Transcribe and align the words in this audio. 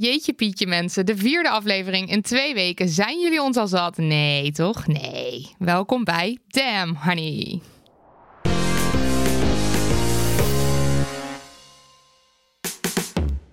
Jeetje 0.00 0.32
Pietje 0.32 0.66
mensen, 0.66 1.06
de 1.06 1.16
vierde 1.16 1.50
aflevering 1.50 2.10
in 2.10 2.22
twee 2.22 2.54
weken. 2.54 2.88
Zijn 2.88 3.20
jullie 3.20 3.42
ons 3.42 3.56
al 3.56 3.66
zat? 3.66 3.96
Nee, 3.96 4.52
toch? 4.52 4.86
Nee. 4.86 5.48
Welkom 5.58 6.04
bij 6.04 6.38
Damn 6.48 6.94
Honey. 6.94 7.60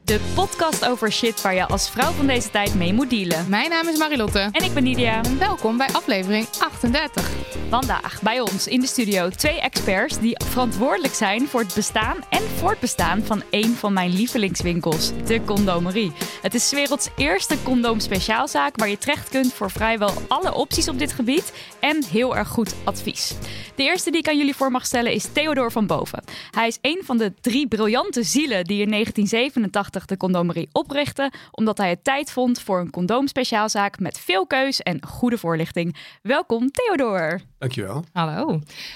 De 0.06 0.20
podcast 0.36 0.86
over 0.86 1.12
shit 1.12 1.42
waar 1.42 1.56
je 1.56 1.68
als 1.68 1.90
vrouw 1.90 2.12
van 2.12 2.28
deze 2.28 2.50
tijd 2.50 2.76
mee 2.76 2.94
moet 2.94 3.10
dealen. 3.10 3.50
Mijn 3.50 3.70
naam 3.70 3.88
is 3.88 3.98
Marilotte. 3.98 4.50
En 4.52 4.64
ik 4.64 4.74
ben 4.74 4.84
Nidia. 4.84 5.24
En 5.24 5.40
welkom 5.40 5.78
bij 5.78 5.88
aflevering 5.88 6.48
38. 6.60 7.30
Vandaag 7.70 8.22
bij 8.22 8.40
ons 8.40 8.68
in 8.68 8.80
de 8.80 8.88
studio 8.88 9.30
twee 9.30 9.62
experts 9.62 10.20
die 10.20 10.38
verantwoordelijk 10.44 11.14
zijn 11.14 11.48
voor 11.48 11.60
het 11.60 11.74
bestaan 11.76 12.18
en 12.30 12.42
voortbestaan 12.42 13.22
van 13.24 13.44
een 13.50 13.76
van 13.76 13.94
mijn 13.94 14.14
lievelingswinkels, 14.14 15.12
de 15.26 15.44
Condomerie. 15.46 16.12
Het 16.42 16.54
is 16.54 16.72
werelds 16.72 17.10
eerste 17.16 17.64
condoom 17.64 18.00
speciaalzaak 18.00 18.76
waar 18.76 18.90
je 18.90 18.98
terecht 18.98 19.30
kunt 19.30 19.54
voor 19.54 19.72
vrijwel 19.72 20.12
alle 20.28 20.54
opties 20.54 20.88
op 20.88 21.00
dit 21.00 21.12
gebied 21.12 21.54
en 21.80 22.04
heel 22.06 22.36
erg 22.36 22.48
goed 22.48 22.76
advies. 22.84 23.34
De 23.76 23.84
eerste 23.84 24.12
die 24.12 24.20
ik 24.20 24.28
aan 24.28 24.38
jullie 24.38 24.56
voor 24.56 24.72
mag 24.72 24.86
stellen 24.86 25.12
is 25.12 25.28
Theodor 25.34 25.72
van 25.72 25.88
Boven. 25.88 26.24
Hij 26.52 26.68
is 26.68 26.78
een 26.82 27.02
van 27.04 27.18
de 27.18 27.34
drie 27.42 27.68
briljante 27.68 28.24
zielen 28.24 28.64
die 28.64 28.82
in 28.82 28.92
1987 28.92 29.95
de 30.04 30.18
condomerie 30.18 30.70
oprichtte, 30.72 31.32
omdat 31.52 31.78
hij 31.78 31.90
het 31.90 32.04
tijd 32.04 32.32
vond 32.32 32.62
voor 32.62 32.80
een 32.80 32.90
condoomspeciaalzaak 32.90 34.00
met 34.00 34.20
veel 34.20 34.48
keus 34.48 34.82
en 34.82 35.06
goede 35.06 35.38
voorlichting. 35.38 35.96
Welkom 36.22 36.72
Theodor. 36.72 37.42
Dankjewel. 37.58 38.04
Hallo. 38.14 38.50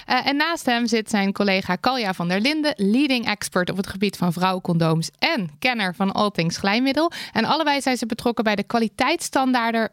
Uh, 0.10 0.28
en 0.28 0.36
naast 0.36 0.66
hem 0.66 0.88
zit 0.88 1.10
zijn 1.10 1.34
collega 1.34 1.76
Kalja 1.76 2.14
van 2.14 2.28
der 2.28 2.42
Linden, 2.42 2.74
leading 2.76 3.26
expert 3.26 3.70
op 3.70 3.78
het 3.78 3.88
gebied 3.88 4.18
van 4.18 4.34
vrouwencondooms 4.34 5.10
en 5.20 5.50
kenner 5.60 5.96
van 5.96 6.12
all 6.12 6.32
things 6.32 6.58
glijmiddel. 6.58 7.12
En 7.32 7.46
allebei 7.46 7.82
zijn 7.82 7.98
ze 7.98 8.06
betrokken 8.06 8.44
bij 8.44 8.56
de 8.56 8.64
kwaliteitsstandaarden, 8.64 9.92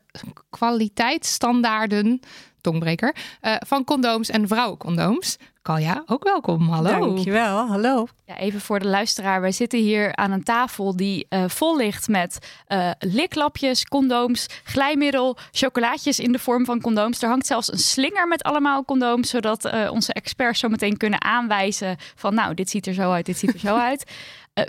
kwaliteitsstandaarden 0.50 2.20
tongbreker, 2.60 3.14
uh, 3.42 3.54
van 3.58 3.84
condooms 3.84 4.30
en 4.30 4.48
vrouwencondooms. 4.48 5.36
Kalja, 5.66 6.02
ook 6.06 6.24
welkom. 6.24 6.68
Hallo. 6.68 6.98
Dankjewel. 6.98 7.66
Hallo. 7.66 8.06
Ja, 8.24 8.36
even 8.38 8.60
voor 8.60 8.78
de 8.78 8.86
luisteraar. 8.86 9.40
Wij 9.40 9.52
zitten 9.52 9.78
hier 9.78 10.16
aan 10.16 10.30
een 10.30 10.42
tafel 10.42 10.96
die 10.96 11.26
uh, 11.30 11.44
vol 11.46 11.76
ligt 11.76 12.08
met 12.08 12.38
uh, 12.68 12.90
liklapjes, 12.98 13.84
condooms, 13.84 14.46
glijmiddel, 14.64 15.36
chocolaatjes 15.50 16.18
in 16.18 16.32
de 16.32 16.38
vorm 16.38 16.64
van 16.64 16.80
condooms. 16.80 17.22
Er 17.22 17.28
hangt 17.28 17.46
zelfs 17.46 17.72
een 17.72 17.78
slinger 17.78 18.28
met 18.28 18.42
allemaal 18.42 18.84
condooms, 18.84 19.30
zodat 19.30 19.64
uh, 19.64 19.90
onze 19.90 20.12
experts 20.12 20.60
zo 20.60 20.68
meteen 20.68 20.96
kunnen 20.96 21.22
aanwijzen 21.22 21.96
van 22.14 22.34
nou, 22.34 22.54
dit 22.54 22.70
ziet 22.70 22.86
er 22.86 22.94
zo 22.94 23.10
uit, 23.10 23.26
dit 23.26 23.38
ziet 23.38 23.54
er 23.54 23.60
zo 23.60 23.76
uit. 23.90 24.10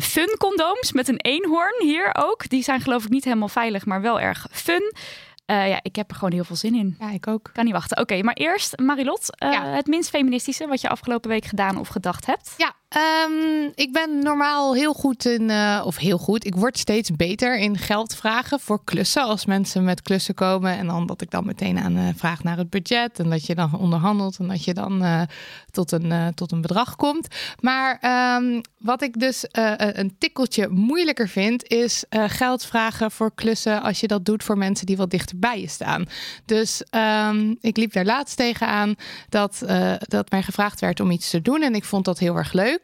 fun 0.01 0.35
condooms 0.37 0.91
met 0.91 1.07
een 1.07 1.21
eenhoorn 1.21 1.81
hier 1.81 2.15
ook. 2.19 2.49
Die 2.49 2.63
zijn 2.63 2.81
geloof 2.81 3.03
ik 3.03 3.09
niet 3.09 3.23
helemaal 3.23 3.47
veilig, 3.47 3.85
maar 3.85 4.01
wel 4.01 4.19
erg 4.19 4.47
fun. 4.51 4.93
Uh, 5.51 5.69
ja, 5.69 5.79
ik 5.81 5.95
heb 5.95 6.09
er 6.09 6.15
gewoon 6.15 6.33
heel 6.33 6.43
veel 6.43 6.55
zin 6.55 6.75
in. 6.75 6.95
Ja, 6.99 7.11
ik 7.11 7.27
ook. 7.27 7.49
Kan 7.53 7.65
niet 7.65 7.73
wachten. 7.73 7.97
Oké, 7.97 8.13
okay, 8.13 8.23
maar 8.23 8.33
eerst 8.33 8.79
Marilot, 8.79 9.29
uh, 9.43 9.51
ja. 9.51 9.65
het 9.65 9.87
minst 9.87 10.09
feministische 10.09 10.67
wat 10.67 10.81
je 10.81 10.89
afgelopen 10.89 11.29
week 11.29 11.45
gedaan 11.45 11.77
of 11.77 11.87
gedacht 11.87 12.25
hebt. 12.25 12.53
Ja, 12.57 12.73
um, 12.95 13.71
ik 13.75 13.91
ben 13.91 14.19
normaal 14.19 14.75
heel 14.75 14.93
goed 14.93 15.25
in, 15.25 15.49
uh, 15.49 15.81
of 15.85 15.97
heel 15.97 16.17
goed, 16.17 16.45
ik 16.45 16.55
word 16.55 16.77
steeds 16.77 17.11
beter 17.11 17.57
in 17.57 17.77
geld 17.77 18.15
vragen 18.15 18.59
voor 18.59 18.83
klussen. 18.83 19.23
Als 19.23 19.45
mensen 19.45 19.83
met 19.83 20.01
klussen 20.01 20.33
komen 20.33 20.77
en 20.77 20.87
dan 20.87 21.05
dat 21.05 21.21
ik 21.21 21.31
dan 21.31 21.45
meteen 21.45 21.79
aan 21.79 22.13
vraag 22.15 22.43
naar 22.43 22.57
het 22.57 22.69
budget 22.69 23.19
en 23.19 23.29
dat 23.29 23.45
je 23.45 23.55
dan 23.55 23.77
onderhandelt 23.77 24.37
en 24.39 24.47
dat 24.47 24.63
je 24.63 24.73
dan 24.73 25.27
tot, 25.71 25.91
een, 25.91 26.33
tot 26.33 26.51
een 26.51 26.61
bedrag 26.61 26.95
komt. 26.95 27.27
Maar 27.59 27.99
um, 28.41 28.61
wat 28.77 29.01
ik 29.01 29.19
dus 29.19 29.45
een 29.77 30.15
tikkeltje 30.17 30.67
moeilijker 30.67 31.29
vind, 31.29 31.67
is 31.67 32.03
geld 32.09 32.65
vragen 32.65 33.11
voor 33.11 33.31
klussen 33.35 33.81
als 33.81 33.99
je 33.99 34.07
dat 34.07 34.25
doet 34.25 34.43
voor 34.43 34.57
mensen 34.57 34.85
die 34.85 34.97
wat 34.97 35.09
dichter 35.09 35.39
bij 35.39 35.61
je 35.61 35.67
staan. 35.67 36.05
Dus 36.45 36.83
um, 36.91 37.57
ik 37.61 37.77
liep 37.77 37.93
daar 37.93 38.05
laatst 38.05 38.37
tegenaan 38.37 38.95
dat, 39.29 39.61
uh, 39.63 39.93
dat 39.99 40.31
mij 40.31 40.43
gevraagd 40.43 40.79
werd 40.79 40.99
om 40.99 41.11
iets 41.11 41.29
te 41.29 41.41
doen. 41.41 41.61
En 41.61 41.75
ik 41.75 41.83
vond 41.83 42.05
dat 42.05 42.19
heel 42.19 42.35
erg 42.35 42.53
leuk. 42.53 42.76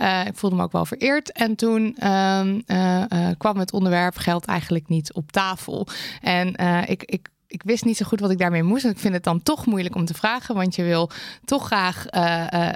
Uh, 0.00 0.26
ik 0.26 0.36
voelde 0.36 0.56
me 0.56 0.62
ook 0.62 0.72
wel 0.72 0.86
vereerd. 0.86 1.32
En 1.32 1.56
toen 1.56 2.08
um, 2.08 2.62
uh, 2.66 3.04
kwam 3.38 3.58
het 3.58 3.72
onderwerp 3.72 4.16
geld 4.16 4.44
eigenlijk 4.44 4.88
niet 4.88 5.12
op 5.12 5.32
tafel. 5.32 5.86
En 6.20 6.54
ik, 6.86 7.02
ik 7.04 7.30
ik 7.52 7.62
wist 7.62 7.84
niet 7.84 7.96
zo 7.96 8.04
goed 8.04 8.20
wat 8.20 8.30
ik 8.30 8.38
daarmee 8.38 8.62
moest. 8.62 8.84
Ik 8.84 8.98
vind 8.98 9.14
het 9.14 9.24
dan 9.24 9.42
toch 9.42 9.66
moeilijk 9.66 9.94
om 9.94 10.04
te 10.04 10.14
vragen, 10.14 10.54
want 10.54 10.74
je 10.74 10.82
wil 10.82 11.10
toch 11.44 11.66
graag 11.66 12.06
uh, 12.10 12.46
uh, 12.54 12.68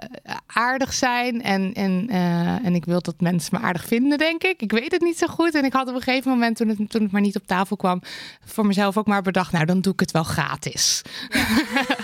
aardig 0.47 0.93
zijn. 0.93 1.43
En, 1.43 1.72
en, 1.75 2.06
uh, 2.10 2.66
en 2.66 2.75
ik 2.75 2.84
wil 2.84 3.00
dat 3.00 3.21
mensen 3.21 3.59
me 3.60 3.66
aardig 3.66 3.84
vinden, 3.84 4.19
denk 4.19 4.43
ik. 4.43 4.62
Ik 4.62 4.72
weet 4.72 4.93
het 4.93 5.00
niet 5.00 5.19
zo 5.19 5.27
goed. 5.27 5.54
En 5.54 5.65
ik 5.65 5.72
had 5.72 5.88
op 5.88 5.94
een 5.94 6.00
gegeven 6.00 6.31
moment, 6.31 6.56
toen 6.56 6.69
het, 6.69 6.91
toen 6.91 7.03
het 7.03 7.12
maar 7.12 7.21
niet 7.21 7.37
op 7.37 7.47
tafel 7.47 7.77
kwam, 7.77 8.03
voor 8.44 8.66
mezelf 8.66 8.97
ook 8.97 9.06
maar 9.06 9.22
bedacht, 9.22 9.53
nou 9.53 9.65
dan 9.65 9.81
doe 9.81 9.93
ik 9.93 10.00
het 10.00 10.10
wel 10.10 10.25
gratis. 10.25 11.03
Ja. 11.28 11.44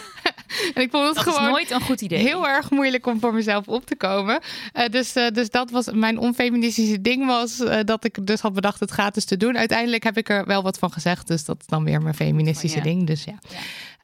En 0.74 0.82
ik 0.82 0.90
vond 0.90 1.06
het 1.06 1.14
dat 1.14 1.24
gewoon 1.24 1.44
is 1.44 1.50
nooit 1.50 1.70
een 1.70 1.80
goed 1.80 2.00
idee. 2.00 2.18
Heel 2.18 2.48
erg 2.48 2.70
moeilijk 2.70 3.06
om 3.06 3.20
voor 3.20 3.34
mezelf 3.34 3.68
op 3.68 3.86
te 3.86 3.96
komen. 3.96 4.40
Uh, 4.74 4.86
dus, 4.86 5.16
uh, 5.16 5.28
dus 5.28 5.50
dat 5.50 5.70
was 5.70 5.88
mijn 5.92 6.18
onfeministische 6.18 7.00
ding 7.00 7.26
was 7.26 7.60
uh, 7.60 7.78
dat 7.84 8.04
ik 8.04 8.26
dus 8.26 8.40
had 8.40 8.52
bedacht 8.52 8.80
het 8.80 8.90
gratis 8.90 9.24
te 9.24 9.36
doen. 9.36 9.58
Uiteindelijk 9.58 10.02
heb 10.02 10.16
ik 10.16 10.28
er 10.28 10.46
wel 10.46 10.62
wat 10.62 10.78
van 10.78 10.92
gezegd. 10.92 11.26
Dus 11.26 11.44
dat 11.44 11.56
is 11.60 11.66
dan 11.66 11.84
weer 11.84 12.02
mijn 12.02 12.14
feministische 12.14 12.78
oh, 12.78 12.84
ja. 12.84 12.90
ding. 12.90 13.06
Dus 13.06 13.24
ja. 13.24 13.38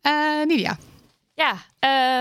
ja. 0.02 0.44
Nidia. 0.44 0.78
Ja, 1.38 1.54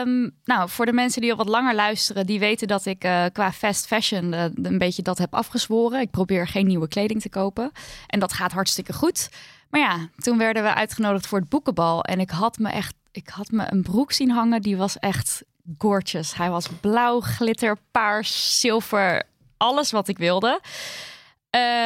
um, 0.01 0.31
nou 0.43 0.69
voor 0.69 0.85
de 0.85 0.93
mensen 0.93 1.21
die 1.21 1.31
al 1.31 1.37
wat 1.37 1.47
langer 1.47 1.75
luisteren, 1.75 2.25
die 2.25 2.39
weten 2.39 2.67
dat 2.67 2.85
ik 2.85 3.03
uh, 3.03 3.25
qua 3.33 3.51
fast 3.51 3.87
fashion 3.87 4.33
uh, 4.33 4.43
een 4.53 4.77
beetje 4.77 5.01
dat 5.01 5.17
heb 5.17 5.33
afgezworen. 5.33 6.01
Ik 6.01 6.11
probeer 6.11 6.47
geen 6.47 6.67
nieuwe 6.67 6.87
kleding 6.87 7.21
te 7.21 7.29
kopen. 7.29 7.71
En 8.07 8.19
dat 8.19 8.33
gaat 8.33 8.51
hartstikke 8.51 8.93
goed. 8.93 9.29
Maar 9.69 9.81
ja, 9.81 10.09
toen 10.17 10.37
werden 10.37 10.63
we 10.63 10.73
uitgenodigd 10.73 11.27
voor 11.27 11.39
het 11.39 11.49
boekenbal. 11.49 12.03
En 12.03 12.19
ik 12.19 12.29
had 12.29 12.57
me 12.57 12.69
echt 12.69 12.93
ik 13.17 13.29
had 13.29 13.51
me 13.51 13.65
een 13.69 13.81
broek 13.81 14.11
zien 14.11 14.29
hangen. 14.29 14.61
Die 14.61 14.77
was 14.77 14.99
echt 14.99 15.43
gorgeous. 15.77 16.35
Hij 16.35 16.49
was 16.49 16.67
blauw, 16.81 17.19
glitter, 17.19 17.77
paars, 17.91 18.59
zilver. 18.59 19.23
Alles 19.57 19.91
wat 19.91 20.07
ik 20.07 20.17
wilde. 20.17 20.61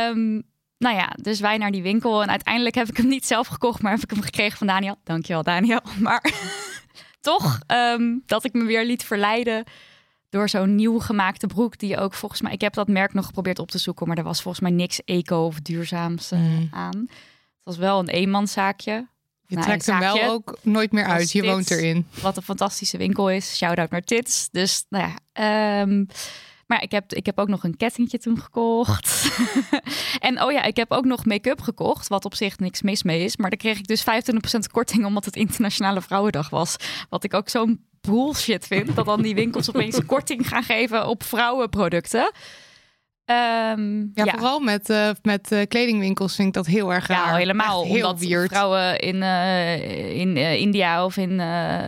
Um, 0.09 0.43
nou 0.77 0.95
ja, 0.95 1.09
dus 1.21 1.39
wij 1.39 1.57
naar 1.57 1.71
die 1.71 1.81
winkel. 1.81 2.21
En 2.21 2.29
uiteindelijk 2.29 2.75
heb 2.75 2.87
ik 2.87 2.97
hem 2.97 3.07
niet 3.07 3.25
zelf 3.25 3.47
gekocht, 3.47 3.81
maar 3.81 3.91
heb 3.91 4.03
ik 4.03 4.09
hem 4.09 4.21
gekregen 4.21 4.57
van 4.57 4.67
Daniel. 4.67 4.95
Dankjewel, 5.03 5.43
Daniel. 5.43 5.81
Maar 5.99 6.33
toch, 7.21 7.59
um, 7.67 8.23
dat 8.25 8.43
ik 8.43 8.53
me 8.53 8.63
weer 8.63 8.85
liet 8.85 9.03
verleiden 9.03 9.63
door 10.29 10.49
zo'n 10.49 10.75
nieuw 10.75 10.99
gemaakte 10.99 11.47
broek. 11.47 11.77
Die 11.77 11.97
ook 11.97 12.13
volgens 12.13 12.41
mij, 12.41 12.51
ik 12.53 12.61
heb 12.61 12.73
dat 12.73 12.87
merk 12.87 13.13
nog 13.13 13.25
geprobeerd 13.25 13.59
op 13.59 13.71
te 13.71 13.77
zoeken, 13.77 14.07
maar 14.07 14.17
er 14.17 14.23
was 14.23 14.41
volgens 14.41 14.63
mij 14.63 14.71
niks 14.71 15.03
eco 15.05 15.45
of 15.45 15.59
duurzaams 15.59 16.31
uh, 16.31 16.39
mm. 16.39 16.67
aan. 16.71 16.99
Het 16.99 17.63
was 17.63 17.77
wel 17.77 17.99
een 17.99 18.09
eenmanszaakje. 18.09 19.07
Je 19.51 19.57
nou, 19.57 19.67
trekt 19.67 19.85
hem 19.85 19.99
wel 19.99 20.23
ook 20.23 20.57
nooit 20.61 20.91
meer 20.91 21.05
uit. 21.05 21.31
Je 21.31 21.43
woont 21.43 21.71
erin. 21.71 22.07
Wat 22.21 22.37
een 22.37 22.43
fantastische 22.43 22.97
winkel 22.97 23.29
is. 23.29 23.57
Shout-out 23.57 23.89
naar 23.89 24.01
Tits. 24.01 24.47
Dus 24.51 24.85
nou 24.89 25.13
ja. 25.33 25.81
Um, 25.81 26.07
Maar 26.65 26.83
ik 26.83 26.91
heb, 26.91 27.13
ik 27.13 27.25
heb 27.25 27.39
ook 27.39 27.47
nog 27.47 27.63
een 27.63 27.77
kettingje 27.77 28.17
toen 28.17 28.39
gekocht. 28.39 29.29
en 30.19 30.41
oh 30.43 30.51
ja, 30.51 30.63
ik 30.63 30.75
heb 30.75 30.91
ook 30.91 31.05
nog 31.05 31.25
make-up 31.25 31.61
gekocht, 31.61 32.07
wat 32.07 32.25
op 32.25 32.35
zich 32.35 32.59
niks 32.59 32.81
mis 32.81 33.03
mee 33.03 33.23
is. 33.23 33.37
Maar 33.37 33.49
daar 33.49 33.59
kreeg 33.59 33.77
ik 33.77 33.87
dus 33.87 34.01
25% 34.01 34.05
korting 34.71 35.05
omdat 35.05 35.25
het 35.25 35.35
Internationale 35.35 36.01
Vrouwendag 36.01 36.49
was. 36.49 36.75
Wat 37.09 37.23
ik 37.23 37.33
ook 37.33 37.49
zo'n 37.49 37.85
bullshit 38.01 38.67
vind, 38.67 38.95
dat 38.95 39.05
dan 39.05 39.21
die 39.21 39.35
winkels 39.35 39.69
opeens 39.69 40.05
korting 40.15 40.47
gaan 40.47 40.63
geven 40.63 41.07
op 41.07 41.23
vrouwenproducten. 41.23 42.31
Ehm, 43.31 44.05
Ja, 44.13 44.25
vooral 44.25 44.59
met, 44.59 44.89
eh, 44.89 45.09
met 45.21 45.51
eh, 45.51 45.67
kledingwinkels 45.67 46.35
vind 46.35 46.47
ik 46.47 46.53
dat 46.53 46.65
heel 46.65 46.93
erg 46.93 47.07
raar. 47.07 47.27
Ja, 47.31 47.35
helemaal. 47.35 47.83
Heel 47.83 47.95
omdat 47.95 48.19
weird. 48.19 48.49
vrouwen 48.49 48.99
in, 48.99 49.23
eh, 49.23 50.15
in 50.15 50.37
India 50.37 51.05
of 51.05 51.17
in, 51.17 51.39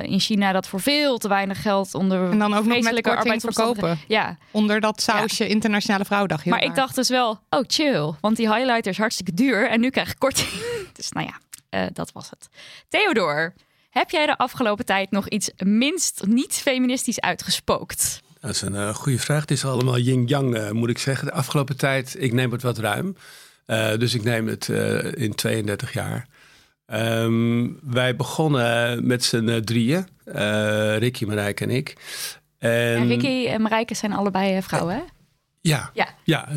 in 0.01 0.19
China 0.19 0.51
dat 0.51 0.67
voor 0.67 0.81
veel 0.81 1.17
te 1.17 1.27
weinig 1.27 1.61
geld 1.61 1.93
onder 1.93 2.31
En 2.31 2.39
dan 2.39 2.53
ook 2.53 2.65
nog 2.65 2.81
met 2.81 3.01
korting 3.01 3.41
verkopen. 3.41 3.99
Ja, 4.07 4.37
Onder 4.51 4.79
dat 4.79 5.01
sausje 5.01 5.47
Internationale 5.47 6.05
Vrouwendag. 6.05 6.45
Maar 6.45 6.63
ik 6.63 6.75
dacht 6.75 6.95
dus 6.95 7.09
wel, 7.09 7.39
oh 7.49 7.63
chill, 7.67 8.13
want 8.21 8.37
die 8.37 8.53
highlighter 8.53 8.91
is 8.91 8.97
hartstikke 8.97 9.33
duur 9.33 9.69
en 9.69 9.79
nu 9.79 9.89
krijg 9.89 10.11
ik 10.11 10.19
korting. 10.19 10.49
dus 10.93 11.11
nou 11.11 11.27
ja, 11.69 11.89
dat 11.93 12.11
was 12.11 12.29
het. 12.29 12.49
Theodor, 12.89 13.53
heb 13.89 14.09
jij 14.09 14.25
de 14.25 14.37
afgelopen 14.37 14.85
tijd 14.85 15.11
nog 15.11 15.29
iets 15.29 15.51
minst 15.57 16.25
niet 16.25 16.53
feministisch 16.53 17.19
uitgespookt? 17.19 18.21
Dat 18.43 18.51
is 18.51 18.61
een 18.61 18.75
eh, 18.75 18.93
goede 18.93 19.19
vraag. 19.19 19.41
Het 19.41 19.51
is 19.51 19.65
allemaal 19.65 19.97
yin-yang, 19.97 20.55
eh, 20.55 20.71
moet 20.71 20.89
ik 20.89 20.97
zeggen. 20.97 21.25
De 21.25 21.33
afgelopen 21.33 21.77
tijd, 21.77 22.15
ik 22.19 22.33
neem 22.33 22.51
het 22.51 22.61
wat 22.61 22.77
ruim. 22.77 23.15
Eh, 23.65 23.97
dus 23.97 24.13
ik 24.13 24.23
neem 24.23 24.47
het 24.47 24.67
in 25.13 25.35
32 25.35 25.93
jaar. 25.93 26.27
Ehm, 26.85 27.67
wij 27.81 28.15
begonnen 28.15 29.07
met 29.07 29.23
z'n 29.23 29.61
drieën. 29.61 30.07
Ricky, 30.97 31.25
Marijke 31.25 31.63
en 31.63 31.69
ik. 31.69 31.95
En, 32.59 33.07
Ricky 33.07 33.47
en 33.47 33.61
Marijke 33.61 33.93
zijn 33.93 34.13
allebei 34.13 34.61
vrouwen, 34.61 34.95
hè? 34.95 35.01
Ja, 35.61 35.89
Ja. 35.93 36.07
ja, 36.23 36.47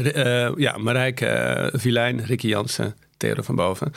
ja 0.57 0.77
Marijke 0.77 1.71
Vilijn, 1.73 2.25
Ricky 2.25 2.47
Jansen, 2.47 2.97
Theo 3.17 3.35
van 3.43 3.55
Boven. 3.55 3.93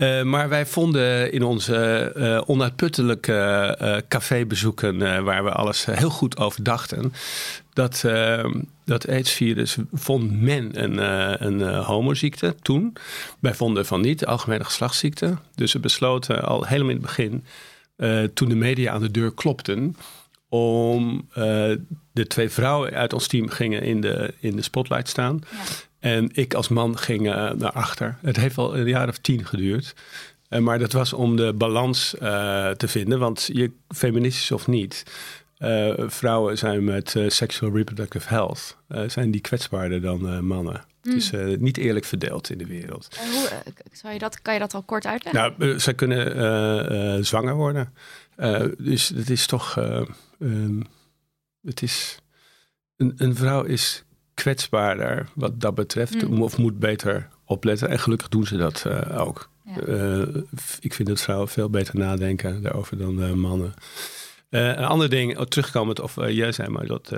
Uh, 0.00 0.22
maar 0.22 0.48
wij 0.48 0.66
vonden 0.66 1.32
in 1.32 1.42
onze 1.42 2.12
uh, 2.16 2.40
onuitputtelijke 2.46 3.78
uh, 3.82 3.96
cafébezoeken, 4.08 5.24
waar 5.24 5.44
we 5.44 5.50
alles 5.50 5.84
heel 5.84 6.10
goed 6.10 6.36
over 6.36 6.62
dachten, 6.62 7.12
dat, 7.72 8.04
dat 8.84 9.08
AIDS-virus 9.08 9.76
vond 9.92 10.40
men 10.40 10.82
een, 10.82 10.98
een 11.46 11.74
homoziekte 11.82 12.54
toen. 12.62 12.96
Wij 13.40 13.54
vonden 13.54 13.86
van 13.86 14.00
niet, 14.00 14.26
algemene 14.26 14.64
geslachtsziekte. 14.64 15.36
Dus 15.54 15.72
we 15.72 15.78
besloten 15.78 16.42
al 16.42 16.64
helemaal 16.64 16.94
in 16.94 17.02
het 17.02 17.06
begin, 17.06 17.44
toen 18.34 18.48
de 18.48 18.54
media 18.54 18.92
aan 18.92 19.00
de 19.00 19.10
deur 19.10 19.34
klopten, 19.34 19.96
om 20.48 21.28
de 22.12 22.26
twee 22.28 22.50
vrouwen 22.50 22.92
uit 22.92 23.12
ons 23.12 23.26
team 23.26 23.48
gingen 23.48 23.82
in 23.82 24.00
de, 24.00 24.34
in 24.38 24.56
de 24.56 24.62
spotlight 24.62 25.08
staan. 25.08 25.40
Ja. 25.50 25.58
En 26.00 26.28
ik 26.32 26.54
als 26.54 26.68
man 26.68 26.98
ging 26.98 27.26
uh, 27.26 27.50
naar 27.50 27.72
achter. 27.72 28.18
Het 28.20 28.36
heeft 28.36 28.58
al 28.58 28.76
een 28.76 28.86
jaar 28.86 29.08
of 29.08 29.18
tien 29.18 29.46
geduurd. 29.46 29.94
Uh, 30.48 30.60
maar 30.60 30.78
dat 30.78 30.92
was 30.92 31.12
om 31.12 31.36
de 31.36 31.52
balans 31.52 32.14
te 32.76 32.88
vinden. 32.88 33.18
Want 33.18 33.48
je, 33.52 33.70
feministisch 33.88 34.50
of 34.50 34.66
niet, 34.66 35.04
vrouwen 35.96 36.58
zijn 36.58 36.84
met 36.84 37.14
sexual 37.26 37.72
reproductive 37.72 38.28
health... 38.28 38.76
zijn 39.06 39.30
die 39.30 39.40
kwetsbaarder 39.40 40.00
dan 40.00 40.46
mannen. 40.46 40.84
Mm. 41.02 41.12
Het 41.12 41.22
is 41.22 41.30
niet 41.58 41.76
eerlijk 41.76 42.04
verdeeld 42.04 42.50
in 42.50 42.58
de 42.58 42.66
wereld. 42.66 43.18
hoe, 43.32 43.48
zou 43.92 44.12
je 44.12 44.18
dat, 44.18 44.42
kan 44.42 44.54
je 44.54 44.60
dat 44.60 44.74
al 44.74 44.82
kort 44.82 45.06
uitleggen? 45.06 45.54
Nou, 45.58 45.78
zij 45.78 45.94
kunnen 45.94 47.24
zwanger 47.24 47.54
worden. 47.54 47.94
dus 48.78 49.08
het 49.08 49.30
is 49.30 49.46
toch... 49.46 49.76
Um, 50.38 50.86
het 51.62 51.82
is, 51.82 52.18
een, 52.96 53.14
een, 53.16 53.36
vrouw 53.36 53.62
is 53.62 54.04
kwetsbaarder 54.42 55.28
wat 55.34 55.60
dat 55.60 55.74
betreft, 55.74 56.28
mm. 56.28 56.42
of 56.42 56.58
moet 56.58 56.78
beter 56.78 57.28
opletten. 57.44 57.88
En 57.88 57.98
gelukkig 57.98 58.28
doen 58.28 58.46
ze 58.46 58.56
dat 58.56 58.84
uh, 58.86 59.20
ook. 59.20 59.48
Ja. 59.64 59.86
Uh, 59.86 60.26
ik 60.80 60.94
vind 60.94 61.08
dat 61.08 61.20
vrouwen 61.20 61.48
veel 61.48 61.70
beter 61.70 61.96
nadenken 61.96 62.62
daarover 62.62 62.98
dan 62.98 63.22
uh, 63.22 63.32
mannen. 63.32 63.74
een 64.50 64.84
ander 64.84 65.08
ding, 65.08 65.38
oh, 65.38 65.44
terugkomend 65.44 66.00
of 66.00 66.14
jij 66.26 66.52
zei 66.52 66.68
maar 66.68 66.86
dat 66.86 67.12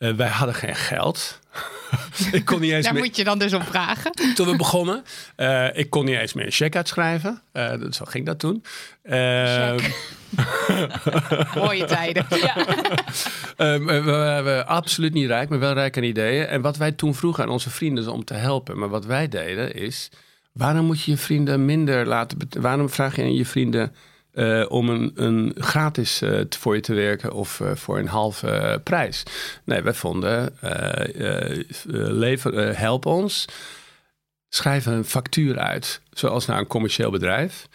wij 0.00 0.28
hadden 0.28 0.54
geen 0.54 0.76
geld. 0.76 1.38
ik 2.32 2.44
kon 2.44 2.60
niet 2.60 2.72
eens 2.72 2.84
Daar 2.84 2.94
meer... 2.94 3.02
moet 3.02 3.16
je 3.16 3.24
dan 3.24 3.38
dus 3.38 3.52
om 3.52 3.62
vragen. 3.62 4.12
Toen 4.34 4.46
we 4.46 4.56
begonnen. 4.56 5.04
Uh, 5.36 5.76
ik 5.76 5.90
kon 5.90 6.04
niet 6.04 6.16
eens 6.16 6.32
meer 6.32 6.44
een 6.46 6.52
check 6.52 6.76
uitschrijven. 6.76 7.42
Uh, 7.52 7.72
zo 7.90 8.04
ging 8.04 8.26
dat 8.26 8.38
toen. 8.38 8.64
Uh, 9.02 9.74
Mooie 11.54 11.84
tijden. 11.84 12.26
Ja. 12.28 12.56
Ehm, 13.56 13.84
we 13.84 14.02
waren 14.02 14.66
absoluut 14.66 15.12
niet 15.12 15.26
rijk, 15.26 15.48
maar 15.48 15.58
wel 15.58 15.72
rijk 15.72 15.96
aan 15.96 16.02
ideeën. 16.02 16.46
En 16.46 16.60
wat 16.60 16.76
wij 16.76 16.92
toen 16.92 17.14
vroegen 17.14 17.44
aan 17.44 17.50
onze 17.50 17.70
vrienden 17.70 18.04
is 18.04 18.10
om 18.10 18.24
te 18.24 18.34
helpen. 18.34 18.78
Maar 18.78 18.88
wat 18.88 19.04
wij 19.04 19.28
deden 19.28 19.74
is... 19.74 20.10
Waarom 20.52 20.86
moet 20.86 21.02
je 21.02 21.10
je 21.10 21.16
vrienden 21.16 21.64
minder 21.64 22.06
laten... 22.06 22.38
Waarom 22.60 22.90
vraag 22.90 23.16
je 23.16 23.22
aan 23.22 23.34
je 23.34 23.46
vrienden... 23.46 23.94
Uh, 24.34 24.64
om 24.68 24.88
een, 24.88 25.12
een 25.14 25.54
gratis 25.58 26.22
uh, 26.22 26.40
te, 26.40 26.58
voor 26.58 26.74
je 26.74 26.80
te 26.80 26.94
werken 26.94 27.32
of 27.32 27.60
uh, 27.60 27.70
voor 27.74 27.98
een 27.98 28.08
halve 28.08 28.80
prijs. 28.84 29.22
Nee, 29.64 29.82
wij 29.82 29.94
vonden, 29.94 30.54
lever, 31.92 32.78
help 32.78 33.06
ons, 33.06 33.44
schrijf 34.48 34.86
een 34.86 35.04
factuur 35.04 35.58
uit, 35.58 36.00
zoals 36.10 36.46
naar 36.46 36.58
een 36.58 36.66
commercieel 36.66 37.10
bedrijf. 37.10 37.68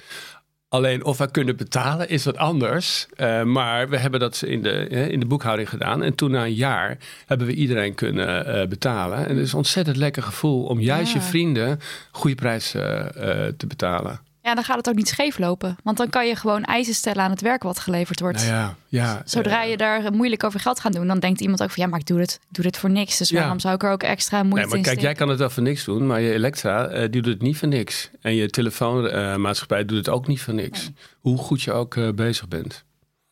Alleen 0.70 1.06
of 1.06 1.18
wij 1.18 1.28
kunnen 1.28 1.56
betalen 1.56 2.10
is 2.10 2.26
wat 2.26 2.38
anders. 2.38 3.08
maar 3.44 3.90
we 3.90 3.98
hebben 3.98 4.20
dat 4.20 4.42
in 4.42 4.62
de, 4.62 4.88
in 4.88 5.20
de 5.20 5.26
boekhouding 5.26 5.70
gedaan. 5.70 6.04
En 6.04 6.16
toen 6.16 6.32
na 6.32 6.44
een 6.44 6.54
jaar 6.54 6.98
hebben 7.26 7.48
we 7.48 7.54
iedereen 7.54 7.96
kunnen 7.96 8.70
betalen. 8.70 9.18
En 9.18 9.36
het 9.36 9.46
is 9.46 9.52
een 9.52 9.58
ontzettend 9.58 9.98
lekker 9.98 10.24
gevoel 10.24 10.64
om 10.64 10.80
juist 10.80 11.14
ja. 11.14 11.20
je 11.20 11.26
vrienden 11.26 11.80
goede 12.12 12.36
prijs 12.36 12.72
te 12.72 13.66
betalen. 13.68 14.25
Ja, 14.46 14.56
dan 14.56 14.64
gaat 14.64 14.78
het 14.78 14.90
ook 14.90 14.96
niet 14.96 15.08
scheef 15.08 15.38
lopen. 15.38 15.76
Want 15.84 15.98
dan 15.98 16.10
kan 16.10 16.28
je 16.28 16.36
gewoon 16.36 16.64
eisen 16.64 16.94
stellen 16.94 17.24
aan 17.24 17.32
het 17.32 17.42
werk 17.42 17.64
wat 17.64 17.80
geleverd 17.80 18.20
wordt. 18.20 18.38
Nou 18.38 18.50
ja, 18.50 18.76
ja, 18.88 19.22
Zodra 19.26 19.64
je 19.64 19.78
daar 19.78 20.14
moeilijk 20.14 20.44
over 20.44 20.60
geld 20.60 20.80
gaat 20.80 20.94
doen, 20.94 21.08
dan 21.08 21.20
denkt 21.20 21.42
iemand 21.42 21.64
ook 21.64 21.72
van 21.72 21.84
ja, 21.84 21.90
maar 21.90 22.00
ik 22.00 22.06
doe 22.06 22.18
dit, 22.18 22.40
ik 22.42 22.56
doe 22.56 22.64
dit 22.64 22.78
voor 22.78 22.90
niks. 22.90 23.18
Dus 23.18 23.32
waarom 23.32 23.54
ja. 23.54 23.60
zou 23.60 23.76
ik 23.76 23.84
er 23.84 23.92
ook 23.92 24.04
extra 24.04 24.44
moeite 24.44 24.60
nee, 24.60 24.68
maar 24.68 24.78
in 24.78 24.84
kijk, 24.84 24.98
steken? 24.98 25.10
jij 25.10 25.14
kan 25.14 25.30
het 25.30 25.40
wel 25.40 25.50
voor 25.50 25.64
niks 25.64 25.84
doen, 25.84 26.08
maar 26.08 26.22
je 26.22 26.34
Elektra 26.34 26.92
uh, 26.92 27.00
die 27.00 27.10
doet 27.10 27.26
het 27.26 27.42
niet 27.42 27.58
voor 27.58 27.68
niks. 27.68 28.10
En 28.22 28.36
je 28.36 28.50
telefoonmaatschappij 28.50 29.82
uh, 29.82 29.88
doet 29.88 29.98
het 29.98 30.10
ook 30.10 30.28
niet 30.28 30.42
voor 30.42 30.54
niks. 30.54 30.84
Nee. 30.84 30.94
Hoe 31.20 31.38
goed 31.38 31.62
je 31.62 31.72
ook 31.72 31.96
uh, 31.96 32.10
bezig 32.10 32.48
bent. 32.48 32.86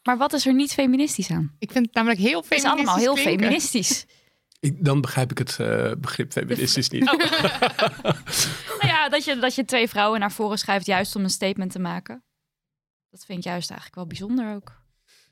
Maar 0.04 0.18
wat 0.18 0.33
is 0.33 0.45
er 0.45 0.54
niet 0.54 0.74
feministisch 0.74 1.31
aan? 1.31 1.51
Ik 1.59 1.71
vind 1.71 1.86
het 1.86 1.95
namelijk 1.95 2.19
heel 2.19 2.44
feministisch. 2.44 2.71
Het 2.71 2.80
is 2.80 2.88
allemaal 2.88 2.98
heel 2.98 3.13
klinken. 3.13 3.44
feministisch. 3.44 4.06
Ik, 4.63 4.86
dan 4.86 5.01
begrijp 5.01 5.31
ik 5.31 5.38
het 5.38 5.57
uh, 5.62 5.92
begrip 5.98 6.31
feministisch 6.31 6.89
niet. 6.89 7.10
Oh. 7.10 7.18
nou 8.80 8.88
ja, 8.88 9.10
dat 9.10 9.24
je, 9.25 9.38
dat 9.39 9.56
je 9.56 9.65
twee 9.65 9.88
vrouwen 9.88 10.19
naar 10.19 10.31
voren 10.31 10.57
schuift 10.57 10.86
juist 10.86 11.15
om 11.15 11.24
een 11.24 11.30
statement 11.30 11.71
te 11.71 11.80
maken. 11.80 12.24
Dat 13.10 13.25
vind 13.25 13.38
ik 13.38 13.44
juist 13.44 13.69
eigenlijk 13.69 13.95
wel 13.95 14.07
bijzonder 14.07 14.56
ook. 14.56 14.81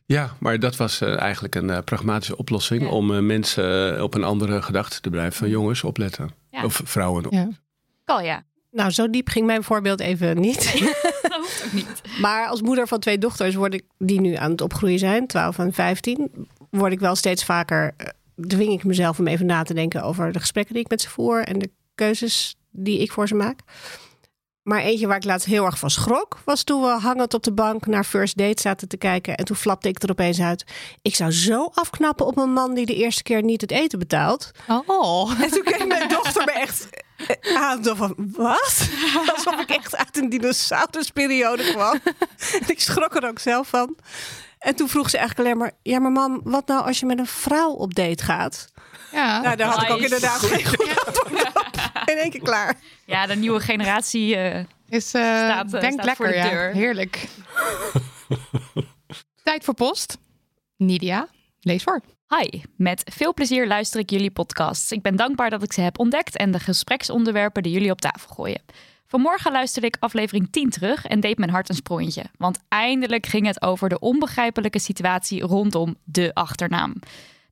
Ja, 0.05 0.35
maar 0.39 0.59
dat 0.59 0.75
was 0.75 1.01
uh, 1.01 1.19
eigenlijk 1.19 1.55
een 1.55 1.67
uh, 1.69 1.79
pragmatische 1.85 2.37
oplossing 2.37 2.81
ja. 2.81 2.87
om 2.87 3.25
mensen 3.25 4.03
op 4.03 4.13
een 4.13 4.23
andere 4.23 4.61
gedachte 4.61 5.01
te 5.01 5.09
blijven. 5.09 5.33
Van 5.33 5.49
jongens, 5.49 5.83
opletten. 5.83 6.29
Ja. 6.49 6.63
Of 6.63 6.81
vrouwen. 6.83 7.25
Ja. 7.29 7.49
Kal, 8.03 8.21
ja. 8.21 8.43
Nou, 8.71 8.91
zo 8.91 9.09
diep 9.09 9.29
ging 9.29 9.45
mijn 9.45 9.63
voorbeeld 9.63 9.99
even 9.99 10.39
niet. 10.39 10.73
Nee, 10.73 10.93
dat 11.21 11.33
hoeft 11.33 11.65
ook 11.65 11.73
niet. 11.73 12.01
Maar 12.19 12.47
als 12.47 12.61
moeder 12.61 12.87
van 12.87 12.99
twee 12.99 13.17
dochters, 13.17 13.55
word 13.55 13.73
ik, 13.73 13.83
die 13.97 14.21
nu 14.21 14.35
aan 14.35 14.51
het 14.51 14.61
opgroeien 14.61 14.99
zijn, 14.99 15.27
12 15.27 15.59
en 15.59 15.73
15, 15.73 16.47
word 16.69 16.91
ik 16.91 16.99
wel 16.99 17.15
steeds 17.15 17.45
vaker 17.45 17.93
dwing 18.47 18.71
ik 18.71 18.83
mezelf 18.83 19.19
om 19.19 19.27
even 19.27 19.45
na 19.45 19.63
te 19.63 19.73
denken 19.73 20.03
over 20.03 20.31
de 20.31 20.39
gesprekken 20.39 20.73
die 20.73 20.83
ik 20.83 20.89
met 20.89 21.01
ze 21.01 21.09
voer 21.09 21.43
en 21.43 21.59
de 21.59 21.71
keuzes 21.95 22.55
die 22.71 22.99
ik 22.99 23.11
voor 23.11 23.27
ze 23.27 23.35
maak. 23.35 23.59
Maar 24.61 24.81
eentje 24.81 25.07
waar 25.07 25.17
ik 25.17 25.23
laatst 25.23 25.47
heel 25.47 25.65
erg 25.65 25.79
van 25.79 25.89
schrok, 25.89 26.39
was 26.45 26.63
toen 26.63 26.81
we 26.81 26.87
hangend 26.87 27.33
op 27.33 27.43
de 27.43 27.53
bank 27.53 27.85
naar 27.85 28.03
First 28.03 28.37
Date 28.37 28.61
zaten 28.61 28.87
te 28.87 28.97
kijken. 28.97 29.37
En 29.37 29.45
toen 29.45 29.55
flapte 29.55 29.87
ik 29.87 30.03
er 30.03 30.09
opeens 30.09 30.41
uit. 30.41 30.63
Ik 31.01 31.15
zou 31.15 31.31
zo 31.31 31.69
afknappen 31.73 32.25
op 32.25 32.37
een 32.37 32.53
man 32.53 32.73
die 32.73 32.85
de 32.85 32.95
eerste 32.95 33.23
keer 33.23 33.43
niet 33.43 33.61
het 33.61 33.71
eten 33.71 33.99
betaalt. 33.99 34.51
Oh. 34.85 35.41
En 35.41 35.49
toen 35.49 35.63
keek 35.63 35.87
mijn 35.87 36.09
dochter 36.09 36.45
me 36.45 36.51
echt 36.51 36.89
aan. 37.55 37.83
Van, 37.83 38.15
wat? 38.35 38.89
Alsof 39.35 39.59
ik 39.59 39.69
echt 39.69 39.95
uit 39.95 40.17
een 40.17 40.29
dinosaurusperiode 40.29 41.71
kwam. 41.71 41.99
en 42.61 42.67
ik 42.67 42.79
schrok 42.79 43.15
er 43.15 43.27
ook 43.27 43.39
zelf 43.39 43.67
van. 43.67 43.95
En 44.61 44.75
toen 44.75 44.89
vroeg 44.89 45.09
ze 45.09 45.17
eigenlijk 45.17 45.47
alleen 45.47 45.59
maar... 45.59 45.71
Ja, 45.81 45.99
maar 45.99 46.11
mam, 46.11 46.41
wat 46.43 46.67
nou 46.67 46.85
als 46.85 46.99
je 46.99 47.05
met 47.05 47.19
een 47.19 47.27
vrouw 47.27 47.71
op 47.71 47.95
date 47.95 48.23
gaat? 48.23 48.71
Ja. 49.11 49.41
Nou, 49.41 49.55
daar 49.55 49.67
had 49.67 49.79
nice. 49.79 49.87
ik 49.87 49.93
ook 49.97 50.03
inderdaad 50.03 50.39
geen 50.39 50.65
goed 50.65 51.05
antwoord 51.05 51.47
op. 51.47 52.03
In 52.05 52.17
één 52.17 52.29
keer 52.29 52.41
klaar. 52.41 52.75
Ja, 53.05 53.25
de 53.25 53.35
nieuwe 53.35 53.59
generatie 53.59 54.35
uh, 54.35 54.59
is 54.89 55.15
uh, 55.15 55.21
staat, 55.21 55.71
denk 55.71 55.93
staat 55.93 56.05
lekker, 56.05 56.15
voor 56.15 56.27
de 56.27 56.33
ja. 56.33 56.71
Heerlijk. 56.71 57.27
Tijd 59.43 59.63
voor 59.63 59.73
post. 59.73 60.17
Nidia, 60.77 61.27
lees 61.59 61.83
voor. 61.83 62.01
Hi, 62.27 62.61
met 62.77 63.01
veel 63.13 63.33
plezier 63.33 63.67
luister 63.67 63.99
ik 63.99 64.09
jullie 64.09 64.31
podcasts. 64.31 64.91
Ik 64.91 65.01
ben 65.01 65.15
dankbaar 65.15 65.49
dat 65.49 65.63
ik 65.63 65.73
ze 65.73 65.81
heb 65.81 65.99
ontdekt 65.99 66.37
en 66.37 66.51
de 66.51 66.59
gespreksonderwerpen 66.59 67.63
die 67.63 67.71
jullie 67.71 67.91
op 67.91 68.01
tafel 68.01 68.35
gooien. 68.35 68.61
Vanmorgen 69.11 69.51
luisterde 69.51 69.87
ik 69.87 69.97
aflevering 69.99 70.47
10 70.51 70.69
terug 70.69 71.05
en 71.05 71.19
deed 71.19 71.37
mijn 71.37 71.49
hart 71.49 71.69
een 71.69 71.75
sprongetje. 71.75 72.23
Want 72.37 72.59
eindelijk 72.67 73.25
ging 73.25 73.45
het 73.45 73.61
over 73.61 73.89
de 73.89 73.99
onbegrijpelijke 73.99 74.79
situatie 74.79 75.41
rondom 75.41 75.95
de 76.03 76.31
achternaam. 76.33 76.93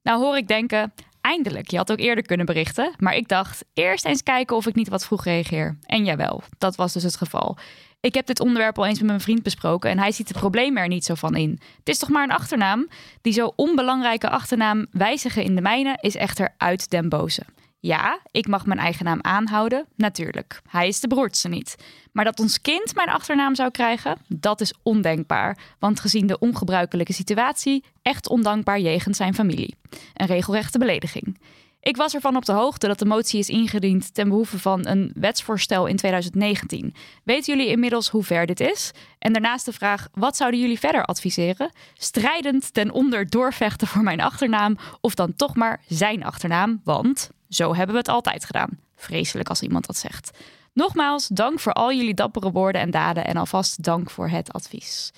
Nou 0.04 0.20
hoor 0.20 0.38
ik 0.38 0.48
denken, 0.48 0.94
Eindelijk, 1.22 1.72
je 1.72 1.78
had 1.78 1.92
ook 1.92 2.00
eerder 2.00 2.24
kunnen 2.24 2.46
berichten. 2.46 2.94
Maar 2.98 3.16
ik 3.16 3.28
dacht, 3.28 3.66
eerst 3.74 4.06
eens 4.06 4.24
kijken 4.24 4.56
of 4.56 4.68
ik 4.68 4.76
niet 4.76 4.90
wat 4.90 5.06
vroeg 5.06 5.24
reageer. 5.24 5.78
En 5.86 6.06
jawel, 6.06 6.42
dat 6.58 6.76
was 6.76 6.94
dus 6.94 7.04
het 7.04 7.18
geval. 7.18 7.58
Ik 8.00 8.14
heb 8.14 8.26
dit 8.26 8.40
onderwerp 8.40 8.78
al 8.78 8.86
eens 8.86 9.00
met 9.00 9.08
mijn 9.08 9.22
vriend 9.22 9.44
besproken 9.44 9.90
en 9.90 10.00
hij 10.00 10.12
ziet 10.12 10.28
het 10.28 10.38
probleem 10.38 10.78
er 10.78 10.88
niet 10.88 11.06
zo 11.06 11.14
van 11.16 11.36
in. 11.36 11.60
Het 11.80 11.90
is 11.90 11.98
toch 11.98 12.10
maar 12.10 12.24
een 12.24 12.32
achternaam? 12.32 12.88
Die 13.22 13.34
zo 13.34 13.54
onbelangrijke 13.56 14.30
achternaam 14.30 14.86
wijzigen 14.92 15.44
in 15.44 15.56
de 15.56 15.62
mijne 15.62 15.98
is 16.02 16.16
echter 16.16 16.54
uit 16.58 16.90
den 16.90 17.10
boze. 17.10 17.44
Ja, 17.82 18.20
ik 18.32 18.48
mag 18.48 18.66
mijn 18.66 18.80
eigen 18.80 19.06
naam 19.06 19.20
aanhouden, 19.22 19.86
natuurlijk. 19.96 20.62
Hij 20.70 20.88
is 20.88 21.00
de 21.00 21.08
broertste 21.08 21.48
niet. 21.48 21.76
Maar 22.12 22.26
dat 22.26 22.40
ons 22.40 22.62
kind 22.62 22.96
mijn 22.96 23.10
achternaam 23.10 23.56
zou 23.56 23.72
krijgen, 23.72 24.18
dat 24.28 24.62
is 24.62 24.74
ondenkbaar. 24.84 25.58
Want 25.80 26.00
gezien 26.00 26.28
de 26.28 26.40
ongebruikelijke 26.40 27.14
situatie, 27.14 27.84
echt 28.02 28.30
ondankbaar 28.30 28.80
jegens 28.80 29.18
zijn 29.18 29.34
familie. 29.34 29.76
Een 30.14 30.28
regelrechte 30.28 30.78
belediging. 30.78 31.38
Ik 31.82 31.98
was 31.98 32.14
ervan 32.14 32.36
op 32.36 32.46
de 32.46 32.52
hoogte 32.52 32.88
dat 32.88 33.00
de 33.00 33.06
motie 33.06 33.40
is 33.40 33.50
ingediend 33.50 34.14
ten 34.14 34.30
behoeve 34.30 34.60
van 34.60 34.88
een 34.88 35.12
wetsvoorstel 35.14 35.86
in 35.86 35.96
2019. 35.96 36.94
Weten 37.24 37.58
jullie 37.58 37.72
inmiddels 37.72 38.10
hoe 38.10 38.24
ver 38.24 38.46
dit 38.46 38.60
is? 38.60 38.92
En 39.20 39.34
daarnaast 39.34 39.66
de 39.66 39.74
vraag: 39.74 40.08
wat 40.14 40.38
zouden 40.38 40.60
jullie 40.60 40.80
verder 40.80 41.06
adviseren? 41.06 41.72
Strijdend 41.94 42.74
ten 42.74 42.92
onder 42.92 43.30
doorvechten 43.30 43.88
voor 43.88 44.04
mijn 44.04 44.22
achternaam 44.22 44.78
of 45.02 45.16
dan 45.16 45.36
toch 45.36 45.56
maar 45.56 45.82
zijn 45.88 46.24
achternaam? 46.24 46.82
Want 46.84 47.30
zo 47.50 47.76
hebben 47.76 47.94
we 47.94 48.00
het 48.00 48.10
altijd 48.10 48.46
gedaan. 48.46 48.80
Vreselijk 48.96 49.50
als 49.50 49.62
iemand 49.62 49.88
dat 49.88 49.98
zegt. 49.98 50.38
Nogmaals, 50.74 51.28
dank 51.28 51.60
voor 51.60 51.74
al 51.74 51.94
jullie 51.94 52.14
dappere 52.14 52.52
woorden 52.52 52.82
en 52.82 52.92
daden 52.92 53.26
en 53.26 53.38
alvast 53.38 53.84
dank 53.84 54.10
voor 54.10 54.30
het 54.30 54.54
advies. 54.54 55.12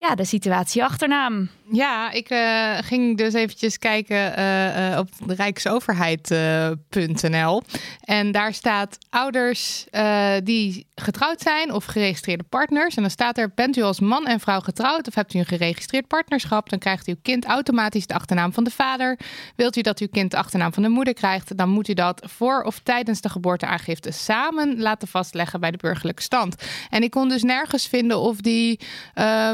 Ja, 0.00 0.14
de 0.14 0.24
situatie 0.24 0.84
achternaam. 0.84 1.48
Ja, 1.70 2.10
ik 2.10 2.30
uh, 2.30 2.78
ging 2.80 3.16
dus 3.16 3.34
eventjes 3.34 3.78
kijken 3.78 4.38
uh, 4.38 4.90
uh, 4.90 4.98
op 4.98 5.08
rijksoverheid.nl. 5.26 7.62
en 8.04 8.32
daar 8.32 8.54
staat 8.54 8.98
ouders 9.10 9.86
die 10.44 10.86
getrouwd 10.94 11.40
zijn 11.40 11.72
of 11.72 11.84
geregistreerde 11.84 12.44
partners. 12.48 12.96
En 12.96 13.02
dan 13.02 13.10
staat 13.10 13.38
er, 13.38 13.52
bent 13.54 13.76
u 13.76 13.82
als 13.82 14.00
man 14.00 14.26
en 14.26 14.40
vrouw 14.40 14.60
getrouwd 14.60 15.08
of 15.08 15.14
hebt 15.14 15.34
u 15.34 15.38
een 15.38 15.46
geregistreerd 15.46 16.06
partnerschap? 16.06 16.68
Dan 16.68 16.78
krijgt 16.78 17.06
uw 17.06 17.16
kind 17.22 17.44
automatisch 17.44 18.06
de 18.06 18.14
achternaam 18.14 18.52
van 18.52 18.64
de 18.64 18.70
vader. 18.70 19.18
Wilt 19.56 19.76
u 19.76 19.80
dat 19.80 19.98
uw 19.98 20.08
kind 20.12 20.30
de 20.30 20.36
achternaam 20.36 20.72
van 20.72 20.82
de 20.82 20.88
moeder 20.88 21.14
krijgt? 21.14 21.56
Dan 21.56 21.68
moet 21.68 21.88
u 21.88 21.94
dat 21.94 22.26
voor 22.30 22.62
of 22.62 22.78
tijdens 22.78 23.20
de 23.20 23.28
geboorteaangifte 23.28 24.10
samen 24.10 24.80
laten 24.80 25.08
vastleggen 25.08 25.60
bij 25.60 25.70
de 25.70 25.76
burgerlijke 25.76 26.22
stand. 26.22 26.54
En 26.90 27.02
ik 27.02 27.10
kon 27.10 27.28
dus 27.28 27.42
nergens 27.42 27.86
vinden 27.86 28.18
of 28.18 28.36
die 28.36 28.80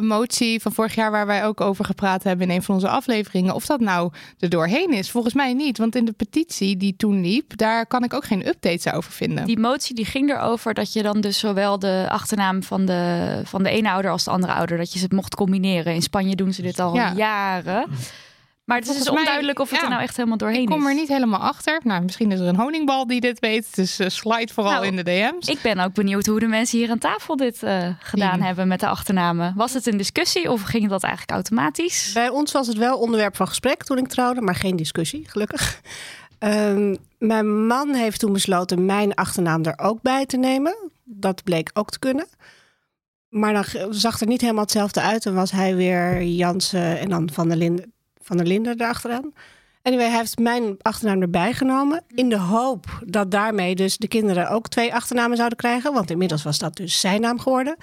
motie 0.00 0.33
van 0.36 0.72
vorig 0.72 0.94
jaar, 0.94 1.10
waar 1.10 1.26
wij 1.26 1.44
ook 1.44 1.60
over 1.60 1.84
gepraat 1.84 2.22
hebben 2.22 2.48
in 2.48 2.54
een 2.54 2.62
van 2.62 2.74
onze 2.74 2.88
afleveringen, 2.88 3.54
of 3.54 3.66
dat 3.66 3.80
nou 3.80 4.12
er 4.38 4.48
doorheen 4.48 4.92
is. 4.92 5.10
Volgens 5.10 5.34
mij 5.34 5.52
niet, 5.52 5.78
want 5.78 5.96
in 5.96 6.04
de 6.04 6.12
petitie 6.12 6.76
die 6.76 6.96
toen 6.96 7.20
liep, 7.20 7.56
daar 7.56 7.86
kan 7.86 8.04
ik 8.04 8.14
ook 8.14 8.24
geen 8.24 8.46
updates 8.46 8.92
over 8.92 9.12
vinden. 9.12 9.46
Die 9.46 9.58
motie 9.58 9.94
die 9.94 10.04
ging 10.04 10.30
erover 10.30 10.74
dat 10.74 10.92
je 10.92 11.02
dan 11.02 11.20
dus 11.20 11.38
zowel 11.38 11.78
de 11.78 12.06
achternaam 12.08 12.62
van 12.62 12.84
de, 12.84 13.40
van 13.44 13.62
de 13.62 13.70
ene 13.70 13.90
ouder 13.90 14.10
als 14.10 14.24
de 14.24 14.30
andere 14.30 14.52
ouder, 14.52 14.76
dat 14.76 14.92
je 14.92 14.98
ze 14.98 15.06
mocht 15.08 15.34
combineren. 15.34 15.94
In 15.94 16.02
Spanje 16.02 16.34
doen 16.34 16.52
ze 16.52 16.62
dit 16.62 16.78
al 16.78 16.96
jaren. 16.96 17.86
Maar 18.64 18.78
het 18.78 18.88
is 18.88 18.96
dus 18.96 19.08
onduidelijk 19.08 19.58
of 19.58 19.70
het 19.70 19.82
er 19.82 19.88
nou 19.88 20.02
echt 20.02 20.16
helemaal 20.16 20.38
doorheen 20.38 20.58
is. 20.58 20.62
Ik 20.64 20.70
kom 20.70 20.86
er 20.86 20.94
niet 20.94 21.08
helemaal 21.08 21.40
achter. 21.40 21.80
Nou, 21.82 22.02
misschien 22.02 22.32
is 22.32 22.40
er 22.40 22.46
een 22.46 22.56
honingbal 22.56 23.06
die 23.06 23.20
dit 23.20 23.38
weet. 23.38 23.74
Dus 23.74 24.00
uh, 24.00 24.08
slide 24.08 24.52
vooral 24.52 24.72
nou, 24.72 24.86
in 24.86 24.96
de 24.96 25.02
DM's. 25.02 25.48
Ik 25.48 25.60
ben 25.62 25.78
ook 25.78 25.94
benieuwd 25.94 26.26
hoe 26.26 26.40
de 26.40 26.46
mensen 26.46 26.78
hier 26.78 26.90
aan 26.90 26.98
tafel 26.98 27.36
dit 27.36 27.62
uh, 27.62 27.88
gedaan 27.98 28.40
hebben 28.40 28.68
met 28.68 28.80
de 28.80 28.86
achternamen. 28.86 29.52
Was 29.56 29.72
het 29.72 29.86
een 29.86 29.96
discussie 29.96 30.50
of 30.50 30.62
ging 30.62 30.88
dat 30.88 31.02
eigenlijk 31.02 31.32
automatisch? 31.32 32.10
Bij 32.14 32.28
ons 32.28 32.52
was 32.52 32.66
het 32.66 32.76
wel 32.76 32.98
onderwerp 32.98 33.36
van 33.36 33.48
gesprek 33.48 33.84
toen 33.84 33.98
ik 33.98 34.08
trouwde, 34.08 34.40
maar 34.40 34.54
geen 34.54 34.76
discussie, 34.76 35.24
gelukkig. 35.28 35.80
Um, 36.38 36.96
mijn 37.18 37.66
man 37.66 37.94
heeft 37.94 38.20
toen 38.20 38.32
besloten 38.32 38.84
mijn 38.84 39.14
achternaam 39.14 39.64
er 39.64 39.78
ook 39.78 40.02
bij 40.02 40.26
te 40.26 40.36
nemen. 40.36 40.90
Dat 41.04 41.42
bleek 41.42 41.70
ook 41.72 41.90
te 41.90 41.98
kunnen. 41.98 42.26
Maar 43.28 43.52
dan 43.52 43.94
zag 43.94 44.20
er 44.20 44.26
niet 44.26 44.40
helemaal 44.40 44.62
hetzelfde 44.62 45.00
uit. 45.00 45.26
En 45.26 45.34
was 45.34 45.50
hij 45.50 45.76
weer 45.76 46.22
Jansen 46.22 46.98
en 46.98 47.08
dan 47.08 47.30
Van 47.32 47.48
der 47.48 47.56
Linden 47.56 47.92
van 48.24 48.36
der 48.36 48.46
Linden 48.46 48.80
erachteraan. 48.80 49.32
Anyway, 49.82 50.08
hij 50.08 50.18
heeft 50.18 50.38
mijn 50.38 50.76
achternaam 50.82 51.22
erbij 51.22 51.52
genomen. 51.52 52.02
In 52.08 52.28
de 52.28 52.38
hoop 52.38 52.86
dat 53.06 53.30
daarmee 53.30 53.74
dus 53.74 53.96
de 53.96 54.08
kinderen 54.08 54.50
ook 54.50 54.68
twee 54.68 54.94
achternamen 54.94 55.36
zouden 55.36 55.58
krijgen. 55.58 55.92
Want 55.92 56.10
inmiddels 56.10 56.42
was 56.42 56.58
dat 56.58 56.76
dus 56.76 57.00
zijn 57.00 57.20
naam 57.20 57.38
geworden. 57.38 57.76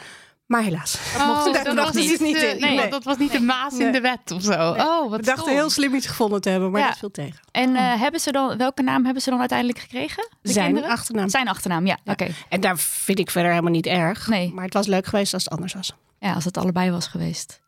Maar 0.45 0.63
helaas. 0.63 0.97
Dat 1.17 1.27
mocht 1.27 1.47
oh, 1.47 1.53
dat, 1.53 1.75
was 1.75 1.93
niet, 1.93 2.19
niet 2.19 2.37
in. 2.37 2.59
Nee, 2.59 2.89
dat 2.89 3.03
was 3.03 3.17
niet 3.17 3.31
de 3.31 3.39
maas 3.39 3.77
in 3.77 3.91
de 3.91 4.01
wet 4.01 4.31
of 4.31 4.41
zo. 4.41 4.69
Oh, 4.71 5.09
wat 5.09 5.19
We 5.19 5.25
dachten 5.25 5.53
heel 5.53 5.69
slim 5.69 5.93
iets 5.93 6.07
gevonden 6.07 6.41
te 6.41 6.49
hebben, 6.49 6.71
maar 6.71 6.81
ja. 6.81 6.87
dat 6.87 6.97
viel 6.97 7.11
tegen. 7.11 7.39
En 7.51 7.69
uh, 7.69 8.01
hebben 8.01 8.19
ze 8.19 8.31
dan, 8.31 8.57
welke 8.57 8.81
naam 8.81 9.03
hebben 9.05 9.21
ze 9.23 9.29
dan 9.29 9.39
uiteindelijk 9.39 9.79
gekregen? 9.79 10.27
zijn 10.41 10.65
kinderen? 10.65 10.89
achternaam. 10.89 11.29
Zijn 11.29 11.47
achternaam, 11.47 11.85
ja. 11.85 11.97
Oké. 12.05 12.27
En 12.49 12.61
daar 12.61 12.77
vind 12.77 13.19
ik 13.19 13.31
verder 13.31 13.51
helemaal 13.51 13.71
niet 13.71 13.85
erg. 13.85 14.27
Nee. 14.27 14.51
Maar 14.53 14.63
het 14.63 14.73
was 14.73 14.87
leuk 14.87 15.05
geweest 15.05 15.33
als 15.33 15.43
het 15.43 15.53
anders 15.53 15.73
was. 15.73 15.93
Ja, 16.19 16.33
als 16.33 16.45
het 16.45 16.57
allebei 16.57 16.91
was 16.91 17.07
geweest. 17.07 17.60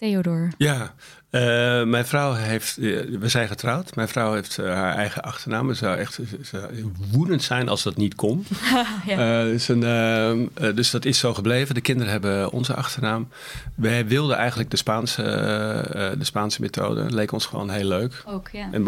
Theodor. 0.00 0.48
Ja, 0.58 0.94
uh, 1.30 1.84
mijn 1.84 2.06
vrouw 2.06 2.32
heeft, 2.32 2.76
we 2.76 3.28
zijn 3.28 3.48
getrouwd. 3.48 3.94
Mijn 3.94 4.08
vrouw 4.08 4.32
heeft 4.32 4.58
uh, 4.58 4.66
haar 4.66 4.94
eigen 4.94 5.22
achternaam. 5.22 5.68
Het 5.68 5.76
zou 5.76 5.96
echt 5.96 6.18
zou 6.42 6.92
woedend 7.10 7.42
zijn 7.42 7.68
als 7.68 7.82
dat 7.82 7.96
niet 7.96 8.14
kon. 8.14 8.46
ja. 9.06 9.44
dus, 9.44 9.68
een, 9.68 10.50
dus, 10.74 10.90
dat 10.90 11.04
is 11.04 11.18
zo 11.18 11.34
gebleven. 11.34 11.74
De 11.74 11.80
kinderen 11.80 12.12
hebben 12.12 12.50
onze 12.50 12.74
achternaam. 12.74 13.28
Wij 13.74 14.06
wilden 14.06 14.36
eigenlijk 14.36 14.70
de 14.70 14.76
Spaanse, 14.76 15.22
de 16.18 16.24
Spaanse 16.24 16.60
methode. 16.60 17.10
Leek 17.10 17.32
ons 17.32 17.46
gewoon 17.46 17.70
heel 17.70 17.88
leuk. 17.88 18.22
Ook, 18.26 18.48
ja. 18.48 18.68
En 18.72 18.82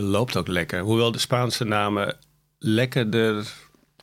loopt 0.00 0.36
ook 0.36 0.48
lekker. 0.48 0.80
Hoewel 0.80 1.12
de 1.12 1.18
Spaanse 1.18 1.64
namen 1.64 2.16
lekkerder 2.58 3.52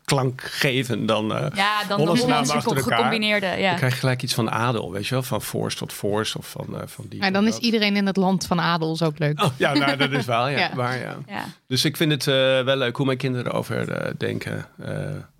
klank 0.06 0.42
geven 0.42 1.06
dan 1.06 1.32
uh, 1.32 1.48
ja, 1.54 1.84
dan 1.84 2.00
Hollandse 2.00 2.28
namen 2.28 2.50
achter 2.50 2.78
elkaar. 2.78 2.98
Gecombineerde, 2.98 3.46
ja. 3.46 3.70
Dan 3.70 3.78
krijg 3.78 3.94
je 3.94 4.00
gelijk 4.00 4.24
iets 4.24 4.34
van 4.34 4.52
adel, 4.52 4.92
weet 4.92 5.08
je 5.08 5.14
wel? 5.14 5.24
Van 5.24 5.42
Force 5.42 5.78
tot 5.78 5.94
Force 5.94 6.38
of 6.38 6.50
van, 6.50 6.68
uh, 6.72 6.80
van 6.86 7.06
die. 7.10 7.24
Ja, 7.24 7.32
dan 7.32 7.48
is 7.48 7.58
iedereen 7.58 7.96
in 7.96 8.06
het 8.06 8.18
land 8.18 8.46
van 8.46 8.60
adels 8.60 9.02
ook 9.02 9.20
leuk. 9.20 9.42
Oh, 9.42 9.52
ja, 9.58 9.74
nou, 9.74 9.98
dat 9.98 10.12
is 10.12 10.26
wel, 10.26 10.48
ja. 10.50 10.58
ja. 10.58 10.72
Maar, 10.76 10.98
ja. 10.98 11.18
ja. 11.28 11.46
Dus 11.68 11.86
ik 11.86 11.98
vind 11.98 12.12
het 12.12 12.28
uh, 12.28 12.36
wel 12.64 12.76
leuk 12.76 12.96
hoe 12.96 13.06
mijn 13.06 13.18
kinderen 13.18 13.52
erover 13.52 14.14
denken. 14.18 14.68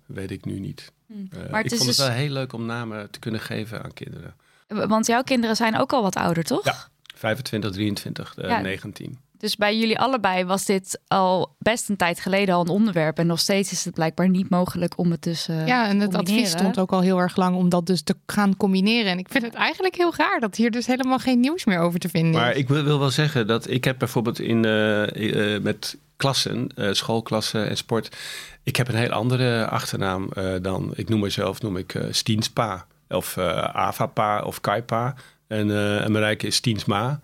weet 0.06 0.30
ik 0.30 0.44
nu 0.44 0.58
niet. 0.58 0.92
Hmm. 1.06 1.28
Maar 1.50 1.64
ik 1.64 1.68
vond 1.68 1.80
het 1.80 1.96
dus... 1.96 1.98
wel 1.98 2.16
heel 2.16 2.30
leuk 2.30 2.52
om 2.52 2.66
namen 2.66 3.10
te 3.10 3.18
kunnen 3.18 3.40
geven 3.40 3.82
aan 3.82 3.92
kinderen. 3.92 4.34
Want 4.68 5.06
jouw 5.06 5.22
kinderen 5.22 5.56
zijn 5.56 5.78
ook 5.78 5.92
al 5.92 6.02
wat 6.02 6.16
ouder, 6.16 6.44
toch? 6.44 6.64
Ja, 6.64 6.88
25, 7.14 7.70
23, 7.70 8.36
19. 8.36 9.18
Dus 9.38 9.56
bij 9.56 9.78
jullie 9.78 9.98
allebei 9.98 10.44
was 10.44 10.64
dit 10.64 11.00
al 11.06 11.54
best 11.58 11.88
een 11.88 11.96
tijd 11.96 12.20
geleden 12.20 12.54
al 12.54 12.60
een 12.60 12.68
onderwerp. 12.68 13.18
En 13.18 13.26
nog 13.26 13.38
steeds 13.38 13.72
is 13.72 13.84
het 13.84 13.94
blijkbaar 13.94 14.28
niet 14.28 14.50
mogelijk 14.50 14.98
om 14.98 15.10
het 15.10 15.22
dus. 15.22 15.48
Uh, 15.48 15.66
ja, 15.66 15.88
en 15.88 16.00
het 16.00 16.14
advies 16.14 16.50
stond 16.50 16.78
ook 16.78 16.92
al 16.92 17.00
heel 17.00 17.18
erg 17.18 17.36
lang 17.36 17.56
om 17.56 17.68
dat 17.68 17.86
dus 17.86 18.02
te 18.02 18.16
gaan 18.26 18.56
combineren. 18.56 19.10
En 19.10 19.18
ik 19.18 19.28
vind 19.30 19.44
het 19.44 19.54
eigenlijk 19.54 19.96
heel 19.96 20.14
raar 20.16 20.40
dat 20.40 20.56
hier 20.56 20.70
dus 20.70 20.86
helemaal 20.86 21.18
geen 21.18 21.40
nieuws 21.40 21.64
meer 21.64 21.78
over 21.78 21.98
te 21.98 22.08
vinden 22.08 22.32
is. 22.32 22.36
Maar 22.38 22.56
ik 22.56 22.68
wil, 22.68 22.84
wil 22.84 22.98
wel 22.98 23.10
zeggen 23.10 23.46
dat 23.46 23.70
ik 23.70 23.84
heb 23.84 23.98
bijvoorbeeld 23.98 24.40
in, 24.40 24.64
uh, 24.64 25.06
uh, 25.06 25.60
met 25.60 25.96
klassen, 26.16 26.70
schoolklassen 26.90 27.68
en 27.68 27.76
sport. 27.76 28.16
Ik 28.62 28.76
heb 28.76 28.88
een 28.88 28.94
heel 28.94 29.10
andere 29.10 29.66
achternaam 29.66 30.28
dan. 30.62 30.92
Ik 30.94 31.08
noem 31.08 31.20
mezelf, 31.20 31.62
noem 31.62 31.76
ik 31.76 31.94
Stienspa. 32.10 32.86
Of 33.08 33.38
Avapa 33.38 34.42
of 34.42 34.60
Kaipa. 34.60 35.14
En, 35.46 36.00
en 36.02 36.12
Marijke 36.12 36.46
is 36.46 36.56
Stiensma. 36.56 37.20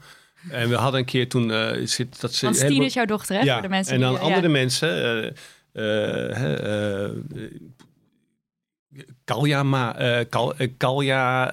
En 0.50 0.68
we 0.68 0.75
hadden 0.75 1.00
een 1.00 1.06
keer 1.06 1.28
toen... 1.28 1.50
Uh, 1.50 1.87
zit, 1.87 2.20
dat 2.20 2.34
ze 2.34 2.44
Want 2.44 2.56
Stien 2.56 2.82
is 2.82 2.94
jouw 2.94 3.04
dochter, 3.04 3.37
hè? 3.37 3.42
Ja, 3.42 3.52
voor 3.52 3.62
de 3.62 3.68
mensen 3.68 3.94
en 3.94 4.00
dan 4.00 4.20
andere 4.20 4.49
mensen... 4.49 5.34
Kalja 9.25 9.62
Ma, 9.62 9.94
Kal, 10.28 10.54
Kalja, 10.76 11.50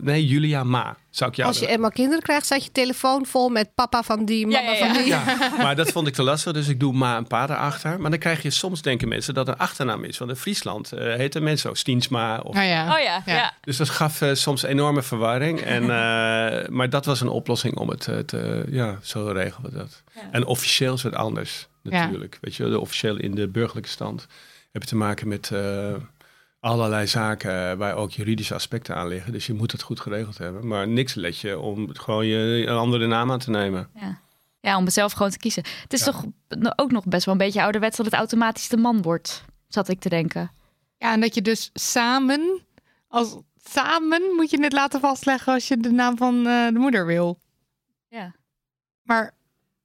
nee, 0.00 0.26
Julia 0.26 0.64
Ma. 0.64 0.96
Zou 1.14 1.30
ik 1.30 1.36
jou 1.36 1.48
Als 1.48 1.58
je 1.58 1.66
eenmaal 1.66 1.90
kinderen 1.90 2.22
krijgt, 2.22 2.44
staat 2.44 2.64
je 2.64 2.72
telefoon 2.72 3.26
vol 3.26 3.48
met 3.48 3.74
papa 3.74 4.02
van 4.02 4.24
die, 4.24 4.46
mama 4.46 4.70
ja, 4.70 4.86
van 4.86 4.92
die. 4.92 5.06
Ja, 5.06 5.24
maar 5.62 5.76
dat 5.76 5.92
vond 5.92 6.06
ik 6.06 6.14
te 6.14 6.22
lastig, 6.22 6.52
dus 6.52 6.68
ik 6.68 6.80
doe 6.80 6.92
Ma 6.92 7.16
en 7.16 7.26
Pa 7.26 7.44
erachter. 7.44 8.00
Maar 8.00 8.10
dan 8.10 8.18
krijg 8.18 8.42
je 8.42 8.50
soms, 8.50 8.82
denken 8.82 9.08
mensen, 9.08 9.34
dat 9.34 9.48
een 9.48 9.56
achternaam 9.56 10.04
is. 10.04 10.18
Want 10.18 10.30
in 10.30 10.36
Friesland 10.36 10.92
uh, 10.94 11.14
heet 11.14 11.40
mensen 11.40 11.70
ook 11.70 11.76
Stiensma. 11.76 12.38
Of, 12.38 12.56
oh, 12.56 12.64
ja. 12.64 12.94
Oh, 12.94 13.02
ja. 13.02 13.22
ja. 13.26 13.52
Dus 13.60 13.76
dat 13.76 13.88
gaf 13.88 14.20
uh, 14.20 14.34
soms 14.34 14.62
enorme 14.62 15.02
verwarring. 15.02 15.60
En, 15.60 15.82
uh, 15.82 15.88
maar 16.68 16.90
dat 16.90 17.04
was 17.04 17.20
een 17.20 17.28
oplossing 17.28 17.76
om 17.76 17.88
het 17.88 18.00
te, 18.26 18.64
ja, 18.70 18.98
zo 19.02 19.26
regelen 19.26 19.70
we 19.70 19.76
dat. 19.76 20.02
En 20.30 20.46
officieel 20.46 20.94
is 20.94 21.02
het 21.02 21.14
anders, 21.14 21.68
natuurlijk. 21.82 22.38
Weet 22.40 22.54
je, 22.54 22.68
de 22.68 22.80
officieel 22.80 23.16
in 23.16 23.34
de 23.34 23.48
burgerlijke 23.48 23.90
stand 23.90 24.26
heb 24.72 24.82
je 24.82 24.88
te 24.88 24.96
maken 24.96 25.28
met 25.28 25.50
allerlei 26.64 27.06
zaken 27.06 27.78
waar 27.78 27.94
ook 27.94 28.10
juridische 28.10 28.54
aspecten 28.54 28.96
aan 28.96 29.08
liggen. 29.08 29.32
Dus 29.32 29.46
je 29.46 29.54
moet 29.54 29.72
het 29.72 29.82
goed 29.82 30.00
geregeld 30.00 30.38
hebben. 30.38 30.66
Maar 30.66 30.88
niks 30.88 31.14
let 31.14 31.38
je 31.38 31.58
om 31.58 31.94
gewoon 31.94 32.26
je 32.26 32.66
een 32.66 32.76
andere 32.76 33.06
naam 33.06 33.32
aan 33.32 33.38
te 33.38 33.50
nemen. 33.50 33.88
Ja. 33.94 34.22
Ja, 34.60 34.76
om 34.76 34.84
het 34.84 34.92
zelf 34.92 35.12
gewoon 35.12 35.30
te 35.30 35.38
kiezen. 35.38 35.64
Het 35.82 35.92
is 35.92 36.02
toch 36.02 36.24
ook 36.76 36.90
nog 36.90 37.04
best 37.04 37.24
wel 37.24 37.34
een 37.34 37.40
beetje 37.40 37.62
ouderwets 37.62 37.96
dat 37.96 38.06
het 38.06 38.14
automatisch 38.14 38.68
de 38.68 38.76
man 38.76 39.02
wordt, 39.02 39.44
zat 39.68 39.88
ik 39.88 40.00
te 40.00 40.08
denken. 40.08 40.50
Ja, 40.98 41.12
en 41.12 41.20
dat 41.20 41.34
je 41.34 41.42
dus 41.42 41.70
samen, 41.72 42.60
als 43.08 43.36
samen 43.64 44.22
moet 44.36 44.50
je 44.50 44.62
het 44.62 44.72
laten 44.72 45.00
vastleggen 45.00 45.52
als 45.52 45.68
je 45.68 45.76
de 45.76 45.90
naam 45.90 46.16
van 46.16 46.34
uh, 46.46 46.66
de 46.66 46.78
moeder 46.78 47.06
wil. 47.06 47.38
Ja. 48.08 48.34
Maar 49.02 49.34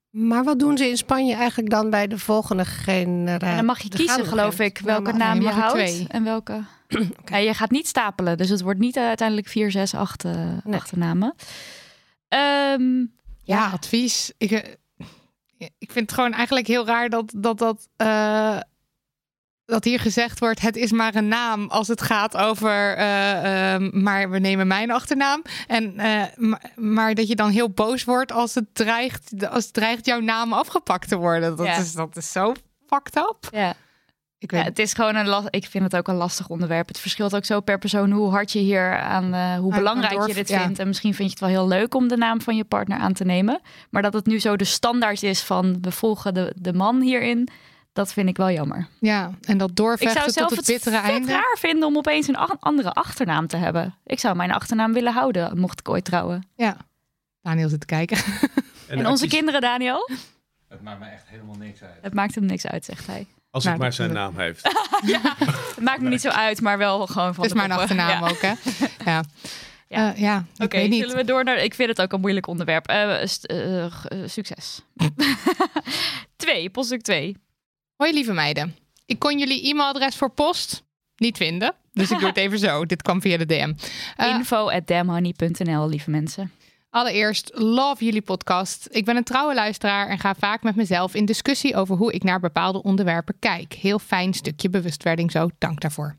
Maar 0.09 0.43
wat 0.43 0.59
doen 0.59 0.77
ze 0.77 0.89
in 0.89 0.97
Spanje 0.97 1.35
eigenlijk 1.35 1.69
dan 1.69 1.89
bij 1.89 2.07
de 2.07 2.17
volgende 2.19 2.65
generatie? 2.65 3.47
En 3.49 3.55
dan 3.55 3.65
mag 3.65 3.81
je 3.81 3.89
kiezen, 3.89 4.25
geloof 4.25 4.59
ik, 4.59 4.77
welke 4.77 5.11
naam 5.11 5.41
je 5.41 5.49
houdt 5.49 5.73
twee. 5.73 6.05
en 6.07 6.23
welke. 6.23 6.63
Ja, 7.25 7.37
je 7.37 7.53
gaat 7.53 7.71
niet 7.71 7.87
stapelen, 7.87 8.37
dus 8.37 8.49
het 8.49 8.61
wordt 8.61 8.79
niet 8.79 8.97
uiteindelijk 8.97 9.47
4, 9.47 9.71
6, 9.71 9.93
8 9.93 10.25
eh, 10.25 10.31
Nee. 10.63 10.75
achternamen. 10.79 11.35
Ehm, 12.27 12.97
Ja, 12.99 13.07
ja, 13.43 13.69
advies. 13.69 14.33
Ik, 14.37 14.51
eh, 14.51 14.73
ik 15.77 15.91
vind 15.91 16.05
het 16.09 16.13
gewoon 16.13 16.33
eigenlijk 16.33 16.67
heel 16.67 16.85
raar 16.85 17.09
dat 17.09 17.33
dat, 17.37 17.57
dat, 17.57 17.87
eh, 17.95 18.57
dat 19.69 19.83
hier 19.83 19.99
gezegd 19.99 20.39
wordt: 20.39 20.59
het 20.61 20.75
is 20.75 20.91
maar 20.91 21.15
een 21.15 21.27
naam 21.27 21.67
als 21.69 21.87
het 21.87 22.01
gaat 22.01 22.37
over. 22.37 22.95
eh, 22.95 23.73
ehm, 23.73 23.89
maar 24.03 24.29
we 24.29 24.39
nemen 24.39 24.67
mijn 24.67 24.91
achternaam. 24.91 25.41
En, 25.67 25.97
eh, 25.99 26.21
maar, 26.35 26.71
maar 26.75 27.13
dat 27.15 27.27
je 27.27 27.35
dan 27.35 27.49
heel 27.49 27.69
boos 27.69 28.03
wordt 28.03 28.31
als 28.31 28.55
het 28.55 28.65
dreigt, 28.73 29.49
als 29.49 29.63
het 29.63 29.73
dreigt 29.73 30.05
jouw 30.05 30.19
naam 30.19 30.53
afgepakt 30.53 31.07
te 31.07 31.15
worden. 31.17 31.55
Dat, 31.57 31.65
Ja. 31.65 31.75
is, 31.77 31.91
dat 31.93 32.15
is 32.17 32.31
zo 32.31 32.53
fucked 32.87 33.15
up. 33.17 33.37
ja. 33.51 33.73
Ik 34.41 34.51
Ja, 34.51 34.57
weet 34.57 34.65
het 34.67 34.79
is 34.79 34.93
gewoon 34.93 35.15
een 35.15 35.27
last. 35.27 35.47
Ik 35.49 35.65
vind 35.65 35.83
het 35.83 35.95
ook 35.95 36.07
een 36.07 36.15
lastig 36.15 36.47
onderwerp. 36.49 36.87
Het 36.87 36.99
verschilt 36.99 37.35
ook 37.35 37.45
zo 37.45 37.59
per 37.61 37.77
persoon 37.77 38.11
hoe 38.11 38.29
hard 38.29 38.51
je 38.51 38.59
hier 38.59 38.97
aan, 38.99 39.33
eh, 39.33 39.55
hoe 39.57 39.71
Aan- 39.73 39.77
belangrijk 39.77 40.27
je 40.27 40.33
dit 40.33 40.47
ja. 40.49 40.59
vindt. 40.61 40.79
En 40.79 40.87
misschien 40.87 41.13
vind 41.13 41.27
je 41.29 41.33
het 41.39 41.43
wel 41.53 41.59
heel 41.59 41.67
leuk 41.79 41.95
om 41.95 42.07
de 42.07 42.17
naam 42.17 42.41
van 42.41 42.55
je 42.55 42.63
partner 42.63 42.97
aan 42.97 43.13
te 43.13 43.23
nemen. 43.25 43.61
Maar 43.89 44.01
dat 44.01 44.13
het 44.13 44.25
nu 44.25 44.39
zo 44.39 44.55
de 44.55 44.63
standaard 44.63 45.23
is 45.23 45.41
van 45.41 45.77
we 45.81 45.91
volgen 45.91 46.33
de, 46.33 46.53
de 46.55 46.73
man 46.73 47.01
hierin. 47.01 47.49
Dat 47.93 48.13
vind 48.13 48.29
ik 48.29 48.37
wel 48.37 48.51
jammer. 48.51 48.87
Ja, 48.99 49.31
en 49.41 49.57
dat 49.57 49.69
Ik 49.69 49.75
doorvechten 49.75 50.19
zou 50.21 50.31
zelf 50.31 50.47
tot 50.47 50.57
het 50.57 50.67
het 50.67 50.75
bittere 50.75 50.97
einde. 51.11 51.31
raar 51.31 51.55
vinden 51.59 51.87
om 51.87 51.97
opeens 51.97 52.27
een 52.27 52.35
ach- 52.35 52.55
andere 52.59 52.91
achternaam 52.91 53.47
te 53.47 53.57
hebben. 53.57 53.95
Ik 54.05 54.19
zou 54.19 54.35
mijn 54.35 54.51
achternaam 54.51 54.93
willen 54.93 55.13
houden, 55.13 55.59
mocht 55.59 55.79
ik 55.79 55.89
ooit 55.89 56.05
trouwen. 56.05 56.47
Ja. 56.55 56.77
Daniel 57.41 57.69
zit 57.69 57.79
te 57.79 57.85
kijken. 57.85 58.17
En, 58.87 59.07
onze 59.07 59.27
kinderen, 59.27 59.61
Daniel? 59.61 60.09
Het 60.69 60.81
maakt 60.81 60.99
me 60.99 61.05
echt 61.05 61.23
helemaal 61.27 61.55
niks 61.55 61.81
uit. 61.81 61.97
Het 62.01 62.13
maakt 62.13 62.35
hem 62.35 62.45
niks 62.45 62.67
uit, 62.67 62.85
zegt 62.85 63.07
hij. 63.07 63.27
Als 63.51 63.63
Nou, 63.63 63.75
het 63.75 63.83
maar 63.83 63.93
zijn 63.93 64.13
naam 64.13 64.37
heeft. 64.39 64.63
Het 65.75 65.83
maakt 65.83 66.01
me 66.01 66.09
niet 66.09 66.21
zo 66.21 66.29
uit, 66.29 66.61
maar 66.61 66.77
wel 66.77 67.07
gewoon 67.07 67.33
van 67.33 67.43
Het 67.43 67.53
is 67.55 67.61
de 67.61 67.67
mijn 67.67 67.79
poppen. 67.79 67.97
achternaam 67.97 68.23
Ja. 68.23 68.29
ook, 68.29 68.41
hè? 68.41 68.53
Ja. 69.11 69.23
Ja. 69.87 70.13
Eh, 70.13 70.19
ja, 70.21 70.45
ik 70.57 70.63
Oké, 70.63 70.77
weet 70.77 70.89
niet. 70.89 70.99
zullen 70.99 71.15
we 71.15 71.23
door 71.23 71.43
naar... 71.43 71.57
Ik 71.63 71.73
vind 71.73 71.89
het 71.89 72.01
ook 72.01 72.13
een 72.13 72.19
moeilijk 72.19 72.47
onderwerp. 72.47 72.87
Eh, 72.87 73.21
eh, 73.23 73.91
succes. 74.25 74.81
twee, 76.35 76.69
poststuk 76.69 77.01
twee. 77.01 77.37
Hoi 77.99 78.13
lieve 78.13 78.33
meiden. 78.33 78.75
Ik 79.05 79.19
kon 79.19 79.39
jullie 79.39 79.69
e-mailadres 79.69 80.15
voor 80.15 80.29
post 80.31 80.83
niet 81.15 81.37
vinden. 81.37 81.75
Dus 81.93 82.11
ik 82.11 82.19
doe 82.19 82.27
het 82.27 82.37
even 82.45 82.59
zo. 82.59 82.85
Dit 82.85 83.01
kwam 83.01 83.21
via 83.21 83.37
de 83.37 83.45
DM. 83.45 83.73
Eh, 84.15 84.27
Info 84.29 84.69
at 84.69 84.87
damhoney.nl, 84.87 85.89
lieve 85.89 86.09
mensen. 86.09 86.51
allereerst, 86.89 87.51
love 87.53 88.05
jullie 88.05 88.21
podcast. 88.21 88.87
Ik 88.91 89.05
ben 89.05 89.15
een 89.15 89.23
trouwe 89.23 89.53
luisteraar 89.53 90.07
en 90.07 90.19
ga 90.19 90.35
vaak 90.35 90.63
met 90.63 90.75
mezelf 90.75 91.13
in 91.13 91.25
discussie 91.25 91.75
over 91.75 91.95
hoe 91.95 92.13
ik 92.13 92.23
naar 92.23 92.39
bepaalde 92.39 92.83
onderwerpen 92.83 93.35
kijk. 93.39 93.73
Heel 93.73 93.99
fijn 93.99 94.33
stukje 94.33 94.69
bewustwording 94.69 95.31
zo. 95.31 95.49
Dank 95.57 95.81
daarvoor. 95.81 96.17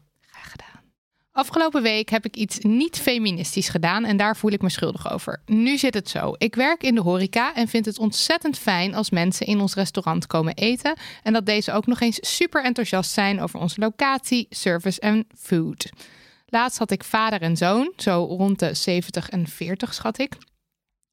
Afgelopen 1.33 1.83
week 1.83 2.09
heb 2.09 2.25
ik 2.25 2.37
iets 2.37 2.59
niet 2.59 2.99
feministisch 2.99 3.69
gedaan 3.69 4.05
en 4.05 4.17
daar 4.17 4.37
voel 4.37 4.51
ik 4.51 4.63
me 4.63 4.71
schuldig 4.71 5.13
over. 5.13 5.43
Nu 5.47 5.79
zit 5.79 5.95
het 5.95 6.09
zo. 6.09 6.35
Ik 6.39 6.55
werk 6.55 6.83
in 6.83 6.95
de 6.95 7.01
horeca 7.01 7.55
en 7.55 7.69
vind 7.69 7.85
het 7.85 7.99
ontzettend 7.99 8.59
fijn 8.59 8.95
als 8.95 9.11
mensen 9.11 9.47
in 9.47 9.61
ons 9.61 9.75
restaurant 9.75 10.27
komen 10.27 10.55
eten 10.55 10.97
en 11.23 11.33
dat 11.33 11.47
deze 11.47 11.73
ook 11.73 11.87
nog 11.87 12.01
eens 12.01 12.19
super 12.21 12.65
enthousiast 12.65 13.11
zijn 13.11 13.41
over 13.41 13.61
onze 13.61 13.81
locatie, 13.81 14.47
service 14.51 15.01
en 15.01 15.27
food. 15.39 15.91
Laatst 16.47 16.79
had 16.79 16.91
ik 16.91 17.05
vader 17.05 17.43
en 17.43 17.57
zoon, 17.57 17.93
zo 17.97 18.25
rond 18.25 18.59
de 18.59 18.75
70 18.75 19.29
en 19.29 19.47
40 19.47 19.95
schat 19.95 20.19
ik, 20.19 20.37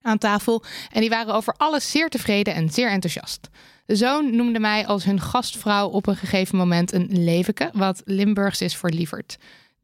aan 0.01 0.17
tafel 0.17 0.63
en 0.91 1.01
die 1.01 1.09
waren 1.09 1.33
over 1.33 1.53
alles 1.57 1.91
zeer 1.91 2.09
tevreden 2.09 2.53
en 2.53 2.69
zeer 2.69 2.89
enthousiast. 2.89 3.49
De 3.85 3.95
zoon 3.95 4.35
noemde 4.35 4.59
mij 4.59 4.87
als 4.87 5.03
hun 5.03 5.21
gastvrouw 5.21 5.87
op 5.87 6.07
een 6.07 6.15
gegeven 6.15 6.57
moment 6.57 6.93
een 6.93 7.23
leveke, 7.23 7.69
wat 7.73 8.01
Limburgs 8.05 8.61
is 8.61 8.75
voor 8.75 8.89
lieverd. 8.89 9.37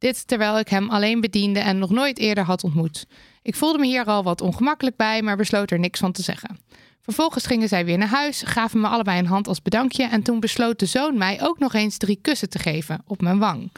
Dit 0.04 0.28
terwijl 0.28 0.60
ik 0.60 0.70
hem 0.70 0.90
alleen 0.90 1.22
bediende 1.22 1.60
en 1.60 1.80
nog 1.80 1.90
nooit 1.90 2.18
eerder 2.18 2.44
had 2.44 2.64
ontmoet. 2.64 3.06
Ik 3.42 3.56
voelde 3.56 3.78
me 3.78 3.86
hier 3.86 4.06
al 4.06 4.24
wat 4.24 4.42
ongemakkelijk 4.42 4.96
bij, 4.96 5.22
maar 5.22 5.38
besloot 5.38 5.72
er 5.72 5.80
niks 5.80 6.00
van 6.00 6.12
te 6.12 6.22
zeggen. 6.22 6.58
Vervolgens 7.02 7.46
gingen 7.46 7.68
zij 7.68 7.86
weer 7.86 7.98
naar 7.98 8.08
huis, 8.08 8.42
gaven 8.46 8.82
me 8.82 8.88
allebei 8.88 9.20
een 9.20 9.26
hand 9.26 9.48
als 9.48 9.62
bedankje 9.62 10.04
en 10.04 10.24
toen 10.24 10.40
besloot 10.40 10.80
de 10.80 10.86
zoon 10.86 11.18
mij 11.18 11.42
ook 11.42 11.60
nog 11.60 11.74
eens 11.74 11.98
drie 11.98 12.20
kussen 12.22 12.50
te 12.50 12.60
geven 12.60 13.04
op 13.08 13.22
mijn 13.22 13.40
wang. 13.40 13.72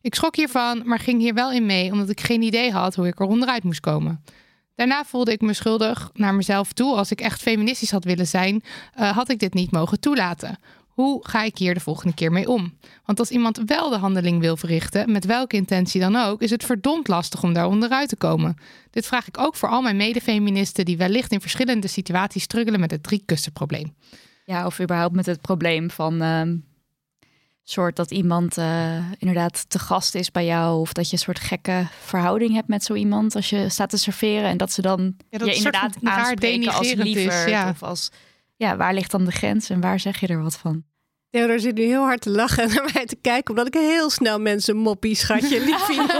Ik 0.00 0.14
schrok 0.14 0.36
hiervan, 0.36 0.82
maar 0.84 0.98
ging 0.98 1.20
hier 1.20 1.34
wel 1.34 1.52
in 1.52 1.66
mee 1.66 1.92
omdat 1.92 2.08
ik 2.08 2.20
geen 2.20 2.42
idee 2.42 2.72
had 2.72 2.94
hoe 2.94 3.06
ik 3.06 3.20
er 3.20 3.26
onderuit 3.26 3.62
moest 3.62 3.80
komen. 3.80 4.24
Daarna 4.74 5.04
voelde 5.04 5.32
ik 5.32 5.40
me 5.40 5.52
schuldig 5.52 6.10
naar 6.14 6.34
mezelf 6.34 6.72
toe. 6.72 6.96
Als 6.96 7.10
ik 7.10 7.20
echt 7.20 7.42
feministisch 7.42 7.90
had 7.90 8.04
willen 8.04 8.26
zijn, 8.26 8.62
eh, 8.94 9.16
had 9.16 9.30
ik 9.30 9.38
dit 9.38 9.54
niet 9.54 9.70
mogen 9.70 10.00
toelaten. 10.00 10.58
Hoe 11.00 11.28
ga 11.28 11.42
ik 11.42 11.58
hier 11.58 11.74
de 11.74 11.80
volgende 11.80 12.14
keer 12.14 12.32
mee 12.32 12.48
om? 12.48 12.78
Want 13.04 13.18
als 13.18 13.30
iemand 13.30 13.62
wel 13.66 13.90
de 13.90 13.96
handeling 13.96 14.40
wil 14.40 14.56
verrichten, 14.56 15.12
met 15.12 15.24
welke 15.24 15.56
intentie 15.56 16.00
dan 16.00 16.16
ook, 16.16 16.42
is 16.42 16.50
het 16.50 16.64
verdomd 16.64 17.08
lastig 17.08 17.42
om 17.42 17.52
daar 17.52 17.66
onderuit 17.66 18.08
te 18.08 18.16
komen. 18.16 18.56
Dit 18.90 19.06
vraag 19.06 19.28
ik 19.28 19.38
ook 19.38 19.56
voor 19.56 19.68
al 19.68 19.82
mijn 19.82 19.96
medefeministen 19.96 20.84
die 20.84 20.96
wellicht 20.96 21.32
in 21.32 21.40
verschillende 21.40 21.88
situaties 21.88 22.42
struggelen 22.42 22.80
met 22.80 22.90
het 22.90 23.02
drie 23.02 23.22
kussen 23.26 23.52
probleem. 23.52 23.94
Ja, 24.44 24.66
of 24.66 24.80
überhaupt 24.80 25.14
met 25.14 25.26
het 25.26 25.40
probleem 25.40 25.90
van... 25.90 26.22
ehm, 26.22 26.56
soort 27.62 27.96
dat 27.96 28.10
iemand 28.10 28.58
eh, 28.58 29.10
inderdaad 29.18 29.70
te 29.70 29.78
gast 29.78 30.14
is 30.14 30.30
bij 30.30 30.44
jou... 30.44 30.80
of 30.80 30.92
dat 30.92 31.06
je 31.06 31.12
een 31.12 31.18
soort 31.18 31.40
gekke 31.40 31.86
verhouding 32.00 32.52
hebt 32.54 32.68
met 32.68 32.84
zo 32.84 32.94
iemand... 32.94 33.34
als 33.34 33.50
je 33.50 33.68
staat 33.68 33.90
te 33.90 33.96
serveren 33.96 34.48
en 34.48 34.56
dat 34.56 34.72
ze 34.72 34.82
dan 34.82 35.16
Ja, 35.30 35.38
dat 35.38 35.48
je 35.48 35.54
inderdaad 35.54 35.96
aanspreken 36.02 36.72
als 36.72 36.92
is, 36.92 36.94
lieverd. 36.94 37.48
ja. 37.48 37.68
Of 37.68 37.82
als, 37.82 38.10
ja, 38.56 38.76
waar 38.76 38.94
ligt 38.94 39.10
dan 39.10 39.24
de 39.24 39.30
grens 39.30 39.70
en 39.70 39.80
waar 39.80 40.00
zeg 40.00 40.20
je 40.20 40.26
er 40.26 40.42
wat 40.42 40.58
van? 40.58 40.84
Theodor 41.30 41.60
zit 41.60 41.74
nu 41.74 41.82
heel 41.82 42.02
hard 42.02 42.20
te 42.20 42.30
lachen 42.30 42.62
en 42.62 42.68
naar 42.74 42.90
mij 42.94 43.06
te 43.06 43.16
kijken, 43.20 43.50
omdat 43.50 43.66
ik 43.66 43.74
heel 43.74 44.10
snel 44.10 44.40
mensen 44.40 44.76
moppie, 44.76 45.14
schatje, 45.14 45.60
liefie. 45.64 46.00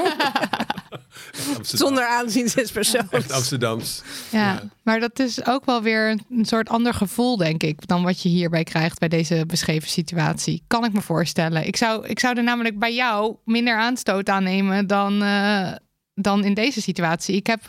Zonder 1.63 2.05
aanzien 2.07 2.49
des 2.55 2.71
persoons. 2.71 3.11
Echt 3.11 3.33
Amsterdams. 3.33 4.03
Ja, 4.31 4.63
maar 4.83 5.01
dat 5.01 5.19
is 5.19 5.47
ook 5.47 5.65
wel 5.65 5.83
weer 5.83 6.11
een- 6.11 6.25
een 6.31 6.45
soort 6.45 6.69
ander 6.69 6.95
gevoel, 6.95 7.37
denk 7.37 7.63
ik, 7.63 7.87
dan 7.87 8.03
wat 8.03 8.23
je 8.23 8.29
hierbij 8.29 8.65
krijgt 8.65 8.99
bij 8.99 9.09
deze 9.09 9.45
beschreven 9.47 9.89
situatie. 9.89 10.63
Kan 10.67 10.85
ik 10.85 10.93
me 10.93 11.01
voorstellen. 11.01 11.67
Ik 11.67 11.77
zou, 11.77 12.07
ik 12.07 12.19
zou 12.21 12.37
er 12.37 12.43
namelijk 12.43 12.79
bij 12.79 12.95
jou 12.95 13.37
minder 13.45 13.77
aanstoot 13.79 14.29
aan 14.29 14.43
nemen 14.43 14.87
dan, 14.87 15.23
eh, 15.23 15.73
dan 16.15 16.45
in 16.45 16.55
deze 16.55 16.81
situatie. 16.83 17.37
Ik 17.37 17.47
heb 17.47 17.61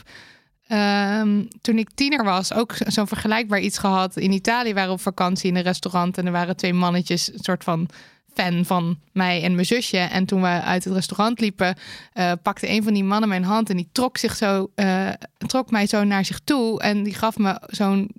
ehm, 0.72 1.44
toen 1.62 1.78
ik 1.78 1.90
tiener 1.94 2.24
was 2.24 2.54
ook 2.54 2.74
zo- 2.76 2.90
zo'n 2.90 3.08
vergelijkbaar 3.08 3.60
iets 3.60 3.78
gehad. 3.78 4.18
In 4.18 4.32
Italië 4.32 4.74
waren 4.74 4.90
we 4.90 4.96
op 4.96 5.02
vakantie 5.02 5.50
in 5.50 5.56
een 5.56 5.62
restaurant 5.64 6.18
en 6.18 6.26
er 6.26 6.32
waren 6.32 6.56
twee 6.56 6.74
mannetjes, 6.74 7.34
een 7.34 7.40
soort 7.44 7.64
van 7.64 7.90
fan 8.34 8.66
van 8.66 9.00
mij 9.14 9.44
en 9.44 9.54
mijn 9.56 9.66
zusje. 9.66 9.98
En 9.98 10.26
toen 10.26 10.42
we 10.42 10.48
uit 10.48 10.84
het 10.84 10.94
restaurant 10.94 11.40
liepen, 11.40 11.76
eh, 12.14 12.32
pakte 12.44 12.70
een 12.70 12.84
van 12.84 12.94
die 12.94 13.04
mannen 13.04 13.30
mijn 13.30 13.44
hand 13.44 13.70
en 13.70 13.78
die 13.78 13.90
trok 13.92 14.18
zich 14.18 14.36
zo, 14.36 14.72
eh, 14.76 15.10
trok 15.38 15.72
mij 15.72 15.88
zo 15.88 16.04
naar 16.04 16.26
zich 16.26 16.40
toe 16.40 16.80
en 16.82 17.04
die 17.04 17.14
gaf 17.14 17.38
me 17.38 17.62
zo'n 17.68 18.10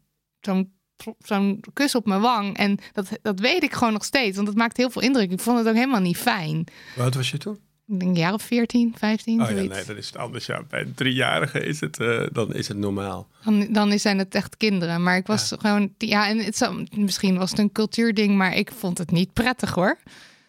zo'n 0.40 0.72
zo'n 1.18 1.64
kus 1.72 1.94
op 1.94 2.06
mijn 2.06 2.20
wang. 2.20 2.56
En 2.56 2.78
dat, 2.92 3.08
dat 3.22 3.40
weet 3.40 3.62
ik 3.62 3.72
gewoon 3.72 3.92
nog 3.92 4.04
steeds, 4.04 4.36
want 4.36 4.48
het 4.48 4.56
maakt 4.56 4.76
heel 4.76 4.90
veel 4.90 5.02
indruk. 5.02 5.30
Ik 5.30 5.40
vond 5.40 5.58
het 5.58 5.68
ook 5.68 5.74
helemaal 5.74 6.00
niet 6.00 6.16
fijn. 6.16 6.64
Oud 6.98 7.14
was 7.14 7.30
je 7.30 7.38
toen? 7.38 7.58
Ik 7.92 7.98
denk 8.00 8.10
een 8.10 8.20
jaar 8.22 8.32
of 8.32 8.42
14, 8.42 8.94
15, 8.96 9.40
Oh 9.42 9.48
ja, 9.48 9.54
zoiets. 9.56 9.74
nee, 9.74 9.84
dan 9.84 9.96
is 9.96 10.06
het 10.06 10.16
anders. 10.16 10.46
Ja. 10.46 10.62
Bij 10.68 10.80
een 10.80 10.94
driejarige 10.94 11.64
is 11.64 11.80
het, 11.80 11.98
eh, 12.00 12.22
dan 12.32 12.54
is 12.54 12.68
het 12.68 12.76
normaal. 12.76 13.28
Dan, 13.44 13.66
dan 13.72 13.98
zijn 13.98 14.18
het 14.18 14.34
echt 14.34 14.56
kinderen. 14.56 15.02
Maar 15.02 15.16
ik 15.16 15.26
was 15.26 15.52
gewoon... 15.58 15.92
Ja, 15.98 16.28
en 16.28 16.38
het 16.38 16.56
zou, 16.56 16.86
misschien 16.96 17.38
was 17.38 17.50
het 17.50 17.58
een 17.58 17.72
cultuurding, 17.72 18.36
maar 18.36 18.56
ik 18.56 18.70
vond 18.78 18.98
het 18.98 19.10
niet 19.10 19.32
prettig 19.32 19.74
hoor. 19.74 19.98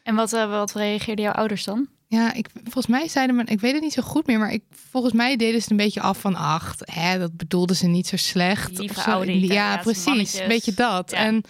En 0.03 0.15
wat, 0.15 0.33
eh, 0.33 0.49
wat 0.49 0.73
reageerden 0.73 1.25
jouw 1.25 1.33
ouders 1.33 1.63
dan? 1.63 1.87
Ja, 2.07 2.33
ik, 2.33 2.47
volgens 2.63 2.87
mij 2.87 3.07
zeiden 3.07 3.35
men, 3.35 3.47
ik 3.47 3.59
weet 3.59 3.73
het 3.73 3.81
niet 3.81 3.93
zo 3.93 4.01
goed 4.01 4.27
meer, 4.27 4.39
maar 4.39 4.51
ik, 4.53 4.61
volgens 4.89 5.13
mij 5.13 5.35
deden 5.35 5.53
ze 5.55 5.61
het 5.61 5.71
een 5.71 5.77
beetje 5.77 6.01
af 6.01 6.19
van 6.19 6.35
ach, 6.35 6.75
hè, 6.79 7.19
dat 7.19 7.37
bedoelden 7.37 7.75
ze 7.75 7.87
niet 7.87 8.07
zo 8.07 8.17
slecht. 8.17 8.77
Lieve 8.77 9.01
zo. 9.01 9.09
oude 9.09 9.39
Ja, 9.39 9.77
precies, 9.77 10.05
mannetjes. 10.05 10.39
een 10.39 10.47
beetje 10.47 10.73
dat. 10.73 11.11
Ja. 11.11 11.17
En 11.17 11.43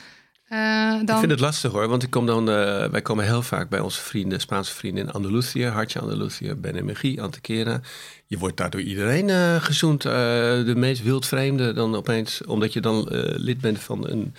eh, 0.54 0.90
dan. 0.90 1.16
Ik 1.16 1.20
vind 1.20 1.32
het 1.32 1.40
lastig 1.40 1.72
hoor, 1.72 1.88
want 1.88 2.04
ik 2.04 2.10
kom 2.10 2.26
dan, 2.26 2.50
eh, 2.50 2.90
wij 2.90 3.02
komen 3.02 3.26
heel 3.26 3.42
vaak 3.42 3.70
bij 3.70 3.80
onze 3.80 4.02
vrienden, 4.02 4.40
Spaanse 4.40 4.74
vrienden 4.74 5.04
in 5.04 5.12
Andalusië, 5.12 5.66
Hartje 5.66 6.00
Andalusië, 6.00 6.54
Benemegie, 6.54 7.22
Antequera. 7.22 7.80
Je 8.26 8.38
wordt 8.38 8.58
daar 8.58 8.70
door 8.70 8.82
iedereen 8.82 9.30
eh 9.30 9.56
gezoend. 9.56 10.02
de 10.02 10.74
meest 10.76 11.04
wildvreemde 11.04 11.74
dan 11.74 11.96
opeens, 11.96 12.46
omdat 12.46 12.74
je 12.74 12.82
dan 12.82 13.08
lid 13.36 13.62
bent 13.62 13.80
van 13.80 14.08
een, 14.08 14.36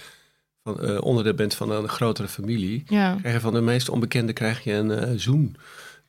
van, 0.62 1.00
onderdeel 1.00 1.34
bent 1.34 1.54
van 1.54 1.70
een 1.70 1.88
grotere 1.88 2.28
familie. 2.28 2.84
ja. 2.86 3.16
Krijg 3.20 3.34
je 3.34 3.40
van 3.40 3.54
de 3.54 3.60
meest 3.60 3.88
onbekende 3.88 4.32
krijg 4.32 4.64
je 4.64 4.72
een 4.72 5.20
zoen. 5.20 5.56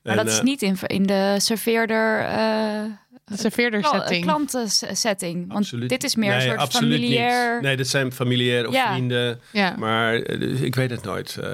Maar 0.06 0.18
En, 0.18 0.26
dat 0.26 0.34
is 0.34 0.42
niet 0.42 0.62
in, 0.62 0.78
in 0.88 1.06
de 1.06 1.36
serveerder 1.38 2.22
uh, 2.22 2.84
De 3.05 3.05
serveerder 3.34 3.84
setting. 3.84 4.24
klantensetting. 4.24 5.38
Want 5.48 5.60
absoluut- 5.60 5.90
dit 5.90 6.04
is 6.04 6.16
meer 6.16 6.30
Nee, 6.30 6.38
een 6.38 6.44
soort 6.48 6.58
absoluut 6.60 7.00
niet. 7.00 7.10
familiair... 7.10 7.62
Nee, 7.62 7.78
dat 7.78 7.88
zijn 7.88 8.12
familiair 8.12 8.68
of 8.68 8.74
Ja. 8.74 8.92
vrienden. 8.92 9.40
Ja. 9.52 9.76
Maar 9.78 10.16
eh, 10.16 10.62
ik 10.62 10.76
weet 10.76 10.90
het 10.90 11.04
nooit. 11.04 11.38
Eh, 11.38 11.46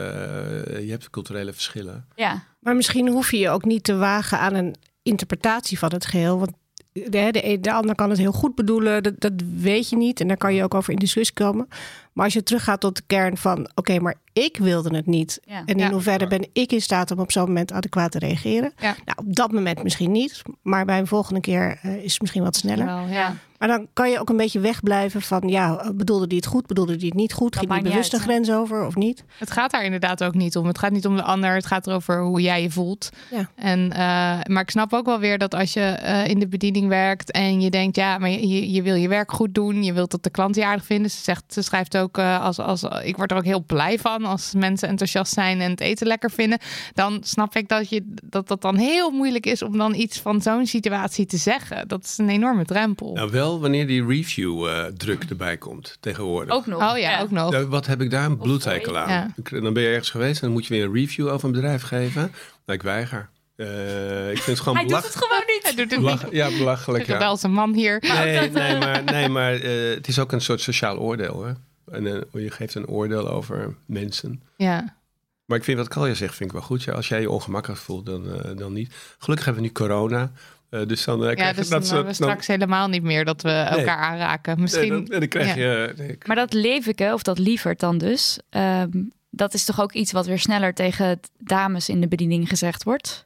je 0.79 0.88
hebt 0.89 1.10
culturele 1.10 1.53
verschillen. 1.53 2.05
Ja, 2.15 2.43
Maar 2.60 2.75
misschien 2.75 3.07
hoef 3.10 3.31
je 3.31 3.38
je 3.38 3.49
ook 3.49 3.65
niet 3.65 3.84
te 3.84 3.95
wagen 3.95 4.39
aan 4.39 4.53
een 4.53 4.75
interpretatie 5.03 5.79
van 5.79 5.91
het 5.93 6.05
geheel. 6.05 6.39
Want 6.39 6.51
de, 6.93 7.27
de, 7.31 7.57
de 7.62 7.71
ander 7.73 7.95
kan 7.95 8.10
het 8.10 8.19
heel 8.19 8.31
goed 8.31 8.55
bedoelen, 8.55 9.03
dat, 9.03 9.13
dat 9.19 9.34
weet 9.55 9.89
je 9.89 9.95
niet. 9.97 10.19
En 10.19 10.27
daar 10.27 10.38
kan 10.38 10.53
je 10.53 10.63
ook 10.63 10.73
over 10.73 10.93
in 10.93 10.99
discussie 10.99 11.36
komen. 11.36 11.67
Maar 12.21 12.29
als 12.29 12.39
je 12.39 12.45
teruggaat 12.45 12.79
tot 12.79 12.95
de 12.95 13.03
kern 13.07 13.38
van, 13.38 13.69
oké, 13.75 13.99
maar 13.99 14.15
ik 14.34 14.57
wilde 14.57 14.95
het 14.95 15.05
niet. 15.05 15.39
Ja. 15.43 15.57
En 15.65 15.75
in 15.75 15.77
Ja. 15.77 15.91
hoeverre 15.91 16.27
ben 16.27 16.47
ik 16.53 16.71
in 16.71 16.81
staat 16.81 17.12
om 17.12 17.19
op 17.19 17.31
zo'n 17.31 17.45
moment 17.45 17.71
adequaat 17.71 18.12
te 18.12 18.19
reageren? 18.19 18.71
Ja. 18.79 18.95
Nou, 19.05 19.17
op 19.27 19.36
dat 19.36 19.51
moment 19.51 19.84
misschien 19.84 20.12
niet, 20.12 20.41
maar 20.62 20.86
bij 20.86 20.99
een 20.99 21.07
volgende 21.07 21.39
keer 21.41 21.79
eh, 21.81 21.95
is 22.03 22.12
het 22.12 22.21
misschien 22.21 22.43
wat 22.43 22.55
sneller. 22.55 22.86
Wel, 22.86 22.97
ja. 22.99 23.07
Ja. 23.13 23.36
Maar 23.57 23.69
dan 23.69 23.88
kan 23.93 24.10
je 24.10 24.19
ook 24.19 24.29
een 24.29 24.38
beetje 24.38 24.60
wegblijven 24.60 25.21
van, 25.21 25.41
ja, 25.47 25.91
bedoelde 25.95 26.27
die 26.27 26.38
het 26.38 26.45
goed, 26.47 26.65
bedoelde 26.67 26.95
die 26.95 27.07
het 27.07 27.17
niet 27.17 27.34
goed? 27.34 27.53
Dat 27.53 27.60
Ging 27.65 27.73
die 27.81 27.89
bewust 27.91 28.13
een 28.13 28.19
uit, 28.19 28.27
grens 28.29 28.51
over 28.51 28.86
of 28.86 28.95
niet? 28.95 29.23
Het 29.38 29.51
gaat 29.51 29.71
daar 29.71 29.84
inderdaad 29.84 30.23
ook 30.23 30.34
niet 30.34 30.55
om. 30.57 30.65
Het 30.67 30.77
gaat 30.79 30.91
niet 30.91 31.05
om 31.05 31.15
de 31.15 31.21
ander. 31.23 31.53
Het 31.53 31.65
gaat 31.65 31.88
erover 31.88 32.21
hoe 32.21 32.41
jij 32.41 32.62
je 32.62 32.71
voelt. 32.71 33.10
Ja. 33.31 33.49
En, 33.55 33.91
eh, 33.91 33.97
maar 34.43 34.62
ik 34.62 34.69
snap 34.69 34.93
ook 34.93 35.05
wel 35.05 35.19
weer 35.19 35.38
dat 35.38 35.53
als 35.55 35.73
je 35.73 35.81
eh, 35.81 36.27
in 36.27 36.39
de 36.39 36.47
bediening 36.47 36.88
werkt 36.88 37.31
en 37.31 37.62
je 37.62 37.69
denkt, 37.69 37.95
ja, 37.95 38.17
maar 38.17 38.29
je, 38.29 38.47
je- 38.47 38.71
je 38.71 38.81
wil 38.81 38.95
je 38.95 39.07
werk 39.07 39.31
goed 39.31 39.53
doen. 39.53 39.84
Je 39.84 39.93
wilt 39.93 40.12
dat 40.12 40.23
de 40.23 40.29
klant 40.29 40.55
je 40.55 40.65
aardig 40.65 40.86
vinden. 40.86 41.12
Ze, 41.12 41.17
zegt, 41.23 41.43
ze 41.47 41.62
schrijft 41.62 41.97
ook, 41.97 42.11
eh, 42.17 42.43
als, 42.43 42.60
als, 42.60 42.84
ik 43.04 43.17
word 43.17 43.32
er 43.32 43.38
ook 43.38 43.43
heel 43.43 43.63
blij 43.63 44.00
van 44.00 44.26
als 44.26 44.54
mensen 44.58 44.88
enthousiast 44.88 45.34
zijn 45.34 45.62
en 45.62 45.71
het 45.71 45.80
eten 45.82 46.08
lekker 46.08 46.32
vinden. 46.32 46.60
Dan 46.93 47.19
snap 47.24 47.56
ik 47.56 47.67
dat, 47.67 47.89
je, 47.89 48.13
dat 48.24 48.47
dat 48.47 48.62
dan 48.62 48.76
heel 48.76 49.12
moeilijk 49.12 49.45
is 49.45 49.62
om 49.62 49.78
dan 49.78 49.93
iets 49.93 50.19
van 50.19 50.41
zo'n 50.41 50.65
situatie 50.65 51.26
te 51.26 51.38
zeggen. 51.38 51.88
Dat 51.88 52.04
is 52.04 52.17
een 52.17 52.30
enorme 52.30 52.65
drempel. 52.65 53.13
Nou, 53.13 53.32
wel 53.32 53.60
wanneer 53.60 53.88
die 53.88 54.06
review-druk 54.06 55.24
erbij 55.30 55.58
komt 55.58 55.97
tegenwoordig. 56.00 56.56
Ook 56.56 56.65
nog. 56.65 56.91
oh 56.91 56.97
ja, 56.97 57.21
ook 57.21 57.32
nog. 57.32 57.52
Nou, 57.52 57.65
wat 57.65 57.86
heb 57.86 58.02
ik 58.02 58.10
daar 58.10 58.26
een 58.26 58.38
bloedhekel 58.38 58.97
aan? 58.97 59.10
Ja. 59.10 59.60
Dan 59.60 59.74
ben 59.74 59.84
je 59.84 59.89
ergens 59.89 60.10
geweest 60.10 60.41
en 60.41 60.47
dan 60.47 60.52
moet 60.52 60.65
je 60.65 60.74
weer 60.74 60.86
een 60.86 60.93
review 60.93 61.28
over 61.28 61.45
een 61.45 61.52
bedrijf 61.52 61.82
geven. 61.82 62.21
Nou, 62.65 62.80
ik 62.80 62.84
weiger. 62.84 63.30
Eh, 63.56 64.32
ik 64.32 64.38
vind 64.38 64.45
het 64.45 64.60
gewoon 64.60 64.78
Hij 64.78 64.88
doet 64.88 65.04
het 65.04 65.15
gewoon 65.15 65.43
niet. 65.47 65.60
Hij 65.63 65.76
doet 65.76 65.91
het 65.91 66.00
belach- 66.00 66.24
niet. 66.24 66.34
Ja, 66.34 66.50
belachelijk. 66.58 67.08
Ja. 67.08 67.17
wel 67.17 67.30
als 67.30 67.43
een 67.43 67.52
man 67.52 67.74
hier. 67.74 67.97
Nee, 68.00 68.50
nee, 68.50 68.78
maar, 68.78 69.04
nee, 69.04 69.30
maar 69.30 69.54
eh, 69.54 69.93
het 69.95 70.08
is 70.08 70.19
ook 70.19 70.32
een 70.32 70.41
soort 70.41 70.62
sociaal 70.62 70.97
oordeel. 70.97 71.43
Hè? 71.45 71.52
En, 71.91 72.08
eh, 72.08 72.41
je 72.43 72.49
geeft 72.51 72.75
een 72.75 72.88
oordeel 72.88 73.30
over 73.30 73.75
mensen. 73.86 74.41
Ja. 74.58 74.95
Maar 75.45 75.58
ik 75.58 75.63
vind 75.65 75.77
wat 75.77 75.88
Kalja 75.88 76.13
zegt, 76.13 76.36
vind 76.36 76.49
ik 76.49 76.56
wel 76.56 76.65
goed. 76.65 76.84
Ja, 76.84 76.93
als 76.93 77.08
jij 77.08 77.21
je 77.21 77.30
ongemakkelijk 77.30 77.82
voelt, 77.82 78.06
dan, 78.06 78.41
eh, 78.41 78.58
dan 78.58 78.73
niet. 78.73 78.93
Gelukkig 79.17 79.45
hebben 79.45 79.63
we 79.63 79.69
nu 79.69 79.73
corona. 79.75 80.32
eh, 80.69 80.86
dus 80.88 81.04
dan 81.04 81.25
eh, 81.25 81.36
Ja, 81.36 81.54
dus 81.54 81.56
dat 81.56 81.69
dan 81.69 81.80
soort... 81.82 81.89
hebben 81.91 82.08
we 82.08 82.13
straks 82.13 82.47
helemaal 82.47 82.88
niet 82.88 83.04
meer 83.04 83.25
dat 83.25 83.41
we 83.41 83.49
elkaar 83.51 83.97
aanraken. 83.97 84.62
Misschien. 84.62 84.89
Nee, 84.93 85.04
dan, 85.04 85.19
dan 85.19 85.27
krijg 85.27 85.47
ja. 85.47 85.71
je... 85.71 85.93
nee, 85.97 86.08
ik- 86.12 86.27
Maar 86.27 86.36
dat 86.36 86.54
leveke, 86.54 87.12
of 87.13 87.23
dat 87.23 87.38
lieverd 87.38 87.80
dan 87.80 87.97
dus, 87.97 88.39
ehm, 88.49 88.89
dat 89.30 89.54
is 89.54 89.65
toch 89.65 89.82
ook 89.82 89.91
iets 89.93 90.12
wat 90.12 90.25
weer 90.25 90.39
sneller 90.39 90.73
tegen 90.73 91.19
dames 91.38 91.89
in 91.89 92.01
de 92.01 92.08
bediening 92.08 92.49
gezegd 92.49 92.84
wordt? 92.84 93.25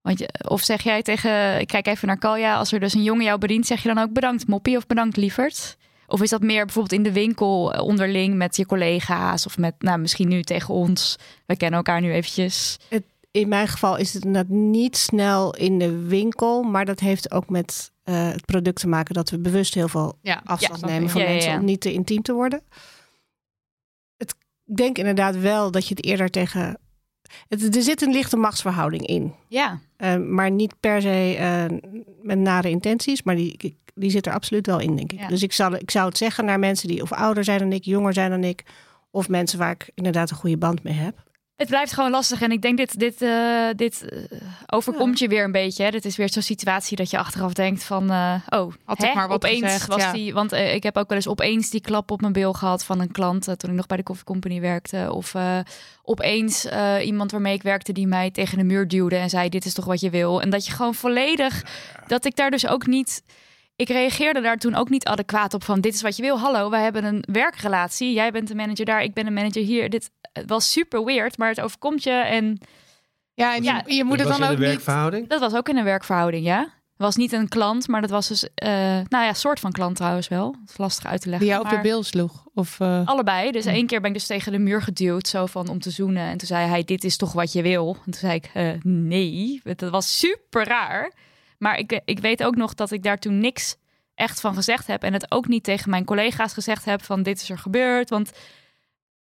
Want 0.00 0.18
je, 0.18 0.28
of 0.48 0.62
zeg 0.62 0.82
jij 0.82 1.02
tegen, 1.02 1.60
ik 1.60 1.66
kijk 1.66 1.86
even 1.86 2.06
naar 2.08 2.18
Kalja, 2.18 2.56
als 2.56 2.72
er 2.72 2.80
dus 2.80 2.94
een 2.94 3.02
jongen 3.02 3.24
jou 3.24 3.38
bedient, 3.38 3.66
zeg 3.66 3.82
je 3.82 3.94
dan 3.94 4.02
ook 4.04 4.12
bedankt 4.12 4.46
moppie 4.46 4.76
of 4.76 4.86
bedankt 4.86 5.16
lieverd? 5.16 5.76
Of 6.10 6.22
is 6.22 6.30
dat 6.30 6.42
meer 6.42 6.64
bijvoorbeeld 6.64 6.94
in 6.94 7.02
de 7.02 7.12
winkel 7.12 7.72
eh, 7.72 7.82
onderling 7.84 8.34
met 8.36 8.56
je 8.56 8.66
collega's 8.66 9.46
of 9.46 9.58
met, 9.58 9.74
nou 9.78 9.98
misschien 9.98 10.28
nu 10.28 10.42
tegen 10.42 10.74
ons? 10.74 11.16
We 11.46 11.56
kennen 11.56 11.76
elkaar 11.78 12.00
nu 12.00 12.12
eventjes. 12.12 12.78
In 13.30 13.48
mijn 13.48 13.68
geval 13.68 13.96
is 13.96 14.14
het 14.14 14.24
inderdaad 14.24 14.56
niet 14.56 14.96
snel 14.96 15.54
in 15.54 15.78
de 15.78 15.98
winkel, 16.06 16.62
maar 16.62 16.84
dat 16.84 17.00
heeft 17.00 17.32
ook 17.32 17.48
met 17.48 17.92
eh, 18.02 18.28
het 18.30 18.44
product 18.44 18.80
te 18.80 18.88
maken 18.88 19.14
dat 19.14 19.30
we 19.30 19.38
bewust 19.38 19.74
heel 19.74 19.88
veel 19.88 20.18
Ja, 20.22 20.40
afstand 20.44 20.78
snap 20.78 20.90
nemen 20.90 21.04
ik. 21.04 21.10
van 21.10 21.20
Ja, 21.20 21.26
ja, 21.26 21.32
mensen 21.32 21.52
ja. 21.52 21.58
om 21.58 21.64
niet 21.64 21.80
te 21.80 21.92
intiem 21.92 22.22
te 22.22 22.32
worden. 22.32 22.62
Het, 24.16 24.34
ik 24.64 24.76
denk 24.76 24.98
inderdaad 24.98 25.36
wel 25.36 25.70
dat 25.70 25.88
je 25.88 25.94
het 25.94 26.04
eerder 26.04 26.30
tegen. 26.30 26.78
Het, 27.48 27.76
er 27.76 27.82
zit 27.82 28.02
een 28.02 28.12
lichte 28.12 28.36
machtsverhouding 28.36 29.06
in. 29.06 29.34
Ja, 29.48 29.80
Eh, 29.96 30.16
maar 30.16 30.50
niet 30.50 30.74
per 30.80 31.02
se 31.02 31.36
eh, 31.38 31.78
met 32.22 32.38
nare 32.38 32.70
intenties, 32.70 33.22
maar 33.22 33.36
die, 33.36 33.78
die 34.00 34.10
zit 34.10 34.26
er 34.26 34.32
absoluut 34.32 34.66
wel 34.66 34.78
in, 34.78 34.96
denk 34.96 35.12
ik. 35.12 35.18
Ja. 35.18 35.28
Dus 35.28 35.42
ik 35.42 35.52
zou, 35.52 35.76
ik 35.76 35.90
zou 35.90 36.08
het 36.08 36.18
zeggen 36.18 36.44
naar 36.44 36.58
mensen 36.58 36.88
die 36.88 37.02
of 37.02 37.12
ouder 37.12 37.44
zijn 37.44 37.58
dan 37.58 37.72
ik, 37.72 37.84
jonger 37.84 38.12
zijn 38.12 38.30
dan 38.30 38.44
ik, 38.44 38.64
of 39.10 39.28
mensen 39.28 39.58
waar 39.58 39.70
ik 39.70 39.90
inderdaad 39.94 40.30
een 40.30 40.36
goede 40.36 40.56
band 40.58 40.82
mee 40.82 40.94
heb. 40.94 41.28
Het 41.60 41.68
blijft 41.68 41.92
gewoon 41.92 42.10
lastig. 42.10 42.42
En 42.42 42.52
ik 42.52 42.62
denk, 42.62 42.76
dit, 42.76 42.98
dit, 42.98 43.22
eh, 43.22 43.68
dit 43.76 44.04
eh, 44.08 44.18
overkomt 44.66 45.18
je 45.18 45.28
weer 45.28 45.44
een 45.44 45.52
beetje. 45.52 45.84
Hè? 45.84 45.90
Dit 45.90 46.04
is 46.04 46.16
weer 46.16 46.32
zo'n 46.32 46.42
situatie 46.42 46.96
dat 46.96 47.10
je 47.10 47.18
achteraf 47.18 47.52
denkt 47.52 47.82
van... 47.82 48.10
eh, 48.10 48.34
oh, 48.48 48.72
Had 48.84 49.02
ik 49.02 49.08
hè? 49.08 49.14
maar 49.14 49.28
wat 49.28 49.44
opeens 49.44 49.62
gezegd, 49.62 49.86
was 49.86 50.02
ja. 50.02 50.12
die... 50.12 50.34
Want 50.34 50.52
ik 50.52 50.82
heb 50.82 50.96
ook 50.96 51.08
wel 51.08 51.16
eens 51.16 51.28
opeens 51.28 51.70
die 51.70 51.80
klap 51.80 52.10
op 52.10 52.20
mijn 52.20 52.32
bil 52.32 52.52
gehad 52.52 52.84
van 52.84 53.00
een 53.00 53.12
klant... 53.12 53.44
toen 53.44 53.70
ik 53.70 53.76
nog 53.76 53.86
bij 53.86 53.96
de 53.96 54.02
Coffee 54.02 54.24
Company 54.24 54.60
werkte. 54.60 55.08
Of 55.12 55.34
eh, 55.34 55.58
opeens 56.02 56.64
eh, 56.64 57.06
iemand 57.06 57.30
waarmee 57.30 57.54
ik 57.54 57.62
werkte 57.62 57.92
die 57.92 58.06
mij 58.06 58.30
tegen 58.30 58.58
de 58.58 58.64
muur 58.64 58.88
duwde... 58.88 59.16
en 59.16 59.30
zei, 59.30 59.48
dit 59.48 59.64
is 59.64 59.74
toch 59.74 59.84
wat 59.84 60.00
je 60.00 60.10
wil. 60.10 60.42
En 60.42 60.50
dat 60.50 60.66
je 60.66 60.72
gewoon 60.72 60.94
volledig... 60.94 61.64
Dat 62.06 62.24
ik 62.24 62.36
daar 62.36 62.50
dus 62.50 62.66
ook 62.66 62.86
niet... 62.86 63.22
Ik 63.80 63.88
reageerde 63.88 64.40
daar 64.40 64.56
toen 64.56 64.74
ook 64.74 64.88
niet 64.88 65.04
adequaat 65.04 65.54
op 65.54 65.64
van 65.64 65.80
dit 65.80 65.94
is 65.94 66.02
wat 66.02 66.16
je 66.16 66.22
wil. 66.22 66.38
Hallo, 66.38 66.70
wij 66.70 66.82
hebben 66.82 67.04
een 67.04 67.24
werkrelatie. 67.32 68.12
Jij 68.12 68.30
bent 68.30 68.48
de 68.48 68.54
manager 68.54 68.84
daar, 68.84 69.02
ik 69.02 69.14
ben 69.14 69.24
de 69.24 69.30
manager 69.30 69.62
hier. 69.62 69.90
Dit 69.90 70.10
was 70.46 70.72
super 70.72 71.04
weird, 71.04 71.38
maar 71.38 71.48
het 71.48 71.60
overkomt 71.60 72.02
je. 72.02 72.10
En 72.10 72.58
Ja, 73.34 73.56
en 73.56 73.62
Ja. 73.62 73.82
je, 73.86 73.94
je 73.94 74.04
moet 74.04 74.18
het 74.18 74.28
dan 74.28 74.42
in 74.42 74.50
ook 74.50 74.58
niet... 74.58 75.28
dat 75.28 75.40
was 75.40 75.54
ook 75.54 75.68
in 75.68 75.76
een 75.76 75.84
werkverhouding, 75.84 76.44
ja. 76.44 76.68
Was 76.96 77.16
niet 77.16 77.32
een 77.32 77.48
klant, 77.48 77.88
maar 77.88 78.00
dat 78.00 78.10
was 78.10 78.28
dus, 78.28 78.48
eh, 78.54 78.70
nou 79.08 79.24
ja, 79.24 79.32
soort 79.32 79.60
van 79.60 79.72
klant 79.72 79.96
trouwens 79.96 80.28
wel. 80.28 80.52
Dat 80.52 80.70
is 80.70 80.78
lastig 80.78 81.06
uit 81.06 81.20
te 81.20 81.28
leggen. 81.28 81.46
Die 81.46 81.56
jou 81.56 81.68
op 81.68 81.76
de 81.76 81.80
bil 81.88 82.02
sloeg. 82.02 82.44
Of, 82.54 82.80
eh, 82.80 83.06
Allebei. 83.06 83.50
Dus 83.50 83.64
één 83.64 83.86
keer 83.86 84.00
ben 84.00 84.10
ik 84.10 84.16
dus 84.16 84.26
tegen 84.26 84.52
de 84.52 84.58
muur 84.58 84.82
geduwd, 84.82 85.28
zo 85.28 85.46
van 85.46 85.68
om 85.68 85.80
te 85.80 85.90
zoenen. 85.90 86.28
En 86.28 86.38
toen 86.38 86.48
zei 86.48 86.68
hij, 86.68 86.84
dit 86.84 87.04
is 87.04 87.16
toch 87.16 87.32
wat 87.32 87.52
je 87.52 87.62
wil? 87.62 87.96
En 87.96 88.12
toen 88.12 88.20
zei 88.20 88.34
ik, 88.34 88.50
eh, 88.54 88.68
nee. 88.82 89.60
Dat 89.62 89.90
was 89.90 90.18
super 90.18 90.64
raar. 90.64 91.12
Maar 91.60 91.78
ik, 91.78 92.00
ik 92.04 92.18
weet 92.18 92.42
ook 92.44 92.56
nog 92.56 92.74
dat 92.74 92.90
ik 92.90 93.02
daar 93.02 93.18
toen 93.18 93.38
niks 93.40 93.76
echt 94.14 94.40
van 94.40 94.54
gezegd 94.54 94.86
heb. 94.86 95.02
En 95.02 95.12
het 95.12 95.30
ook 95.30 95.48
niet 95.48 95.64
tegen 95.64 95.90
mijn 95.90 96.04
collega's 96.04 96.52
gezegd 96.52 96.84
heb 96.84 97.02
van 97.04 97.22
dit 97.22 97.40
is 97.40 97.50
er 97.50 97.58
gebeurd. 97.58 98.10
Want 98.10 98.30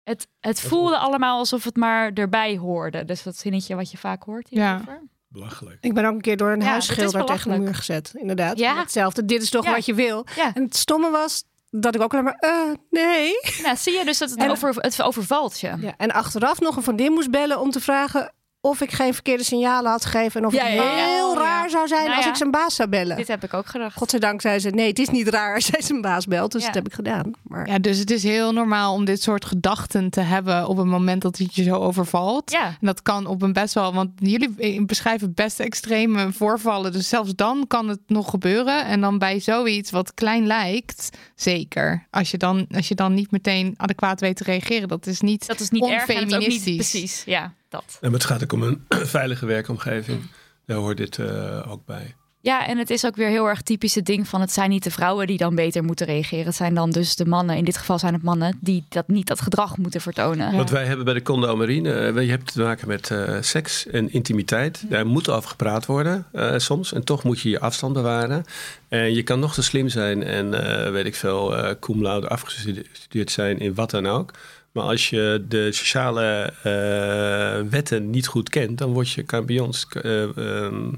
het, 0.02 0.28
het 0.40 0.60
voelde 0.60 0.96
allemaal 0.96 1.38
alsof 1.38 1.64
het 1.64 1.76
maar 1.76 2.12
erbij 2.12 2.56
hoorde. 2.56 3.04
Dus 3.04 3.22
dat 3.22 3.36
zinnetje 3.36 3.74
wat 3.74 3.90
je 3.90 3.96
vaak 3.98 4.22
hoort 4.22 4.46
Ja. 4.50 4.76
hierover. 4.76 5.02
Belachelijk. 5.28 5.78
Ik 5.80 5.94
ben 5.94 6.04
ook 6.04 6.14
een 6.14 6.20
keer 6.20 6.36
door 6.36 6.52
een 6.52 6.60
Ja, 6.60 6.66
huisschilder 6.66 7.24
tegen 7.24 7.50
de 7.50 7.58
muur 7.58 7.74
gezet. 7.74 8.12
Inderdaad. 8.14 8.58
Ja. 8.58 8.78
Hetzelfde. 8.78 9.24
Dit 9.24 9.42
is 9.42 9.50
toch 9.50 9.64
Ja. 9.64 9.72
wat 9.72 9.86
je 9.86 9.94
wil. 9.94 10.26
Ja. 10.36 10.54
En 10.54 10.62
het 10.62 10.76
stomme 10.76 11.10
was 11.10 11.44
dat 11.70 11.94
ik 11.94 12.00
ook 12.00 12.12
alleen 12.12 12.24
maar, 12.24 12.36
eh, 12.38 12.70
nee. 12.90 13.32
Nou, 13.62 13.76
zie 13.76 13.92
je 13.98 14.04
dus 14.04 14.18
dat 14.18 14.30
het, 14.30 14.38
En- 14.38 14.50
over, 14.50 14.74
het 14.76 15.02
overvalt 15.02 15.60
je. 15.60 15.76
Ja, 15.80 15.94
en 15.96 16.12
achteraf 16.12 16.60
nog 16.60 16.76
een 16.76 16.82
vriendin 16.82 17.12
moest 17.12 17.30
bellen 17.30 17.60
om 17.60 17.70
te 17.70 17.80
vragen 17.80 18.32
of 18.64 18.80
ik 18.80 18.90
geen 18.92 19.14
verkeerde 19.14 19.44
signalen 19.44 19.90
had 19.90 20.04
gegeven. 20.04 20.40
En 20.40 20.46
of 20.46 20.52
Ja, 20.52 20.64
het 20.64 20.72
ja, 20.74 20.82
ja. 20.82 21.04
heel 21.06 21.30
Oh, 21.30 21.34
ja. 21.38 21.42
raar 21.42 21.70
zou 21.70 21.88
zijn 21.88 22.02
Nou 22.04 22.14
als 22.16 22.24
ja. 22.24 22.30
ik 22.30 22.36
zijn 22.36 22.50
baas 22.50 22.74
zou 22.74 22.88
bellen. 22.88 23.16
Dit 23.16 23.28
heb 23.28 23.44
ik 23.44 23.54
ook 23.54 23.66
gedacht. 23.66 23.96
Godzijdank 23.96 24.40
zei 24.40 24.58
ze, 24.58 24.70
nee, 24.70 24.88
het 24.88 24.98
is 24.98 25.08
niet 25.08 25.28
raar 25.28 25.54
als 25.54 25.68
hij 25.70 25.82
zijn 25.82 26.00
baas 26.00 26.26
belt. 26.26 26.52
Dus 26.52 26.60
Ja. 26.60 26.66
dat 26.66 26.76
heb 26.76 26.86
ik 26.86 26.92
gedaan. 26.92 27.30
Maar 27.42 27.66
Ja, 27.68 27.78
dus 27.78 27.98
het 27.98 28.10
is 28.10 28.22
heel 28.22 28.52
normaal 28.52 28.94
om 28.94 29.04
dit 29.04 29.22
soort 29.22 29.44
gedachten 29.44 30.10
te 30.10 30.20
hebben 30.20 30.68
op 30.68 30.76
het 30.76 30.86
moment 30.86 31.22
dat 31.22 31.38
het 31.38 31.54
je 31.54 31.62
zo 31.62 31.74
overvalt. 31.76 32.50
Ja. 32.50 32.64
En 32.66 32.76
dat 32.86 33.02
kan 33.02 33.26
op 33.26 33.42
een 33.42 33.52
best 33.52 33.74
wel, 33.74 33.94
want 33.94 34.10
jullie 34.16 34.84
beschrijven 34.84 35.34
best 35.34 35.60
extreme 35.60 36.32
voorvallen. 36.32 36.92
Dus 36.92 37.08
zelfs 37.08 37.34
dan 37.34 37.64
kan 37.66 37.88
het 37.88 38.00
nog 38.06 38.30
gebeuren. 38.30 38.84
En 38.86 39.00
dan 39.00 39.18
bij 39.18 39.40
zoiets 39.40 39.90
wat 39.90 40.14
klein 40.14 40.46
lijkt, 40.46 41.08
zeker. 41.34 42.06
Als 42.10 42.30
je 42.30 42.36
dan, 42.36 42.66
als 42.74 42.88
je 42.88 42.94
dan 42.94 43.14
niet 43.14 43.30
meteen 43.30 43.74
adequaat 43.76 44.20
weet 44.20 44.36
te 44.36 44.44
reageren, 44.44 44.88
dat 44.88 45.06
is 45.06 45.20
niet. 45.20 45.46
Dat 45.46 45.60
is 45.60 45.70
niet 45.70 45.82
erg 45.88 45.92
en 45.92 45.98
het 46.00 46.08
is 46.08 46.14
ook 46.14 46.18
niet 46.24 46.32
Onfeministisch. 46.34 46.90
precies. 46.90 47.22
Ja, 47.26 47.52
dat. 47.72 47.98
En 48.00 48.12
het 48.12 48.24
gaat 48.24 48.42
ook 48.42 48.52
om 48.52 48.62
een 48.62 48.84
veilige 49.16 49.46
werkomgeving. 49.46 50.20
Daar 50.66 50.76
hoort 50.76 50.96
dit 50.96 51.18
eh, 51.18 51.70
ook 51.72 51.86
bij. 51.86 52.14
Ja, 52.40 52.66
en 52.66 52.78
het 52.78 52.90
is 52.90 53.06
ook 53.06 53.16
weer 53.16 53.28
heel 53.28 53.46
erg 53.46 53.62
typische 53.62 54.02
ding 54.02 54.28
van 54.28 54.40
het 54.40 54.52
zijn 54.52 54.70
niet 54.70 54.84
de 54.84 54.90
vrouwen 54.90 55.26
die 55.26 55.36
dan 55.36 55.54
beter 55.54 55.84
moeten 55.84 56.06
reageren. 56.06 56.44
Het 56.44 56.54
zijn 56.54 56.74
dan 56.74 56.90
dus 56.90 57.16
de 57.16 57.26
mannen, 57.26 57.56
in 57.56 57.64
dit 57.64 57.76
geval 57.76 57.98
zijn 57.98 58.14
het 58.14 58.22
mannen, 58.22 58.58
die 58.60 58.84
dat 58.88 59.08
niet 59.08 59.26
dat 59.26 59.40
gedrag 59.40 59.76
moeten 59.76 60.00
vertonen. 60.00 60.50
Ja. 60.50 60.56
Wat 60.56 60.70
wij 60.70 60.84
hebben 60.84 61.04
bij 61.04 61.14
de 61.14 61.22
Condo 61.22 61.56
Marine, 61.56 61.92
eh, 61.92 62.24
je 62.24 62.30
hebt 62.30 62.52
te 62.52 62.62
maken 62.62 62.88
met 62.88 63.10
eh, 63.10 63.36
seks 63.40 63.86
en 63.86 64.12
intimiteit. 64.12 64.84
Daar 64.88 65.06
moet 65.06 65.28
over 65.28 65.50
gepraat 65.50 65.86
worden 65.86 66.26
soms. 66.56 66.92
En 66.92 67.04
toch 67.04 67.24
moet 67.24 67.40
je 67.40 67.48
je 67.48 67.60
afstand 67.60 67.92
bewaren. 67.92 68.44
En 68.88 69.14
je 69.14 69.22
kan 69.22 69.40
nog 69.40 69.54
zo 69.54 69.62
slim 69.62 69.88
zijn 69.88 70.22
en 70.22 70.50
weet 70.92 71.06
ik 71.06 71.14
veel, 71.14 71.76
cum 71.80 72.02
laude 72.02 72.28
afgestudeerd 72.28 73.30
zijn 73.30 73.58
in 73.58 73.74
wat 73.74 73.90
dan 73.90 74.06
ook. 74.06 74.32
Maar 74.72 74.84
als 74.84 75.10
je 75.10 75.44
de 75.48 75.72
sociale 75.72 76.52
eh, 76.62 77.70
wetten 77.70 78.10
niet 78.10 78.26
goed 78.26 78.48
kent, 78.48 78.78
dan 78.78 78.92
word 78.92 79.10
je, 79.10 79.62
ons, 79.62 79.86
eh, 80.02 80.36
ehm, 80.36 80.92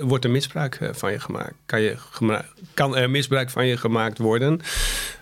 wordt 0.00 0.24
er 0.24 0.30
misbruik 0.30 0.74
eh, 0.74 0.88
van 0.92 1.12
je 1.12 1.20
gemaakt. 1.20 1.54
Kan, 1.66 1.80
je 1.80 1.96
kan 2.74 2.96
er 2.96 3.10
misbruik 3.10 3.50
van 3.50 3.66
je 3.66 3.76
gemaakt 3.76 4.18
worden, 4.18 4.60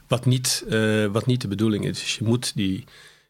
wat 0.07 0.25
niet, 0.25 0.65
wat 1.13 1.27
niet 1.27 1.41
de 1.41 1.49
bedoeling 1.49 1.85
is. 1.85 1.99
Dus 1.99 2.17
je 2.17 2.25
moet 2.25 2.53
die, 2.55 2.85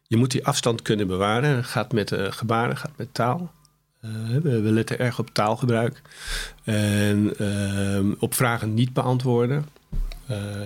je 0.07 0.17
moet 0.17 0.31
die 0.31 0.45
afstand 0.45 0.81
kunnen 0.81 1.07
bewaren. 1.07 1.63
Gaat 1.63 1.91
met 1.93 2.15
gebaren, 2.29 2.77
gaat 2.77 2.97
met 2.97 3.13
taal. 3.13 3.51
We, 4.41 4.61
we 4.61 4.71
letten 4.71 4.99
erg 4.99 5.19
op 5.19 5.29
taalgebruik. 5.33 6.01
En 6.63 7.33
ehm, 7.37 8.13
op 8.19 8.33
vragen 8.33 8.73
niet 8.73 8.93
beantwoorden. 8.93 9.65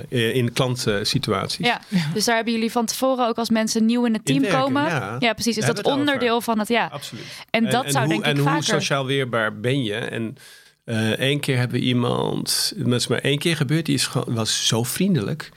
Eh, 0.10 0.36
in 0.36 0.54
klantsituaties. 0.54 1.66
Ja, 1.66 1.82
dus 2.14 2.26
daar 2.26 2.36
hebben 2.36 2.54
jullie 2.54 2.72
van 2.72 2.86
tevoren 2.86 3.28
ook 3.28 3.38
als 3.38 3.50
mensen 3.50 3.86
nieuw 3.86 4.06
in 4.06 4.14
het 4.14 4.26
team 4.26 4.48
komen. 4.48 4.84
ja. 4.84 5.16
Ja, 5.20 5.34
precies. 5.34 5.58
Is 5.58 5.66
Daar 5.66 5.76
dat 5.76 5.86
onderdeel 5.86 6.42
van 6.42 6.60
het 6.60 6.68
ja. 6.68 6.90
Absoluut. 6.92 7.24
En 7.50 7.70
dat 7.70 7.92
zou 7.92 8.06
hoe, 8.06 8.14
denk 8.14 8.24
en 8.24 8.32
ik 8.32 8.38
hoe 8.38 8.48
vaker. 8.50 8.64
sociaal 8.64 9.06
weerbaar 9.06 9.60
ben 9.60 9.84
je? 9.84 9.96
En 9.96 10.38
eh 10.84 11.12
één 11.20 11.40
keer 11.40 11.58
hebben 11.58 11.80
we 11.80 11.86
iemand, 11.86 12.74
dat 12.78 12.94
is 12.94 13.08
maar 13.08 13.20
één 13.20 13.38
keer 13.38 13.56
gebeurd, 13.56 13.86
die 13.86 13.96
is 13.96 14.08
gewoon, 14.08 14.34
was 14.36 14.68
zo 14.68 14.84
vriendelijk, 14.84 15.50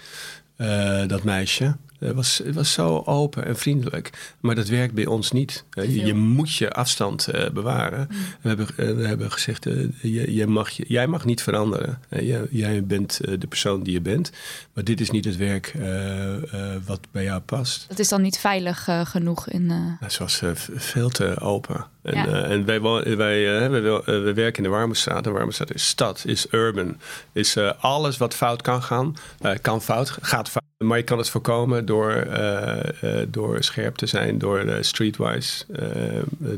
eh, 0.57 1.07
dat 1.07 1.23
meisje. 1.23 1.77
Het 2.07 2.15
was, 2.15 2.41
het 2.45 2.55
was 2.55 2.73
zo 2.73 3.03
open 3.07 3.45
en 3.47 3.57
vriendelijk. 3.57 4.35
Maar 4.41 4.55
dat 4.55 4.69
werkt 4.69 4.95
bij 4.95 5.07
ons 5.07 5.31
niet. 5.33 5.65
Eh, 5.71 5.85
je, 5.85 6.05
je 6.05 6.15
moet 6.15 6.55
je 6.55 6.71
afstand 6.73 7.27
eh, 7.29 7.51
bewaren. 7.51 8.09
Mm. 8.11 8.17
We, 8.41 8.49
hebben, 8.49 8.67
eh, 8.77 8.91
we 8.95 9.07
hebben 9.07 9.33
gezegd, 9.33 9.67
eh, 9.67 9.75
je, 10.03 10.35
je 10.35 10.47
mag, 10.47 10.71
je- 10.71 10.85
jij 10.89 11.07
mag 11.07 11.25
niet 11.25 11.43
veranderen. 11.43 11.99
Eh, 12.09 12.27
jij, 12.29 12.47
jij 12.51 12.85
bent 12.85 13.21
eh, 13.21 13.35
de 13.39 13.47
persoon 13.47 13.83
die 13.83 13.93
je 13.93 14.01
bent. 14.01 14.31
Maar 14.73 14.85
dit 14.85 15.01
is 15.01 15.11
niet 15.11 15.25
het 15.25 15.37
werk 15.37 15.73
eh, 15.79 16.35
eh, 16.37 16.81
wat 16.87 17.01
bij 17.11 17.25
jou 17.25 17.41
past. 17.41 17.85
Dat 17.89 17.99
is 17.99 18.09
dan 18.09 18.23
niet 18.23 18.39
veilig 18.39 18.89
eh, 18.89 19.07
genoeg 19.07 19.49
in. 19.49 19.71
eh, 19.71 19.77
Nou, 20.01 20.11
Ze 20.13 20.19
was 20.19 20.43
eh, 20.43 20.51
veel 20.75 21.09
te 21.09 21.41
open. 21.41 21.87
En, 22.03 22.15
Ja. 22.15 22.27
eh, 22.27 22.51
en 22.51 22.65
wij, 22.65 22.81
wij, 23.17 23.59
eh, 23.59 23.65
eh, 23.67 24.35
werken 24.35 24.57
in 24.57 24.71
de 24.71 24.77
Warmestraat. 24.77 25.25
De 25.25 25.31
Warmestraat 25.31 25.75
is 25.75 25.89
stad, 25.89 26.23
is 26.27 26.47
urban. 26.51 26.97
Is 27.33 27.57
eh, 27.57 27.71
alles 27.79 28.17
wat 28.17 28.35
fout 28.35 28.63
kan 28.63 28.83
gaan, 28.83 29.17
eh, 29.41 29.53
kan 29.61 29.83
fout, 29.83 30.11
gaat 30.21 30.49
fout. 30.49 30.63
Maar 30.87 30.99
je 30.99 31.05
kan 31.05 31.19
het 31.19 31.29
voorkomen 31.29 31.87
door, 31.87 32.13
eh, 32.13 33.21
eh, 33.21 33.29
door 33.31 33.63
scherp 33.63 33.97
te 33.97 34.07
zijn, 34.07 34.39
door 34.39 34.59
eh, 34.59 34.83
streetwise, 34.83 35.65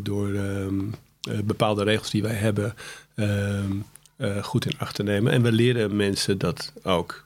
door 0.02 0.34
ehm, 0.34 0.80
eh, 1.26 1.38
bepaalde 1.44 1.84
regels 1.84 2.10
die 2.10 2.22
wij 2.22 2.34
hebben 2.34 2.74
ehm, 3.14 3.72
eh, 4.16 4.42
goed 4.42 4.66
in 4.66 4.78
acht 4.78 4.94
te 4.94 5.02
nemen. 5.02 5.32
En 5.32 5.42
we 5.42 5.52
leren 5.52 5.96
mensen 5.96 6.38
dat 6.38 6.72
ook. 6.82 7.24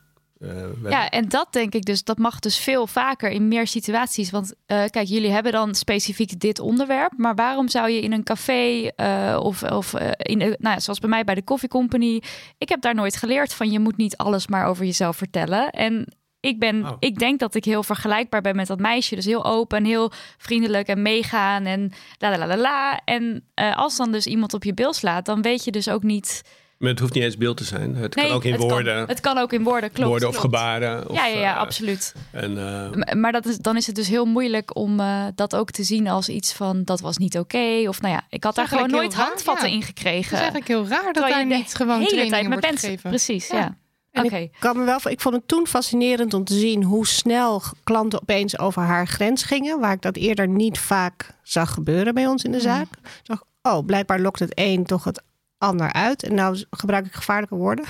Ja, 0.88 1.10
en 1.10 1.28
dat 1.28 1.48
denk 1.50 1.74
ik 1.74 1.84
dus, 1.84 2.04
dat 2.04 2.18
mag 2.18 2.38
dus 2.38 2.58
veel 2.58 2.86
vaker 2.86 3.30
in 3.30 3.48
meer 3.48 3.66
situaties. 3.66 4.30
Want 4.30 4.54
kijk, 4.66 5.02
jullie 5.02 5.30
hebben 5.30 5.52
dan 5.52 5.74
specifiek 5.74 6.40
dit 6.40 6.58
onderwerp. 6.58 7.12
Maar 7.16 7.34
waarom 7.34 7.68
zou 7.68 7.90
je 7.90 8.00
in 8.00 8.12
een 8.12 8.22
café 8.22 8.90
of, 9.38 9.62
of 9.62 9.94
in, 10.16 10.38
nou 10.38 10.56
ja, 10.60 10.80
zoals 10.80 10.98
bij 10.98 11.08
mij 11.08 11.24
bij 11.24 11.34
de 11.34 11.44
Coffee 11.44 11.68
Company. 11.68 12.22
Ik 12.58 12.68
heb 12.68 12.80
daar 12.80 12.94
nooit 12.94 13.16
geleerd 13.16 13.54
van 13.54 13.70
je 13.70 13.78
moet 13.78 13.96
niet 13.96 14.16
alles 14.16 14.46
maar 14.46 14.66
over 14.66 14.84
jezelf 14.84 15.16
vertellen. 15.16 15.70
En 15.70 16.06
ik, 16.40 16.58
ben, 16.58 16.86
Oh. 16.86 16.96
ik 16.98 17.18
denk 17.18 17.38
dat 17.38 17.54
ik 17.54 17.64
heel 17.64 17.82
vergelijkbaar 17.82 18.40
ben 18.40 18.56
met 18.56 18.66
dat 18.66 18.78
meisje. 18.78 19.14
Dus 19.14 19.24
heel 19.24 19.44
open 19.44 19.78
en 19.78 19.84
heel 19.84 20.10
vriendelijk 20.38 20.88
en 20.88 21.02
meegaan 21.02 21.64
en 21.64 21.92
la 22.18 22.38
la 22.38 22.46
la 22.46 22.56
la. 22.56 23.00
En 23.04 23.44
eh, 23.54 23.76
als 23.76 23.96
dan 23.96 24.12
dus 24.12 24.26
iemand 24.26 24.54
op 24.54 24.64
je 24.64 24.74
bil 24.74 24.92
slaat, 24.92 25.24
dan 25.24 25.42
weet 25.42 25.64
je 25.64 25.70
dus 25.70 25.88
ook 25.88 26.02
niet... 26.02 26.42
Maar 26.78 26.90
het 26.90 26.98
hoeft 26.98 27.14
niet 27.14 27.22
eens 27.22 27.36
beeld 27.36 27.56
te 27.56 27.64
zijn. 27.64 27.94
Het 27.94 28.14
Nee, 28.14 28.26
kan 28.26 28.34
ook 28.34 28.44
in 28.44 28.52
het 28.52 28.60
woorden. 28.60 28.96
Kan, 28.96 29.08
het 29.08 29.20
kan 29.20 29.38
ook 29.38 29.52
in 29.52 29.62
woorden, 29.62 29.90
klopt. 29.92 30.08
woorden 30.08 30.28
of 30.28 30.34
klopt. 30.34 30.46
gebaren. 30.54 31.08
Of, 31.10 31.16
Ja, 31.16 31.26
ja, 31.26 31.40
ja, 31.40 31.54
eh, 31.54 31.60
absoluut. 31.60 32.14
En, 32.32 32.58
eh, 32.58 33.14
Maar 33.14 33.32
dat 33.32 33.46
is, 33.46 33.58
dan 33.58 33.76
is 33.76 33.86
het 33.86 33.94
dus 33.94 34.08
heel 34.08 34.24
moeilijk 34.24 34.76
om 34.76 35.00
eh, 35.00 35.24
dat 35.34 35.56
ook 35.56 35.70
te 35.70 35.82
zien 35.82 36.08
als 36.08 36.28
iets 36.28 36.52
van 36.52 36.84
dat 36.84 37.00
was 37.00 37.16
niet 37.16 37.38
oké. 37.38 37.84
Of 37.88 38.00
nou 38.00 38.14
ja, 38.14 38.22
ik 38.28 38.44
had 38.44 38.54
daar 38.54 38.68
gewoon 38.68 38.90
nooit 38.90 39.14
raar, 39.14 39.26
handvatten 39.26 39.66
ja. 39.68 39.72
in 39.72 39.78
Het 39.78 39.88
gekregen. 39.88 40.32
is 40.32 40.38
eigenlijk 40.38 40.68
heel 40.68 40.86
raar 40.88 41.12
dat 41.12 41.28
de 41.28 41.44
niet 41.44 41.74
gewoon 41.74 42.00
hele 42.00 42.08
trainingen 42.08 42.30
tijd 42.30 42.48
met 42.48 42.60
mensen. 42.60 42.88
gegeven. 42.88 43.10
Precies, 43.10 43.48
ja. 43.48 43.58
Ja. 43.58 43.76
En 44.10 44.24
ik 44.24 44.56
kan 44.58 44.78
me 44.78 44.84
wel, 44.84 44.98
ik 45.04 45.20
vond 45.20 45.34
het 45.34 45.48
toen 45.48 45.66
fascinerend 45.66 46.34
om 46.34 46.44
te 46.44 46.54
zien 46.54 46.82
hoe 46.82 47.06
snel 47.06 47.62
klanten 47.84 48.20
opeens 48.20 48.58
over 48.58 48.82
haar 48.82 49.06
grens 49.06 49.42
gingen, 49.42 49.80
waar 49.80 49.92
ik 49.92 50.02
dat 50.02 50.16
eerder 50.16 50.48
niet 50.48 50.78
vaak 50.78 51.34
zag 51.42 51.70
gebeuren 51.74 52.14
bij 52.14 52.26
ons 52.26 52.44
in 52.44 52.52
de 52.52 52.60
zaak. 52.60 52.86
Ik 53.02 53.20
dacht, 53.22 53.44
oh, 53.62 53.84
blijkbaar 53.86 54.20
lokt 54.20 54.38
het 54.38 54.52
een 54.54 54.84
toch 54.84 55.04
het 55.04 55.22
ander 55.58 55.92
uit. 55.92 56.22
En 56.22 56.34
nou 56.34 56.64
gebruik 56.70 57.06
ik 57.06 57.12
gevaarlijke 57.14 57.54
woorden. 57.54 57.84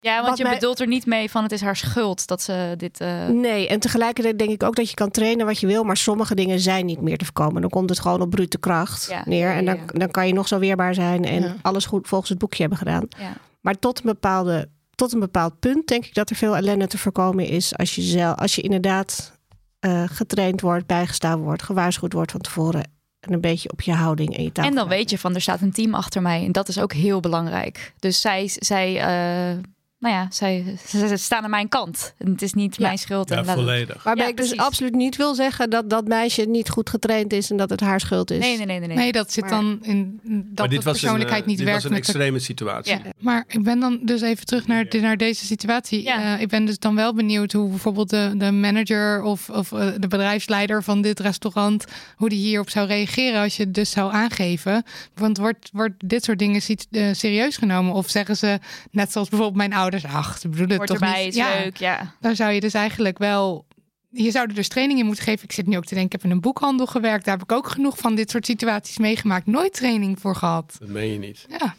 Ja, 0.00 0.14
want 0.16 0.28
Wat 0.28 0.38
je 0.38 0.44
mij- 0.44 0.52
bedoelt 0.54 0.80
er 0.80 0.86
niet 0.86 1.06
mee 1.06 1.30
van 1.30 1.42
het 1.42 1.52
is 1.52 1.60
haar 1.60 1.76
schuld 1.76 2.26
dat 2.26 2.42
ze 2.42 2.74
dit. 2.76 3.00
eh, 3.00 3.26
Nee, 3.28 3.68
en 3.68 3.80
tegelijkertijd 3.80 4.38
denk 4.38 4.50
ik 4.50 4.62
ook 4.62 4.76
dat 4.76 4.88
je 4.90 4.94
kan 4.96 5.10
trainen 5.10 5.46
wat 5.46 5.58
je 5.60 5.66
wil, 5.66 5.84
maar 5.84 5.96
sommige 5.96 6.34
dingen 6.34 6.60
zijn 6.60 6.86
niet 6.86 7.00
meer 7.00 7.18
te 7.18 7.24
voorkomen. 7.24 7.60
Dan 7.60 7.70
komt 7.70 7.90
het 7.90 8.00
gewoon 8.00 8.20
op 8.20 8.30
brute 8.30 8.58
kracht 8.58 9.06
Ja, 9.10 9.22
neer. 9.24 9.48
ja, 9.48 9.54
En 9.56 9.64
dan, 9.64 9.76
ja. 9.76 9.82
dan 9.86 10.10
kan 10.10 10.26
je 10.26 10.32
nog 10.32 10.48
zo 10.48 10.58
weerbaar 10.58 10.94
zijn 10.94 11.24
en 11.24 11.42
Ja. 11.42 11.54
alles 11.62 11.86
goed 11.86 12.08
volgens 12.08 12.30
het 12.30 12.38
boekje 12.38 12.60
hebben 12.60 12.78
gedaan. 12.78 13.06
ja. 13.18 13.32
Maar 13.60 13.78
tot 13.78 13.98
een, 13.98 14.04
bepaalde, 14.04 14.68
tot 14.94 15.12
een 15.12 15.20
bepaald 15.20 15.58
punt 15.58 15.86
denk 15.86 16.04
ik 16.04 16.14
dat 16.14 16.30
er 16.30 16.36
veel 16.36 16.56
ellende 16.56 16.86
te 16.86 16.98
voorkomen 16.98 17.46
is 17.46 17.76
als 17.76 17.94
je, 17.94 18.02
zelf, 18.02 18.36
als 18.38 18.54
je 18.54 18.62
inderdaad 18.62 19.38
eh, 19.78 20.04
getraind 20.06 20.60
wordt, 20.60 20.86
bijgestaan 20.86 21.40
wordt, 21.40 21.62
gewaarschuwd 21.62 22.12
wordt 22.12 22.30
van 22.30 22.40
tevoren. 22.40 22.92
En 23.20 23.32
een 23.32 23.40
beetje 23.40 23.70
op 23.70 23.80
je 23.80 23.92
houding 23.92 24.36
en 24.36 24.42
je 24.42 24.52
taal. 24.52 24.66
En 24.66 24.74
dan 24.74 24.88
weet 24.88 25.10
je 25.10 25.18
van 25.18 25.34
er 25.34 25.40
staat 25.40 25.60
een 25.60 25.72
team 25.72 25.94
achter 25.94 26.22
mij. 26.22 26.44
En 26.44 26.52
dat 26.52 26.68
is 26.68 26.80
ook 26.80 26.92
heel 26.92 27.20
belangrijk. 27.20 27.94
Dus 27.98 28.20
zij, 28.20 28.50
zij, 28.54 29.00
eh, 29.00 29.58
nou 30.04 30.16
ja, 30.16 30.26
zij, 30.30 30.64
ze, 30.88 31.08
ze 31.08 31.16
staan 31.16 31.44
aan 31.44 31.50
mijn 31.50 31.68
kant. 31.68 32.14
En 32.18 32.30
het 32.30 32.42
is 32.42 32.52
niet 32.52 32.76
Ja. 32.76 32.86
mijn 32.86 32.98
schuld. 32.98 33.28
ja, 33.28 33.36
en 33.36 33.44
volledig. 33.46 34.02
Waarbij 34.02 34.24
Ja, 34.24 34.30
ik 34.30 34.36
dus 34.36 34.56
absoluut 34.56 34.94
niet 34.94 35.16
wil 35.16 35.34
zeggen 35.34 35.70
dat 35.70 35.90
dat 35.90 36.06
meisje 36.08 36.42
niet 36.42 36.68
goed 36.68 36.90
getraind 36.90 37.32
is 37.32 37.50
en 37.50 37.56
dat 37.56 37.70
het 37.70 37.80
haar 37.80 38.00
schuld 38.00 38.30
is. 38.30 38.38
Nee, 38.38 38.56
nee, 38.56 38.66
nee, 38.66 38.78
nee. 38.78 38.88
nee. 38.88 38.96
Nee, 38.96 39.12
dat 39.12 39.32
zit 39.32 39.42
Maar- 39.44 39.50
dan 39.52 39.78
in 39.82 40.20
dat 40.22 40.64
de 40.64 40.68
dit 40.76 40.84
een, 40.84 40.92
persoonlijkheid 40.92 41.42
eh, 41.42 41.48
niet 41.48 41.56
dit 41.56 41.66
werkt 41.66 41.82
was 41.82 41.90
een 41.92 41.96
de 41.98 42.02
extreme 42.06 42.38
situatie. 42.38 42.92
Ja. 42.92 43.00
Maar 43.18 43.44
ik 43.48 43.62
ben 43.62 43.80
dan 43.80 43.98
dus 44.02 44.20
even 44.20 44.46
terug 44.46 44.66
naar, 44.66 44.86
naar 45.00 45.16
deze 45.16 45.46
situatie. 45.46 46.02
Ja. 46.02 46.34
Eh, 46.34 46.40
ik 46.40 46.48
ben 46.48 46.64
dus 46.64 46.78
dan 46.78 46.94
wel 46.94 47.14
benieuwd 47.14 47.52
hoe 47.52 47.68
bijvoorbeeld 47.68 48.10
de, 48.10 48.32
de 48.36 48.50
manager 48.52 49.22
of, 49.22 49.50
of 49.50 49.72
eh, 49.72 49.88
de 49.98 50.08
bedrijfsleider 50.08 50.82
van 50.82 51.02
dit 51.02 51.20
restaurant, 51.20 51.84
hoe 52.16 52.28
die 52.28 52.38
hierop 52.38 52.70
zou 52.70 52.86
reageren 52.86 53.42
als 53.42 53.56
je 53.56 53.62
het 53.62 53.74
dus 53.74 53.90
zou 53.90 54.12
aangeven. 54.12 54.82
Want 55.14 55.38
wordt, 55.38 55.68
wordt 55.72 55.94
dit 56.08 56.24
soort 56.24 56.38
dingen 56.38 56.60
eh, 56.90 57.08
serieus 57.12 57.56
genomen? 57.56 57.92
Of 57.92 58.10
zeggen 58.10 58.36
ze, 58.36 58.58
net 58.90 59.12
zoals 59.12 59.28
bijvoorbeeld 59.28 59.58
mijn 59.58 59.72
ouders, 59.80 59.93
ach, 60.02 60.38
ze 60.38 60.48
bedoelen 60.48 60.78
het 60.80 60.88
Hoort 60.88 61.00
toch 61.00 61.08
erbij, 61.08 61.24
niet. 61.24 61.36
is 61.36 61.42
leuk, 61.62 61.76
ja. 61.76 62.14
Daar 62.20 62.36
zou 62.36 62.52
je 62.52 62.60
dus 62.60 62.74
eigenlijk 62.74 63.18
wel. 63.18 63.66
Je 64.10 64.30
zou 64.30 64.48
er 64.48 64.54
dus 64.54 64.68
training 64.68 64.98
in 64.98 65.06
moeten 65.06 65.24
geven. 65.24 65.44
Ik 65.44 65.52
zit 65.52 65.66
nu 65.66 65.76
ook 65.76 65.84
te 65.84 65.94
denken, 65.94 66.04
ik 66.06 66.12
heb 66.12 66.24
in 66.24 66.30
een 66.30 66.40
boekhandel 66.40 66.86
gewerkt. 66.86 67.24
Daar 67.24 67.34
heb 67.34 67.42
ik 67.42 67.52
ook 67.52 67.68
genoeg 67.68 67.98
van 67.98 68.14
dit 68.14 68.30
soort 68.30 68.46
situaties 68.46 68.98
meegemaakt. 68.98 69.46
Nooit 69.46 69.72
training 69.72 70.20
voor 70.20 70.36
gehad. 70.36 70.76
Dat 70.78 70.88
meen 70.88 71.12
je 71.12 71.18
niet. 71.18 71.46
Ja, 71.48 71.74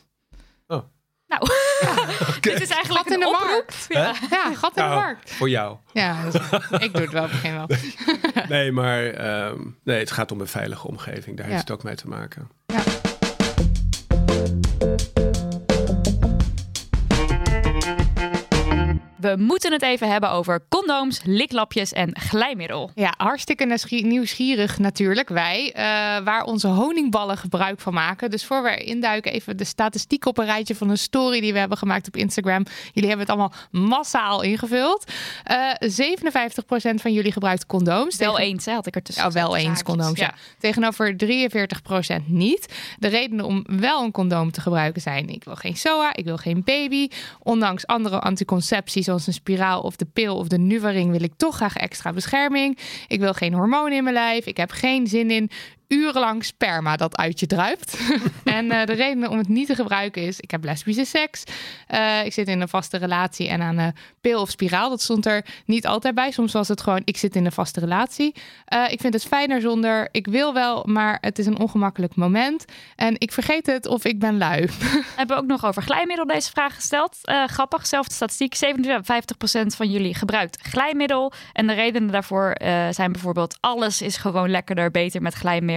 Nou, 1.28 1.42
dit 2.42 2.62
is 2.62 2.70
eigenlijk 2.70 2.98
Gat 2.98 3.08
in 3.08 3.14
een 3.14 3.20
de 3.20 3.28
oproep. 3.28 3.48
markt. 3.48 3.86
Ja. 3.90 4.14
ja 4.30 4.54
gat 4.54 4.78
in 4.78 4.84
de 4.84 4.90
markt. 4.90 5.32
Voor 5.32 5.50
jou. 5.50 5.78
Ja, 5.94 6.24
ik 6.80 6.94
doe 6.94 7.02
het 7.02 7.12
wel 7.12 7.24
op 7.24 7.30
een 7.32 7.36
gegeven 7.38 7.60
moment. 7.60 7.96
Nee, 8.50 8.72
maar 8.72 9.06
ehm, 9.06 9.60
nee, 9.84 10.00
het 10.00 10.12
gaat 10.12 10.32
om 10.32 10.40
een 10.42 10.48
veilige 10.48 10.88
omgeving. 10.88 11.38
Daar 11.38 11.46
Ja. 11.46 11.52
heeft 11.54 11.68
het 11.68 11.78
ook 11.78 11.84
mee 11.84 11.96
te 11.96 12.08
maken. 12.08 12.48
We 19.26 19.36
moeten 19.38 19.72
het 19.72 19.82
even 19.82 20.12
hebben 20.12 20.30
over 20.32 20.66
condooms, 20.70 21.22
liklapjes 21.24 21.94
en 21.94 22.18
glijmiddel. 22.20 22.92
Ja, 22.96 23.14
hartstikke 23.18 23.66
nieuwsgie- 23.66 24.06
nieuwsgierig 24.06 24.80
natuurlijk 24.80 25.30
wij. 25.30 25.72
eh, 25.74 25.84
waar 26.24 26.44
onze 26.44 26.68
honingballen 26.68 27.38
gebruik 27.38 27.80
van 27.80 27.94
maken. 27.94 28.30
Dus 28.32 28.46
voor 28.46 28.64
we 28.64 28.76
induiken 28.84 29.32
even 29.32 29.58
de 29.58 29.64
statistiek 29.64 30.26
op 30.26 30.38
een 30.38 30.46
rijtje 30.46 30.76
van 30.76 30.90
een 30.90 30.98
story 30.98 31.40
die 31.40 31.54
we 31.54 31.60
hebben 31.60 31.78
gemaakt 31.78 32.08
op 32.08 32.16
Instagram. 32.16 32.64
Jullie 32.94 33.10
hebben 33.10 33.28
het 33.28 33.30
allemaal 33.38 33.54
massaal 33.72 34.42
ingevuld. 34.42 35.12
Eh 35.44 35.70
57% 35.80 37.02
van 37.02 37.14
jullie 37.14 37.32
gebruikt 37.32 37.66
condooms. 37.66 38.18
Wel 38.18 38.34
Tegen- 38.36 38.48
eens, 38.50 38.66
hè, 38.66 38.74
had 38.74 38.86
ik 38.88 38.96
er 38.96 39.02
tussen. 39.04 39.24
Ja, 39.24 39.32
wel 39.32 39.56
eens 39.56 39.84
condooms, 39.84 40.20
ja. 40.20 40.34
Tegenover 40.60 41.16
43% 41.18 42.28
niet. 42.28 42.74
De 43.00 43.08
redenen 43.08 43.46
om 43.46 43.64
wel 43.80 44.04
een 44.04 44.12
condoom 44.12 44.52
te 44.52 44.62
gebruiken 44.62 45.02
zijn... 45.02 45.30
ik 45.30 45.44
wil 45.44 45.56
geen 45.56 45.76
SOA, 45.78 46.14
ik 46.16 46.26
wil 46.26 46.38
geen 46.38 46.62
baby. 46.66 47.08
Ondanks 47.40 47.88
andere 47.88 48.20
anticonceptie 48.20 49.04
zoals 49.20 49.28
een 49.28 49.42
spiraal 49.42 49.82
of 49.82 49.96
de 49.96 50.08
pil 50.14 50.36
of 50.38 50.48
de 50.48 50.58
Nuvaring... 50.58 51.12
wil 51.12 51.24
ik 51.24 51.34
toch 51.38 51.56
graag 51.56 51.76
extra 51.76 52.14
bescherming. 52.14 52.78
Ik 53.08 53.20
wil 53.20 53.34
geen 53.34 53.54
hormonen 53.54 53.98
in 53.98 54.04
mijn 54.04 54.16
lijf. 54.16 54.46
Ik 54.46 54.58
heb 54.58 54.72
geen 54.72 55.08
zin 55.08 55.32
in 55.32 55.50
urenlang 55.88 56.46
sperma 56.46 56.96
dat 56.96 57.18
uit 57.18 57.40
je 57.40 57.48
druipt. 57.48 57.98
en 58.44 58.72
eh, 58.72 58.86
de 58.86 58.94
reden 58.94 59.30
om 59.30 59.38
het 59.38 59.48
niet 59.48 59.68
te 59.68 59.76
gebruiken 59.76 60.22
is... 60.22 60.40
ik 60.40 60.52
heb 60.52 60.64
lesbische 60.64 61.06
seks. 61.06 61.44
Eh, 61.88 62.26
ik 62.26 62.34
zit 62.34 62.48
in 62.48 62.62
een 62.62 62.68
vaste 62.68 62.98
relatie 62.98 63.48
en 63.48 63.62
aan 63.62 63.78
een 63.78 63.94
pil 64.22 64.42
of 64.42 64.50
spiraal. 64.50 64.90
Dat 64.90 65.02
stond 65.02 65.26
er 65.26 65.46
niet 65.66 65.88
altijd 65.88 66.16
bij. 66.16 66.32
Soms 66.32 66.54
was 66.54 66.68
het 66.68 66.82
gewoon, 66.82 67.02
ik 67.04 67.18
zit 67.18 67.36
in 67.36 67.46
een 67.46 67.52
vaste 67.52 67.80
relatie. 67.80 68.36
Eh, 68.66 68.84
ik 68.92 69.02
vind 69.02 69.14
het 69.14 69.26
fijner 69.26 69.62
zonder. 69.62 70.08
Ik 70.12 70.28
wil 70.28 70.54
wel, 70.54 70.84
maar 70.88 71.18
het 71.22 71.40
is 71.40 71.46
een 71.46 71.60
ongemakkelijk 71.60 72.16
moment. 72.16 72.66
En 72.96 73.16
ik 73.18 73.32
vergeet 73.32 73.66
het 73.66 73.88
of 73.88 74.06
ik 74.06 74.20
ben 74.20 74.38
lui. 74.38 74.70
Hebben 75.16 75.38
ook 75.38 75.46
nog 75.46 75.66
over 75.66 75.82
glijmiddel 75.82 76.26
deze 76.26 76.52
vraag 76.52 76.76
gesteld. 76.76 77.18
Grappig, 77.46 77.88
zelfde 77.88 78.14
statistiek. 78.14 78.56
57% 78.56 79.66
van 79.66 79.92
jullie 79.92 80.16
gebruikt 80.16 80.62
glijmiddel. 80.62 81.32
En 81.54 81.68
de 81.68 81.74
redenen 81.74 82.12
daarvoor 82.12 82.56
zijn 82.90 83.12
bijvoorbeeld... 83.12 83.58
alles 83.60 84.02
is 84.02 84.18
gewoon 84.18 84.50
lekkerder, 84.50 84.92
beter 84.92 85.22
met 85.22 85.34
glijmiddel. 85.34 85.75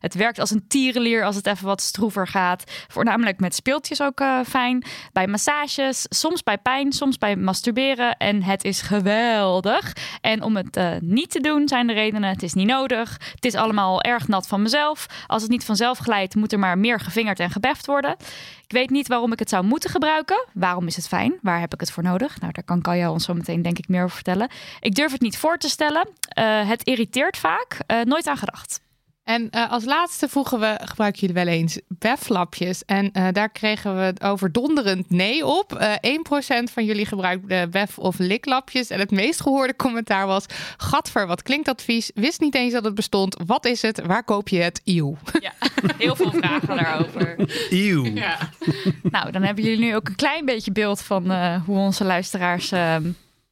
Het 0.00 0.14
werkt 0.14 0.38
als 0.38 0.50
een 0.50 0.66
tierenlier 0.68 1.24
als 1.24 1.36
het 1.36 1.46
even 1.46 1.66
wat 1.66 1.80
stroever 1.80 2.28
gaat. 2.28 2.64
Voornamelijk 2.88 3.40
met 3.40 3.54
speeltjes 3.54 4.02
ook 4.02 4.20
eh, 4.20 4.40
fijn. 4.48 4.84
Bij 5.12 5.26
massages, 5.26 6.06
soms 6.08 6.42
bij 6.42 6.58
pijn, 6.58 6.92
soms 6.92 7.18
bij 7.18 7.36
masturberen. 7.36 8.16
En 8.16 8.42
het 8.42 8.64
is 8.64 8.82
geweldig. 8.82 9.92
En 10.20 10.42
om 10.42 10.56
het 10.56 10.76
eh, 10.76 10.90
niet 11.00 11.30
te 11.30 11.40
doen 11.40 11.68
zijn 11.68 11.86
de 11.86 11.92
redenen... 11.92 12.30
het 12.30 12.42
is 12.42 12.54
niet 12.54 12.66
nodig. 12.66 13.18
Het 13.34 13.44
is 13.44 13.54
allemaal 13.54 14.02
erg 14.02 14.28
nat 14.28 14.46
van 14.46 14.62
mezelf. 14.62 15.06
Als 15.26 15.42
het 15.42 15.50
niet 15.50 15.64
vanzelf 15.64 15.98
glijdt, 15.98 16.34
moet 16.34 16.52
er 16.52 16.58
maar 16.58 16.78
meer 16.78 17.00
gevingerd 17.00 17.40
en 17.40 17.50
gebeft 17.50 17.86
worden. 17.86 18.16
Ik 18.64 18.72
weet 18.72 18.90
niet 18.90 19.08
waarom 19.08 19.32
ik 19.32 19.38
het 19.38 19.48
zou 19.48 19.64
moeten 19.64 19.90
gebruiken. 19.90 20.46
Waarom 20.52 20.86
is 20.86 20.96
het 20.96 21.08
fijn? 21.08 21.38
Waar 21.42 21.60
heb 21.60 21.74
ik 21.74 21.80
het 21.80 21.90
voor 21.90 22.02
nodig? 22.02 22.40
Nou, 22.40 22.52
daar 22.52 22.64
kan 22.64 22.80
Kaya 22.80 23.10
ons 23.10 23.24
zo 23.24 23.34
meteen 23.34 23.62
denk 23.62 23.78
ik 23.78 23.88
meer 23.88 24.02
over 24.02 24.14
vertellen. 24.14 24.48
Ik 24.80 24.94
durf 24.94 25.12
het 25.12 25.20
niet 25.20 25.38
voor 25.38 25.58
te 25.58 25.68
stellen. 25.68 26.08
Eh, 26.28 26.68
het 26.68 26.82
irriteert 26.82 27.36
vaak. 27.36 27.78
Nooit 28.04 28.26
aan 28.26 28.36
gedacht. 28.36 28.83
En 29.24 29.48
uh, 29.50 29.70
als 29.70 29.84
laatste 29.84 30.28
voegen 30.28 30.60
we, 30.60 30.80
gebruiken 30.84 31.20
jullie 31.20 31.44
wel 31.44 31.46
eens 31.46 31.80
BEF-lapjes. 31.88 32.84
En 32.84 33.10
uh, 33.12 33.28
daar 33.32 33.48
kregen 33.48 33.96
we 33.96 34.00
het 34.00 34.22
overdonderend 34.22 35.10
nee 35.10 35.46
op. 35.46 35.72
Uh, 35.80 35.92
1% 36.60 36.72
van 36.72 36.84
jullie 36.84 37.06
gebruikte 37.06 37.68
BEF 37.70 37.98
of 37.98 38.18
liklapjes. 38.18 38.90
En 38.90 38.98
het 38.98 39.10
meest 39.10 39.40
gehoorde 39.40 39.76
commentaar 39.76 40.26
was... 40.26 40.46
Gadver, 40.76 41.26
wat 41.26 41.42
klinkt 41.42 41.66
dat 41.66 41.82
vies? 41.82 42.10
Wist 42.14 42.40
niet 42.40 42.54
eens 42.54 42.72
dat 42.72 42.84
het 42.84 42.94
bestond. 42.94 43.36
Wat 43.46 43.64
is 43.64 43.82
het? 43.82 44.06
Waar 44.06 44.24
koop 44.24 44.48
je 44.48 44.58
het? 44.58 44.80
Eeuw. 44.84 45.16
Ja, 45.40 45.52
heel 45.98 46.16
veel 46.16 46.30
vragen 46.30 46.76
daarover. 46.76 47.34
Eeuw. 47.70 48.04
Ja. 48.04 48.38
nou, 49.02 49.30
dan 49.30 49.42
hebben 49.42 49.64
jullie 49.64 49.84
nu 49.86 49.94
ook 49.94 50.08
een 50.08 50.16
klein 50.16 50.44
beetje 50.44 50.72
beeld 50.72 51.02
van 51.02 51.32
hoe 51.58 51.78
onze 51.78 52.04
luisteraars... 52.04 52.68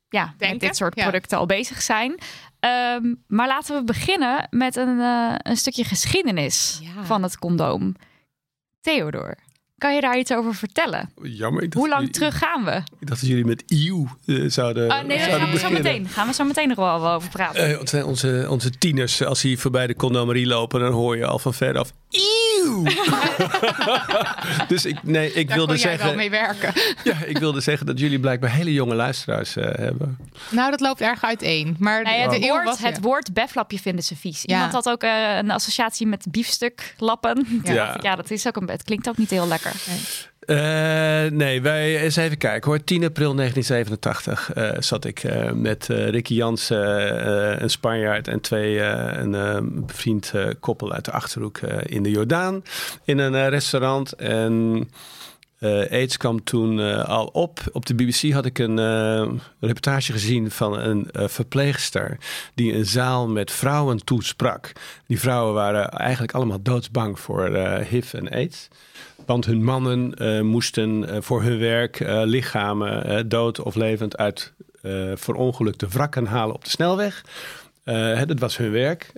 ja, 0.09 0.35
met 0.39 0.61
dit 0.61 0.77
soort 0.77 0.95
producten 0.95 1.39
al 1.39 1.47
bezig 1.47 1.83
zijn. 1.83 2.21
Um, 2.65 3.25
maar 3.27 3.47
laten 3.47 3.77
we 3.77 3.85
beginnen 3.85 4.47
met 4.51 4.77
een, 4.77 4.99
uh, 4.99 5.35
een 5.37 5.57
stukje 5.57 5.85
geschiedenis 5.85 6.81
ja. 6.83 7.05
van 7.05 7.23
het 7.23 7.39
condoom. 7.39 7.95
Theodor, 8.81 9.37
kan 9.83 9.95
je 9.95 10.01
daar 10.01 10.19
iets 10.19 10.33
over 10.33 10.55
vertellen? 10.55 11.11
Jammer. 11.23 11.67
Hoe 11.77 11.89
lang 11.89 12.13
terug 12.13 12.39
gaan 12.39 12.65
we? 12.65 12.83
Ik 13.01 13.07
dacht 13.07 13.21
dat 13.21 13.29
jullie 13.29 13.45
met 13.45 13.65
EU 13.67 14.07
uh, 14.27 14.51
zouden, 14.51 14.87
uh, 14.87 15.03
nee, 15.03 15.19
zouden 15.19 15.41
gaan 15.41 15.51
we, 15.51 15.59
zo 15.59 15.71
meteen, 15.71 16.09
gaan 16.09 16.27
we 16.27 16.35
zo 16.35 16.45
meteen 16.45 16.69
nog 16.69 16.77
wel 16.77 17.11
over 17.11 17.29
praten. 17.29 17.71
Uh, 17.71 17.81
onze, 17.81 18.07
onze, 18.07 18.47
onze 18.49 18.71
tieners, 18.71 19.25
als 19.25 19.41
die 19.41 19.59
voorbij 19.59 19.87
de 19.87 19.97
condomerie 19.97 20.47
lopen, 20.47 20.81
dan 20.81 20.93
hoor 20.93 21.17
je 21.17 21.27
al 21.27 21.39
van 21.39 21.55
ver 21.55 21.79
af... 21.79 21.93
dus 24.69 24.85
ik, 24.85 25.03
nee, 25.03 25.33
ik 25.33 25.49
Daar 25.49 25.57
wilde 25.57 25.77
zeggen. 25.77 26.05
wel 26.05 26.15
mee 26.15 26.31
werken. 26.31 26.73
ja, 27.05 27.25
ik 27.25 27.39
wilde 27.39 27.61
zeggen 27.61 27.87
dat 27.87 27.99
jullie 27.99 28.21
blijkbaar 28.21 28.51
hele 28.51 28.73
jonge 28.73 28.95
luisteraars 28.95 29.57
uh, 29.57 29.65
hebben. 29.65 30.19
Nou, 30.51 30.71
dat 30.71 30.81
loopt 30.81 31.01
erg 31.01 31.25
uiteen. 31.25 31.77
Maar 31.79 32.03
nee, 32.03 32.21
het, 32.21 32.39
woord, 32.39 32.65
was, 32.65 32.79
het 32.79 33.01
woord 33.01 33.33
beflapje 33.33 33.79
vinden 33.79 34.05
ze 34.05 34.17
vies. 34.17 34.43
Ja. 34.43 34.55
Iemand 34.55 34.73
had 34.73 34.89
ook 34.89 35.03
uh, 35.03 35.37
een 35.37 35.51
associatie 35.51 36.07
met 36.07 36.27
biefstuklappen. 36.31 37.61
Ja. 37.65 37.73
Ja. 37.73 37.97
ja, 38.01 38.17
dat 38.17 38.31
is 38.31 38.47
ook 38.47 38.57
een. 38.57 38.71
Het 38.71 38.83
klinkt 38.83 39.09
ook 39.09 39.17
niet 39.17 39.31
heel 39.31 39.47
lekker. 39.47 39.72
Nee. 39.87 40.01
Uh, 40.47 41.31
nee, 41.31 41.63
wij 41.63 42.01
eens 42.01 42.17
even 42.17 42.39
kijken 42.39 42.71
hoor. 42.71 42.85
10 42.85 43.05
april 43.05 43.35
1987 43.35 44.55
uh, 44.55 44.71
zat 44.79 45.05
ik 45.05 45.23
uh, 45.23 45.51
met 45.51 45.87
Ricky 45.87 46.35
Jansen, 46.35 47.63
een 47.63 47.71
Spanjaard 47.71 48.29
en 48.29 48.41
twee 48.41 48.81
een 48.81 49.87
bevriend 49.87 50.33
koppel 50.61 50.93
uit 50.93 51.05
de 51.05 51.11
achterhoek 51.11 51.59
in 51.83 52.03
de 52.03 52.11
Jordaan 52.11 52.65
in 53.05 53.19
een 53.19 53.49
restaurant. 53.49 54.13
En 54.13 54.89
AIDS 55.91 56.17
kwam 56.17 56.45
toen 56.45 57.05
al 57.07 57.27
op. 57.27 57.61
Op 57.73 57.87
de 57.87 57.95
BBC 57.95 58.33
had 58.33 58.47
ik 58.47 58.59
een 58.59 59.41
reportage 59.61 60.13
gezien 60.13 60.51
van 60.51 60.79
een 60.79 61.09
verpleegster 61.13 62.19
die 62.55 62.75
een 62.75 62.87
zaal 62.87 63.29
met 63.29 63.51
vrouwen 63.51 64.05
toesprak. 64.05 64.73
Die 65.07 65.21
vrouwen 65.21 65.55
waren 65.55 65.91
eigenlijk 65.91 66.33
allemaal 66.33 66.63
doodsbang 66.63 67.21
voor 67.21 67.57
HIV 67.91 68.13
en 68.15 68.29
AIDS. 68.29 68.69
Want 69.27 69.47
hun 69.47 69.65
mannen 69.65 70.15
moesten 70.47 71.23
voor 71.23 71.43
hun 71.43 71.59
werk 71.59 71.99
lichamen, 72.25 73.29
dood 73.29 73.61
of 73.61 73.75
levend, 73.75 74.17
uit 74.17 74.53
verongelukte 75.15 75.89
wrakken 75.89 76.27
halen 76.27 76.55
op 76.55 76.65
de 76.65 76.71
snelweg. 76.71 77.25
Dat 78.27 78.39
was 78.39 78.57
hun 78.57 78.71
werk. 78.71 79.13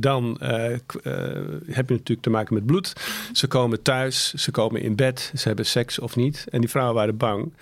dan 0.00 0.36
heb 1.66 1.88
je 1.88 1.94
natuurlijk 1.94 2.22
te 2.22 2.30
maken 2.30 2.54
met 2.54 2.66
bloed. 2.66 2.92
Ze 3.32 3.46
komen 3.46 3.82
thuis, 3.82 4.34
ze 4.34 4.50
komen 4.50 4.80
in 4.80 4.96
bed, 4.96 5.32
ze 5.34 5.48
hebben 5.48 5.66
seks 5.66 5.98
of 5.98 6.16
niet. 6.16 6.44
En 6.50 6.60
die 6.60 6.70
vrouwen 6.70 6.94
waren 6.94 7.16
bang 7.16 7.54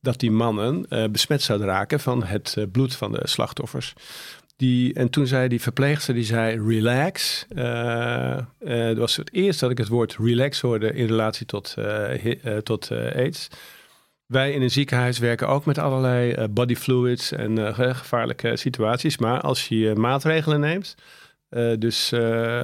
dat 0.00 0.20
die 0.20 0.30
mannen 0.30 0.86
besmet 1.12 1.42
zouden 1.42 1.68
raken 1.68 2.00
van 2.00 2.24
het 2.24 2.56
bloed 2.72 2.96
van 2.96 3.12
de 3.12 3.20
slachtoffers. 3.22 3.94
Die, 4.60 4.94
en 4.94 5.10
toen 5.10 5.26
zei 5.26 5.48
die 5.48 5.60
verpleegster, 5.60 6.14
die 6.14 6.24
zei 6.24 6.60
relax. 6.68 7.46
Uh, 7.54 7.64
uh, 8.60 8.86
dat 8.86 8.96
was 8.96 9.16
het 9.16 9.32
eerst 9.32 9.60
dat 9.60 9.70
ik 9.70 9.78
het 9.78 9.88
woord 9.88 10.16
relax 10.18 10.60
hoorde 10.60 10.92
in 10.92 11.06
relatie 11.06 11.46
tot, 11.46 11.74
uh, 11.78 12.56
tot 12.56 12.90
AIDS. 12.90 13.48
Wij 14.30 14.52
in 14.52 14.62
een 14.62 14.70
ziekenhuis 14.70 15.18
werken 15.18 15.48
ook 15.48 15.64
met 15.64 15.78
allerlei 15.78 16.48
body 16.48 16.74
fluids 16.74 17.32
en 17.32 17.74
gevaarlijke 17.74 18.56
situaties. 18.56 19.18
Maar 19.18 19.40
als 19.40 19.68
je 19.68 19.94
maatregelen 19.94 20.60
neemt, 20.60 20.94
dus 21.78 22.10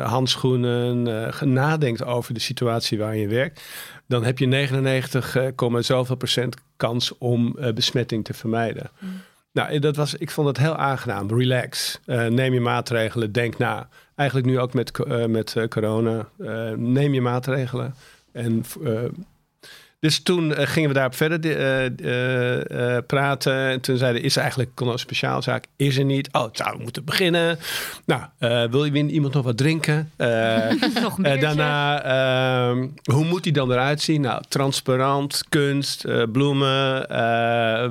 handschoenen, 0.02 1.02
nadenkt 1.52 2.04
over 2.04 2.34
de 2.34 2.40
situatie 2.40 2.98
waar 2.98 3.16
je 3.16 3.28
werkt, 3.28 3.62
dan 4.08 4.24
heb 4.24 4.38
je 4.38 4.46
99, 4.46 5.36
zoveel 5.78 6.16
procent 6.16 6.56
kans 6.76 7.18
om 7.18 7.56
besmetting 7.74 8.24
te 8.24 8.34
vermijden. 8.34 8.90
Mm. 8.98 9.08
Nou, 9.52 9.78
dat 9.78 9.96
was, 9.96 10.14
ik 10.14 10.30
vond 10.30 10.48
het 10.48 10.58
heel 10.58 10.76
aangenaam. 10.76 11.28
Relax. 11.28 12.00
Neem 12.06 12.52
je 12.52 12.60
maatregelen. 12.60 13.32
Denk 13.32 13.58
na. 13.58 13.88
Eigenlijk 14.14 14.48
nu 14.48 14.58
ook 14.58 14.74
met, 14.74 14.92
met 15.28 15.56
corona. 15.68 16.28
neem 16.76 17.14
je 17.14 17.20
maatregelen. 17.20 17.94
En 18.32 18.64
dus 20.06 20.18
toen 20.18 20.50
uh, 20.50 20.56
gingen 20.58 20.88
we 20.88 20.94
daarop 20.94 21.14
verder 21.14 21.44
uh, 21.44 21.84
uh, 21.84 22.98
praten. 23.06 23.54
En 23.54 23.80
toen 23.80 23.96
zeiden 23.96 24.22
is 24.22 24.34
er 24.34 24.42
eigenlijk 24.42 24.80
een 24.80 24.98
speciaalzaak? 24.98 25.64
Is 25.76 25.96
er 25.96 26.04
niet. 26.04 26.28
Oh, 26.32 26.48
zou 26.52 26.82
moeten 26.82 27.04
beginnen. 27.04 27.58
Nou, 28.04 28.22
wil 28.70 28.84
je 28.84 29.06
iemand 29.06 29.34
nog 29.34 29.44
wat 29.44 29.56
drinken? 29.56 30.10
nog 31.02 31.16
daarna, 31.20 32.02
ehm, 32.02 32.86
hoe 33.04 33.24
moet 33.24 33.42
die 33.42 33.52
dan 33.52 33.72
eruit 33.72 34.00
zien? 34.00 34.20
Nou, 34.20 34.42
transparant, 34.48 35.42
kunst, 35.48 36.04
bloemen. 36.32 37.08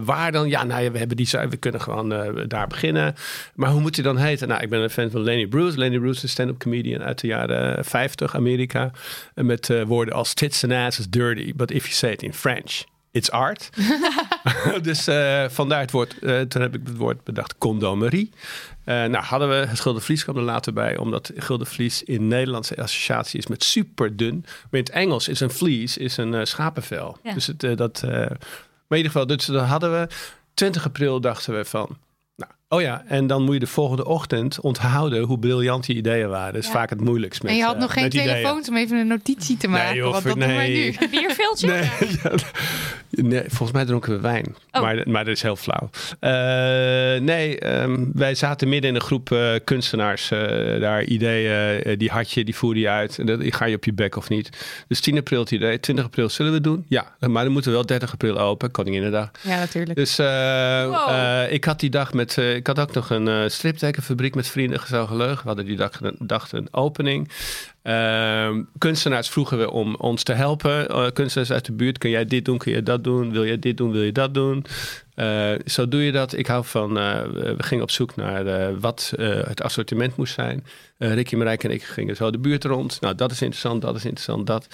waar 0.06 0.32
dan? 0.32 0.50
Ja, 0.50 0.64
nou 0.64 0.84
ja, 0.84 0.92
we 0.92 0.98
hebben 0.98 1.18
die 1.18 1.28
we 1.50 1.58
kunnen 1.58 1.82
gewoon 1.82 2.10
daar 2.48 2.68
beginnen. 2.68 3.16
Maar 3.56 3.70
hoe 3.70 3.82
moet 3.82 3.96
hij 3.96 4.04
dan 4.04 4.18
heten? 4.18 4.48
Nou, 4.48 4.62
ik 4.62 4.70
ben 4.70 4.82
een 4.82 4.90
fan 4.90 5.12
van 5.12 5.22
Lenny 5.22 5.48
Bruce. 5.48 5.78
Lenny 5.78 5.98
Bruce 5.98 6.16
is 6.16 6.24
een 6.24 6.30
stand-up 6.30 6.60
comedian 6.60 7.04
uit 7.04 7.20
de 7.20 7.28
jaren 7.28 7.86
50, 7.86 8.36
Amerika. 8.36 8.92
Met 9.34 9.74
woorden 9.86 10.14
als 10.14 10.34
tits 10.34 10.64
and 10.64 10.74
ass 10.74 11.00
is 11.00 11.10
dirty, 11.10 11.54
but 11.56 11.72
if 11.72 11.84
you 11.84 11.94
in 12.14 12.34
French. 12.34 12.84
It's 13.12 13.32
art. 13.32 13.70
dus 14.82 15.08
uh, 15.08 15.46
vandaar 15.50 15.80
het 15.80 15.92
woord. 15.92 16.16
Uh, 16.22 16.42
toen 16.42 16.62
heb 16.62 16.76
ik 16.76 16.82
het 16.86 16.98
woord 16.98 17.24
bedacht 17.24 17.58
condomerie. 17.58 18.30
Uh, 18.86 18.96
nou 19.04 19.24
hadden 19.24 19.50
we 19.50 19.56
het 19.56 19.80
Gulden 19.80 20.18
kwam 20.18 20.38
er 20.38 20.42
later 20.42 20.74
bij, 20.74 20.98
omdat 20.98 21.32
Gulden 21.36 21.68
Vlies 21.68 22.04
in 22.04 22.28
Nederlandse 22.28 22.78
associatie 22.78 23.40
is 23.40 23.48
met 23.48 23.64
super 23.64 24.16
dun. 24.16 24.36
Maar 24.46 24.80
in 24.80 24.80
het 24.80 24.90
Engels 24.90 25.28
is 25.28 25.40
een 25.40 25.52
vlies 25.52 25.98
is 25.98 26.18
een 26.18 26.48
schapenvel. 26.48 27.18
Ja. 27.24 27.34
Dus 27.34 27.48
het, 27.48 27.60
dat. 27.60 28.02
maar 28.02 28.30
in 28.90 28.98
ieder 28.98 29.12
geval, 29.12 29.28
dus 29.28 29.46
dat 29.46 29.66
hadden 29.66 29.92
we. 29.92 30.08
20 30.54 30.86
april 30.86 31.22
dachten 31.22 31.58
we 31.58 31.66
van. 31.66 31.98
Oh 32.70 32.82
ja, 32.82 33.04
en 33.08 33.28
dan 33.28 33.44
moet 33.44 33.54
je 33.54 33.60
de 33.60 33.68
volgende 33.68 34.06
ochtend 34.06 34.60
onthouden 34.60 35.24
hoe 35.24 35.40
briljant 35.40 35.86
je 35.86 35.94
ideeën 35.94 36.30
waren. 36.30 36.54
Dat 36.54 36.62
is 36.62 36.68
ja. 36.68 36.74
vaak 36.74 36.90
het 36.90 37.02
moeilijkst 37.02 37.44
met 37.44 37.52
En 37.52 37.58
je 37.58 37.64
had 37.64 37.78
nog 37.78 37.96
uh, 37.96 38.02
geen 38.02 38.10
telefoons 38.10 38.70
om 38.70 38.76
even 38.76 38.98
een 38.98 39.08
notitie 39.08 39.58
te 39.58 39.68
maken. 39.68 39.88
Nee, 39.88 39.98
joh, 39.98 40.12
want 40.12 40.24
dat 40.24 40.36
nee. 40.36 40.48
doen 40.48 40.58
wij 40.58 40.70
nu. 40.70 40.96
Een 41.00 41.10
bierveeltje? 41.10 41.68
Nee, 41.68 41.90
ja, 42.24 42.32
nee, 43.10 43.44
volgens 43.48 43.72
mij 43.72 43.86
dronken 43.86 44.12
we 44.12 44.20
wijn. 44.20 44.56
Oh. 44.72 44.82
Maar, 44.82 45.02
maar 45.06 45.26
dat 45.26 45.36
is 45.36 45.42
heel 45.42 45.56
flauw. 45.56 45.90
Uh, 46.22 47.22
nee, 47.22 47.80
um, 47.82 48.12
wij 48.14 48.36
zaten 48.36 48.70
midden 48.70 48.90
in 48.90 48.96
een 48.96 49.02
groep 49.02 49.32
uh, 49.32 49.54
kunstenaars. 49.64 50.32
Uh, 50.32 50.40
daar 50.80 51.04
ideeën, 51.04 51.98
die 51.98 52.10
had 52.10 52.32
je, 52.32 52.44
die 52.44 52.56
voerde 52.56 52.80
je 52.80 52.90
uit. 52.90 53.20
En 53.20 53.26
dat, 53.26 53.40
ga 53.42 53.66
je 53.66 53.76
op 53.76 53.86
je 53.86 53.94
bek 53.94 54.16
of 54.16 54.30
niet. 54.30 54.50
Dus 54.88 55.00
10 55.00 55.18
april 55.18 55.40
het 55.40 55.52
idee. 55.52 55.80
20 55.80 56.06
april 56.06 56.30
zullen 56.30 56.52
we 56.52 56.58
het 56.58 56.66
doen? 56.66 56.86
Ja, 56.88 57.16
maar 57.20 57.44
dan 57.44 57.54
moeten 57.54 57.72
we 57.72 57.78
wel 57.78 57.86
30 57.86 58.12
april 58.12 58.40
open. 58.40 58.72
Koninginnedag. 58.72 59.32
Ja, 59.42 59.58
natuurlijk. 59.60 59.96
Dus 59.96 60.18
wow. 60.18 61.52
ik 61.52 61.64
had 61.64 61.80
die 61.80 61.90
dag 61.90 62.14
met... 62.14 62.38
ik 62.56 62.68
had 62.68 62.80
ook 62.80 62.94
nog 62.94 63.10
een 63.10 63.28
uh, 63.28 63.44
striptekenfabriek 63.48 64.36
met 64.36 64.48
vrienden 64.48 64.80
zo 64.88 65.06
geleugen. 65.06 65.42
We 65.42 65.48
hadden 65.48 65.66
die 65.66 65.78
dag, 66.20 66.52
een 66.52 66.68
opening. 66.72 67.32
Uh, 67.84 68.50
kunstenaars 68.78 69.30
vroegen 69.30 69.58
we 69.58 69.72
om 69.72 69.96
ons 69.96 70.24
te 70.24 70.34
helpen. 70.34 70.92
Uh, 70.92 71.08
kunstenaars 71.14 71.52
uit 71.52 71.66
de 71.66 71.72
buurt, 71.72 71.98
kun 71.98 72.10
jij 72.10 72.26
dit 72.26 72.46
doen, 72.46 72.58
kun 72.58 72.72
je 72.72 72.84
dat 72.84 73.04
doen? 73.04 73.32
Wil 73.32 73.44
je 73.44 73.60
dit 73.60 73.78
doen, 73.78 73.92
wil 73.92 74.02
je 74.02 74.12
dat 74.12 74.34
doen? 74.34 74.66
Zo 75.66 75.88
doe 75.88 76.02
je 76.04 76.12
dat. 76.12 76.38
Ik 76.38 76.48
hou 76.48 76.66
van, 76.66 76.94
we 76.94 77.56
gingen 77.58 77.84
op 77.84 77.92
zoek 77.92 78.16
naar 78.16 78.80
wat 78.80 79.14
het 79.18 79.62
assortiment 79.62 80.16
moest 80.16 80.34
zijn. 80.34 80.66
Ricky, 80.98 81.36
Marijke 81.36 81.68
en 81.68 81.74
ik 81.74 81.84
gingen 81.84 82.16
zo 82.16 82.32
de 82.32 82.38
buurt 82.38 82.64
rond. 82.64 83.02
Nou, 83.02 83.16
dat 83.16 83.32
is 83.32 83.42
interessant, 83.42 83.82
dat 83.82 83.96
is 83.96 84.04
interessant, 84.04 84.48
dat. 84.48 84.68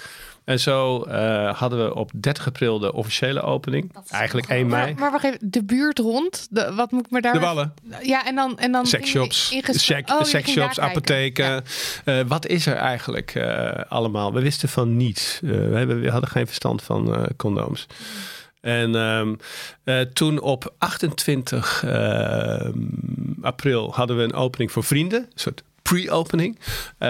En 0.44 0.60
zo 0.60 1.04
uh, 1.08 1.54
hadden 1.54 1.84
we 1.84 1.94
op 1.94 2.10
30 2.14 2.46
april 2.46 2.78
de 2.78 2.92
officiële 2.92 3.42
opening. 3.42 3.92
Eigenlijk 4.08 4.48
1 4.48 4.66
mei. 4.66 4.84
Maar, 4.84 5.00
maar 5.00 5.10
wacht 5.10 5.24
even, 5.24 5.38
de 5.40 5.64
buurt 5.64 5.98
rond? 5.98 6.46
De, 6.50 6.74
wat 6.74 6.90
moet 6.90 7.04
ik 7.04 7.10
me 7.10 7.20
daar... 7.20 7.32
De 7.32 7.38
Wallen. 7.38 7.74
Ja, 8.02 8.26
en 8.26 8.34
dan... 8.34 8.58
En 8.58 8.72
dan 8.72 8.86
Sexshops, 8.86 9.60
sec, 9.66 10.10
oh, 10.10 10.22
sexshops, 10.22 10.80
apotheken. 10.80 11.44
Ja. 12.04 12.20
Uh, 12.20 12.26
wat 12.26 12.46
is 12.46 12.66
er 12.66 12.76
eigenlijk 12.76 13.34
uh, 13.34 13.70
allemaal? 13.88 14.32
We 14.32 14.40
wisten 14.40 14.68
van 14.68 14.96
niets. 14.96 15.38
we, 15.42 15.52
hebben, 15.52 16.00
we 16.00 16.10
hadden 16.10 16.30
geen 16.30 16.46
verstand 16.46 16.82
van 16.82 17.28
condooms. 17.36 17.86
En 18.60 18.94
um, 18.94 19.38
uh, 19.84 20.00
toen 20.00 20.40
op 20.40 20.74
28 20.78 21.82
uh, 21.84 22.68
april 23.40 23.94
hadden 23.94 24.16
we 24.16 24.22
een 24.22 24.34
opening 24.34 24.72
voor 24.72 24.84
vrienden. 24.84 25.20
Een 25.20 25.28
soort 25.34 25.62
pre-opening. 25.82 26.58
Uh, 26.98 27.08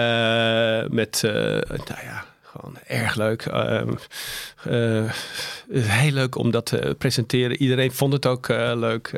met, 0.87 1.19
nou 1.21 2.01
ja, 2.03 2.25
Gewoon 2.55 2.77
erg 2.87 3.15
leuk. 3.15 3.45
Uh, 3.45 3.81
uh, 4.67 5.11
heel 5.71 6.11
leuk 6.11 6.35
om 6.35 6.51
dat 6.51 6.65
te 6.65 6.95
presenteren. 6.97 7.57
Iedereen 7.61 7.91
vond 7.91 8.13
het 8.13 8.25
ook 8.25 8.47
uh, 8.47 8.71
leuk. 8.75 9.09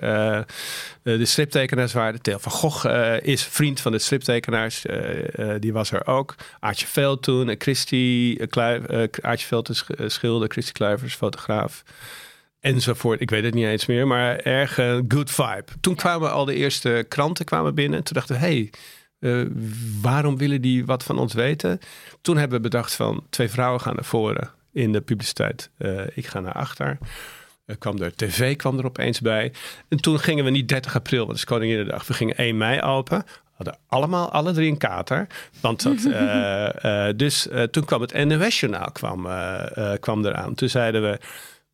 de 1.03 1.25
striptekenaars 1.25 1.93
waren. 1.93 2.21
Theo 2.21 2.37
van 2.37 2.51
Gogh 2.51 2.85
is 3.21 3.43
vriend 3.43 3.81
van 3.81 3.91
de 3.91 3.99
striptekenaars. 3.99 4.85
die 5.59 5.73
was 5.73 5.91
er 5.91 6.07
ook. 6.07 6.35
Aartje 6.59 6.87
Veld 6.87 7.23
toen. 7.23 7.49
En 7.49 7.55
Christy 7.59 8.37
Aartje 9.21 9.47
Veld 9.47 9.69
is 9.69 9.85
schilder. 10.05 10.49
Christy 10.49 10.71
Kluivers, 10.71 11.15
fotograaf. 11.15 11.83
Enzovoort. 12.59 13.21
Ik 13.21 13.29
weet 13.29 13.43
het 13.43 13.53
niet 13.53 13.65
eens 13.65 13.85
meer. 13.85 14.07
Maar 14.07 14.35
erg 14.35 14.73
good 15.07 15.31
vibe. 15.31 15.65
Toen 15.81 15.95
kwamen 15.95 16.31
al 16.31 16.45
de 16.45 16.55
eerste 16.55 17.05
kranten 17.09 17.45
kwamen 17.45 17.75
binnen. 17.75 18.03
Toen 18.03 18.13
dachten 18.13 18.35
we, 18.35 18.41
hey, 18.41 18.69
uh, 19.25 19.45
waarom 20.01 20.37
willen 20.37 20.61
die 20.61 20.85
wat 20.85 21.03
van 21.03 21.19
ons 21.19 21.33
weten? 21.33 21.79
Toen 22.21 22.37
hebben 22.37 22.57
we 22.57 22.69
bedacht 22.69 22.93
van 22.95 23.23
twee 23.29 23.49
vrouwen 23.49 23.81
gaan 23.81 23.95
naar 23.95 24.03
voren 24.03 24.49
in 24.73 24.91
de 24.91 25.01
publiciteit. 25.01 25.69
Uh, 25.77 26.01
ik 26.13 26.27
ga 26.27 26.39
naar 26.39 26.53
achter. 26.53 26.97
Er 27.65 27.77
kwam 27.77 28.01
er 28.01 28.15
tv 28.15 28.55
kwam 28.55 28.77
er 28.77 28.85
opeens 28.85 29.21
bij. 29.21 29.53
En 29.89 30.01
toen 30.01 30.19
gingen 30.19 30.43
we 30.43 30.49
niet 30.49 30.67
30 30.67 30.95
april, 30.95 31.17
want 31.17 31.29
het 31.29 31.37
is 31.37 31.45
Koninginnedag. 31.45 32.07
We 32.07 32.13
gingen 32.13 32.37
1 32.37 32.57
mei 32.57 32.81
open. 32.81 33.23
Hadden 33.53 33.77
allemaal, 33.87 34.31
alle 34.31 34.51
drie 34.51 34.71
een 34.71 34.77
kater. 34.77 35.27
Want 35.61 35.83
dat, 35.83 35.97
uh, 35.97 37.09
dus 37.25 37.47
toen 37.71 37.85
kwam 37.85 38.01
het 38.01 38.25
NOS-journaal 38.25 38.91
kwam, 38.91 39.27
kwam 39.99 40.25
eraan. 40.25 40.53
Toen 40.55 40.69
zeiden 40.69 41.01
we... 41.01 41.19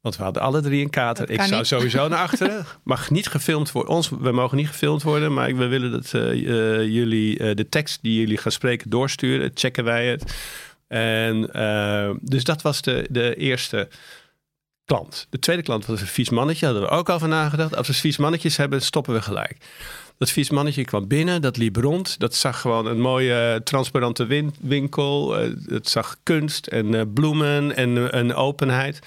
Want 0.02 0.18
we 0.18 0.24
hadden 0.24 0.42
alle 0.42 0.62
drie 0.62 0.84
een 0.84 0.90
kater. 0.90 1.30
Ik 1.30 1.42
zou 1.42 1.66
sowieso 1.66 2.08
naar 2.08 2.20
achteren. 2.28 2.66
Mag 2.84 3.10
niet 3.10 3.28
gefilmd 3.28 3.72
worden. 3.72 3.94
Ons, 3.94 4.10
we 4.10 4.32
mogen 4.32 4.58
niet 4.58 4.68
gefilmd 4.68 5.04
worden. 5.04 5.34
Maar 5.34 5.56
we 5.56 5.68
willen 5.68 5.92
dat 5.92 6.14
uh, 6.14 6.34
uh, 6.34 6.84
jullie 6.84 7.40
uh, 7.40 7.56
de 7.56 7.70
tekst 7.70 8.02
die 8.02 8.20
jullie 8.20 8.38
gaan 8.38 8.52
spreken 8.52 8.90
doorsturen. 8.90 9.52
Checken 9.54 9.84
wij 9.84 10.08
het. 10.08 10.36
En 10.88 11.42
dus 12.22 12.44
dat 12.44 12.62
was 12.62 12.82
de, 12.82 13.08
de 13.10 13.36
eerste 13.36 13.88
klant. 14.86 15.28
De 15.30 15.40
tweede 15.40 15.62
klant 15.62 15.86
was 15.86 16.02
een 16.02 16.08
vies 16.08 16.30
mannetje. 16.30 16.66
Hadden 16.66 16.84
we 16.84 16.90
ook 16.90 17.10
al 17.10 17.20
van 17.20 17.30
nagedacht. 17.30 17.76
Als 17.76 17.88
we 17.88 17.94
vies 17.94 18.18
mannetjes 18.18 18.58
hebben, 18.58 18.82
stoppen 18.82 19.14
we 19.14 19.22
gelijk. 19.22 19.58
Dat 20.22 20.32
vies 20.32 20.50
mannetje 20.50 20.86
kwam 20.86 21.08
binnen, 21.08 21.42
dat 21.42 21.58
liep 21.58 21.76
rond. 21.76 22.20
Dat 22.20 22.36
zag 22.36 22.62
gewoon 22.62 22.86
een 22.86 23.00
mooie 23.00 23.62
transparante 23.64 24.52
winkel. 24.60 25.34
het 25.66 25.90
zag 25.90 26.18
kunst 26.24 26.68
en 26.68 27.14
bloemen 27.14 27.76
en 27.76 28.18
een 28.18 28.34
openheid. 28.34 29.00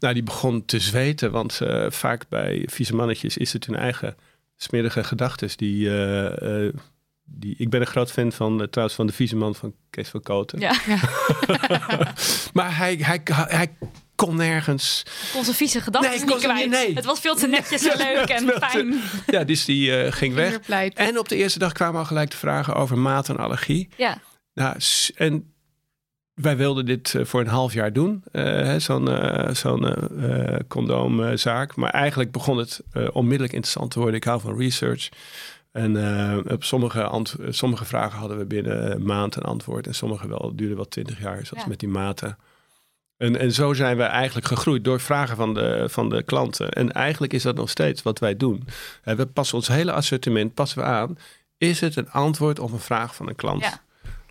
Nou, 0.00 0.14
die 0.14 0.22
begon 0.22 0.64
te 0.64 0.78
zweten, 0.78 1.30
want 1.30 1.60
uh, 1.62 1.90
vaak 1.90 2.28
bij 2.28 2.62
vieze 2.70 2.94
mannetjes 2.94 3.36
is 3.36 3.52
het 3.52 3.66
hun 3.66 3.76
eigen 3.76 4.16
smerige 4.56 5.04
gedachten. 5.04 5.48
Die, 5.56 5.86
uh, 5.86 6.22
uh, 6.42 6.72
die, 7.24 7.54
ik 7.58 7.70
ben 7.70 7.80
een 7.80 7.86
groot 7.86 8.12
fan 8.12 8.32
van, 8.32 8.66
trouwens, 8.70 8.96
van 8.96 9.06
de 9.06 9.12
vieze 9.12 9.36
man 9.36 9.54
van 9.54 9.74
Kees 9.90 10.08
van 10.08 10.22
Koten. 10.22 10.60
Ja. 10.60 10.74
ja. 10.86 11.00
maar 12.56 12.76
hij, 12.76 12.94
hij, 12.94 13.20
hij 13.24 13.76
kon 14.16 14.36
nergens. 14.36 15.02
Kon 15.32 15.44
zijn 15.44 15.56
vieze 15.56 15.80
gedachten 15.80 16.10
nee, 16.10 16.24
niet 16.24 16.36
kwijt. 16.36 16.70
Nee. 16.70 16.94
Het 16.94 17.04
was 17.04 17.20
veel 17.20 17.34
te 17.34 17.46
netjes 17.46 17.88
en 17.88 17.98
leuk 17.98 18.28
en 18.28 18.52
fijn. 18.62 19.00
Ja, 19.26 19.44
dus 19.44 19.64
die 19.64 20.04
uh, 20.04 20.12
ging 20.12 20.34
weg. 20.34 20.58
En 20.94 21.18
op 21.18 21.28
de 21.28 21.36
eerste 21.36 21.58
dag 21.58 21.72
kwamen 21.72 22.00
al 22.00 22.06
gelijk 22.06 22.30
de 22.30 22.36
vragen 22.36 22.74
over 22.74 22.98
maat 22.98 23.28
en 23.28 23.36
allergie. 23.36 23.88
Ja. 23.96 24.18
Nou, 24.54 24.76
en 25.14 25.54
wij 26.34 26.56
wilden 26.56 26.86
dit 26.86 27.14
eh, 27.14 27.24
voor 27.24 27.40
een 27.40 27.46
half 27.46 27.72
jaar 27.72 27.92
doen, 27.92 28.24
uh, 28.32 28.74
zo'n 28.76 29.08
uh, 29.08 29.50
zo'n 29.50 29.94
condoomzaak. 30.68 31.76
Maar 31.76 31.90
eigenlijk 31.90 32.32
begon 32.32 32.58
het 32.58 32.80
onmiddellijk 33.12 33.52
interessant 33.52 33.90
te 33.90 33.98
worden. 33.98 34.16
Ik 34.16 34.24
hou 34.24 34.40
van 34.40 34.58
research. 34.58 35.08
En 35.72 35.96
op 36.52 36.64
sommige, 36.64 37.22
sommige 37.48 37.84
vragen 37.84 38.18
hadden 38.18 38.38
we 38.38 38.46
binnen 38.46 38.92
een 38.92 39.04
maand 39.04 39.36
een 39.36 39.42
antwoord. 39.42 39.86
En 39.86 39.94
sommige 39.94 40.28
wel, 40.28 40.52
duurden 40.54 40.76
wel 40.76 40.88
twintig 40.88 41.20
jaar, 41.20 41.46
zoals 41.46 41.66
met 41.66 41.78
die 41.78 41.88
maten. 41.88 42.38
En, 43.16 43.38
en 43.38 43.52
zo 43.52 43.72
zijn 43.72 43.96
we 43.96 44.02
eigenlijk 44.02 44.46
gegroeid 44.46 44.84
door 44.84 45.00
vragen 45.00 45.36
van 45.36 45.54
de, 45.54 45.88
van 45.88 46.08
de 46.08 46.22
klanten. 46.22 46.70
En 46.70 46.92
eigenlijk 46.92 47.32
is 47.32 47.42
dat 47.42 47.56
nog 47.56 47.70
steeds 47.70 48.02
wat 48.02 48.18
wij 48.18 48.36
doen. 48.36 48.68
we 49.02 49.26
passen 49.26 49.56
ons 49.56 49.68
hele 49.68 49.92
assortiment 49.92 50.54
passen 50.54 50.78
we 50.78 50.84
aan. 50.84 51.18
Is 51.58 51.80
het 51.80 51.96
een 51.96 52.10
antwoord 52.10 52.58
op 52.58 52.72
een 52.72 52.78
vraag 52.78 53.14
van 53.14 53.28
een 53.28 53.36
klant? 53.36 53.62
Ja. 53.62 53.80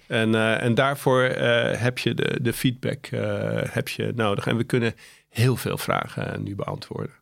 En, 0.07 0.33
uh, 0.33 0.63
en 0.63 0.75
daarvoor 0.75 1.23
uh, 1.23 1.71
heb 1.71 1.97
je 1.97 2.13
de, 2.13 2.38
de 2.41 2.53
feedback 2.53 3.07
uh, 3.11 3.21
heb 3.63 3.88
je 3.88 4.11
nodig. 4.15 4.47
En 4.47 4.57
we 4.57 4.63
kunnen 4.63 4.95
heel 5.29 5.55
veel 5.55 5.77
vragen 5.77 6.43
nu 6.43 6.55
beantwoorden. 6.55 7.15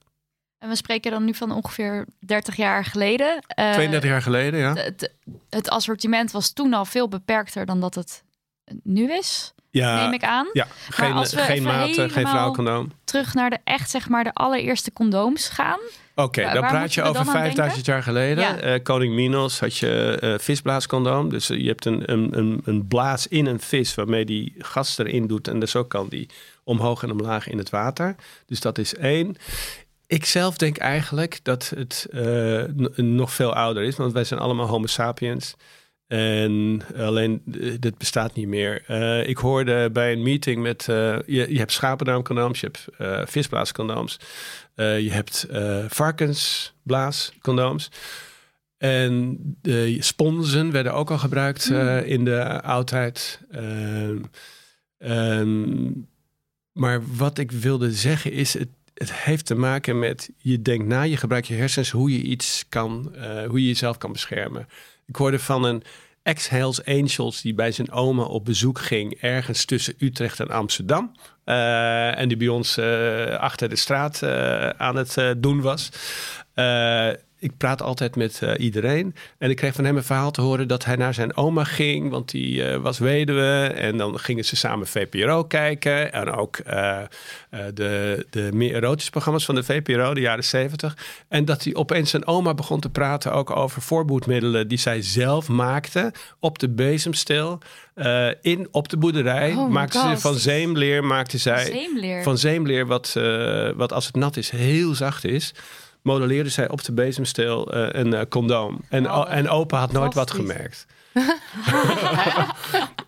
En 0.57 0.69
we 0.69 0.75
spreken 0.75 1.11
dan 1.11 1.25
nu 1.25 1.33
van 1.33 1.51
ongeveer 1.51 2.05
30 2.19 2.55
jaar 2.55 2.85
geleden. 2.85 3.43
32 3.55 4.09
jaar 4.09 4.21
geleden, 4.21 4.59
ja. 4.59 4.73
Het, 4.73 5.13
het, 5.49 5.69
assortiment 5.69 6.31
was 6.31 6.53
toen 6.53 6.73
al 6.73 6.85
veel 6.85 7.07
beperkter 7.07 7.65
dan 7.65 7.79
dat 7.79 7.95
het 7.95 8.23
nu 8.83 9.13
is. 9.13 9.53
Ja, 9.73 10.03
neem 10.03 10.13
ik 10.13 10.23
aan. 10.23 10.47
Ja, 10.53 10.67
geen, 10.89 11.25
geen 11.25 11.63
maten, 11.63 12.09
geen 12.09 12.27
vrouwencondoom. 12.27 12.91
Terug 13.03 13.33
naar 13.33 13.49
de 13.49 13.57
echt, 13.63 13.89
zeg 13.89 14.09
maar, 14.09 14.23
de 14.23 14.33
allereerste 14.33 14.93
condooms 14.93 15.49
gaan. 15.49 15.79
Oké, 16.15 16.53
dan 16.53 16.67
praat 16.67 16.93
je 16.93 17.01
over 17.01 17.25
5000 17.25 17.85
jaar 17.85 18.03
geleden. 18.03 18.43
Ja. 18.43 18.73
Uh, 18.73 18.83
koning 18.83 19.13
Minos 19.13 19.59
had 19.59 19.77
je 19.77 20.19
uh, 20.23 20.33
visblaascondoom. 20.37 21.29
Dus 21.29 21.49
uh, 21.49 21.61
je 21.61 21.67
hebt 21.67 21.85
een, 21.85 22.11
een, 22.11 22.61
een, 22.65 22.87
blaas 22.87 23.27
in 23.27 23.45
een 23.45 23.59
vis 23.59 23.95
waarmee 23.95 24.25
die 24.25 24.55
gas 24.57 24.97
erin 24.97 25.27
doet. 25.27 25.47
En 25.47 25.59
dus 25.59 25.71
zo 25.71 25.83
kan 25.83 26.07
die 26.09 26.29
omhoog 26.63 27.03
en 27.03 27.11
omlaag 27.11 27.47
in 27.47 27.57
het 27.57 27.69
water. 27.69 28.15
Dus 28.45 28.59
dat 28.59 28.77
is 28.77 28.95
één. 28.95 29.35
Ik 30.07 30.25
zelf 30.25 30.57
denk 30.57 30.77
eigenlijk 30.77 31.39
dat 31.43 31.73
het 31.75 32.07
nog 32.95 33.33
veel 33.33 33.53
ouder 33.53 33.83
is. 33.83 33.95
Want 33.95 34.13
wij 34.13 34.23
zijn 34.23 34.39
allemaal 34.39 34.67
homo 34.67 34.85
sapiens. 34.85 35.55
En 36.13 36.81
alleen, 36.97 37.41
dit 37.79 37.97
bestaat 37.97 38.35
niet 38.35 38.47
meer. 38.47 38.89
ik 39.27 39.37
hoorde 39.37 39.89
bij 39.91 40.11
een 40.11 40.23
meeting 40.23 40.61
met... 40.61 40.83
je, 40.85 41.23
je 41.25 41.57
hebt 41.57 41.71
schapendarmcondooms, 41.71 42.59
je 42.59 42.71
hebt 42.71 42.87
visblaascondooms. 43.31 44.19
Uh, 44.75 44.99
je 44.99 45.11
hebt 45.11 45.47
varkensblaascondooms. 45.87 47.91
En 48.77 49.37
de 49.61 49.97
sponsen 49.99 50.71
werden 50.71 50.93
ook 50.93 51.11
al 51.11 51.17
gebruikt 51.17 51.69
uh, 51.69 52.07
in 52.07 52.25
de 52.25 52.61
oudheid. 52.61 53.41
Ehm, 53.51 54.17
ehm, 54.97 55.91
maar 56.71 57.01
wat 57.15 57.37
ik 57.37 57.51
wilde 57.51 57.91
zeggen 57.91 58.31
is, 58.31 58.53
het, 58.53 58.69
het 58.93 59.13
heeft 59.13 59.45
te 59.45 59.55
maken 59.55 59.99
met 59.99 60.29
je 60.37 60.61
denkt 60.61 60.85
na, 60.85 61.01
je 61.01 61.17
gebruikt 61.17 61.47
je 61.47 61.55
hersens 61.55 61.91
hoe 61.91 62.11
je 62.11 62.21
iets 62.21 62.65
kan, 62.69 63.15
hoe 63.47 63.61
je 63.61 63.67
jezelf 63.67 63.97
kan 63.97 64.11
beschermen. 64.11 64.67
Ik 65.05 65.15
hoorde 65.15 65.39
van 65.39 65.63
een 65.63 65.83
ex-Hells 66.23 66.85
Angels 66.85 67.41
die 67.41 67.53
bij 67.53 67.71
zijn 67.71 67.91
oma 67.91 68.23
op 68.23 68.45
bezoek 68.45 68.79
ging 68.79 69.13
ergens 69.21 69.65
tussen 69.65 69.93
Utrecht 69.97 70.39
en 70.39 70.49
Amsterdam. 70.49 71.11
Uh, 71.45 72.19
en 72.19 72.27
die 72.27 72.37
bij 72.37 72.47
ons 72.47 72.77
uh, 72.77 73.35
achter 73.35 73.69
de 73.69 73.75
straat 73.75 74.21
uh, 74.23 74.69
aan 74.69 74.95
het 74.95 75.35
doen 75.37 75.61
was 75.61 75.89
ik 77.43 77.57
praat 77.57 77.81
altijd 77.81 78.15
met 78.15 78.39
uh, 78.43 78.51
iedereen. 78.57 79.15
En 79.37 79.49
ik 79.49 79.55
kreeg 79.55 79.73
van 79.73 79.85
hem 79.85 79.97
een 79.97 80.03
verhaal 80.03 80.31
te 80.31 80.41
horen 80.41 80.67
dat 80.67 80.85
hij 80.85 80.95
naar 80.95 81.13
zijn 81.13 81.37
oma 81.37 81.63
ging, 81.63 82.09
want 82.09 82.31
die 82.31 82.55
uh, 82.55 82.75
was 82.75 82.99
weduwe. 82.99 83.71
En 83.75 83.97
dan 83.97 84.19
gingen 84.19 84.45
ze 84.45 84.55
samen 84.55 84.87
VPRO 84.87 85.43
kijken. 85.43 86.13
En 86.13 86.31
ook 86.31 86.59
uh, 86.67 86.99
de, 87.73 88.25
de 88.29 88.49
meer 88.53 88.75
erotische 88.75 89.11
programma's 89.11 89.45
van 89.45 89.55
de 89.55 89.63
VPRO, 89.63 90.13
de 90.13 90.19
jaren 90.19 90.43
zeventig. 90.43 90.97
En 91.27 91.45
dat 91.45 91.63
hij 91.63 91.75
opeens 91.75 92.09
zijn 92.09 92.27
oma 92.27 92.53
begon 92.53 92.79
te 92.79 92.89
praten 92.89 93.33
ook 93.33 93.55
over 93.55 93.81
voorboedmiddelen 93.81 94.67
die 94.67 94.79
zij 94.79 95.01
zelf 95.01 95.47
maakte 95.47 96.13
op 96.39 96.59
de 96.59 96.69
bezemstil. 96.69 97.59
in, 98.41 98.67
op 98.71 98.89
de 98.89 98.97
boerderij 98.97 99.53
oh 99.53 99.69
maakte 99.69 99.99
ze 99.99 100.17
van 100.17 100.35
zeemleer, 100.35 101.03
maakte 101.03 101.37
zij 101.37 101.65
zeemleer. 101.65 102.23
van 102.23 102.37
zeemleer, 102.37 102.87
wat, 102.87 103.13
wat 103.75 103.93
als 103.93 104.05
het 104.05 104.15
nat 104.15 104.37
is 104.37 104.49
heel 104.49 104.95
zacht 104.95 105.25
is 105.25 105.53
modelleerde 106.03 106.49
zij 106.49 106.69
op 106.69 106.83
de 106.83 106.91
bezemsteel 106.91 107.75
uh, 107.75 107.87
een 107.91 108.13
uh, 108.13 108.21
condoom. 108.29 108.81
En, 108.89 109.11
oh, 109.11 109.33
en 109.33 109.49
opa 109.49 109.79
had 109.79 109.91
nooit 109.91 110.13
wat 110.13 110.31
gemerkt. 110.31 110.85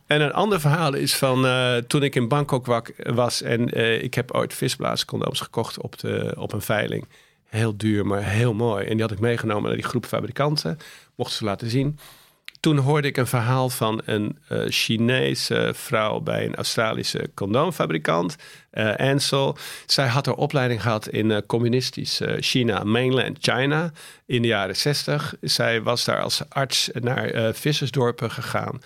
en 0.06 0.22
een 0.22 0.34
ander 0.34 0.60
verhaal 0.60 0.94
is 0.94 1.16
van 1.16 1.46
uh, 1.46 1.76
toen 1.76 2.04
ik 2.04 2.16
in 2.16 2.28
Bangkok 2.28 2.84
was 2.98 3.42
en 3.42 3.70
ik 4.04 4.14
heb 4.14 4.32
ooit 4.32 4.54
visblaascondooms 4.54 5.40
gekocht 5.40 5.82
op, 5.82 6.00
de, 6.00 6.36
op 6.38 6.54
een 6.54 6.62
veiling. 6.62 7.08
Heel 7.46 7.78
duur, 7.78 8.06
maar 8.06 8.24
heel 8.24 8.54
mooi. 8.54 8.86
En 8.86 8.92
die 8.92 9.02
had 9.02 9.12
ik 9.12 9.20
meegenomen 9.20 9.64
naar 9.64 9.76
die 9.76 9.86
groep 9.86 10.06
fabrikanten. 10.06 10.78
Mochten 11.16 11.38
ze 11.38 11.44
laten 11.44 11.70
zien 11.70 12.00
toen 12.66 12.78
hoorde 12.78 13.08
ik 13.08 13.18
een 13.18 13.28
verhaal 13.28 13.70
van 13.70 14.02
een 14.06 14.38
uh, 14.52 14.60
Chinese 14.68 15.72
vrouw 15.76 16.20
bij 16.20 16.46
een 16.46 16.56
Australische 16.56 17.30
condoomfabrikant, 17.34 18.36
uh, 18.74 18.96
Ansel. 18.96 19.58
Zij 19.86 20.08
had 20.08 20.26
haar 20.26 20.36
opleiding 20.36 20.82
gehad 20.82 21.08
in 21.08 21.30
uh, 21.30 21.38
communistisch 21.48 22.22
China, 22.40 22.84
mainland 22.84 23.38
China, 23.42 23.92
in 24.26 24.42
de 24.42 24.48
jaren 24.48 24.76
60. 24.76 25.36
Zij 25.42 25.82
was 25.82 26.06
daar 26.06 26.22
als 26.22 26.42
arts 26.50 26.90
naar 26.94 27.54
vissersdorpen 27.54 28.32
gegaan. 28.32 28.80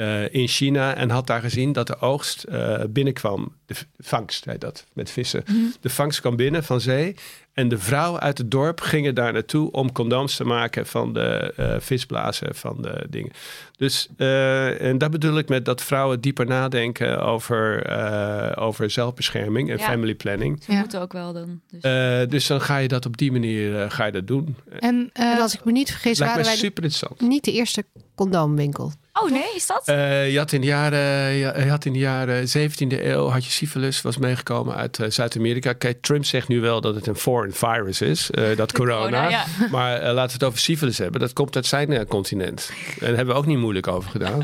eh, 0.00 0.34
in 0.34 0.48
China 0.48 0.94
en 0.94 1.10
had 1.10 1.26
daar 1.26 1.40
gezien 1.40 1.72
dat 1.72 1.86
de 1.86 1.98
oogst 1.98 2.42
eh, 2.42 2.84
binnenkwam. 2.88 3.54
De 3.66 3.74
vangst 3.98 4.44
heet 4.44 4.60
dat, 4.60 4.86
met 4.92 5.10
vissen. 5.10 5.44
De 5.80 5.90
vangst 5.90 6.20
kwam 6.20 6.36
binnen 6.36 6.64
van 6.64 6.80
zee. 6.80 7.16
En 7.52 7.68
de 7.68 7.78
vrouwen 7.78 8.20
uit 8.20 8.38
het 8.38 8.50
dorp 8.50 8.80
gingen 8.80 9.14
daar 9.14 9.32
naartoe 9.32 9.70
om 9.72 9.92
condooms 9.92 10.36
te 10.36 10.44
maken 10.44 10.86
van 10.86 11.12
de 11.12 11.52
eh, 11.56 11.74
visblazen, 11.78 12.54
van 12.54 12.76
de 12.82 13.06
dingen. 13.10 13.32
Dus, 13.76 14.08
eh, 14.16 14.80
en 14.82 14.98
dat 14.98 15.10
bedoel 15.10 15.38
ik 15.38 15.48
met 15.48 15.64
dat 15.64 15.82
vrouwen 15.82 16.20
dieper 16.20 16.46
nadenken 16.46 17.20
over, 17.22 17.82
eh, 17.86 18.62
over 18.64 18.90
zelfbescherming 18.90 19.70
en 19.70 19.78
Ja. 19.78 19.84
family 19.84 20.14
planning. 20.14 20.62
Ze 20.62 20.72
moeten 20.72 21.00
ook 21.00 21.12
wel 21.12 21.32
dan. 21.32 21.60
Dus. 21.70 21.82
Eh, 21.82 22.28
dus 22.28 22.46
dan 22.46 22.60
ga 22.60 22.76
je 22.76 22.88
dat 22.88 23.06
op 23.06 23.16
die 23.16 23.32
manier 23.32 23.82
eh, 23.82 23.90
ga 23.90 24.04
je 24.04 24.12
dat 24.12 24.26
doen. 24.26 24.56
En, 24.78 25.10
eh, 25.12 25.24
En 25.32 25.40
als 25.40 25.54
ik 25.54 25.64
me 25.64 25.72
niet 25.72 25.90
vergis, 25.90 26.18
waren 26.18 26.44
wij 26.44 26.56
super 26.56 26.82
interessant. 26.84 27.20
niet 27.20 27.44
de 27.44 27.52
eerste 27.52 27.84
condoomwinkel. 28.14 28.92
Oh 29.12 29.30
nee, 29.30 29.54
is 29.54 29.66
dat? 29.66 29.82
Eh, 29.88 30.32
je, 30.32 30.38
had 30.38 30.52
in 30.52 30.60
de 30.60 30.66
jaren, 30.66 31.32
je 31.32 31.68
had 31.68 31.84
in 31.84 31.92
de 31.92 31.98
jaren 31.98 32.48
17e 32.48 33.04
eeuw 33.04 33.28
had 33.28 33.44
je 33.44 33.50
syphilis, 33.50 34.02
was 34.02 34.18
meegekomen 34.18 34.74
uit 34.76 34.98
eh, 34.98 35.10
Zuid-Amerika. 35.10 35.72
Kijk, 35.72 36.02
Trump 36.02 36.24
zegt 36.24 36.48
nu 36.48 36.60
wel 36.60 36.80
dat 36.80 36.94
het 36.94 37.06
een 37.06 37.16
foreign 37.16 37.56
virus 37.56 38.00
is, 38.00 38.30
eh, 38.30 38.56
dat 38.56 38.72
corona. 38.72 39.00
corona, 39.00 39.28
ja. 39.28 39.44
Maar 39.70 40.00
laten 40.00 40.14
we 40.14 40.32
het 40.32 40.44
over 40.44 40.58
syphilis 40.58 40.98
hebben. 40.98 41.20
Dat 41.20 41.32
komt 41.32 41.56
uit 41.56 41.66
zijn 41.66 42.06
continent. 42.06 42.70
En 42.88 43.06
daar 43.06 43.16
hebben 43.16 43.34
we 43.34 43.40
ook 43.40 43.46
niet 43.46 43.58
moeilijk 43.58 43.86
over 43.86 44.10
gedaan. 44.10 44.42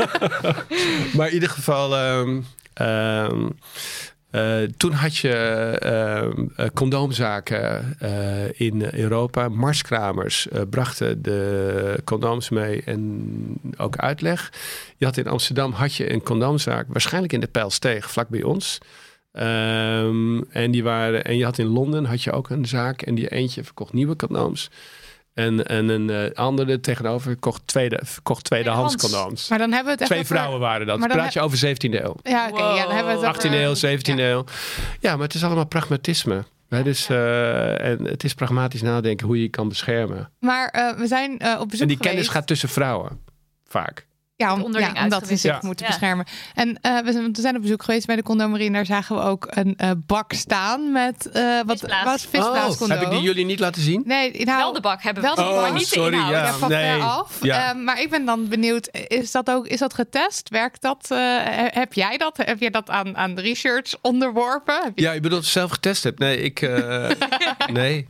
maar 1.16 1.26
in 1.26 1.34
ieder 1.34 1.48
geval... 1.48 1.96
ehm, 1.96 2.40
ehm, 2.74 3.46
eh, 4.38 4.68
toen 4.76 4.92
had 4.92 5.16
je 5.16 5.34
ehm, 5.80 6.46
eh, 6.56 6.66
condoomzaken 6.74 7.96
eh, 7.98 8.60
in 8.60 8.88
Europa. 8.94 9.48
Marskramers 9.48 10.48
eh, 10.48 10.62
brachten 10.70 11.22
de 11.22 12.00
condooms 12.04 12.48
mee 12.48 12.82
en 12.82 13.60
ook 13.76 13.96
uitleg. 13.96 14.52
Je 14.96 15.04
had 15.04 15.16
in 15.16 15.26
Amsterdam 15.26 15.72
had 15.72 15.94
je 15.94 16.12
een 16.12 16.22
condoomzaak, 16.22 16.86
waarschijnlijk 16.88 17.32
in 17.32 17.40
de 17.40 17.46
Pijlsteeg, 17.46 18.10
vlak 18.10 18.28
bij 18.28 18.42
ons. 18.42 18.78
Ehm, 19.32 20.40
en, 20.50 20.70
die 20.70 20.82
waren, 20.82 21.24
en 21.24 21.36
je 21.36 21.44
had 21.44 21.58
in 21.58 21.66
Londen 21.66 22.04
had 22.04 22.22
je 22.22 22.32
ook 22.32 22.50
een 22.50 22.66
zaak 22.66 23.02
en 23.02 23.14
die 23.14 23.28
eentje 23.28 23.64
verkocht 23.64 23.92
nieuwe 23.92 24.16
condooms. 24.16 24.70
En, 25.38 25.66
en 25.66 25.88
een 25.88 26.10
eh, 26.10 26.34
andere 26.34 26.80
tegenover 26.80 27.36
kocht, 27.36 27.62
tweede, 27.64 28.00
verkocht 28.04 28.44
tweedehands 28.44 28.96
condooms. 28.96 29.48
maar 29.48 29.58
dan 29.58 29.72
hebben 29.72 29.84
we 29.86 29.90
het 29.90 30.00
echt 30.00 30.10
Twee 30.10 30.22
over- 30.22 30.34
vrouwen 30.36 30.60
waren 30.60 30.86
dat. 30.86 30.98
maar 30.98 31.08
dan 31.08 31.16
Praat 31.16 31.32
je 31.32 31.40
over 31.40 31.58
17e 31.58 31.94
eeuw. 32.04 32.16
Ja, 32.22 32.48
oké. 32.50 32.62
ja, 32.62 32.82
dan 32.86 32.94
hebben 32.94 33.20
we 33.20 33.26
het 33.26 33.36
18e 33.36 33.46
over- 33.46 33.62
eeuw, 33.62 33.74
17e 33.74 34.20
eeuw. 34.22 34.44
Ja, 35.00 35.12
maar 35.16 35.24
het 35.26 35.34
is 35.34 35.44
allemaal 35.44 35.66
pragmatisme. 35.66 36.44
Dus, 36.68 37.08
eh, 37.08 37.84
en 37.90 38.04
het 38.04 38.24
is 38.24 38.34
pragmatisch 38.34 38.82
nadenken 38.82 39.26
hoe 39.26 39.36
je 39.36 39.42
je 39.42 39.48
kan 39.48 39.68
beschermen. 39.68 40.30
Maar 40.40 40.68
eh, 40.68 40.98
we 40.98 41.06
zijn 41.06 41.32
op 41.32 41.40
bezoek 41.68 41.80
En 41.82 41.88
die 41.88 41.96
kennis 41.96 42.10
geweest. 42.10 42.30
gaat 42.30 42.46
tussen 42.46 42.68
vrouwen. 42.68 43.20
Vaak. 43.68 44.06
Ja, 44.38 44.52
om, 44.54 44.62
onderling 44.62 44.96
ja, 44.96 45.02
omdat 45.02 45.26
ze 45.28 45.36
zich 45.36 45.62
moeten 45.62 45.84
Ja. 45.86 45.90
beschermen. 45.90 46.26
En 46.54 46.78
eh, 46.80 46.98
we, 46.98 47.12
zijn, 47.12 47.32
we 47.32 47.40
zijn 47.40 47.56
op 47.56 47.62
bezoek 47.62 47.82
geweest 47.82 48.06
bij 48.06 48.16
de 48.16 48.22
condomerie. 48.22 48.66
En 48.66 48.72
daar 48.72 48.86
zagen 48.86 49.16
we 49.16 49.22
ook 49.22 49.46
een 49.50 49.74
eh, 49.76 49.90
bak 50.06 50.32
staan 50.32 50.92
met 50.92 51.30
eh 51.30 51.42
wat 51.66 51.80
was. 52.04 52.26
Oh, 52.32 52.88
heb 52.88 53.00
ik 53.02 53.10
die 53.10 53.20
jullie 53.20 53.44
niet 53.44 53.58
laten 53.60 53.82
zien? 53.82 54.02
Nee, 54.06 54.44
nou, 54.44 54.58
wel 54.58 54.72
de 54.72 54.80
bak 54.80 55.02
hebben 55.02 55.22
we 55.22 55.28
wel 55.34 55.54
de 55.54 55.60
bak. 55.60 55.72
niet 55.72 55.90
de 55.90 55.98
sorry, 56.00 56.12
inhoud. 56.14 56.30
ja. 56.32 56.44
ja, 56.44 56.52
van 56.52 56.68
nee. 56.68 57.00
af. 57.02 57.38
Ja. 57.42 57.72
Maar 57.72 58.00
ik 58.00 58.10
ben 58.10 58.24
dan 58.24 58.48
benieuwd, 58.48 58.88
is 59.08 59.30
dat 59.30 59.50
ook 59.50 59.66
is 59.66 59.78
dat 59.78 59.94
getest? 59.94 60.48
Werkt 60.48 60.82
dat? 60.82 61.06
eh, 61.10 61.18
he- 61.18 61.68
heb 61.80 61.92
jij 61.92 62.16
dat? 62.16 62.36
Heb 62.36 62.60
je 62.60 62.70
dat 62.70 62.90
aan, 62.90 63.16
aan 63.16 63.34
de 63.34 63.42
research 63.42 63.94
onderworpen? 64.02 64.80
Heb 64.84 64.92
je- 64.98 65.02
Ja, 65.04 65.12
je 65.12 65.20
bedoelt 65.20 65.44
zelf 65.44 65.70
getest 65.70 66.02
hebt. 66.04 66.18
Nee, 66.18 66.40
ik. 66.42 66.62
eh, 66.62 67.08
nee. 67.72 68.06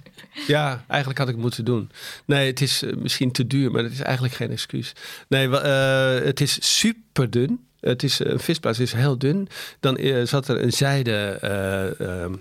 Ja, 0.47 0.85
eigenlijk 0.87 1.19
had 1.19 1.29
ik 1.29 1.35
het 1.35 1.43
moeten 1.43 1.65
doen. 1.65 1.91
Nee, 2.25 2.47
het 2.47 2.61
is 2.61 2.83
eh, 2.83 2.97
misschien 2.97 3.33
te 3.33 3.47
duur, 3.47 3.71
maar 3.71 3.83
het 3.83 3.93
is 3.93 4.01
eigenlijk 4.01 4.35
geen 4.35 4.51
excuus. 4.51 4.93
Nee, 5.29 5.59
eh, 5.59 6.25
het 6.25 6.41
is 6.41 6.79
super 6.79 7.31
dun. 7.31 7.67
Het 7.81 8.03
is, 8.03 8.19
een 8.19 8.41
visblaas 8.41 8.79
is 8.79 8.93
heel 8.93 9.19
dun. 9.19 9.49
Dan 9.81 9.97
eh, 9.97 10.23
zat 10.25 10.49
er 10.49 10.63
een 10.63 10.73
zijde 10.73 11.39
eh, 11.41 12.01
ehm, 12.01 12.35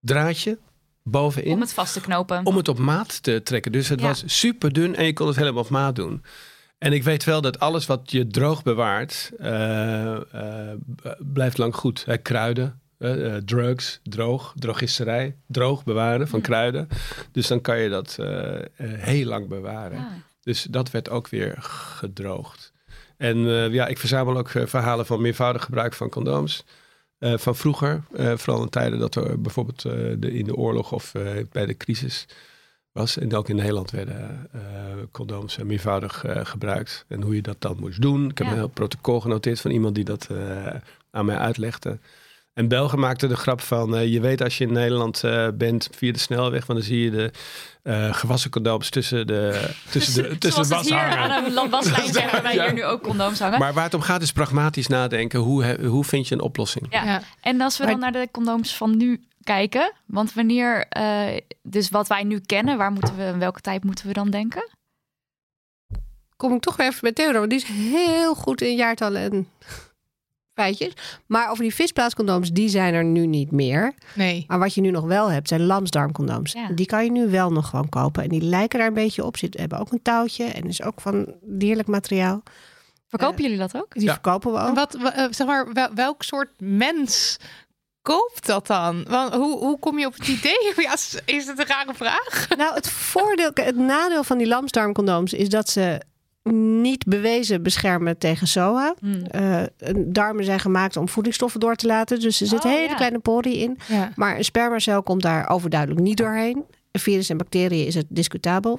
draadje 0.00 0.58
bovenin. 1.02 1.52
Om 1.52 1.60
het 1.60 1.72
vast 1.72 1.92
te 1.92 2.00
knopen. 2.00 2.46
om 2.46 2.56
het 2.56 2.68
op 2.68 2.78
maat 2.78 3.22
te 3.22 3.40
trekken. 3.44 3.72
Dus 3.72 3.88
het 3.88 4.00
Ja. 4.00 4.06
was 4.06 4.22
super 4.26 4.72
dun 4.72 4.96
en 4.96 5.04
je 5.04 5.12
kon 5.12 5.26
het 5.26 5.36
helemaal 5.36 5.62
op 5.62 5.68
maat 5.68 5.96
doen. 5.96 6.24
En 6.78 6.92
ik 6.92 7.02
weet 7.02 7.24
wel 7.24 7.40
dat 7.40 7.58
alles 7.58 7.86
wat 7.86 8.10
je 8.10 8.26
droog 8.26 8.62
bewaart, 8.62 9.30
eh, 9.38 10.14
eh, 10.14 10.78
blijft 11.18 11.58
lang 11.58 11.74
goed. 11.74 12.04
Hè, 12.06 12.16
kruiden, 12.16 12.80
eh, 12.98 13.34
eh, 13.36 13.42
drugs, 13.44 14.00
droog, 14.02 14.52
drogisterij, 14.56 15.36
droog 15.46 15.84
bewaren 15.84 16.28
van 16.28 16.40
kruiden. 16.40 16.88
Dus 17.32 17.46
dan 17.46 17.60
kan 17.60 17.78
je 17.78 17.88
dat 17.88 18.16
eh, 18.18 18.58
heel 18.76 19.26
lang 19.26 19.48
bewaren. 19.48 20.24
Dus 20.40 20.62
dat 20.62 20.90
werd 20.90 21.08
ook 21.08 21.28
weer 21.28 21.54
gedroogd. 21.58 22.72
En 23.16 23.38
ja, 23.72 23.86
ik 23.86 23.98
verzamel 23.98 24.36
ook 24.36 24.48
verhalen 24.48 25.06
van 25.06 25.20
meervoudig 25.20 25.64
gebruik 25.64 25.92
van 25.92 26.08
condooms. 26.08 26.64
Van 27.18 27.56
vroeger, 27.56 28.02
vooral 28.12 28.62
in 28.62 28.68
tijden 28.68 28.98
dat 28.98 29.14
er 29.14 29.40
bijvoorbeeld 29.40 29.82
de, 29.82 30.32
in 30.32 30.44
de 30.44 30.56
oorlog 30.56 30.92
of 30.92 31.12
bij 31.52 31.66
de 31.66 31.76
crisis 31.76 32.26
was. 32.92 33.18
En 33.18 33.34
ook 33.34 33.48
in 33.48 33.56
Nederland 33.56 33.90
werden 33.90 34.50
condooms 35.10 35.56
meervoudig 35.56 36.24
gebruikt. 36.42 37.04
En 37.08 37.22
hoe 37.22 37.34
je 37.34 37.42
dat 37.42 37.60
dan 37.60 37.76
moest 37.80 38.00
doen. 38.00 38.30
Ik 38.30 38.38
heb 38.38 38.46
Ja. 38.46 38.52
een 38.52 38.58
heel 38.58 38.68
protocol 38.68 39.20
genoteerd 39.20 39.60
van 39.60 39.70
iemand 39.70 39.94
die 39.94 40.04
dat 40.04 40.28
aan 41.10 41.24
mij 41.24 41.36
uitlegde. 41.36 41.98
En 42.56 42.68
Belgen 42.68 42.98
maakte 42.98 43.26
de 43.26 43.36
grap 43.36 43.60
van, 43.60 43.96
eh, 43.96 44.12
je 44.12 44.20
weet 44.20 44.42
als 44.42 44.58
je 44.58 44.64
in 44.64 44.72
Nederland 44.72 45.24
eh, 45.24 45.48
bent 45.54 45.88
via 45.96 46.12
de 46.12 46.18
snelweg, 46.18 46.66
want 46.66 46.78
dan 46.78 46.88
zie 46.88 47.00
je 47.04 47.10
de 47.10 47.30
eh, 47.82 48.14
gewassen 48.14 48.50
condooms 48.50 48.90
tussen 48.90 49.26
de, 49.26 49.70
tussen 49.90 50.22
de, 50.22 50.38
tussen 50.38 50.64
Zoals 50.64 50.68
de 50.68 50.74
was 50.74 50.84
hier 51.04 51.16
hangen. 51.16 51.34
aan 51.34 51.56
een 51.64 51.70
waslijn 51.70 52.12
zeggen 52.12 52.42
wij 52.42 52.54
Ja. 52.54 52.64
hier 52.64 52.72
nu 52.72 52.84
ook 52.84 53.02
condooms 53.02 53.38
hangen. 53.38 53.58
Maar 53.58 53.72
waar 53.74 53.84
het 53.84 53.94
om 53.94 54.00
gaat 54.00 54.22
is 54.22 54.32
pragmatisch 54.32 54.86
nadenken. 54.86 55.40
Hoe, 55.40 55.64
he- 55.64 55.84
hoe 55.86 56.04
vind 56.04 56.28
je 56.28 56.34
een 56.34 56.40
oplossing? 56.40 56.86
Ja. 56.90 57.04
Ja. 57.04 57.22
En 57.40 57.60
als 57.60 57.76
we 57.78 57.82
Maar- 57.84 57.92
dan 57.92 58.00
naar 58.00 58.12
de 58.12 58.28
condooms 58.32 58.76
van 58.76 58.96
nu 58.96 59.24
kijken, 59.42 59.92
want 60.06 60.34
wanneer, 60.34 60.86
eh, 60.88 61.36
dus 61.62 61.88
wat 61.88 62.06
wij 62.08 62.22
nu 62.24 62.40
kennen, 62.40 62.78
waar 62.78 62.92
moeten 62.92 63.16
we, 63.16 63.24
in 63.24 63.38
welke 63.38 63.60
tijd 63.60 63.84
moeten 63.84 64.06
we 64.06 64.12
dan 64.12 64.30
denken? 64.30 64.70
Kom 66.36 66.54
ik 66.54 66.60
toch 66.60 66.76
weer 66.76 66.86
even 66.86 67.00
bij 67.00 67.12
Theodor, 67.12 67.38
want 67.38 67.50
die 67.50 67.58
is 67.60 67.66
heel 67.68 68.34
goed 68.34 68.60
in 68.60 68.76
jaartallen 68.76 69.20
en 69.32 69.48
feitjes. 70.56 70.92
Maar 71.26 71.50
over 71.50 71.62
die 71.62 71.74
visblaascondooms, 71.74 72.50
die 72.50 72.68
zijn 72.68 72.94
er 72.94 73.04
nu 73.04 73.26
niet 73.26 73.50
meer. 73.50 73.94
Nee. 74.14 74.44
Maar 74.46 74.58
wat 74.58 74.74
je 74.74 74.80
nu 74.80 74.90
nog 74.90 75.04
wel 75.04 75.30
hebt, 75.30 75.48
zijn 75.48 75.66
lamsdarmcondooms. 75.66 76.52
Ja. 76.52 76.68
Die 76.74 76.86
kan 76.86 77.04
je 77.04 77.10
nu 77.10 77.28
wel 77.30 77.52
nog 77.52 77.68
gewoon 77.68 77.88
kopen. 77.88 78.22
En 78.22 78.28
die 78.28 78.42
lijken 78.42 78.78
daar 78.78 78.88
een 78.88 78.94
beetje 78.94 79.24
op. 79.24 79.36
Ze 79.36 79.48
hebben 79.50 79.78
ook 79.78 79.92
een 79.92 80.02
touwtje 80.02 80.44
en 80.44 80.64
is 80.68 80.82
ook 80.82 81.00
van 81.00 81.34
dierlijk 81.42 81.88
materiaal. 81.88 82.42
Verkopen 83.08 83.42
jullie 83.42 83.58
dat 83.58 83.76
ook? 83.76 83.92
Die 83.94 84.02
Ja. 84.04 84.12
verkopen 84.12 84.52
we 84.52 84.58
ook. 84.58 84.74
Wat, 84.74 84.96
wa- 85.00 85.14
eh, 85.14 85.24
zeg 85.30 85.46
maar, 85.46 85.72
wel- 85.72 85.94
welk 85.94 86.22
soort 86.22 86.50
mens 86.58 87.36
koopt 88.02 88.46
dat 88.46 88.66
dan? 88.66 89.04
Want 89.08 89.34
hoe, 89.34 89.58
hoe 89.58 89.78
kom 89.78 89.98
je 89.98 90.06
op 90.06 90.14
het 90.14 90.28
idee? 90.28 90.72
Ja, 90.76 90.92
is, 90.92 91.18
is 91.24 91.46
het 91.46 91.58
een 91.58 91.66
rare 91.66 91.94
vraag? 91.94 92.48
Nou, 92.56 92.74
het 92.74 92.90
voordeel, 92.90 93.50
het 93.54 93.76
nadeel 93.76 94.24
van 94.24 94.38
die 94.38 94.46
lamsdarmcondooms 94.46 95.32
is 95.32 95.48
dat 95.48 95.68
ze 95.68 96.00
niet 96.52 97.04
bewezen 97.04 97.62
beschermen 97.62 98.18
tegen 98.18 98.46
SOA. 98.46 98.94
Hmm. 99.00 99.22
Eh, 99.24 99.62
darmen 99.96 100.44
zijn 100.44 100.60
gemaakt 100.60 100.96
om 100.96 101.08
voedingsstoffen 101.08 101.60
door 101.60 101.74
te 101.74 101.86
laten. 101.86 102.20
Dus 102.20 102.40
er 102.40 102.46
zitten 102.46 102.70
Oh, 102.70 102.76
hele 102.76 102.88
ja. 102.88 102.94
kleine 102.94 103.18
poriën 103.18 103.60
in. 103.60 103.78
Ja. 103.88 104.12
Maar 104.16 104.36
een 104.36 104.44
spermacel 104.44 105.02
komt 105.02 105.22
daar 105.22 105.48
overduidelijk 105.48 106.00
niet 106.00 106.16
doorheen. 106.16 106.64
Een 106.90 107.00
virus 107.00 107.28
en 107.30 107.36
bacteriën 107.36 107.86
is 107.86 107.94
het 107.94 108.06
discutabel. 108.08 108.78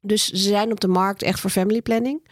Dus 0.00 0.26
ze 0.26 0.36
zijn 0.36 0.70
op 0.70 0.80
de 0.80 0.88
markt 0.88 1.22
echt 1.22 1.40
voor 1.40 1.50
family 1.50 1.82
planning. 1.82 2.28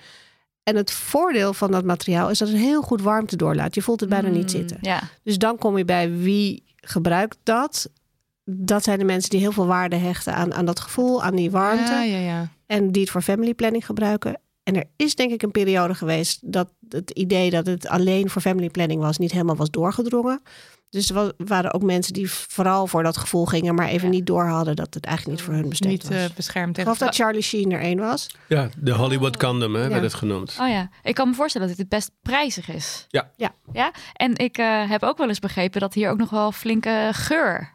En 0.62 0.76
het 0.76 0.90
voordeel 0.90 1.52
van 1.54 1.70
dat 1.70 1.84
materiaal 1.84 2.30
is 2.30 2.38
dat 2.38 2.48
het 2.48 2.56
heel 2.56 2.82
goed 2.82 3.02
warmte 3.02 3.36
doorlaat. 3.36 3.74
Je 3.74 3.82
voelt 3.82 4.00
het 4.00 4.08
bijna 4.08 4.28
niet 4.28 4.50
Hmm, 4.52 4.60
zitten. 4.60 4.78
Ja. 4.80 5.00
Dus 5.22 5.38
dan 5.38 5.58
kom 5.58 5.78
je 5.78 5.84
bij 5.84 6.16
wie 6.16 6.62
gebruikt 6.76 7.36
dat. 7.42 7.90
Dat 8.44 8.84
zijn 8.84 8.98
de 8.98 9.04
mensen 9.04 9.30
die 9.30 9.40
heel 9.40 9.52
veel 9.52 9.66
waarde 9.66 9.96
hechten 9.96 10.34
aan, 10.34 10.54
aan 10.54 10.64
dat 10.64 10.80
gevoel, 10.80 11.22
aan 11.22 11.34
die 11.34 11.50
warmte. 11.50 11.92
Ja, 11.92 12.02
ja, 12.02 12.18
ja. 12.18 12.48
En 12.66 12.92
die 12.92 13.02
het 13.02 13.10
voor 13.10 13.22
family 13.22 13.54
planning 13.54 13.86
gebruiken. 13.86 14.40
En 14.64 14.76
er 14.76 14.84
is 14.96 15.14
denk 15.14 15.32
ik 15.32 15.42
een 15.42 15.50
periode 15.50 15.94
geweest 15.94 16.38
dat 16.52 16.72
het 16.88 17.10
idee 17.10 17.50
dat 17.50 17.66
het 17.66 17.88
alleen 17.88 18.30
voor 18.30 18.42
family 18.42 18.70
planning 18.70 19.00
was, 19.00 19.18
niet 19.18 19.32
helemaal 19.32 19.56
was 19.56 19.70
doorgedrongen. 19.70 20.42
Dus 20.90 21.08
er 21.08 21.14
wa- 21.14 21.32
waren 21.36 21.72
ook 21.72 21.82
mensen 21.82 22.12
die 22.12 22.30
vooral 22.30 22.86
voor 22.86 23.02
dat 23.02 23.16
gevoel 23.16 23.44
gingen, 23.46 23.74
maar 23.74 23.88
even 23.88 24.08
Ja. 24.08 24.14
niet 24.14 24.26
door 24.26 24.44
hadden 24.46 24.76
dat 24.76 24.94
het 24.94 25.04
eigenlijk 25.04 25.36
niet 25.38 25.46
voor 25.46 25.54
hun 25.56 25.68
bestemd 25.68 25.92
Niet 25.92 26.08
was. 26.08 26.16
eh, 26.30 26.36
beschermd 26.36 26.68
ik 26.68 26.74
tegen 26.74 26.92
geloof 26.94 27.10
dat 27.12 27.14
Charlie 27.20 27.42
Sheen 27.42 27.72
er 27.72 27.80
één 27.80 27.98
was. 27.98 28.26
Ja, 28.48 28.68
de 28.78 28.92
Hollywood 28.92 29.36
condom 29.36 29.74
hè, 29.74 29.82
Ja. 29.82 29.88
werd 29.88 30.02
het 30.02 30.14
genoemd. 30.14 30.56
Oh 30.60 30.68
ja, 30.68 30.88
ik 31.02 31.14
kan 31.14 31.28
me 31.28 31.34
voorstellen 31.34 31.68
dat 31.68 31.76
dit 31.76 31.88
best 31.88 32.10
prijzig 32.22 32.68
is. 32.68 33.04
Ja. 33.08 33.30
Ja. 33.36 33.54
Ja, 33.72 33.92
en 34.12 34.36
ik 34.36 34.58
eh, 34.58 34.90
heb 34.90 35.02
ook 35.02 35.18
wel 35.18 35.28
eens 35.28 35.38
begrepen 35.38 35.80
dat 35.80 35.94
hier 35.94 36.10
ook 36.10 36.18
nog 36.18 36.30
wel 36.30 36.52
flinke 36.52 37.08
geur 37.12 37.70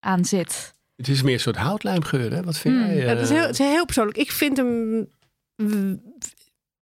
aan 0.00 0.24
zit. 0.24 0.74
Het 0.96 1.08
is 1.08 1.22
meer 1.22 1.34
een 1.34 1.40
soort 1.40 1.56
houtlijmgeur, 1.56 2.32
hè? 2.32 2.42
Wat 2.42 2.58
vind 2.58 2.74
Hmm, 2.76 2.94
jij? 2.94 3.14
Dat 3.14 3.20
is 3.22 3.28
eh? 3.30 3.34
heel, 3.36 3.46
het 3.46 3.58
is 3.60 3.66
heel 3.66 3.84
persoonlijk. 3.84 4.16
Ik 4.18 4.32
vind 4.32 4.56
hem. 4.56 5.06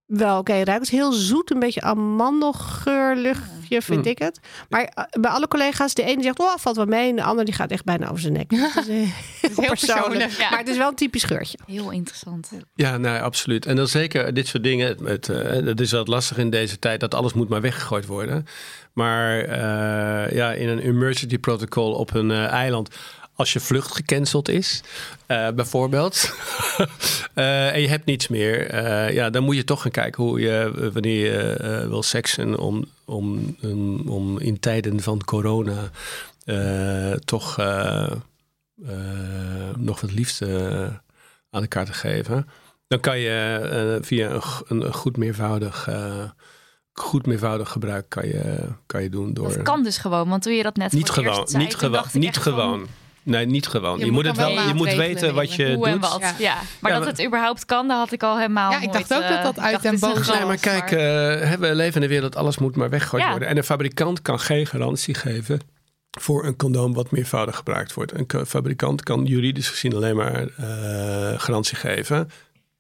Wel 0.07 0.39
oké 0.39 0.53
ruikt. 0.53 0.71
Het 0.73 0.83
is 0.83 0.91
heel 0.91 1.13
zoet, 1.13 1.51
een 1.51 1.59
beetje 1.59 1.81
amandelgeurluchtje 1.81 3.83
vind 3.83 4.05
Mm. 4.05 4.11
ik 4.11 4.19
het. 4.19 4.41
Maar 4.69 4.83
eh, 4.83 5.05
bij 5.21 5.31
alle 5.31 5.49
collega's, 5.49 5.95
de 5.95 6.03
ene 6.03 6.23
zegt, 6.23 6.39
oh, 6.39 6.57
valt 6.57 6.77
wel 6.77 6.87
mee. 6.87 7.09
En 7.11 7.17
de 7.17 7.23
ander 7.23 7.45
die 7.45 7.55
gaat 7.55 7.71
echt 7.71 7.85
bijna 7.85 8.07
over 8.09 8.21
zijn 8.21 8.33
nek. 8.33 8.51
Het 8.75 8.89
is, 8.89 8.89
eh, 8.89 9.09
heel 9.57 9.69
persoonlijk. 9.69 10.31
Ja. 10.31 10.51
Maar 10.51 10.59
het 10.59 10.69
is 10.69 10.77
wel 10.77 10.89
een 10.89 10.95
typisch 10.95 11.25
geurtje. 11.25 11.59
Heel 11.67 11.91
interessant. 11.91 12.51
Ja, 12.75 12.97
nee, 12.97 13.19
absoluut. 13.19 13.67
En 13.67 13.77
dan 13.77 13.89
zeker 13.89 14.35
dit 14.35 14.47
soort 14.47 14.63
dingen. 14.63 14.89
Het, 14.89 15.01
het, 15.01 15.29
eh, 15.29 15.65
het 15.65 15.81
is 15.81 15.91
wel 15.91 16.05
lastig 16.05 16.39
in 16.39 16.51
deze 16.51 16.79
tijd 16.79 17.01
dat 17.01 17.15
alles 17.15 17.33
moet 17.33 17.49
maar 17.49 17.61
weggegooid 17.61 18.07
worden. 18.07 18.47
Maar 18.93 19.39
eh, 19.41 20.37
ja, 20.37 20.53
in 20.53 20.69
een 20.69 20.79
emergency 20.79 21.39
protocol 21.39 21.93
op 21.93 22.15
een 22.15 22.31
eh, 22.31 22.47
eiland. 22.47 22.89
Als 23.37 23.53
je 23.53 23.61
vlucht 23.61 23.95
gecanceld 23.95 24.49
is, 24.49 24.83
eh, 25.27 25.49
bijvoorbeeld, 25.51 26.35
eh, 27.35 27.75
en 27.75 27.81
je 27.81 27.89
hebt 27.89 28.05
niets 28.05 28.29
meer, 28.29 28.67
eh, 28.67 29.15
ja, 29.15 29.31
dan 29.31 29.43
moet 29.43 29.57
je 29.57 29.65
toch 29.65 29.83
gaan 29.83 29.91
kijken 29.91 30.23
hoe 30.23 30.41
je, 30.41 30.91
wanneer 30.93 31.33
je 31.33 31.89
wil 31.89 32.03
seksen, 32.03 32.59
om, 32.59 32.85
om, 33.05 33.57
om, 33.63 34.09
om 34.09 34.39
in 34.39 34.61
tijden 34.61 35.01
van 35.01 35.25
corona 35.25 35.91
toch 37.25 37.57
nog 39.77 40.01
wat 40.01 40.13
liefde 40.13 40.49
aan 41.51 41.63
elkaar 41.63 41.85
te 41.85 41.93
geven. 41.93 42.49
Dan 42.87 43.01
kan 43.01 43.19
je 43.19 43.99
via 44.03 44.31
een, 44.31 44.41
een, 44.87 44.93
goed 44.93 45.17
meervoudig, 45.17 45.89
goed 46.93 47.27
meervoudig 47.27 47.71
gebruik 47.71 48.09
kan 48.09 48.27
je, 48.27 48.69
kan 48.87 49.03
je 49.03 49.09
doen 49.09 49.35
door. 49.35 49.49
Dat 49.49 49.63
kan 49.63 49.83
dus 49.83 49.99
gewoon, 49.99 50.29
want 50.29 50.43
toen 50.43 50.53
je 50.53 50.63
dat 50.63 50.77
net 50.77 50.93
niet 50.93 51.11
gewoon, 51.11 51.37
eerst 51.37 51.51
zei, 51.51 51.65
niet 51.65 51.75
gewoon, 51.75 52.05
ik 52.05 52.15
niet 52.15 52.39
van, 52.39 52.43
gewoon. 52.43 52.87
Nee, 53.25 53.47
niet 53.47 53.67
gewoon. 53.67 53.99
Je, 53.99 54.05
Je 54.05 54.11
moet 54.11 54.25
het 54.27 54.37
wel, 54.37 54.55
wel 54.55 54.67
je 54.69 54.75
moet 54.75 54.95
weten 54.95 55.35
wat 55.35 55.55
je 55.55 55.75
Hoe 55.75 55.87
en 55.87 55.93
doet. 55.93 56.01
wat. 56.11 56.21
Ja. 56.21 56.35
Ja. 56.39 56.55
Maar 56.81 56.91
Ja, 56.93 56.97
dat 56.99 57.07
maar- 57.07 57.17
het 57.17 57.27
überhaupt 57.27 57.65
kan, 57.65 57.89
dat 57.89 57.99
had 57.99 58.13
ik 58.13 58.23
al 58.23 58.37
helemaal 58.39 58.71
Ja, 58.71 58.81
ik 58.81 58.93
dacht 58.93 59.09
nooit, 59.09 59.23
ook 59.23 59.29
dat 59.29 59.39
eh, 59.39 59.45
dat 59.45 59.59
uit 59.59 59.85
is 59.85 59.91
een 59.91 59.99
boze 59.99 60.33
Nee, 60.33 60.45
maar 60.45 60.57
kijk, 60.57 60.91
eh, 60.91 61.53
we 61.53 61.75
leven 61.75 61.97
in 61.97 62.03
een 62.03 62.09
wereld 62.09 62.33
dat 62.33 62.43
alles 62.43 62.59
moet 62.59 62.77
maar 62.77 62.91
weggegooid 62.91 63.23
Ja. 63.23 63.31
worden. 63.31 63.49
En 63.49 63.57
een 63.57 63.65
fabrikant 63.65 64.23
kan 64.23 64.41
geen 64.41 64.67
garantie 64.67 65.15
geven 65.15 65.61
voor 66.21 66.45
een 66.47 66.57
condoom 66.57 66.95
wat 66.95 67.11
meervoudig 67.11 67.57
gebruikt 67.57 67.95
wordt. 67.95 68.13
Een 68.33 68.47
fabrikant 68.47 69.03
kan 69.03 69.25
juridisch 69.25 69.69
gezien 69.69 69.95
alleen 69.95 70.17
maar 70.17 70.47
eh, 70.57 71.41
garantie 71.41 71.77
geven 71.77 72.31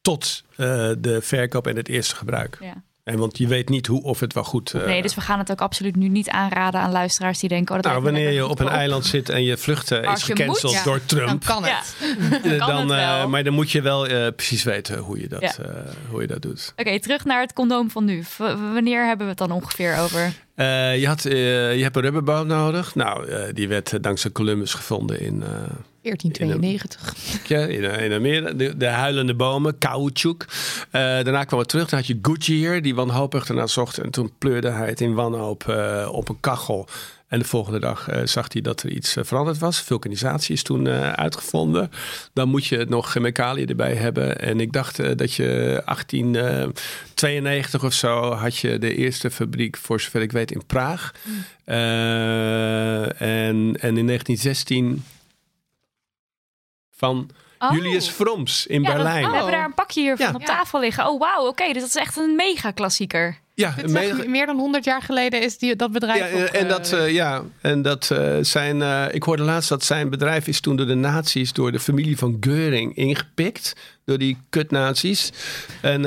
tot 0.02 0.42
eh, 0.50 0.90
de 0.98 1.18
verkoop 1.22 1.66
en 1.66 1.76
het 1.76 1.88
eerste 1.88 2.14
gebruik. 2.16 2.56
Ja. 2.60 2.82
En 3.04 3.18
want 3.18 3.38
je 3.38 3.46
weet 3.46 3.68
niet 3.68 3.86
hoe 3.86 4.02
of 4.02 4.20
het 4.20 4.32
wel 4.32 4.44
goed. 4.44 4.72
eh, 4.74 4.84
Nee, 4.86 5.02
dus 5.02 5.14
we 5.14 5.20
gaan 5.20 5.38
het 5.38 5.50
ook 5.50 5.60
absoluut 5.60 5.96
nu 5.96 6.08
niet 6.08 6.28
aanraden 6.28 6.80
aan 6.80 6.90
luisteraars 6.92 7.38
die 7.38 7.48
denken... 7.48 7.76
Oh, 7.76 7.82
dat 7.82 7.90
nou, 7.92 8.04
wanneer 8.04 8.30
je 8.30 8.46
op 8.46 8.60
een 8.60 8.68
eiland 8.68 9.06
zit 9.06 9.28
en 9.28 9.44
je 9.44 9.56
vluchten 9.56 10.02
is 10.04 10.22
gecanceld 10.22 10.62
moet, 10.62 10.72
ja. 10.72 10.84
door 10.84 10.98
Dan 10.98 11.06
Trump, 11.06 11.44
kan 11.44 11.64
Ja. 11.64 11.80
het. 11.82 11.96
eh, 12.52 12.58
kan 12.58 12.68
dan, 12.68 12.90
het 12.90 13.00
eh, 13.00 13.16
wel. 13.18 13.28
maar 13.28 13.44
dan 13.44 13.52
moet 13.54 13.70
je 13.70 13.82
wel 13.82 14.06
eh, 14.06 14.26
precies 14.36 14.62
weten 14.62 14.98
hoe 14.98 15.20
je 15.20 15.28
dat, 15.28 15.40
Ja. 15.40 15.54
eh, 15.64 15.70
hoe 16.10 16.20
je 16.20 16.26
dat 16.26 16.42
doet. 16.42 16.72
Oké, 16.76 17.00
terug 17.00 17.24
naar 17.24 17.40
het 17.40 17.52
condoom 17.52 17.90
van 17.90 18.04
nu. 18.04 18.24
V- 18.24 18.38
wanneer 18.72 19.06
hebben 19.06 19.24
we 19.26 19.30
het 19.30 19.38
dan 19.48 19.50
ongeveer 19.52 19.98
over? 19.98 20.32
Eh, 20.54 21.00
je, 21.00 21.06
had, 21.06 21.24
eh, 21.24 21.76
je 21.76 21.82
hebt 21.82 21.96
een 21.96 22.02
rubberboot 22.02 22.46
nodig. 22.46 22.94
Nou, 22.94 23.28
eh, 23.28 23.42
die 23.54 23.68
werd 23.68 23.92
eh, 23.92 24.00
dankzij 24.00 24.30
Columbus 24.30 24.74
gevonden 24.74 25.20
in, 25.20 25.42
eh, 25.42 25.48
1492. 26.04 27.48
ja, 27.48 27.58
in, 27.58 27.84
eh, 27.84 28.04
in 28.04 28.12
Amerika. 28.12 28.52
De, 28.52 28.76
de 28.76 28.86
huilende 28.86 29.34
bomen, 29.34 29.78
caoutchouc. 29.78 30.46
Eh, 30.90 31.00
daarna 31.00 31.44
kwam 31.44 31.58
het 31.58 31.68
terug. 31.68 31.88
Dan 31.88 31.98
had 31.98 32.08
je 32.08 32.18
Goodyear, 32.22 32.82
die 32.82 32.94
wanhopig 32.94 33.48
ernaar 33.48 33.68
zocht. 33.68 33.98
En 33.98 34.10
toen 34.10 34.32
pleurde 34.38 34.70
hij 34.70 34.88
het 34.88 35.00
in 35.00 35.14
wanhoop 35.14 35.68
eh, 35.68 36.08
op 36.12 36.28
een 36.28 36.40
kachel. 36.40 36.88
En 37.26 37.38
de 37.38 37.44
volgende 37.44 37.78
dag 37.78 38.08
zag 38.24 38.52
hij 38.52 38.62
dat 38.62 38.82
er 38.82 38.90
iets 38.90 39.16
veranderd 39.20 39.58
was. 39.58 39.80
Vulkanisatie 39.80 40.54
is 40.54 40.62
toen 40.62 40.88
uitgevonden. 40.88 41.90
Dan 42.32 42.48
moet 42.48 42.66
je 42.66 42.86
nog 42.88 43.10
chemicaliën 43.10 43.68
erbij 43.68 43.94
hebben. 43.94 44.40
En 44.40 44.60
ik 44.60 44.72
dacht 44.72 45.18
dat 45.18 45.34
je 45.34 45.82
1892 45.84 47.84
of 47.84 47.92
zo 47.92 48.32
had 48.32 48.56
je 48.56 48.78
de 48.78 48.94
eerste 48.94 49.30
fabriek, 49.30 49.76
voor 49.76 50.00
zover 50.00 50.22
ik 50.22 50.32
weet, 50.32 50.52
in 50.52 50.66
Praag. 50.66 51.12
Eh, 51.64 53.20
en, 53.20 53.76
en 53.80 53.96
in 53.96 54.06
1916 54.06 55.04
van 56.96 57.30
Oh. 57.58 57.72
Julius 57.72 58.08
Froms 58.08 58.66
in 58.66 58.82
Ja, 58.82 58.86
dat- 58.86 58.96
Berlijn. 58.96 59.24
oh, 59.24 59.30
we 59.30 59.36
hebben 59.36 59.52
daar 59.54 59.64
een 59.64 59.74
pakje 59.74 60.00
hiervan 60.00 60.26
Ja. 60.26 60.32
op 60.34 60.44
tafel 60.44 60.80
liggen. 60.80 61.06
Oh, 61.06 61.20
wauw. 61.20 61.46
Oké, 61.46 61.64
dus 61.72 61.74
dat 61.82 61.88
is 61.88 61.94
echt 61.96 62.16
een 62.16 62.34
mega 62.36 62.70
klassieker. 62.70 63.38
Ja, 63.54 63.74
mega- 63.86 64.28
meer 64.28 64.46
dan 64.46 64.58
100 64.58 64.84
jaar 64.84 65.02
geleden 65.02 65.42
is 65.42 65.58
die, 65.58 65.76
dat 65.76 65.92
bedrijf. 65.92 66.32
ja, 66.32 66.44
op, 66.44 66.50
en, 66.50 66.68
dat, 66.68 66.92
eh, 66.92 67.04
eh, 67.04 67.12
ja, 67.12 67.42
en 67.60 67.82
dat 67.82 68.10
eh, 68.10 68.36
zijn. 68.40 68.82
ik 69.14 69.22
hoorde 69.22 69.42
laatst 69.42 69.68
dat 69.68 69.84
zijn 69.84 70.10
bedrijf 70.10 70.46
is 70.46 70.60
toen 70.60 70.76
door 70.76 70.86
de 70.86 70.94
nazi's, 70.94 71.52
door 71.52 71.72
de 71.72 71.80
familie 71.80 72.18
van 72.18 72.36
Geuring 72.40 72.96
ingepikt. 72.96 73.72
Door 74.04 74.18
die 74.18 74.38
kutnazi's. 74.50 75.32
En, 75.80 76.00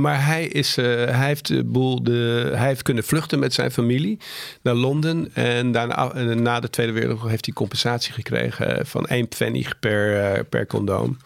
maar 0.00 0.24
hij, 0.26 0.46
is, 0.46 0.76
hij, 0.76 1.26
heeft 1.26 1.46
de 1.46 1.64
boel 1.64 2.02
de, 2.02 2.50
hij 2.54 2.66
heeft 2.66 2.82
kunnen 2.82 3.04
vluchten 3.04 3.38
met 3.38 3.54
zijn 3.54 3.70
familie 3.70 4.18
naar 4.62 4.74
Londen. 4.74 5.30
En 5.34 5.72
daarna, 5.72 6.12
na 6.34 6.60
de 6.60 6.70
Tweede 6.70 6.92
Wereldoorlog 6.92 7.30
heeft 7.30 7.44
hij 7.44 7.54
compensatie 7.54 8.12
gekregen 8.12 8.86
van 8.86 9.06
één 9.06 9.28
pfennig 9.28 9.78
per, 9.78 10.44
per 10.44 10.66
condoom. 10.66 11.16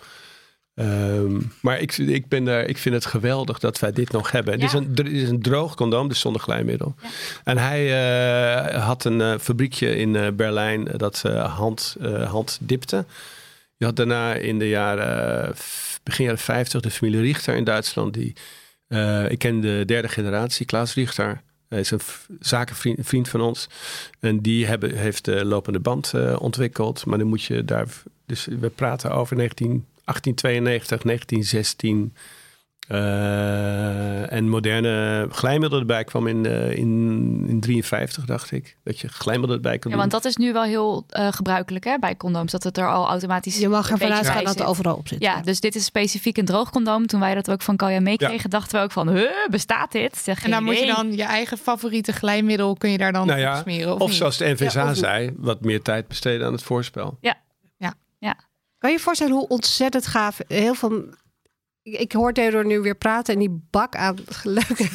Ehm, 0.76 1.40
maar 1.60 1.80
ik, 1.80 1.96
ik, 1.96 2.28
ben 2.28 2.44
daar, 2.44 2.64
ik 2.64 2.78
vind 2.78 2.94
het 2.94 3.06
geweldig 3.06 3.58
dat 3.58 3.78
wij 3.78 3.92
dit 3.92 4.12
nog 4.12 4.30
hebben. 4.30 4.52
Het 4.52 4.62
is 4.62 4.72
een, 4.72 4.94
is 4.94 5.28
een 5.28 5.42
droog 5.42 5.74
condoom, 5.74 6.08
dus 6.08 6.20
zonder 6.20 6.42
glijmiddel. 6.42 6.94
En 7.44 7.58
hij 7.58 7.84
eh, 7.86 8.84
had 8.86 9.04
een 9.04 9.20
eh, 9.20 9.38
fabriekje 9.38 9.96
in 9.96 10.16
eh, 10.16 10.32
Berlijn 10.32 10.84
dat 10.96 11.22
hand, 11.46 11.96
hand 12.24 12.58
dipte. 12.60 13.04
Je 13.76 13.84
had 13.84 13.96
daarna 13.96 14.34
in 14.34 14.58
de 14.58 14.68
jaren, 14.68 15.54
begin 16.02 16.24
jaren 16.24 16.40
50 16.40 16.80
de 16.80 16.90
familie 16.90 17.20
Richter 17.20 17.54
in 17.54 17.64
Duitsland. 17.64 18.14
Die, 18.14 18.34
ik 19.28 19.38
ken 19.38 19.60
de 19.60 19.82
derde 19.86 20.08
generatie, 20.08 20.66
Klaas 20.66 20.94
Richter. 20.94 21.40
Hij 21.68 21.80
is 21.80 21.90
een 21.90 22.00
zakenvriend 22.40 22.98
vriend 23.02 23.28
van 23.28 23.40
ons. 23.40 23.68
En 24.20 24.40
die 24.40 24.66
hebben, 24.66 24.96
heeft 24.96 25.24
de 25.24 25.44
lopende 25.44 25.80
band 25.80 26.12
ontwikkeld. 26.38 27.06
Maar 27.06 27.18
dan 27.18 27.26
moet 27.26 27.42
je 27.42 27.64
daar... 27.64 27.86
Dus 28.26 28.46
we 28.60 28.68
praten 28.68 29.10
over 29.10 29.36
19, 29.36 29.84
1892, 30.06 31.02
1916... 31.02 32.14
Eh, 32.88 34.32
en 34.32 34.48
moderne 34.48 35.26
glijmiddel 35.30 35.78
erbij 35.78 36.04
kwam 36.04 36.26
in, 36.26 36.46
eh, 36.46 36.70
in, 36.76 37.44
in 37.48 37.60
53, 37.60 38.24
dacht 38.24 38.50
ik. 38.52 38.76
Dat 38.84 38.98
je 39.00 39.08
glijmiddel 39.08 39.56
erbij 39.56 39.78
kon 39.78 39.90
Ja, 39.90 39.96
doen. 39.96 40.08
want 40.08 40.22
dat 40.22 40.24
is 40.24 40.36
nu 40.36 40.52
wel 40.52 40.62
heel 40.62 41.04
eh, 41.08 41.28
gebruikelijk 41.32 41.84
hè, 41.84 41.98
bij 41.98 42.16
condooms. 42.16 42.52
Dat 42.52 42.62
het 42.62 42.78
er 42.78 42.88
al 42.88 43.08
automatisch 43.08 43.58
Je 43.58 43.68
mag 43.68 43.90
ervan 43.90 44.12
uitgaan 44.12 44.36
dat 44.38 44.48
het 44.48 44.58
zit. 44.58 44.66
overal 44.66 44.96
op 44.96 45.08
zit. 45.08 45.22
Ja, 45.22 45.40
dus 45.40 45.60
dit 45.60 45.74
is 45.74 45.84
specifiek 45.84 46.36
een 46.36 46.44
droog 46.44 46.70
condoom. 46.70 47.06
Toen 47.06 47.20
wij 47.20 47.34
dat 47.34 47.50
ook 47.50 47.62
van 47.62 47.76
Kalja 47.76 48.00
meekregen, 48.00 48.50
dachten 48.50 48.78
we 48.78 48.84
ook 48.84 48.92
van... 48.92 49.08
Huh, 49.08 49.30
bestaat 49.50 49.92
dit? 49.92 50.16
Zeg, 50.16 50.44
en 50.44 50.50
dan 50.50 50.64
moet 50.64 50.78
je 50.78 50.86
dan 50.86 51.12
je 51.16 51.22
eigen 51.24 51.58
favoriete 51.58 52.12
glijmiddel 52.12 52.74
kun 52.76 52.90
je 52.90 52.98
daar 52.98 53.12
dan 53.12 53.26
Nou 53.26 53.38
op 53.38 53.44
ja, 53.44 53.60
smeren. 53.60 53.94
Of, 53.94 54.00
Of 54.00 54.08
niet? 54.08 54.16
zoals 54.16 54.36
de 54.36 54.44
NVSA 54.48 54.82
Ja, 54.84 54.90
of- 54.90 54.96
zei, 54.96 55.32
wat 55.36 55.60
meer 55.60 55.82
tijd 55.82 56.08
besteden 56.08 56.46
aan 56.46 56.52
het 56.52 56.62
voorspel. 56.62 57.18
Kan 58.78 58.90
je 58.90 58.96
je 58.96 59.02
voorstellen 59.02 59.34
hoe 59.34 59.48
ontzettend 59.48 60.06
gaaf 60.06 60.38
heel 60.48 60.74
veel... 60.74 61.04
Ik, 61.82 62.12
hoor 62.12 62.32
Theodor 62.32 62.66
nu 62.66 62.80
weer 62.80 62.96
praten 62.96 63.34
en 63.34 63.40
die 63.40 63.66
bak 63.70 63.96
aan 63.96 64.16
leuke 64.42 64.90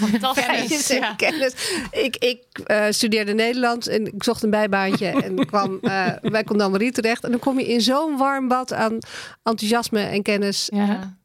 en 0.90 0.96
ja. 0.96 1.16
kennis. 1.16 1.54
Ik, 1.92 2.16
ik 2.16 2.60
eh, 2.66 2.86
studeerde 2.90 3.34
Nederlands 3.34 3.88
en 3.88 4.06
ik 4.06 4.24
zocht 4.24 4.44
een 4.44 4.50
bijbaantje 4.50 5.08
en 5.08 5.46
kwam 5.46 5.80
eh, 5.82 6.14
bij 6.22 6.44
Condamarie 6.44 6.92
terecht. 6.92 7.24
En 7.24 7.32
dan 7.32 7.40
kom 7.40 7.60
je 7.60 7.68
in 7.68 7.82
zo'n 7.82 8.18
warm 8.18 8.48
bad 8.48 8.74
aan 8.74 8.98
enthousiasme 9.44 10.02
en 10.02 10.22
kennis. 10.22 10.70
Ja. 10.74 11.20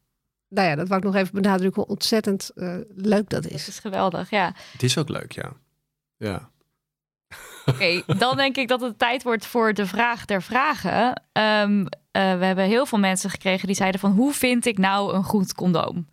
Nou 0.49 0.67
ja, 0.67 0.75
dat 0.75 0.87
wou 0.87 0.99
ik 0.99 1.05
nog 1.05 1.15
even 1.15 1.33
benadrukken 1.33 1.81
hoe 1.81 1.91
ontzettend 1.91 2.51
eh, 2.55 2.75
leuk 2.95 3.29
dat 3.29 3.45
is. 3.47 3.67
is 3.67 3.79
geweldig, 3.79 4.29
ja. 4.29 4.53
Het 4.71 4.83
is 4.83 4.97
ook 4.97 5.09
leuk, 5.09 5.31
ja. 5.31 5.51
Ja. 6.17 6.49
Oké, 7.69 8.01
dan 8.17 8.37
denk 8.37 8.57
ik 8.57 8.67
dat 8.67 8.81
het 8.81 8.99
tijd 8.99 9.23
wordt 9.23 9.45
voor 9.45 9.73
de 9.73 9.85
vraag 9.85 10.25
der 10.25 10.41
vragen. 10.41 11.21
Ehm, 11.31 11.85
eh, 12.11 12.37
we 12.37 12.45
hebben 12.45 12.65
heel 12.65 12.85
veel 12.85 12.99
mensen 12.99 13.29
gekregen 13.29 13.67
die 13.67 13.75
zeiden 13.75 13.99
van... 13.99 14.11
hoe 14.11 14.33
vind 14.33 14.65
ik 14.65 14.77
nou 14.77 15.13
een 15.13 15.23
goed 15.23 15.53
condoom? 15.53 16.07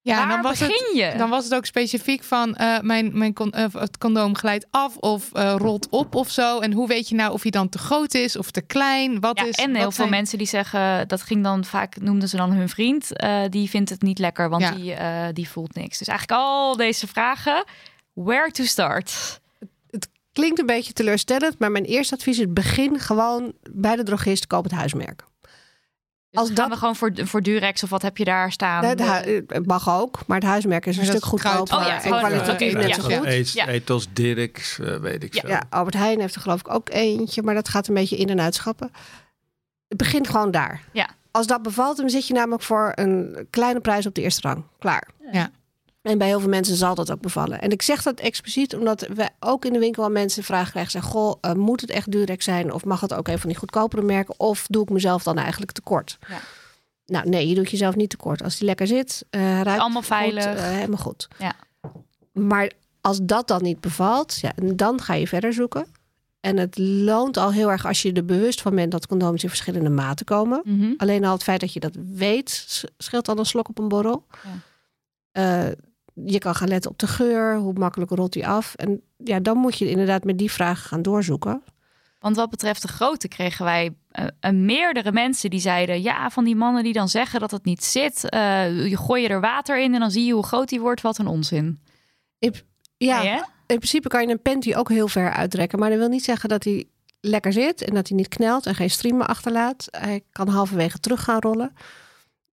Ja, 0.00 0.16
Waar 0.16 0.28
dan 0.28 0.42
was, 0.42 0.58
begin 0.58 0.84
het, 0.86 0.96
je? 1.12 1.18
dan 1.18 1.30
was 1.30 1.44
het 1.44 1.54
ook 1.54 1.66
specifiek 1.66 2.24
van 2.24 2.54
eh, 2.54 2.80
mijn, 2.80 3.18
mijn 3.18 3.32
con- 3.32 3.52
eh, 3.52 3.64
het 3.72 3.98
condoom 3.98 4.36
glijdt 4.36 4.66
af 4.70 4.96
of 4.96 5.30
rolt 5.32 5.88
op 5.88 6.14
of 6.14 6.30
zo. 6.30 6.58
En 6.60 6.72
hoe 6.72 6.88
weet 6.88 7.08
je 7.08 7.14
nou 7.14 7.32
of 7.32 7.42
hij 7.42 7.50
dan 7.50 7.68
te 7.68 7.78
groot 7.78 8.14
is 8.14 8.36
of 8.36 8.50
te 8.50 8.60
klein? 8.62 9.20
Wat 9.20 9.38
Ja, 9.38 9.44
is, 9.46 9.56
en 9.56 9.74
heel 9.74 9.90
veel 9.90 10.08
mensen 10.08 10.38
die 10.38 10.46
zeggen, 10.46 11.08
dat 11.08 11.22
ging 11.22 11.42
dan 11.42 11.64
vaak, 11.64 12.00
noemden 12.00 12.28
ze 12.28 12.36
dan 12.36 12.52
hun 12.52 12.68
vriend, 12.68 13.08
die 13.50 13.70
vindt 13.70 13.90
het 13.90 14.02
niet 14.02 14.18
lekker, 14.18 14.48
want 14.48 14.62
Ja. 14.62 14.70
die, 14.70 15.32
die 15.32 15.48
voelt 15.48 15.74
niks. 15.74 15.98
Dus 15.98 16.08
eigenlijk 16.08 16.40
al 16.40 16.76
deze 16.76 17.06
vragen, 17.06 17.64
where 18.12 18.50
to 18.50 18.64
start? 18.64 19.40
Klinkt 20.36 20.58
een 20.58 20.66
beetje 20.66 20.92
teleurstellend, 20.92 21.58
maar 21.58 21.70
mijn 21.70 21.84
eerste 21.84 22.14
advies 22.14 22.38
is 22.38 22.46
begin 22.48 23.00
gewoon 23.00 23.52
bij 23.70 23.96
de 23.96 24.02
drogist, 24.02 24.46
koop 24.46 24.64
het 24.64 24.72
huismerk. 24.72 25.22
Dus 26.30 26.40
Als 26.40 26.46
gaan 26.46 26.54
dat- 26.56 26.68
we 26.68 26.76
gewoon 26.76 26.96
voor, 26.96 27.10
voor 27.14 27.42
Durex 27.42 27.82
of 27.82 27.90
wat 27.90 28.02
heb 28.02 28.16
je 28.16 28.24
daar 28.24 28.52
staan? 28.52 28.84
Het 28.84 29.00
het 29.46 29.66
mag 29.66 29.90
ook, 30.00 30.18
maar 30.26 30.36
het 30.38 30.46
huismerk 30.46 30.86
is 30.86 30.96
een 30.96 31.04
stuk 31.04 31.24
goedkoper 31.24 31.76
Oh 31.76 31.82
ja, 31.86 32.02
en 32.02 32.10
kwalitatief 32.10 32.72
net 32.72 32.88
ja, 32.88 32.94
zo 32.94 33.02
goed. 33.16 33.26
Eet, 33.26 33.52
Ja. 33.52 33.66
Ethos, 33.68 34.06
Dirks, 34.12 34.78
eh, 34.78 34.96
weet 34.96 35.24
ik 35.24 35.34
Ja. 35.34 35.40
veel. 35.40 35.50
Ja, 35.50 35.62
Albert 35.70 35.94
Heijn 35.94 36.20
heeft 36.20 36.34
er 36.34 36.40
geloof 36.40 36.60
ik 36.60 36.70
ook 36.74 36.88
eentje, 36.88 37.42
maar 37.42 37.54
dat 37.54 37.68
gaat 37.68 37.88
een 37.88 37.94
beetje 37.94 38.16
in- 38.16 38.28
en 38.28 38.40
uitschappen. 38.40 38.90
Het 39.88 39.96
begint 39.98 40.28
gewoon 40.28 40.50
daar. 40.50 40.82
Ja. 40.92 41.08
Als 41.30 41.46
dat 41.46 41.62
bevalt, 41.62 41.96
dan 41.96 42.10
zit 42.10 42.26
je 42.26 42.34
namelijk 42.34 42.62
voor 42.62 42.92
een 42.94 43.46
kleine 43.50 43.80
prijs 43.80 44.06
op 44.06 44.14
de 44.14 44.22
eerste 44.22 44.48
rang. 44.48 44.64
Klaar. 44.78 45.08
Ja. 45.32 45.50
En 46.06 46.18
bij 46.18 46.26
heel 46.26 46.40
veel 46.40 46.48
mensen 46.48 46.76
zal 46.76 46.94
dat 46.94 47.10
ook 47.10 47.20
bevallen. 47.20 47.60
En 47.60 47.70
ik 47.70 47.82
zeg 47.82 48.02
dat 48.02 48.20
expliciet 48.20 48.76
omdat 48.76 49.06
we 49.14 49.28
ook 49.40 49.64
in 49.64 49.72
de 49.72 49.78
winkel 49.78 50.04
aan 50.04 50.12
mensen 50.12 50.42
vragen 50.44 50.70
krijgen. 50.70 50.92
Zeggen, 50.92 51.10
goh, 51.10 51.34
uh, 51.42 51.52
moet 51.52 51.80
het 51.80 51.90
echt 51.90 52.10
Durex 52.10 52.44
zijn? 52.44 52.72
Of 52.72 52.84
mag 52.84 53.00
het 53.00 53.14
ook 53.14 53.28
een 53.28 53.38
van 53.38 53.48
die 53.48 53.58
goedkopere 53.58 54.02
merken? 54.02 54.34
Of 54.40 54.66
doe 54.68 54.82
ik 54.82 54.90
mezelf 54.90 55.22
dan 55.22 55.38
eigenlijk 55.38 55.72
tekort? 55.72 56.18
Ja. 56.28 56.38
Nou, 57.06 57.28
nee, 57.28 57.48
je 57.48 57.54
doet 57.54 57.70
jezelf 57.70 57.96
niet 57.96 58.10
tekort. 58.10 58.42
Als 58.42 58.58
die 58.58 58.66
lekker 58.66 58.86
zit, 58.86 59.24
uh, 59.30 59.40
ruikt 59.62 59.80
allemaal 59.80 59.90
goed, 59.90 60.06
veilig. 60.06 60.44
uh, 60.44 60.60
helemaal 60.60 60.98
goed. 60.98 61.28
Ja. 61.38 61.54
Maar 62.32 62.72
als 63.00 63.18
dat 63.22 63.48
dan 63.48 63.62
niet 63.62 63.80
bevalt, 63.80 64.38
ja, 64.40 64.52
dan 64.74 65.00
ga 65.00 65.14
je 65.14 65.28
verder 65.28 65.52
zoeken. 65.52 65.86
En 66.40 66.56
het 66.56 66.78
loont 66.78 67.36
al 67.36 67.52
heel 67.52 67.70
erg 67.70 67.86
als 67.86 68.02
je 68.02 68.12
er 68.12 68.24
bewust 68.24 68.60
van 68.60 68.74
bent 68.74 68.90
dat 68.90 69.06
condooms 69.06 69.42
in 69.42 69.48
verschillende 69.48 69.90
maten 69.90 70.26
komen. 70.26 70.60
Mm 70.64 70.80
-hmm. 70.80 70.94
Alleen 70.96 71.24
al 71.24 71.32
het 71.32 71.42
feit 71.42 71.60
dat 71.60 71.72
je 71.72 71.80
dat 71.80 71.96
weet, 72.14 72.84
scheelt 72.98 73.28
al 73.28 73.38
een 73.38 73.46
slok 73.46 73.68
op 73.68 73.78
een 73.78 73.88
borrel. 73.88 74.26
Ja. 75.32 75.74
Je 76.24 76.38
kan 76.38 76.54
gaan 76.54 76.68
letten 76.68 76.90
op 76.90 76.98
de 76.98 77.06
geur, 77.06 77.56
hoe 77.56 77.72
makkelijk 77.72 78.10
rolt 78.10 78.32
die 78.32 78.46
af. 78.46 78.74
En 78.74 79.00
ja, 79.16 79.40
dan 79.40 79.56
moet 79.56 79.78
je 79.78 79.90
inderdaad 79.90 80.24
met 80.24 80.38
die 80.38 80.52
vragen 80.52 80.88
gaan 80.88 81.02
doorzoeken. 81.02 81.62
Want 82.18 82.36
wat 82.36 82.50
betreft 82.50 82.82
de 82.82 82.88
grootte 82.88 83.28
kregen 83.28 83.64
wij 83.64 83.94
uh, 84.12 84.50
meerdere 84.50 85.12
mensen 85.12 85.50
die 85.50 85.60
zeiden... 85.60 86.02
ja, 86.02 86.30
van 86.30 86.44
die 86.44 86.56
mannen 86.56 86.82
die 86.82 86.92
dan 86.92 87.08
zeggen 87.08 87.40
dat 87.40 87.50
het 87.50 87.64
niet 87.64 87.84
zit. 87.84 88.34
Uh, 88.34 88.88
je 88.88 88.96
gooi 88.96 89.22
je 89.22 89.28
er 89.28 89.40
water 89.40 89.80
in 89.80 89.94
en 89.94 90.00
dan 90.00 90.10
zie 90.10 90.24
je 90.24 90.32
hoe 90.32 90.46
groot 90.46 90.68
die 90.68 90.80
wordt. 90.80 91.00
Wat 91.00 91.18
een 91.18 91.26
onzin. 91.26 91.80
Ik, 92.38 92.64
ja, 92.96 93.22
nee, 93.22 93.34
in 93.66 93.76
principe 93.76 94.08
kan 94.08 94.26
je 94.26 94.32
een 94.32 94.42
panty 94.42 94.74
ook 94.74 94.88
heel 94.88 95.08
ver 95.08 95.32
uitrekken. 95.32 95.78
Maar 95.78 95.90
dat 95.90 95.98
wil 95.98 96.08
niet 96.08 96.24
zeggen 96.24 96.48
dat 96.48 96.64
hij 96.64 96.84
lekker 97.20 97.52
zit 97.52 97.82
en 97.82 97.94
dat 97.94 98.08
hij 98.08 98.16
niet 98.16 98.28
knelt 98.28 98.66
en 98.66 98.74
geen 98.74 98.90
streamen 98.90 99.26
achterlaat. 99.26 99.86
Hij 99.90 100.22
kan 100.32 100.48
halverwege 100.48 100.98
terug 100.98 101.22
gaan 101.22 101.40
rollen. 101.40 101.72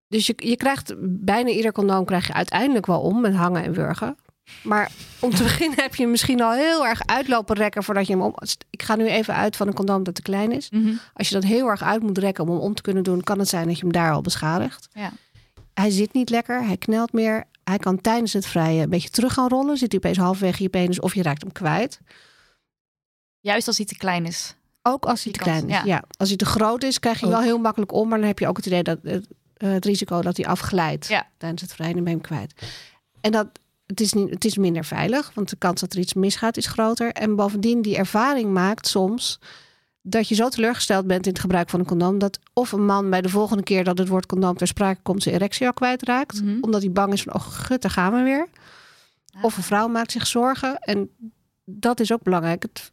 Dus 0.08 0.28
je, 0.28 0.34
je 0.36 0.58
krijgt 0.58 0.94
bijna 1.00 1.50
ieder 1.50 1.72
condoom 1.72 2.06
krijg 2.06 2.28
je 2.28 2.34
uiteindelijk 2.34 2.86
wel 2.86 3.02
om 3.02 3.22
met 3.22 3.36
hangen 3.36 3.64
en 3.64 3.74
wurgen. 3.74 4.18
Maar 4.64 4.92
om 5.20 5.36
te 5.36 5.44
beginnen 5.50 5.82
heb 5.82 5.96
je 5.96 6.08
misschien 6.08 6.42
al 6.42 6.52
heel 6.52 6.86
erg 6.86 7.06
uitlopen 7.06 7.56
rekken 7.56 7.84
voordat 7.84 8.08
je 8.08 8.14
hem 8.14 8.22
om. 8.22 8.36
Ik 8.70 8.84
ga 8.84 8.96
nu 8.96 9.08
even 9.08 9.36
uit 9.36 9.56
van 9.56 9.68
een 9.68 9.74
condoom 9.74 10.04
dat 10.04 10.16
te 10.16 10.22
klein 10.22 10.52
is. 10.52 10.70
Mhm. 10.70 10.82
Mm 10.82 10.88
-hmm. 10.88 11.00
Als 11.14 11.28
je 11.28 11.34
dat 11.34 11.44
heel 11.44 11.68
erg 11.68 11.84
uit 11.84 12.02
moet 12.02 12.18
rekken 12.18 12.44
om 12.44 12.50
hem 12.50 12.60
om 12.60 12.74
te 12.74 12.82
kunnen 12.82 13.04
doen, 13.04 13.24
kan 13.24 13.40
het 13.40 13.48
zijn 13.48 13.68
dat 13.68 13.76
je 13.76 13.82
hem 13.82 13.92
daar 13.92 14.12
al 14.12 14.22
beschadigt. 14.22 14.88
Ja. 14.92 15.12
Hij 15.74 15.90
zit 15.90 16.14
niet 16.14 16.30
lekker, 16.30 16.66
hij 16.66 16.78
knelt 16.78 17.14
meer. 17.14 17.44
Hij 17.64 17.78
kan 17.78 18.02
tijdens 18.02 18.34
het 18.34 18.46
vrije 18.46 18.84
een 18.84 18.90
beetje 18.90 19.10
terug 19.10 19.34
gaan 19.34 19.50
rollen. 19.50 19.78
Zit 19.78 19.92
hij 19.92 20.02
opeens 20.04 20.18
halverwege 20.18 20.64
je 20.64 20.70
penis 20.70 21.00
of 21.00 21.16
je 21.16 21.24
raakt 21.24 21.42
hem 21.42 21.52
kwijt. 21.52 22.00
Juist 23.40 23.68
als 23.68 23.78
hij 23.78 23.86
te 23.86 23.98
klein 23.98 24.26
is. 24.26 24.56
Ook 24.82 25.06
als 25.06 25.24
hij 25.24 25.34
te 25.34 25.40
klein 25.40 25.70
is. 25.70 25.76
Ja. 25.76 25.84
ja. 25.86 26.04
Als 26.18 26.30
hij 26.30 26.38
te 26.38 26.46
groot 26.46 26.84
is, 26.84 27.00
krijg 27.00 27.20
je 27.20 27.28
wel 27.28 27.42
heel 27.42 27.58
makkelijk 27.58 27.92
om. 27.92 28.08
Maar 28.08 28.18
dan 28.18 28.28
heb 28.28 28.40
je 28.40 28.48
ook 28.48 28.58
het 28.58 28.66
idee 28.66 28.84
dat 28.84 29.00
het, 29.64 29.74
het 29.74 29.86
risico 29.86 30.22
dat 30.22 30.38
hij 30.38 30.46
afglijdt 30.46 31.08
ja. 31.08 31.28
tijdens 31.38 31.62
het 31.62 31.74
vrije 31.74 31.94
ben 31.94 32.06
hem 32.06 32.22
kwijt. 32.22 32.54
En 33.22 33.32
dat 33.32 33.48
het 33.86 34.00
is, 34.00 34.14
niet, 34.14 34.30
het 34.30 34.46
is 34.46 34.58
minder 34.58 34.86
veilig, 34.86 35.32
want 35.34 35.50
de 35.50 35.56
kans 35.56 35.82
dat 35.82 35.94
er 35.94 36.00
iets 36.00 36.14
misgaat 36.14 36.58
is 36.58 36.68
groter. 36.68 37.12
En 37.12 37.36
bovendien, 37.36 37.82
die 37.82 37.98
ervaring 37.98 38.52
maakt 38.52 38.88
soms 38.88 39.40
dat 40.02 40.28
je 40.28 40.36
zo 40.36 40.50
teleurgesteld 40.50 41.08
bent 41.08 41.26
in 41.26 41.32
het 41.32 41.42
gebruik 41.42 41.70
van 41.70 41.80
een 41.80 41.86
condoom. 41.86 42.18
dat 42.20 42.40
of 42.54 42.72
een 42.72 42.86
man 42.86 43.10
bij 43.10 43.22
de 43.22 43.30
volgende 43.30 43.64
keer 43.64 43.84
dat 43.84 43.98
het 43.98 44.08
woord 44.08 44.26
condoom 44.26 44.58
ter 44.58 44.68
sprake 44.68 45.02
komt. 45.02 45.24
zijn 45.24 45.36
erectie 45.36 45.68
al 45.68 45.74
kwijtraakt. 45.74 46.42
Mm 46.42 46.48
-hmm. 46.48 46.64
omdat 46.64 46.82
hij 46.82 46.92
bang 46.92 47.14
is 47.14 47.22
van: 47.22 47.34
oh, 47.34 47.42
gut, 47.42 47.82
daar 47.82 47.92
gaan 47.92 48.14
we 48.14 48.22
weer. 48.22 48.48
Of 49.42 49.58
een 49.58 49.64
vrouw 49.64 49.88
maakt 49.88 50.12
zich 50.12 50.28
zorgen. 50.28 50.78
En 50.80 51.10
dat 51.66 52.00
is 52.00 52.12
ook 52.12 52.24
belangrijk. 52.24 52.62
Het, 52.62 52.92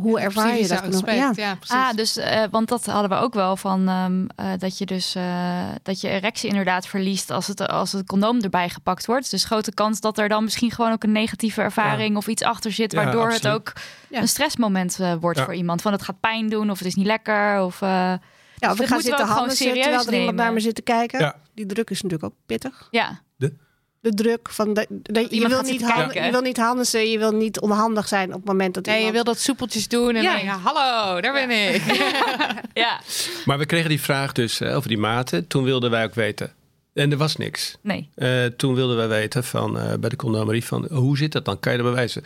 hoe 0.00 0.20
ervaar 0.20 0.58
je 0.58 0.68
dat? 0.68 0.94
Aspect, 0.94 1.16
ja. 1.16 1.32
ja 1.34 1.58
ah, 1.66 1.92
dus, 1.94 2.16
uh, 2.16 2.44
want 2.50 2.68
dat 2.68 2.86
hadden 2.86 3.10
we 3.10 3.16
ook 3.16 3.34
wel 3.34 3.56
van 3.56 3.88
um, 3.88 4.26
uh, 4.40 4.46
dat 4.58 4.78
je 4.78 4.86
dus 4.86 5.16
uh, 5.16 5.68
dat 5.82 6.00
je 6.00 6.08
erectie 6.08 6.48
inderdaad 6.48 6.86
verliest 6.86 7.30
als 7.30 7.46
het, 7.46 7.68
als 7.68 7.92
het 7.92 8.06
condoom 8.06 8.40
erbij 8.40 8.68
gepakt 8.68 9.06
wordt. 9.06 9.30
Dus 9.30 9.44
grote 9.44 9.74
kans 9.74 10.00
dat 10.00 10.18
er 10.18 10.28
dan 10.28 10.44
misschien 10.44 10.70
gewoon 10.70 10.92
ook 10.92 11.02
een 11.02 11.12
negatieve 11.12 11.62
ervaring 11.62 12.10
ja. 12.10 12.16
of 12.16 12.26
iets 12.26 12.42
achter 12.42 12.72
zit, 12.72 12.94
waardoor 12.94 13.28
ja, 13.28 13.34
het 13.34 13.48
ook 13.48 13.72
een 14.10 14.28
stressmoment 14.28 14.98
wordt 15.20 15.40
voor 15.40 15.54
iemand. 15.54 15.82
Van 15.82 15.92
het 15.92 16.02
gaat 16.02 16.20
pijn 16.20 16.48
doen 16.48 16.70
of 16.70 16.78
het 16.78 16.86
is 16.86 16.94
niet 16.94 17.06
lekker. 17.06 17.62
Of, 17.62 17.80
ja, 17.80 18.20
of 18.60 18.76
dus 18.76 18.80
ik 18.80 18.86
ga 18.86 19.00
zitten 19.00 19.26
handen 19.26 19.56
serieus 19.56 19.84
terwijl 19.84 20.06
er 20.06 20.18
iemand 20.18 20.36
naar 20.36 20.52
me 20.52 20.60
zit 20.60 20.74
te 20.74 20.82
kijken. 20.82 21.20
Ja. 21.20 21.36
Die 21.54 21.66
druk 21.66 21.90
is 21.90 22.02
natuurlijk 22.02 22.32
ook 22.32 22.38
pittig. 22.46 22.88
Ja. 22.90 23.20
De? 24.00 24.14
druk 24.14 24.48
van 24.50 24.74
de, 24.74 24.86
de 24.88 25.26
je, 25.30 25.48
wil 25.48 25.62
niet 25.62 25.82
handen, 25.82 26.24
je 26.24 26.30
wil 26.30 26.40
niet 26.40 26.56
handen, 26.56 27.10
je 27.10 27.18
wil 27.18 27.32
niet 27.32 27.60
onhandig 27.60 28.08
zijn 28.08 28.28
op 28.28 28.34
het 28.34 28.44
moment 28.44 28.74
dat 28.74 28.84
nee, 28.86 28.96
iemand... 28.96 29.16
je 29.16 29.22
wil 29.22 29.32
dat 29.32 29.42
soepeltjes 29.42 29.88
doen 29.88 30.16
en 30.16 30.22
Ja. 30.22 30.36
denken, 30.36 30.58
hallo, 30.62 31.20
daar 31.20 31.32
ben 31.32 31.50
ik. 31.74 31.82
ja, 32.84 33.00
Maar 33.44 33.58
we 33.58 33.66
kregen 33.66 33.88
die 33.88 34.00
vraag 34.00 34.32
dus 34.32 34.60
eh, 34.60 34.76
over 34.76 34.88
die 34.88 34.98
maten. 34.98 35.46
Toen 35.46 35.64
wilden 35.64 35.90
wij 35.90 36.04
ook 36.04 36.14
weten. 36.14 36.52
En 36.94 37.10
er 37.10 37.16
was 37.16 37.36
niks. 37.36 37.76
nee. 37.80 38.08
Eh, 38.14 38.44
toen 38.44 38.74
wilden 38.74 38.96
wij 38.96 39.08
weten 39.08 39.44
van, 39.44 39.78
eh, 39.78 39.94
bij 39.98 40.10
de 40.10 40.16
condomerie 40.16 40.64
van 40.64 40.86
hoe 40.90 41.16
zit 41.16 41.32
dat 41.32 41.44
dan? 41.44 41.60
Kan 41.60 41.72
je 41.72 41.78
dat 41.78 41.86
bewijzen? 41.86 42.22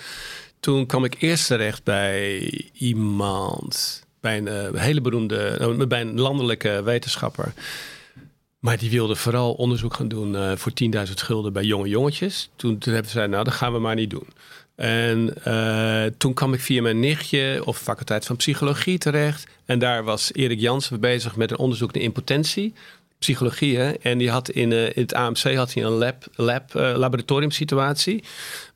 Toen 0.60 0.86
kwam 0.86 1.04
ik 1.04 1.16
eerst 1.18 1.46
terecht 1.46 1.84
bij 1.84 2.40
iemand, 2.72 4.02
bij 4.20 4.38
een 4.38 4.78
hele 4.78 5.00
beroemde, 5.00 5.86
bij 5.88 6.00
een 6.00 6.20
landelijke 6.20 6.82
wetenschapper. 6.84 7.52
Maar 8.64 8.78
die 8.78 8.90
wilde 8.90 9.16
vooral 9.16 9.52
onderzoek 9.52 9.94
gaan 9.94 10.08
doen 10.08 10.36
eh, 10.36 10.52
voor 10.56 10.72
10.000 11.06 11.12
gulden 11.14 11.52
bij 11.52 11.64
jonge 11.64 11.88
jongetjes. 11.88 12.50
Toen, 12.56 12.76
hebben 12.80 13.04
ze 13.04 13.10
zei, 13.10 13.28
nou 13.28 13.44
dat 13.44 13.52
gaan 13.52 13.72
we 13.72 13.78
maar 13.78 13.94
niet 13.94 14.10
doen. 14.10 14.26
En 14.74 15.44
eh, 15.44 16.04
toen 16.18 16.34
kwam 16.34 16.52
ik 16.54 16.60
via 16.60 16.82
mijn 16.82 17.00
nichtje 17.00 17.62
op 17.64 17.76
faculteit 17.76 18.26
van 18.26 18.36
psychologie 18.36 18.98
terecht. 18.98 19.46
En 19.64 19.78
daar 19.78 20.04
was 20.04 20.32
Erik 20.32 20.60
Jansen 20.60 21.00
bezig 21.00 21.36
met 21.36 21.50
een 21.50 21.58
onderzoek 21.58 21.92
naar 21.92 22.02
impotentie. 22.02 22.72
Psychologie, 23.18 23.78
hè? 23.78 23.92
En 23.92 24.18
die 24.18 24.30
had 24.30 24.50
in, 24.50 24.70
uh, 24.70 24.84
in 24.84 25.02
het 25.02 25.14
AMC 25.14 25.54
had 25.54 25.74
hij 25.74 25.84
een 25.84 25.90
lab, 25.90 26.24
lab 26.34 26.74
uh, 26.74 26.94
laboratoriumsituatie 26.96 28.24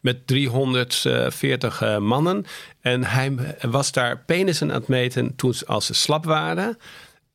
met 0.00 0.26
340 0.26 1.82
uh, 1.82 1.98
mannen. 1.98 2.46
En 2.80 3.04
hij 3.04 3.32
was 3.60 3.92
daar 3.92 4.22
penissen 4.26 4.68
aan 4.68 4.78
het 4.78 4.88
meten 4.88 5.36
toen 5.36 5.54
als 5.66 5.86
ze 5.86 5.94
slap 5.94 6.24
waren. 6.24 6.78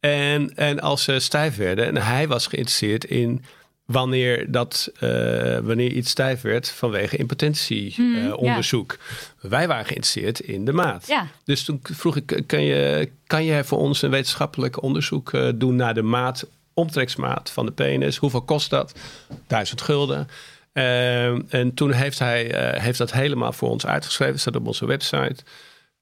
En, 0.09 0.55
en 0.55 0.79
als 0.79 1.03
ze 1.03 1.19
stijf 1.19 1.55
werden. 1.55 1.85
En 1.85 1.97
hij 1.97 2.27
was 2.27 2.47
geïnteresseerd 2.47 3.05
in 3.05 3.43
wanneer, 3.85 4.51
dat, 4.51 4.91
uh, 4.95 5.57
wanneer 5.57 5.91
iets 5.91 6.09
stijf 6.09 6.41
werd 6.41 6.69
vanwege 6.69 7.17
impotentieonderzoek. 7.17 8.97
Mm, 8.99 9.05
ja. 9.41 9.49
Wij 9.49 9.67
waren 9.67 9.85
geïnteresseerd 9.85 10.39
in 10.39 10.65
de 10.65 10.73
maat. 10.73 11.07
Ja. 11.07 11.27
Dus 11.43 11.63
toen 11.63 11.79
vroeg 11.81 12.15
ik, 12.15 12.43
kan 12.47 12.63
je, 12.63 13.09
kan 13.27 13.43
je 13.43 13.63
voor 13.63 13.77
ons 13.77 14.01
een 14.01 14.09
wetenschappelijk 14.09 14.81
onderzoek 14.81 15.31
uh, 15.31 15.49
doen 15.55 15.75
naar 15.75 15.93
de 15.93 16.01
maat, 16.01 16.47
omtreksmaat 16.73 17.51
van 17.51 17.65
de 17.65 17.71
penis? 17.71 18.17
Hoeveel 18.17 18.41
kost 18.41 18.69
dat? 18.69 18.99
Duizend 19.47 19.81
gulden. 19.81 20.27
Uh, 20.73 21.53
en 21.53 21.73
toen 21.73 21.91
heeft 21.91 22.19
hij 22.19 22.73
heeft 22.79 22.97
dat 22.97 23.11
helemaal 23.11 23.53
voor 23.53 23.69
ons 23.69 23.85
uitgeschreven. 23.85 24.39
staat 24.39 24.55
op 24.55 24.67
onze 24.67 24.85
website. 24.85 25.35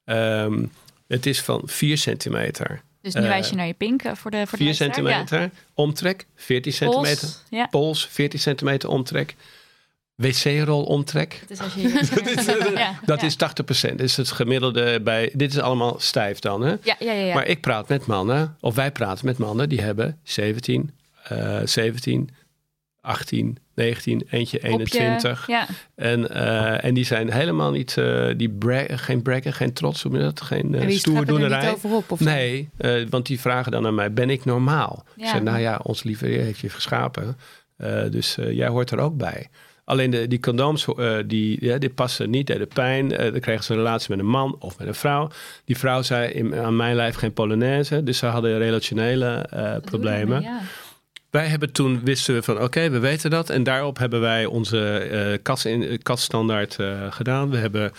Um, 0.05 0.71
het 1.07 1.25
is 1.25 1.41
van 1.41 1.61
4 1.65 1.97
centimeter. 1.97 2.81
Dus 3.01 3.13
nu 3.13 3.21
wijs 3.21 3.49
je 3.49 3.55
naar 3.55 3.67
je 3.67 3.73
pink 3.73 4.01
voor 4.13 4.31
de 4.31 4.47
voor 4.47 4.57
4 4.57 4.67
de 4.67 4.73
centimeter 4.73 5.41
ja. 5.41 5.51
omtrek, 5.73 6.25
14 6.35 6.61
Pols, 6.61 6.77
centimeter 6.77 7.29
ja. 7.49 7.67
pols, 7.67 8.07
14 8.07 8.39
centimeter 8.39 8.89
omtrek. 8.89 9.35
Wc-rol 10.15 10.83
omtrek. 10.83 11.43
Dus 11.47 11.59
als 11.59 11.73
je 11.73 12.07
dat 12.15 12.27
is, 12.27 12.45
ja, 12.73 12.99
dat 13.05 13.23
is 13.23 13.33
80%. 13.33 13.37
Dit 13.67 14.01
is 14.01 14.17
het 14.17 14.31
gemiddelde 14.31 15.01
bij. 15.01 15.31
Dit 15.33 15.51
is 15.51 15.59
allemaal 15.59 15.99
stijf 15.99 16.39
dan. 16.39 16.61
Hè? 16.61 16.69
Ja, 16.69 16.95
ja, 16.99 17.11
ja, 17.11 17.11
ja. 17.11 17.33
Maar 17.33 17.47
ik 17.47 17.61
praat 17.61 17.87
met 17.87 18.05
mannen, 18.05 18.57
of 18.59 18.75
wij 18.75 18.91
praten 18.91 19.25
met 19.25 19.37
mannen 19.37 19.69
die 19.69 19.81
hebben 19.81 20.19
17, 20.23 20.91
uh, 21.31 21.59
17, 21.63 22.29
18, 23.01 23.57
19, 23.81 24.23
eentje 24.29 24.59
21. 24.59 25.47
Ja. 25.47 25.67
En, 25.95 26.19
uh, 26.31 26.83
en 26.83 26.93
die 26.93 27.05
zijn 27.05 27.31
helemaal 27.31 27.71
niet, 27.71 27.95
uh, 27.99 28.27
die 28.37 28.49
bra 28.49 28.83
geen 28.87 29.21
braggen, 29.21 29.53
geen 29.53 29.73
trots, 29.73 30.03
hoe 30.03 30.17
dat, 30.17 30.41
geen 30.41 30.73
uh, 30.73 30.81
en 30.81 30.87
die 30.87 30.99
stoerdoenerij. 30.99 31.65
niet 31.65 31.73
over 31.73 31.91
op, 31.91 32.11
of 32.11 32.19
nee, 32.19 32.69
want 33.09 33.25
die 33.25 33.39
vragen 33.39 33.71
dan 33.71 33.85
aan 33.85 33.95
mij, 33.95 34.13
ben 34.13 34.29
ik 34.29 34.45
normaal? 34.45 35.03
Ja. 35.15 35.23
Ik 35.23 35.29
zeg, 35.29 35.41
nou 35.41 35.59
ja, 35.59 35.79
ons 35.83 36.03
lieve 36.03 36.25
Heer 36.25 36.43
heeft 36.43 36.59
je 36.59 36.69
geschapen, 36.69 37.37
dus 38.09 38.37
jij 38.51 38.67
hoort 38.67 38.91
er 38.91 38.99
ook 38.99 39.17
bij. 39.17 39.49
Alleen 39.91 40.09
de, 40.09 40.27
die 40.27 40.39
condooms, 40.39 40.87
uh, 40.97 41.17
die, 41.25 41.65
ja, 41.65 41.77
die 41.77 41.89
passen 41.89 42.29
niet 42.29 42.45
bij 42.45 42.57
de 42.57 42.65
pijn. 42.65 43.11
Uh, 43.11 43.17
dan 43.17 43.39
krijgen 43.39 43.63
ze 43.63 43.71
een 43.71 43.77
relatie 43.77 44.09
met 44.09 44.19
een 44.19 44.31
man 44.31 44.55
of 44.59 44.77
met 44.77 44.87
een 44.87 44.95
vrouw. 44.95 45.29
Die 45.65 45.77
vrouw 45.77 46.01
zei, 46.01 46.31
in, 46.31 46.55
aan 46.55 46.75
mijn 46.75 46.95
lijf 46.95 47.15
geen 47.15 47.33
Polonaise. 47.33 48.03
Dus 48.03 48.17
ze 48.17 48.25
hadden 48.25 48.57
relationele 48.57 49.49
uh, 49.53 49.75
problemen. 49.81 50.41
Ja. 50.41 50.59
Wij 51.31 51.47
hebben 51.47 51.71
toen 51.71 52.01
wisten 52.03 52.33
we 52.33 52.43
van 52.43 52.55
oké, 52.55 52.63
okay, 52.63 52.91
we 52.91 52.99
weten 52.99 53.29
dat. 53.29 53.49
En 53.49 53.63
daarop 53.63 53.97
hebben 53.97 54.21
wij 54.21 54.45
onze 54.45 55.09
uh, 55.11 55.37
kas 55.41 55.65
in, 55.65 56.01
kaststandaard 56.01 56.77
uh, 56.79 57.11
gedaan. 57.11 57.49
We 57.49 57.57
hebben 57.57 57.91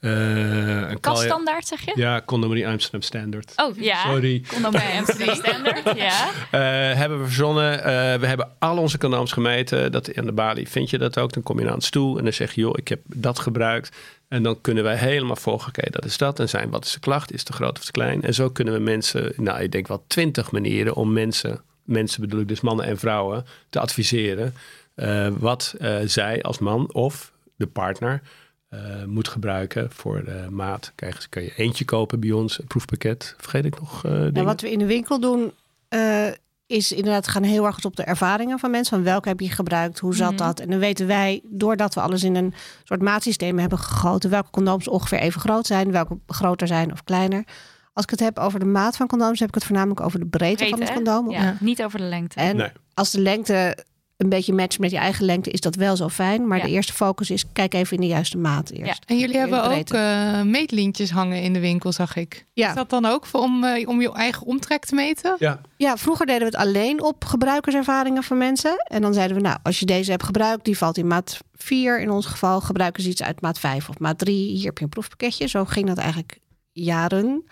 uh, 0.00 0.90
een 0.90 1.00
kaststandaard 1.00 1.66
zeg 1.66 1.84
je? 1.84 1.92
Ja, 1.94 2.22
Condomerie 2.24 2.68
Amsterdam 2.68 3.02
Standard. 3.02 3.52
Oh 3.56 3.76
ja. 3.78 4.10
Sorry. 4.10 4.42
Condomerie 4.48 4.96
Amsterdam 4.98 5.34
Standard. 5.34 5.96
Ja. 5.96 6.28
Uh, 6.28 6.96
hebben 6.98 7.18
we 7.18 7.24
verzonnen. 7.24 7.78
Uh, 7.78 7.84
we 8.14 8.26
hebben 8.26 8.48
al 8.58 8.78
onze 8.78 8.98
condooms 8.98 9.32
gemeten. 9.32 9.92
Dat 9.92 10.16
aan 10.16 10.26
de 10.26 10.32
balie 10.32 10.68
vind 10.68 10.90
je 10.90 10.98
dat 10.98 11.18
ook. 11.18 11.32
Dan 11.32 11.42
kom 11.42 11.58
je 11.58 11.64
naar 11.64 11.74
een 11.74 11.80
stoel 11.80 12.18
en 12.18 12.24
dan 12.24 12.32
zeg 12.32 12.52
je 12.52 12.60
joh, 12.60 12.74
ik 12.76 12.88
heb 12.88 13.00
dat 13.06 13.38
gebruikt. 13.38 13.96
En 14.28 14.42
dan 14.42 14.60
kunnen 14.60 14.84
wij 14.84 14.96
helemaal 14.96 15.36
volgen, 15.36 15.68
oké, 15.68 15.78
okay, 15.78 15.90
dat 15.90 16.04
is 16.04 16.16
dat. 16.16 16.40
En 16.40 16.48
zijn, 16.48 16.70
wat 16.70 16.84
is 16.84 16.92
de 16.92 17.00
klacht? 17.00 17.32
Is 17.32 17.38
het 17.38 17.46
te 17.46 17.52
groot 17.52 17.78
of 17.78 17.84
te 17.84 17.92
klein? 17.92 18.22
En 18.22 18.34
zo 18.34 18.50
kunnen 18.50 18.74
we 18.74 18.80
mensen, 18.80 19.32
nou, 19.36 19.60
ik 19.60 19.72
denk 19.72 19.88
wel 19.88 20.04
twintig 20.06 20.50
manieren 20.50 20.94
om 20.94 21.12
mensen 21.12 21.60
mensen 21.90 22.20
bedoel 22.20 22.40
ik 22.40 22.48
dus 22.48 22.60
mannen 22.60 22.86
en 22.86 22.98
vrouwen, 22.98 23.44
te 23.68 23.80
adviseren 23.80 24.54
eh, 24.94 25.28
wat 25.38 25.74
eh, 25.78 25.96
zij 26.04 26.42
als 26.42 26.58
man 26.58 26.92
of 26.92 27.32
de 27.56 27.66
partner 27.66 28.22
eh, 28.68 29.04
moet 29.06 29.28
gebruiken 29.28 29.90
voor 29.90 30.24
de 30.24 30.46
maat. 30.50 30.92
Kijk, 30.94 31.26
kan 31.28 31.42
je 31.42 31.52
eentje 31.56 31.84
kopen 31.84 32.20
bij 32.20 32.32
ons, 32.32 32.58
een 32.58 32.66
proefpakket. 32.66 33.34
Vergeet 33.38 33.64
ik 33.64 33.80
nog 33.80 34.04
eh? 34.04 34.36
En 34.36 34.44
wat 34.44 34.60
we 34.60 34.70
in 34.70 34.78
de 34.78 34.86
winkel 34.86 35.20
doen, 35.20 35.52
eh, 35.88 36.26
is 36.66 36.92
inderdaad 36.92 37.28
gaan 37.28 37.42
heel 37.42 37.66
erg 37.66 37.84
op 37.84 37.96
de 37.96 38.02
ervaringen 38.02 38.58
van 38.58 38.70
mensen. 38.70 38.96
Van 38.96 39.04
welke 39.04 39.28
heb 39.28 39.40
je 39.40 39.50
gebruikt, 39.50 39.98
hoe 39.98 40.14
zat 40.14 40.28
Mhm. 40.32 40.36
dat? 40.42 40.60
En 40.60 40.70
dan 40.70 40.78
weten 40.78 41.06
wij, 41.06 41.40
doordat 41.44 41.94
we 41.94 42.00
alles 42.00 42.22
in 42.24 42.34
een 42.34 42.54
soort 42.84 43.02
maatsysteem 43.02 43.58
hebben 43.58 43.78
gegoten, 43.78 44.30
welke 44.30 44.50
condooms 44.50 44.88
ongeveer 44.88 45.18
even 45.18 45.40
groot 45.40 45.66
zijn, 45.66 45.92
welke 45.92 46.18
groter 46.26 46.66
zijn 46.66 46.92
of 46.92 47.04
kleiner. 47.04 47.44
Als 47.92 48.04
ik 48.04 48.10
het 48.10 48.20
heb 48.20 48.38
over 48.38 48.58
de 48.58 48.64
maat 48.66 48.96
van 48.96 49.06
condooms, 49.06 49.38
heb 49.40 49.48
ik 49.48 49.54
het 49.54 49.64
voornamelijk 49.64 50.00
over 50.00 50.18
de 50.18 50.26
breedte, 50.26 50.68
van 50.68 50.78
het 50.80 50.88
hè? 50.88 50.94
condoom. 50.94 51.30
Ja, 51.30 51.42
Ja. 51.42 51.56
Niet 51.60 51.82
over 51.82 51.98
de 51.98 52.04
lengte. 52.04 52.40
En 52.40 52.56
Nee. 52.56 52.68
als 52.94 53.10
de 53.10 53.20
lengte 53.20 53.76
een 54.16 54.28
beetje 54.28 54.52
matcht 54.52 54.78
met 54.78 54.90
je 54.90 54.96
eigen 54.96 55.24
lengte, 55.24 55.50
is 55.50 55.60
dat 55.60 55.74
wel 55.74 55.96
zo 55.96 56.08
fijn. 56.08 56.46
Maar 56.46 56.58
Ja. 56.58 56.64
de 56.64 56.70
eerste 56.70 56.92
focus 56.92 57.30
is, 57.30 57.44
kijk 57.52 57.74
even 57.74 57.94
in 57.94 58.00
de 58.00 58.06
juiste 58.06 58.38
maat 58.38 58.70
eerst. 58.70 59.04
En 59.06 59.18
jullie 59.18 59.36
hebben 59.36 59.64
ook 59.64 59.88
eh, 59.90 60.42
meetlintjes 60.42 61.10
hangen 61.10 61.42
in 61.42 61.52
de 61.52 61.60
winkel, 61.60 61.92
zag 61.92 62.16
ik. 62.16 62.46
Ja. 62.52 62.68
Is 62.68 62.74
dat 62.74 62.90
dan 62.90 63.04
ook 63.04 63.26
voor, 63.26 63.40
om, 63.40 63.64
eh, 63.64 63.88
om 63.88 64.00
je 64.00 64.12
eigen 64.12 64.46
omtrek 64.46 64.84
te 64.84 64.94
meten? 64.94 65.36
Ja, 65.38 65.60
Ja, 65.76 65.96
vroeger 65.96 66.26
deden 66.26 66.40
we 66.40 66.56
het 66.56 66.66
alleen 66.66 67.02
op 67.02 67.24
gebruikerservaringen 67.24 68.22
van 68.22 68.38
mensen. 68.38 68.76
En 68.84 69.02
dan 69.02 69.14
zeiden 69.14 69.36
we, 69.36 69.42
nou, 69.42 69.58
als 69.62 69.78
je 69.80 69.86
deze 69.86 70.10
hebt 70.10 70.22
gebruikt, 70.24 70.64
die 70.64 70.78
valt 70.78 70.98
in 70.98 71.06
maat 71.06 71.38
4. 71.54 72.00
In 72.00 72.10
ons 72.10 72.26
geval 72.26 72.60
gebruiken 72.60 73.02
ze 73.02 73.08
iets 73.08 73.22
uit 73.22 73.40
maat 73.40 73.58
5 73.58 73.88
of 73.88 73.98
maat 73.98 74.18
3. 74.18 74.50
Hier 74.56 74.64
heb 74.66 74.78
je 74.78 74.84
een 74.84 74.90
proefpakketje. 74.90 75.46
Zo 75.48 75.64
ging 75.64 75.86
dat 75.86 75.98
eigenlijk 75.98 76.38
jaren. 76.72 77.44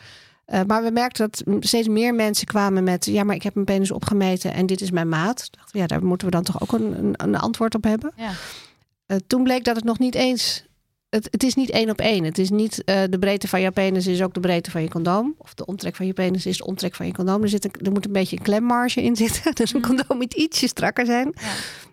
Eh, 0.49 0.61
maar 0.67 0.83
we 0.83 0.91
merkten 0.91 1.31
dat 1.31 1.65
steeds 1.65 1.89
meer 1.89 2.15
mensen 2.15 2.47
kwamen 2.47 2.85
met... 2.85 3.05
ja, 3.05 3.25
maar 3.25 3.35
ik 3.35 3.43
heb 3.43 3.55
mijn 3.55 3.67
penis 3.67 3.91
opgemeten 3.91 4.53
en 4.53 4.67
dit 4.67 4.81
is 4.81 4.91
mijn 4.91 5.09
maat. 5.09 5.49
Dachten 5.51 5.73
we, 5.73 5.79
ja, 5.79 5.87
daar 5.87 6.05
moeten 6.05 6.27
we 6.27 6.33
dan 6.33 6.43
toch 6.43 6.61
ook 6.63 6.73
een, 6.73 6.99
een, 6.99 7.15
een 7.17 7.37
antwoord 7.37 7.75
op 7.75 7.85
hebben. 7.85 8.13
Ja. 8.17 8.31
Eh, 9.07 9.17
toen 9.27 9.43
bleek 9.43 9.65
dat 9.65 9.77
het 9.77 9.85
nog 9.85 9.99
niet 9.99 10.15
eens... 10.15 10.67
Het, 11.09 11.29
het 11.31 11.43
is 11.43 11.55
niet 11.55 11.71
één 11.71 11.91
op 11.91 12.01
één. 12.01 12.25
Het 12.25 12.39
is 12.39 12.51
niet 12.51 12.85
eh, 12.85 13.03
de 13.11 13.19
breedte 13.19 13.49
van 13.49 13.61
je 13.61 13.71
penis 13.71 14.07
is 14.07 14.23
ook 14.23 14.35
de 14.35 14.41
breedte 14.41 14.71
van 14.71 14.83
je 14.83 14.89
condoom. 14.89 15.35
Of 15.39 15.55
de 15.55 15.67
omtrek 15.67 15.97
van 15.97 16.07
je 16.07 16.13
penis 16.13 16.47
is 16.47 16.57
de 16.59 16.65
omtrek 16.67 16.95
van 16.95 17.07
je 17.07 17.13
condoom. 17.13 17.43
Er, 17.43 17.49
zit 17.49 17.65
een, 17.65 17.73
er 17.87 17.93
moet 17.93 18.07
een 18.07 18.13
beetje 18.13 18.37
een 18.37 18.43
klemmarge 18.43 19.03
in 19.03 19.17
zitten. 19.17 19.55
Dus 19.55 19.73
een 19.75 19.81
Mhm. 19.81 19.89
condoom 19.89 20.17
moet 20.17 20.35
ietsje 20.35 20.67
strakker 20.69 21.07
zijn. 21.07 21.33
Ja. 21.41 21.49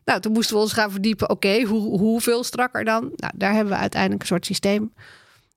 Nou, 0.05 0.19
toen 0.21 0.31
moesten 0.31 0.55
we 0.55 0.61
ons 0.61 0.73
gaan 0.73 0.91
verdiepen. 0.91 1.29
Oké, 1.29 1.61
hoe, 1.61 1.99
hoeveel 1.99 2.43
strakker 2.43 2.83
dan? 2.83 3.11
Nou, 3.15 3.33
daar 3.35 3.53
hebben 3.53 3.73
we 3.73 3.79
uiteindelijk 3.79 4.21
een 4.21 4.27
soort 4.27 4.45
systeem 4.45 4.93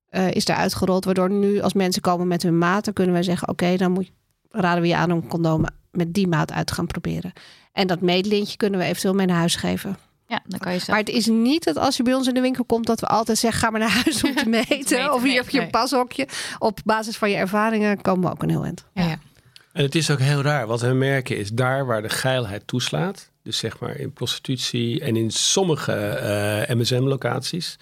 eh, 0.08 0.30
is 0.30 0.44
daar 0.44 0.56
uitgerold. 0.56 1.04
Waardoor 1.04 1.30
nu 1.30 1.60
als 1.60 1.72
mensen 1.72 2.02
komen 2.02 2.28
met 2.28 2.42
hun 2.42 2.58
maat, 2.58 2.84
dan 2.84 2.94
kunnen 2.94 3.12
wij 3.12 3.22
zeggen: 3.22 3.48
oké, 3.48 3.76
dan 3.76 3.92
moet, 3.92 4.10
raden 4.50 4.82
we 4.82 4.88
je 4.88 4.96
aan 4.96 5.12
om 5.12 5.18
een 5.18 5.28
condoom 5.28 5.66
met 5.90 6.14
die 6.14 6.26
maat 6.26 6.52
uit 6.52 6.66
te 6.66 6.74
gaan 6.74 6.86
proberen. 6.86 7.32
En 7.72 7.86
dat 7.86 8.00
meetlintje 8.00 8.56
kunnen 8.56 8.80
we 8.80 8.86
eventueel 8.86 9.14
mee 9.14 9.26
naar 9.26 9.36
huis 9.36 9.56
geven. 9.56 9.98
ja, 10.26 10.40
dan 10.46 10.58
kan 10.58 10.72
je 10.72 10.78
zo. 10.78 10.84
Maar 10.88 11.00
het 11.00 11.08
is 11.08 11.26
niet 11.26 11.64
dat 11.64 11.76
als 11.76 11.96
je 11.96 12.02
bij 12.02 12.14
ons 12.14 12.26
in 12.26 12.34
de 12.34 12.40
winkel 12.40 12.64
komt, 12.64 12.86
dat 12.86 13.00
we 13.00 13.06
altijd 13.06 13.38
zeggen: 13.38 13.60
ga 13.60 13.70
maar 13.70 13.80
naar 13.80 14.02
huis 14.04 14.24
om 14.24 14.34
te 14.34 14.48
meten. 14.58 14.76
meten, 14.76 15.12
of 15.12 15.20
hier 15.20 15.28
nee, 15.28 15.36
heb 15.36 15.48
je 15.48 15.60
een 15.60 15.70
pashokje. 15.70 16.28
Op 16.58 16.80
basis 16.84 17.16
van 17.16 17.30
je 17.30 17.36
ervaringen 17.36 18.00
komen 18.00 18.24
we 18.24 18.30
ook 18.30 18.42
een 18.42 18.50
heel 18.50 18.64
eind. 18.64 18.84
Ja, 18.92 19.02
ja. 19.02 19.18
En 19.72 19.84
het 19.84 19.94
is 19.94 20.10
ook 20.10 20.18
heel 20.18 20.42
raar. 20.42 20.66
Wat 20.66 20.80
we 20.80 20.92
merken 20.92 21.38
is 21.38 21.50
daar 21.50 21.86
waar 21.86 22.02
de 22.02 22.08
geilheid 22.08 22.66
toeslaat. 22.66 23.30
Dus 23.42 23.58
zeg 23.58 23.78
maar 23.78 23.96
in 23.96 24.12
prostitutie 24.12 25.00
en 25.00 25.16
in 25.16 25.30
sommige 25.30 25.92
eh, 25.92 26.76
MSM-locaties. 26.76 27.76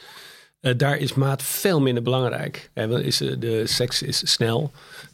Eh, 0.61 0.73
daar 0.77 0.97
is 0.97 1.15
maat 1.15 1.43
veel 1.43 1.81
minder 1.81 2.03
belangrijk. 2.03 2.71
En 2.73 2.91
dan 2.91 3.01
is, 3.01 3.21
eh, 3.21 3.35
de 3.39 3.67
seks 3.67 4.03
is 4.03 4.31
snel. 4.33 4.71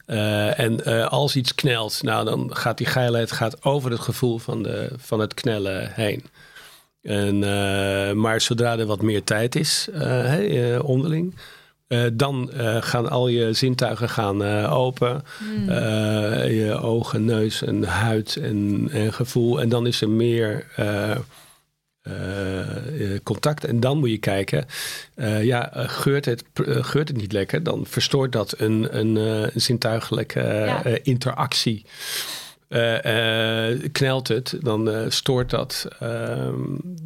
Eh, 0.07 0.59
en 0.59 0.85
eh, 0.85 1.07
als 1.09 1.37
iets 1.37 1.55
knelt, 1.55 2.03
nou, 2.03 2.25
dan 2.25 2.57
gaat 2.57 2.79
die 2.79 2.87
geilheid 2.87 3.33
gaat 3.33 3.65
over 3.65 3.91
het 3.91 4.01
gevoel 4.01 4.39
van, 4.39 4.63
de, 4.63 4.91
van 4.97 5.21
het 5.21 5.35
knellen 5.35 5.93
heen. 5.95 6.25
En, 7.03 7.45
eh, 7.45 8.13
maar 8.13 8.41
zodra 8.41 8.79
er 8.79 8.87
wat 8.87 9.03
meer 9.03 9.25
tijd 9.25 9.57
is, 9.57 9.89
eh, 9.93 10.75
eh, 10.75 10.85
onderling, 10.85 11.35
eh, 11.87 12.05
dan 12.13 12.53
eh, 12.53 12.77
gaan 12.81 13.11
al 13.11 13.29
je 13.29 13.53
zintuigen 13.53 14.09
gaan, 14.09 14.45
eh, 14.45 14.77
open. 14.77 15.23
Hmm. 15.39 15.69
Eh, 15.69 16.65
je 16.65 16.79
ogen, 16.81 17.25
neus 17.25 17.63
en 17.63 17.85
huid 17.85 18.37
en, 18.37 18.89
en 18.93 19.13
gevoel. 19.13 19.61
En 19.61 19.69
dan 19.69 19.87
is 19.87 20.01
er 20.01 20.09
meer 20.11 20.67
eh, 22.03 23.19
contact. 23.23 23.65
En 23.65 23.81
dan 23.81 23.99
moet 23.99 24.11
je 24.11 24.19
kijken, 24.19 24.67
eh, 25.15 25.45
ja, 25.45 25.71
geurt, 25.75 26.25
het, 26.25 26.45
geurt 26.65 27.09
het 27.09 27.17
niet 27.17 27.33
lekker, 27.33 27.63
dan 27.63 27.87
verstoort 27.87 28.33
dat 28.33 28.55
een, 28.59 28.99
een, 28.99 29.17
een 29.17 29.51
zintuigelijke 29.61 30.41
Ja. 30.41 30.83
interactie. 31.03 31.85
Eh, 32.73 33.71
eh, 33.71 33.93
knelt 33.93 34.29
het, 34.29 34.57
dan 34.61 34.91
eh, 34.91 35.11
stoort 35.11 35.51
dat. 35.51 35.89
Ehm, 36.01 36.55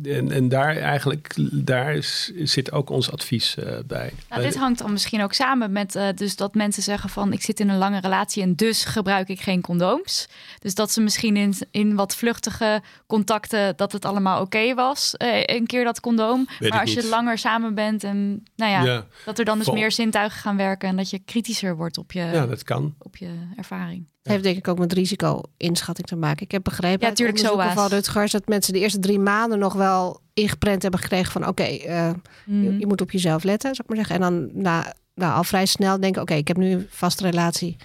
en, 0.02 0.30
en 0.30 0.48
daar 0.48 0.76
eigenlijk, 0.76 1.34
daar 1.52 1.94
is, 1.94 2.32
zit 2.42 2.72
ook 2.72 2.90
ons 2.90 3.12
advies 3.12 3.56
eh, 3.56 3.78
bij. 3.86 4.12
Nou, 4.28 4.42
dit 4.42 4.56
hangt 4.56 4.78
dan 4.78 4.92
misschien 4.92 5.22
ook 5.22 5.32
samen 5.32 5.72
met 5.72 5.94
eh, 5.94 6.08
dus 6.14 6.36
dat 6.36 6.54
mensen 6.54 6.82
zeggen 6.82 7.10
van 7.10 7.32
ik 7.32 7.42
zit 7.42 7.60
in 7.60 7.68
een 7.68 7.78
lange 7.78 8.00
relatie 8.00 8.42
en 8.42 8.54
dus 8.54 8.84
gebruik 8.84 9.28
ik 9.28 9.40
geen 9.40 9.60
condooms. 9.60 10.28
Dus 10.58 10.74
dat 10.74 10.90
ze 10.90 11.00
misschien 11.00 11.36
in, 11.36 11.54
in 11.70 11.94
wat 11.94 12.16
vluchtige 12.16 12.82
contacten 13.06 13.76
dat 13.76 13.92
het 13.92 14.04
allemaal 14.04 14.40
oké 14.40 14.74
was, 14.74 15.16
eh, 15.16 15.42
een 15.44 15.66
keer 15.66 15.84
dat 15.84 16.00
condoom. 16.00 16.46
Weet 16.58 16.70
maar 16.70 16.80
als 16.80 16.92
je 16.92 17.06
langer 17.08 17.38
samen 17.38 17.74
bent 17.74 18.04
en 18.04 18.42
nou 18.56 18.70
ja, 18.72 18.82
ja, 18.84 19.06
dat 19.24 19.38
er 19.38 19.44
dan 19.44 19.56
dus 19.56 19.66
Vol- 19.66 19.74
meer 19.74 19.92
zintuigen 19.92 20.40
gaan 20.40 20.56
werken 20.56 20.88
en 20.88 20.96
dat 20.96 21.10
je 21.10 21.18
kritischer 21.18 21.76
wordt 21.76 21.98
op 21.98 22.12
je, 22.12 22.20
ja, 22.20 22.46
dat 22.46 22.62
kan. 22.62 22.94
op 22.98 23.16
je 23.16 23.48
ervaring. 23.56 24.14
Het 24.26 24.34
heeft 24.34 24.44
denk 24.44 24.56
ik 24.56 24.68
ook 24.68 24.78
met 24.78 24.92
risico-inschatting 24.92 26.06
te 26.06 26.16
maken. 26.16 26.44
Ik 26.44 26.50
heb 26.50 26.62
begrepen 26.64 27.00
Ja, 27.00 27.06
uit 27.06 27.16
tuurlijk, 27.16 27.38
onderzoeken 27.38 27.70
SOA's. 27.72 27.82
van 27.88 27.96
Rutgers... 27.98 28.32
dat 28.32 28.46
mensen 28.48 28.72
de 28.72 28.78
eerste 28.78 28.98
drie 28.98 29.18
maanden 29.18 29.58
nog 29.58 29.72
wel 29.74 30.20
ingeprent 30.34 30.82
hebben 30.82 31.00
gekregen 31.00 31.32
van... 31.32 31.46
oké, 31.46 31.62
eh, 31.62 32.10
Mhm. 32.44 32.62
je, 32.62 32.78
je 32.78 32.86
moet 32.86 33.00
op 33.00 33.10
jezelf 33.10 33.42
letten, 33.42 33.74
zou 33.74 33.88
ik 33.88 33.94
maar 33.96 34.06
zeggen. 34.06 34.24
En 34.24 34.32
dan 34.32 34.62
na, 34.62 34.94
nou, 35.14 35.34
al 35.34 35.44
vrij 35.44 35.66
snel 35.66 36.00
denken... 36.00 36.22
oké, 36.22 36.34
ik 36.34 36.48
heb 36.48 36.56
nu 36.56 36.70
een 36.72 36.86
vaste 36.90 37.22
relatie. 37.22 37.76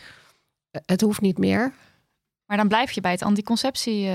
Eh, 0.71 0.81
Het 0.85 1.01
hoeft 1.01 1.21
niet 1.21 1.37
meer. 1.37 1.73
Maar 2.45 2.57
dan 2.57 2.67
blijf 2.67 2.91
je 2.91 3.01
bij 3.01 3.11
het 3.11 3.23
anticonceptie. 3.23 4.05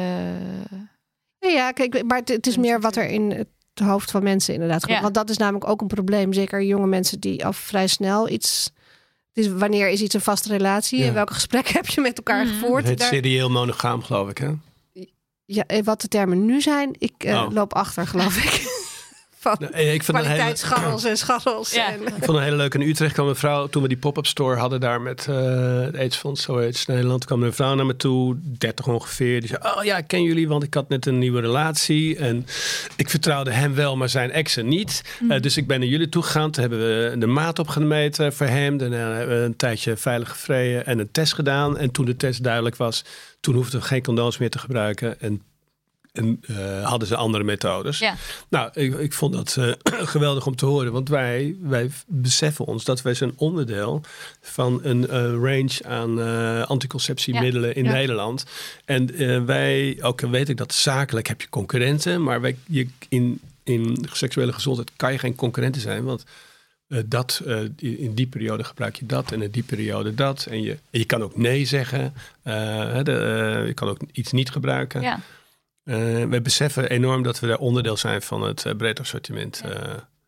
Nee, 1.41 1.53
ja, 1.55 1.72
kijk, 1.72 2.05
maar 2.05 2.18
het, 2.18 2.29
het 2.29 2.47
is 2.47 2.57
meer 2.57 2.81
wat 2.81 2.97
er 2.97 3.07
in 3.09 3.31
het 3.31 3.49
hoofd 3.87 4.11
van 4.11 4.22
mensen 4.22 4.55
inderdaad 4.55 4.81
gebeurt. 4.81 4.97
Ja. 4.99 5.03
Want 5.05 5.14
dat 5.14 5.31
is 5.31 5.37
namelijk 5.37 5.68
ook 5.70 5.81
een 5.81 5.87
probleem. 5.87 6.33
Zeker 6.33 6.62
jonge 6.62 6.87
mensen 6.87 7.20
die 7.20 7.45
al 7.47 7.53
vrij 7.53 7.87
snel 7.87 8.29
iets... 8.29 8.70
Is, 9.37 9.49
wanneer 9.49 9.89
is 9.89 10.01
iets 10.03 10.14
een 10.14 10.20
vaste 10.20 10.49
relatie? 10.49 10.99
Ja. 10.99 11.07
En 11.07 11.14
welke 11.14 11.34
gesprekken 11.34 11.74
heb 11.80 11.87
je 11.89 12.01
met 12.01 12.16
elkaar 12.16 12.45
Mhm. 12.45 12.55
gevoerd? 12.55 12.89
Het 12.89 12.99
Daar- 12.99 13.09
serieel 13.09 13.51
monogaam, 13.51 14.03
geloof 14.03 14.30
ik, 14.30 14.39
hè? 14.39 14.51
ja, 15.45 15.64
eh, 15.66 15.84
wat 15.84 16.01
de 16.01 16.09
termen 16.09 16.45
nu 16.45 16.61
zijn, 16.61 16.91
ik 16.99 17.12
eh, 17.18 17.34
Oh. 17.34 17.53
loop 17.53 17.74
achter, 17.74 18.07
geloof 18.07 18.37
ik. 18.45 18.76
Van 19.47 19.57
Nou, 19.70 19.84
ik 19.84 20.03
vind 20.03 20.18
een 20.18 20.24
hele, 20.24 20.34
kwaliteitsscharrels 20.34 21.05
en 21.05 21.16
scharrels. 21.16 21.72
Ja. 21.72 21.92
En, 21.92 22.03
Ik 22.03 22.24
vond 22.24 22.38
een 22.38 22.44
hele 22.44 22.57
leuke 22.57 22.78
in 22.78 22.88
Utrecht 22.88 23.12
kwam 23.12 23.28
een 23.28 23.36
vrouw, 23.36 23.66
toen 23.66 23.82
we 23.82 23.88
die 23.88 23.97
pop-up 23.97 24.26
store 24.26 24.57
hadden 24.57 24.80
daar 24.80 25.01
met 25.01 25.26
eh 25.28 25.80
het 25.80 25.97
AIDS-fonds, 25.97 26.42
zo 26.42 26.59
heet 26.59 26.78
het, 26.78 26.86
Nederland, 26.86 27.24
kwam 27.24 27.40
er 27.40 27.47
een 27.47 27.53
vrouw 27.53 27.74
naar 27.74 27.86
me 27.86 27.97
toe, 27.97 28.36
30 28.42 28.86
ongeveer. 28.86 29.40
Die 29.40 29.49
zei, 29.49 29.61
oh 29.76 29.84
ja, 29.84 29.97
ik 29.97 30.07
ken 30.07 30.22
jullie, 30.22 30.49
want 30.49 30.62
ik 30.62 30.74
had 30.74 30.88
net 30.88 31.07
een 31.07 31.18
nieuwe 31.18 31.40
relatie. 31.40 32.16
En 32.16 32.47
ik 32.97 33.11
vertrouwde 33.11 33.51
hem 33.51 33.74
wel, 33.74 33.97
maar 33.97 34.09
zijn 34.09 34.30
exen 34.30 34.68
niet. 34.68 35.03
Eh, 35.28 35.40
dus 35.40 35.57
ik 35.57 35.66
ben 35.66 35.80
naar 35.80 35.88
jullie 35.88 36.09
toe 36.09 36.22
gegaan. 36.22 36.51
Toen 36.51 36.62
hebben 36.62 36.78
we 36.78 37.18
de 37.18 37.26
maat 37.26 37.59
opgemeten 37.59 38.32
voor 38.32 38.47
hem. 38.47 38.76
Daarna 38.76 39.12
hebben 39.12 39.38
we 39.40 39.44
een 39.44 39.57
tijdje 39.57 39.97
veilig 39.97 40.28
gevreden 40.28 40.86
en 40.86 40.99
een 40.99 41.11
test 41.11 41.34
gedaan. 41.34 41.78
En 41.78 41.90
toen 41.90 42.05
de 42.05 42.16
test 42.16 42.42
duidelijk 42.42 42.76
was, 42.76 43.05
toen 43.40 43.55
hoefden 43.55 43.80
we 43.80 43.86
geen 43.86 44.03
condooms 44.03 44.38
meer 44.38 44.51
te 44.51 44.59
gebruiken. 44.59 45.20
En 45.20 45.42
en 46.16 46.40
eh, 46.46 46.86
hadden 46.88 47.08
ze 47.08 47.16
andere 47.16 47.44
methodes. 47.44 47.98
Ja. 47.98 48.14
Nou, 48.48 48.70
ik, 48.72 48.94
ik 48.98 49.12
vond 49.12 49.32
dat 49.32 49.56
eh, 49.58 49.72
geweldig 50.14 50.46
om 50.46 50.56
te 50.56 50.66
horen. 50.66 50.92
Want 50.92 51.08
wij, 51.08 51.56
wij 51.62 51.90
beseffen 52.06 52.64
ons 52.64 52.84
dat 52.84 53.02
wij 53.02 53.14
zijn 53.14 53.32
onderdeel 53.36 54.00
van 54.40 54.80
een 54.82 55.08
eh, 55.08 55.20
range 55.20 55.78
aan 55.84 56.18
anticonceptiemiddelen 56.66 57.74
in 57.74 57.84
Ja. 57.84 57.92
Nederland. 57.92 58.44
En 58.84 59.46
wij, 59.46 59.98
ook 60.00 60.20
weet 60.20 60.48
ik 60.48 60.56
dat 60.56 60.74
zakelijk 60.74 61.26
heb 61.26 61.40
je 61.40 61.48
concurrenten, 61.48 62.22
maar 62.22 62.40
wij, 62.40 62.56
je, 62.66 62.88
in, 63.08 63.40
in 63.62 64.06
seksuele 64.12 64.52
gezondheid 64.52 64.90
kan 64.96 65.12
je 65.12 65.18
geen 65.18 65.34
concurrenten 65.34 65.80
zijn. 65.80 66.04
Want 66.04 66.24
dat, 67.06 67.42
in 67.76 68.14
die 68.14 68.26
periode 68.26 68.64
gebruik 68.64 68.96
je 68.96 69.06
dat 69.06 69.32
en 69.32 69.42
in 69.42 69.50
die 69.50 69.62
periode 69.62 70.14
dat. 70.14 70.46
En 70.50 70.62
je, 70.62 70.70
en 70.70 70.98
je 70.98 71.04
kan 71.04 71.22
ook 71.22 71.36
nee 71.36 71.64
zeggen. 71.64 72.14
De, 72.42 73.62
je 73.66 73.74
kan 73.74 73.88
ook 73.88 73.98
iets 74.12 74.32
niet 74.32 74.50
gebruiken. 74.50 75.00
ja. 75.00 75.20
Eh, 75.87 75.95
wij 76.24 76.43
beseffen 76.43 76.91
enorm 76.91 77.22
dat 77.22 77.41
we 77.41 77.47
daar 77.47 77.59
onderdeel 77.59 77.97
zijn 77.97 78.22
van 78.22 78.43
het 78.43 78.64
eh, 78.64 78.74
breed 78.76 79.01
assortiment 79.01 79.61
eh, 79.64 79.70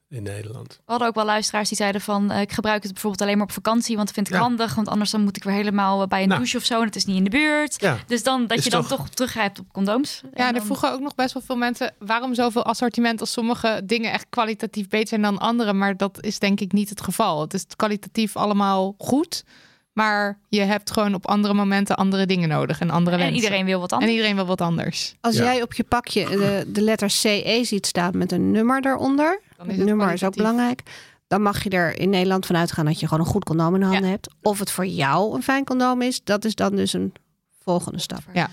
in 0.09 0.23
Nederland. 0.23 0.75
We 0.77 0.83
hadden 0.91 1.09
ook 1.09 1.15
wel 1.15 1.25
luisteraars 1.25 1.69
die 1.69 1.77
zeiden 1.77 2.01
van... 2.01 2.33
ik 2.33 2.53
gebruik 2.53 2.83
het 2.83 2.93
bijvoorbeeld 2.93 3.23
alleen 3.23 3.37
maar 3.37 3.47
op 3.47 3.53
vakantie... 3.53 3.95
want 3.95 4.07
dat 4.07 4.15
vind 4.17 4.29
ik 4.29 4.35
Ja. 4.35 4.41
handig. 4.41 4.75
Want 4.75 4.89
anders 4.89 5.11
dan 5.11 5.21
moet 5.23 5.37
ik 5.37 5.43
weer 5.45 5.55
helemaal 5.55 6.07
bij 6.07 6.23
een 6.23 6.29
Nou. 6.29 6.41
douche 6.41 6.57
of 6.57 6.65
zo... 6.65 6.81
en 6.81 6.87
het 6.87 6.97
is 6.97 7.05
niet 7.05 7.17
in 7.17 7.25
de 7.25 7.31
buurt. 7.31 7.81
Ja, 7.81 7.99
Dus 8.07 8.23
dan 8.23 8.47
dat 8.47 8.59
Is 8.59 8.65
je 8.65 8.71
dan 8.71 8.87
toch- 8.87 8.99
toch, 8.99 9.09
teruggrijpt 9.09 9.59
op 9.59 9.73
condooms. 9.73 10.21
Ja, 10.35 10.49
en 10.49 10.55
er 10.55 10.63
vroegen 10.65 10.93
ook 10.93 11.01
nog 11.01 11.15
best 11.15 11.33
wel 11.35 11.43
veel 11.43 11.57
mensen 11.57 11.95
waarom 11.99 12.35
zoveel 12.35 12.65
assortiment 12.65 13.21
als 13.21 13.33
sommige 13.33 13.81
dingen 13.85 14.13
echt 14.13 14.27
kwalitatief 14.29 14.89
beter 14.89 15.09
zijn 15.09 15.23
dan 15.23 15.39
andere. 15.39 15.73
Maar 15.73 15.97
dat 15.97 16.19
is 16.25 16.39
denk 16.39 16.61
ik 16.61 16.73
niet 16.73 16.89
het 16.89 17.01
geval. 17.01 17.41
Het 17.41 17.55
is 17.55 17.65
kwalitatief 17.77 18.37
allemaal 18.37 18.95
goed. 18.99 19.45
Maar 19.99 20.39
je 20.49 20.61
hebt 20.61 20.91
gewoon 20.91 21.15
op 21.15 21.27
andere 21.27 21.55
momenten 21.55 21.97
andere 21.97 22.27
dingen 22.27 22.49
nodig 22.49 22.81
en 22.81 22.91
andere 22.91 23.17
En 23.17 23.23
wensen. 23.23 23.43
iedereen 23.45 23.65
wil 23.65 23.81
wat 23.81 23.91
en 23.91 23.97
anders. 23.97 24.13
iedereen 24.15 24.37
wil 24.37 24.47
wat 24.47 24.61
anders. 24.61 25.15
Als 25.21 25.37
Ja. 25.37 25.43
jij 25.45 25.63
op 25.63 25.73
je 25.75 25.85
pakje 25.85 26.29
de, 26.29 26.65
de 26.73 26.81
letter 26.81 27.11
CE 27.11 27.61
ziet 27.63 27.87
staan 27.87 28.19
met 28.19 28.33
een 28.33 28.51
nummer 28.51 28.81
daaronder, 28.81 29.41
Dan 29.57 29.71
is 29.71 29.77
het 29.77 29.87
nummer 29.87 30.13
is 30.13 30.25
ook 30.25 30.35
belangrijk. 30.37 30.83
Dan 31.27 31.43
mag 31.43 31.65
je 31.65 31.71
er 31.71 31.99
in 32.01 32.11
Nederland 32.11 32.47
vanuit 32.47 32.73
gaan 32.73 32.85
dat 32.85 33.01
je 33.01 33.07
gewoon 33.09 33.25
een 33.27 33.31
goed 33.33 33.45
condoom 33.45 33.75
in 33.75 33.81
de 33.81 33.87
handen 33.87 34.05
Ja. 34.05 34.11
hebt. 34.11 34.29
Of 34.43 34.59
het 34.59 34.71
voor 34.71 34.87
jou 34.87 35.35
een 35.35 35.43
fijn 35.43 35.65
condoom 35.65 36.03
is, 36.03 36.25
dat 36.25 36.45
is 36.45 36.55
dan 36.55 36.77
dus 36.77 36.93
een 36.93 37.13
volgende 37.63 37.99
stap. 38.01 38.23
Ja. 38.33 38.49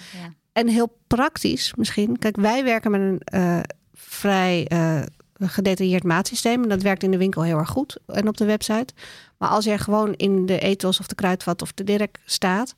En 0.53 0.67
heel 0.67 0.97
praktisch 1.07 1.73
misschien. 1.75 2.19
Kijk, 2.19 2.35
wij 2.35 2.63
werken 2.63 2.91
met 2.91 3.01
een 3.01 3.19
eh, 3.23 3.59
vrij 3.93 4.67
eh, 4.67 5.01
gedetailleerd 5.39 6.03
maatsysteem. 6.03 6.63
En 6.63 6.69
dat 6.69 6.81
werkt 6.81 7.03
in 7.03 7.11
de 7.11 7.17
winkel 7.17 7.41
heel 7.41 7.57
erg 7.57 7.69
goed 7.69 7.97
en 8.05 8.27
op 8.27 8.37
de 8.37 8.45
website. 8.45 8.93
Maar 9.37 9.49
als 9.49 9.65
jij 9.65 9.77
gewoon 9.77 10.13
in 10.13 10.45
de 10.45 10.59
ethos 10.59 10.99
of 10.99 11.07
de 11.07 11.15
kruidvat 11.15 11.61
of 11.61 11.73
de 11.73 11.83
dirk 11.83 12.19
staat... 12.25 12.75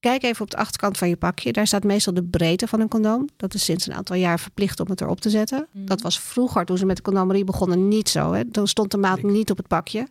Kijk 0.00 0.22
even 0.22 0.42
op 0.42 0.50
de 0.50 0.56
achterkant 0.56 0.98
van 0.98 1.08
je 1.08 1.16
pakje. 1.16 1.52
Daar 1.52 1.66
staat 1.66 1.84
meestal 1.84 2.14
de 2.14 2.22
breedte 2.22 2.66
van 2.66 2.80
een 2.80 2.88
condoom. 2.88 3.28
Dat 3.36 3.54
is 3.54 3.64
sinds 3.64 3.86
een 3.86 3.94
aantal 3.94 4.16
jaar 4.16 4.40
verplicht 4.40 4.80
om 4.80 4.86
het 4.90 5.00
erop 5.00 5.20
te 5.20 5.30
zetten. 5.30 5.66
Mhm. 5.70 5.84
Dat 5.84 6.00
was 6.00 6.20
vroeger, 6.20 6.64
toen 6.64 6.78
ze 6.78 6.86
met 6.86 6.96
de 6.96 7.02
condomerie 7.02 7.44
begonnen, 7.44 7.88
niet 7.88 8.08
zo. 8.08 8.32
Hè? 8.32 8.42
Dan 8.48 8.68
stond 8.68 8.90
de 8.90 8.96
maat 8.96 9.22
niet 9.22 9.50
op 9.50 9.56
het 9.56 9.68
pakje. 9.68 10.08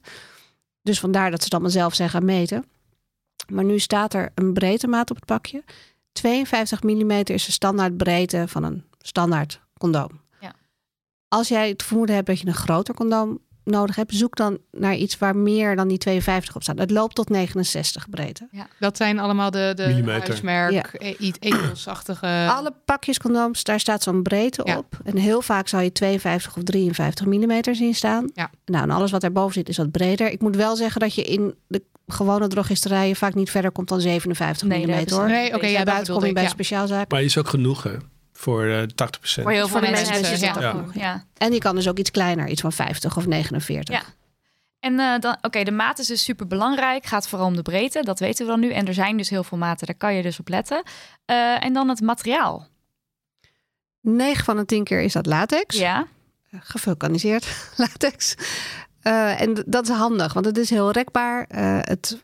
Dus 0.81 0.99
vandaar 0.99 1.29
dat 1.29 1.39
ze 1.39 1.43
het 1.43 1.53
allemaal 1.53 1.71
zelf 1.71 1.93
zijn 1.93 2.09
gaan 2.09 2.25
meten. 2.25 2.65
Maar 3.51 3.63
nu 3.63 3.79
staat 3.79 4.13
er 4.13 4.31
een 4.35 4.53
breedtemaat 4.53 5.09
op 5.09 5.15
het 5.15 5.25
pakje. 5.25 5.63
52 6.11 6.83
mm 6.83 7.11
is 7.11 7.45
de 7.45 7.51
standaard 7.51 7.97
breedte 7.97 8.43
van 8.47 8.63
een 8.63 8.83
standaard 9.01 9.61
condoom. 9.77 10.22
Ja. 11.33 11.37
Als 11.39 11.47
jij 11.47 11.69
het 11.69 11.83
vermoeden 11.83 12.15
hebt 12.15 12.27
dat 12.27 12.39
je 12.39 12.47
een 12.47 12.53
groter 12.53 12.93
condoom 12.93 13.39
nodig 13.63 13.95
hebt, 13.95 14.13
zoek 14.15 14.35
dan 14.35 14.57
naar 14.71 14.95
iets 14.95 15.17
waar 15.17 15.35
meer 15.35 15.75
dan 15.75 15.87
die 15.87 15.97
52 15.97 16.55
op 16.55 16.63
staat. 16.63 16.77
Het 16.77 16.91
loopt 16.91 17.15
tot 17.15 17.29
69 17.29 18.09
breedte. 18.09 18.47
Dat 18.79 18.97
zijn 18.97 19.19
allemaal 19.19 19.51
de, 19.51 19.71
de 19.75 19.87
Millimeter. 19.87 20.27
huismerk, 20.27 20.71
Ja. 20.71 20.83
e- 20.97 21.15
iets 21.19 21.37
etelsachtige... 21.39 22.47
Alle 22.49 22.73
pakjes 22.85 23.19
condooms, 23.19 23.63
daar 23.63 23.79
staat 23.79 24.03
zo'n 24.03 24.21
breedte 24.23 24.61
Ja. 24.65 24.77
op. 24.77 24.97
En 25.03 25.17
heel 25.17 25.41
vaak 25.41 25.67
zal 25.67 25.79
je 25.79 25.91
52 25.91 26.57
of 26.57 26.63
53 26.63 27.25
mm 27.25 27.73
zien 27.75 27.95
staan. 27.95 28.29
Ja. 28.33 28.49
Nou, 28.65 28.83
en 28.83 28.89
alles 28.91 29.11
wat 29.11 29.23
erboven 29.23 29.53
zit 29.53 29.69
is 29.69 29.77
wat 29.77 29.91
breder. 29.91 30.31
Ik 30.31 30.41
moet 30.41 30.55
wel 30.55 30.75
zeggen 30.75 31.01
dat 31.01 31.15
je 31.15 31.23
in 31.23 31.55
de 31.67 31.83
gewone 32.07 32.47
drogisterijen 32.47 33.15
vaak 33.15 33.33
niet 33.35 33.51
verder 33.51 33.71
komt 33.71 33.87
dan 33.87 34.01
57 34.01 34.67
Nee, 34.67 34.87
mm 34.87 35.09
hoor. 35.09 35.27
Nee, 35.27 35.55
oké, 35.55 35.65
ja, 35.67 35.75
dat 35.77 35.85
buiten 35.85 36.13
kom 36.13 36.25
je 36.25 36.33
bij 36.33 36.43
ja. 36.43 36.49
speciaalzaak. 36.49 37.11
Maar 37.11 37.23
is 37.23 37.37
ook 37.37 37.47
genoeg 37.49 37.83
hè, 37.83 37.91
voor 38.33 38.65
eh 38.65 38.81
80% 38.81 38.85
Voor 39.21 39.51
heel 39.51 39.67
veel 39.67 39.81
de 39.81 39.89
mensen, 39.89 40.13
mensen 40.13 40.33
is 40.33 40.41
het 40.41 40.57
genoeg. 40.57 40.93
Ja. 40.93 41.25
En 41.37 41.51
die 41.51 41.59
kan 41.59 41.75
dus 41.75 41.87
ook 41.87 41.97
iets 41.97 42.11
kleiner, 42.11 42.47
iets 42.47 42.61
van 42.61 42.71
50 42.71 43.17
of 43.17 43.27
49. 43.27 43.95
Ja. 43.95 44.03
En 44.79 44.99
eh, 44.99 45.19
dan, 45.19 45.37
oké, 45.41 45.63
de 45.63 45.71
maat 45.71 45.99
is 45.99 46.07
dus 46.07 46.23
super 46.23 46.47
belangrijk. 46.47 47.05
Gaat 47.05 47.27
vooral 47.27 47.47
om 47.47 47.55
de 47.55 47.61
breedte, 47.61 48.03
dat 48.03 48.19
weten 48.19 48.45
we 48.45 48.51
dan 48.51 48.59
nu. 48.59 48.71
En 48.71 48.87
er 48.87 48.93
zijn 48.93 49.17
dus 49.17 49.29
heel 49.29 49.43
veel 49.43 49.57
maten, 49.57 49.87
daar 49.87 49.95
kan 49.95 50.13
je 50.13 50.21
dus 50.21 50.39
op 50.39 50.47
letten. 50.47 50.83
Eh, 51.25 51.63
en 51.63 51.73
dan 51.73 51.89
het 51.89 52.01
materiaal. 52.01 52.67
9 54.01 54.43
van 54.43 54.57
de 54.57 54.65
10 54.65 54.83
keer 54.83 55.01
is 55.01 55.13
dat 55.13 55.25
latex. 55.25 55.77
Ja, 55.77 56.07
Gevulkaniseerd 56.51 57.45
latex. 57.77 58.35
Eh, 59.01 59.41
en 59.41 59.63
dat 59.65 59.89
is 59.89 59.95
handig, 59.95 60.33
want 60.33 60.45
het 60.45 60.57
is 60.57 60.69
heel 60.69 60.91
rekbaar. 60.91 61.45
Eh, 61.47 61.77
het 61.81 62.23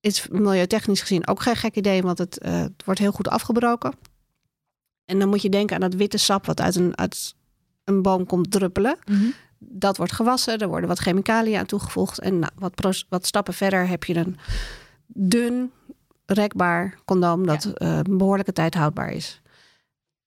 is 0.00 0.28
milieutechnisch 0.28 1.00
gezien 1.00 1.26
ook 1.26 1.42
geen 1.42 1.56
gek 1.56 1.74
idee, 1.74 2.02
want 2.02 2.18
het, 2.18 2.38
eh, 2.38 2.60
het 2.60 2.82
wordt 2.84 3.00
heel 3.00 3.12
goed 3.12 3.28
afgebroken. 3.28 3.92
En 5.06 5.18
dan 5.18 5.28
moet 5.28 5.42
je 5.42 5.48
denken 5.48 5.74
aan 5.74 5.80
dat 5.90 5.94
witte 5.94 6.18
sap 6.18 6.46
wat 6.46 6.60
uit 6.60 6.74
een, 6.74 6.96
uit 6.98 7.34
een 7.84 8.02
boom 8.02 8.26
komt 8.26 8.50
druppelen. 8.50 8.96
Mhm. 9.10 9.24
Dat 9.58 9.96
wordt 9.96 10.12
gewassen, 10.12 10.58
er 10.58 10.68
worden 10.68 10.88
wat 10.88 10.98
chemicaliën 10.98 11.58
aan 11.58 11.66
toegevoegd. 11.66 12.18
En 12.20 12.38
nou, 12.38 12.52
wat, 12.54 13.04
wat 13.08 13.26
stappen 13.26 13.54
verder 13.54 13.88
heb 13.88 14.04
je 14.04 14.14
een 14.16 14.36
dun, 15.06 15.70
rekbaar 16.26 16.98
condoom 17.04 17.46
dat 17.46 17.64
eh, 17.64 17.96
een 18.02 18.18
behoorlijke 18.18 18.52
tijd 18.52 18.74
houdbaar 18.74 19.10
is. 19.10 19.40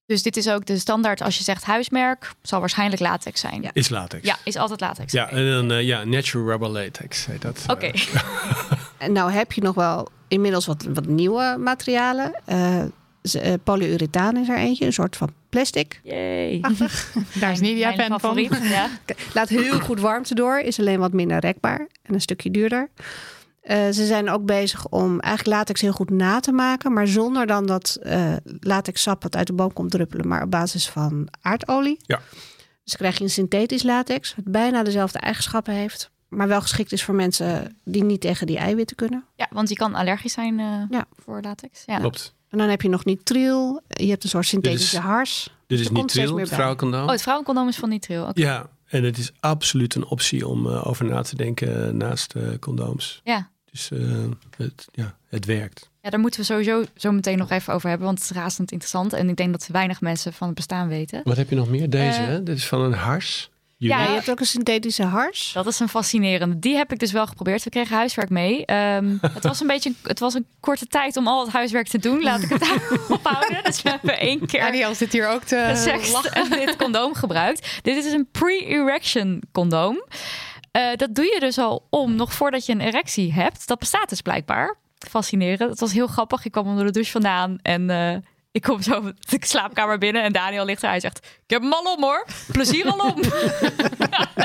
dus 0.05 0.23
dit 0.23 0.37
is 0.37 0.49
ook 0.49 0.65
de 0.65 0.77
standaard. 0.79 1.21
Als 1.21 1.37
je 1.37 1.43
zegt 1.43 1.63
huismerk, 1.63 2.31
zal 2.41 2.59
waarschijnlijk 2.59 3.01
latex 3.01 3.39
zijn. 3.39 3.55
Ja. 3.55 3.61
Ja, 3.61 3.69
Is 3.73 3.89
latex. 3.89 4.33
is 4.43 4.55
altijd 4.55 4.79
latex. 4.79 5.11
Ja, 5.11 5.29
en 5.29 5.49
dan 5.51 5.71
eh, 5.71 5.81
ja, 5.85 6.03
natural 6.03 6.47
rubber 6.47 6.69
latex 6.69 7.25
heet 7.25 7.41
dat. 7.41 7.63
Oké. 7.67 7.85
Eh, 7.87 8.21
En 8.97 9.11
nou 9.11 9.31
heb 9.31 9.51
je 9.51 9.61
nog 9.61 9.75
wel 9.75 10.07
inmiddels 10.27 10.65
wat, 10.65 10.83
wat 10.83 11.05
nieuwe 11.05 11.55
materialen. 11.59 12.33
Eh, 13.35 13.53
polyurethaan 13.63 14.37
is 14.37 14.49
er 14.49 14.57
eentje, 14.57 14.85
een 14.85 14.93
soort 14.93 15.15
van 15.15 15.29
plastic. 15.49 15.99
Yay. 16.03 16.61
Daar 17.39 17.51
is 17.51 17.59
Nidia 17.59 17.93
fan 17.93 18.19
van. 18.19 18.47
Ja. 18.61 18.89
Laat 19.33 19.49
heel 19.49 19.79
goed 19.79 19.99
warmte 19.99 20.35
door, 20.35 20.59
is 20.59 20.79
alleen 20.79 20.99
wat 20.99 21.13
minder 21.13 21.39
rekbaar 21.39 21.87
en 22.01 22.13
een 22.13 22.21
stukje 22.21 22.51
duurder. 22.51 22.89
Eh, 23.61 23.89
ze 23.89 24.05
zijn 24.05 24.29
ook 24.29 24.45
bezig 24.45 24.87
om 24.87 25.19
eigenlijk 25.19 25.57
latex 25.57 25.81
heel 25.81 25.91
goed 25.91 26.09
na 26.09 26.39
te 26.39 26.51
maken, 26.51 26.93
maar 26.93 27.07
zonder 27.07 27.47
dan 27.47 27.65
dat 27.65 27.97
eh 28.01 28.33
latexsap 28.59 29.23
wat 29.23 29.35
uit 29.35 29.47
de 29.47 29.53
boom 29.53 29.73
komt 29.73 29.91
druppelen, 29.91 30.27
maar 30.27 30.43
op 30.43 30.51
basis 30.51 30.89
van 30.89 31.27
aardolie. 31.41 31.97
Ja. 32.01 32.19
Dus 32.83 32.95
krijg 32.95 33.17
je 33.17 33.23
een 33.23 33.29
synthetisch 33.29 33.83
latex, 33.83 34.35
wat 34.35 34.45
bijna 34.51 34.83
dezelfde 34.83 35.19
eigenschappen 35.19 35.73
heeft, 35.73 36.11
maar 36.27 36.47
wel 36.47 36.61
geschikt 36.61 36.91
is 36.91 37.03
voor 37.03 37.15
mensen 37.15 37.77
die 37.83 38.03
niet 38.03 38.21
tegen 38.21 38.47
die 38.47 38.57
eiwitten 38.57 38.95
kunnen. 38.95 39.23
ja, 39.35 39.47
want 39.51 39.69
je 39.69 39.75
kan 39.75 39.95
allergisch 39.95 40.33
zijn 40.33 40.59
eh, 40.59 40.81
Ja. 40.89 41.05
voor 41.23 41.41
latex. 41.41 41.83
Ja. 41.85 41.97
Klopt. 41.99 42.33
En 42.49 42.57
dan 42.57 42.69
heb 42.69 42.81
je 42.81 42.89
nog 42.89 43.05
nitriel, 43.05 43.81
je 43.87 44.09
hebt 44.09 44.23
een 44.23 44.29
soort 44.29 44.45
synthetische 44.45 44.97
is- 44.97 45.03
hars. 45.03 45.49
Dit 45.67 45.79
is 45.79 45.87
tril, 46.05 46.33
meer 46.33 46.43
het 46.45 46.53
vrouwencondoom. 46.53 47.03
Oh, 47.03 47.09
het 47.11 47.21
vrouwencondoom 47.21 47.67
is 47.67 47.75
van 47.75 47.89
nitril. 47.89 48.25
Oké. 48.27 48.41
Ja, 48.41 48.69
en 48.87 49.03
het 49.03 49.17
is 49.17 49.31
absoluut 49.39 49.95
een 49.95 50.05
optie 50.05 50.47
om 50.47 50.67
eh, 50.67 50.87
over 50.87 51.05
na 51.05 51.21
te 51.21 51.35
denken 51.35 51.97
naast 51.97 52.33
eh, 52.35 52.43
condooms. 52.59 53.21
Ja. 53.23 53.49
Dus 53.71 53.91
eh, 53.91 53.99
het, 54.57 54.87
ja, 54.91 55.15
het 55.27 55.45
werkt. 55.45 55.89
Ja, 56.01 56.09
daar 56.09 56.19
moeten 56.19 56.39
we 56.39 56.45
sowieso 56.45 56.83
zo 56.95 57.11
meteen 57.11 57.37
nog 57.37 57.49
even 57.49 57.73
over 57.73 57.89
hebben, 57.89 58.07
want 58.07 58.19
het 58.19 58.29
is 58.31 58.35
razend 58.37 58.71
interessant. 58.71 59.13
En 59.13 59.29
ik 59.29 59.35
denk 59.35 59.51
dat 59.51 59.67
weinig 59.67 60.01
mensen 60.01 60.33
van 60.33 60.47
het 60.47 60.55
bestaan 60.55 60.87
weten. 60.87 61.21
Wat 61.23 61.37
heb 61.37 61.49
je 61.49 61.55
nog 61.55 61.69
meer? 61.69 61.89
Deze, 61.89 62.19
hè? 62.21 62.43
Dit 62.43 62.57
is 62.57 62.67
van 62.67 62.81
een 62.81 62.93
hars. 62.93 63.49
Ja, 63.87 64.03
je 64.03 64.09
hebt 64.09 64.29
ook 64.29 64.39
een 64.39 64.45
synthetische 64.45 65.03
hars. 65.03 65.51
Dat 65.53 65.67
is 65.67 65.79
een 65.79 65.89
fascinerende. 65.89 66.59
Die 66.59 66.75
heb 66.75 66.91
ik 66.91 66.99
dus 66.99 67.11
wel 67.11 67.27
geprobeerd. 67.27 67.63
We 67.63 67.69
kregen 67.69 67.95
huiswerk 67.95 68.29
mee. 68.29 68.65
Ehm, 68.65 69.17
het 69.33 69.43
was 69.43 69.59
een 69.59 69.67
beetje, 69.67 69.93
het 70.03 70.19
was 70.19 70.33
een 70.33 70.45
korte 70.59 70.85
tijd 70.85 71.17
om 71.17 71.27
al 71.27 71.43
het 71.43 71.53
huiswerk 71.53 71.87
te 71.87 71.97
doen. 71.97 72.21
Laat 72.21 72.41
ik 72.41 72.49
het 72.49 72.59
daarop 72.59 73.19
houden. 73.33 73.63
Dus 73.63 73.81
we 73.81 73.89
hebben 73.99 74.19
één 74.19 74.45
keer 74.45 74.61
Daniel 74.61 74.95
zit 74.95 75.11
hier 75.11 75.27
ook 75.27 75.43
te 75.43 75.65
gesext 75.69 76.11
lachen. 76.11 76.31
en 76.31 76.49
dit 76.49 76.75
condoom 76.75 77.13
gebruikt. 77.13 77.79
Dit 77.81 78.05
is 78.05 78.13
een 78.13 78.27
pre-erection 78.31 79.43
condoom. 79.51 80.03
Eh, 80.71 80.95
dat 80.95 81.15
doe 81.15 81.25
je 81.25 81.39
dus 81.39 81.57
al 81.57 81.87
om 81.89 82.15
nog 82.15 82.33
voordat 82.33 82.65
je 82.65 82.71
een 82.71 82.81
erectie 82.81 83.33
hebt. 83.33 83.67
Dat 83.67 83.79
bestaat 83.79 84.09
dus 84.09 84.21
blijkbaar. 84.21 84.77
Fascinerend. 85.09 85.69
Het 85.69 85.79
was 85.79 85.93
heel 85.93 86.07
grappig. 86.07 86.45
Ik 86.45 86.51
kwam 86.51 86.67
onder 86.67 86.85
de 86.85 86.91
douche 86.91 87.11
vandaan 87.11 87.57
en 87.61 87.89
eh, 87.89 88.15
ik 88.59 88.65
kom 88.65 88.81
zo 88.81 89.01
de 89.01 89.37
slaapkamer 89.39 89.97
binnen 89.97 90.23
en 90.23 90.31
Daniel 90.31 90.65
ligt 90.65 90.83
er. 90.83 90.89
Hij 90.89 90.99
zegt: 90.99 91.17
Ik 91.17 91.49
heb 91.49 91.61
hem 91.61 91.73
al 91.73 91.93
om 91.93 92.01
hoor. 92.03 92.25
Plezier 92.51 92.85
al 92.91 93.11
om. 93.11 93.21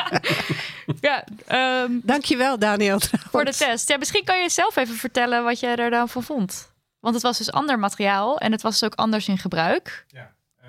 ja, 1.09 1.25
ehm, 1.47 1.91
Dankjewel, 2.03 2.59
Daniel. 2.59 2.99
trouwens. 2.99 3.31
voor 3.31 3.45
de 3.45 3.55
test. 3.55 3.89
Ja, 3.89 3.97
misschien 3.97 4.25
kan 4.25 4.43
je 4.43 4.49
zelf 4.49 4.77
even 4.77 4.95
vertellen 4.95 5.45
wat 5.45 5.61
jij 5.61 5.77
er 5.77 5.91
dan 5.91 6.09
van 6.09 6.23
vond. 6.23 6.73
Want 7.01 7.15
het 7.15 7.25
was 7.25 7.39
dus 7.39 7.53
ander 7.53 7.79
materiaal 7.79 8.39
en 8.39 8.53
het 8.53 8.63
was 8.63 8.79
dus 8.79 8.89
ook 8.89 8.95
anders 8.95 9.29
in 9.29 9.39
gebruik. 9.39 10.07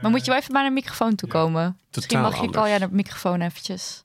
maar 0.02 0.12
moet 0.12 0.26
je 0.26 0.32
wel 0.32 0.40
even 0.40 0.54
naar 0.54 0.64
de 0.64 0.70
microfoon 0.70 1.16
toe 1.16 1.30
komen? 1.30 1.80
Misschien 1.96 2.18
totaal 2.18 2.32
mag 2.32 2.52
je 2.52 2.58
al 2.58 2.68
ja, 2.68 2.80
de 2.80 2.88
microfoon 2.92 3.42
eventjes. 3.42 4.04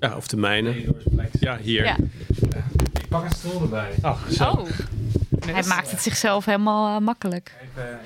Ja, 0.00 0.16
of 0.16 0.26
de 0.26 0.36
mijne. 0.36 0.94
Ja, 1.40 1.56
hier. 1.56 1.84
Ja. 1.84 1.96
Ik 3.14 3.20
pak 3.20 3.30
een 3.30 3.36
stoel 3.36 3.62
erbij. 3.62 3.94
Oh, 4.02 4.26
zo. 4.30 4.44
Oh, 4.44 4.66
hij 5.46 5.62
maakt 5.62 5.90
het 5.90 6.02
zichzelf 6.02 6.44
helemaal 6.44 6.96
eh, 6.96 7.02
makkelijk. 7.02 7.52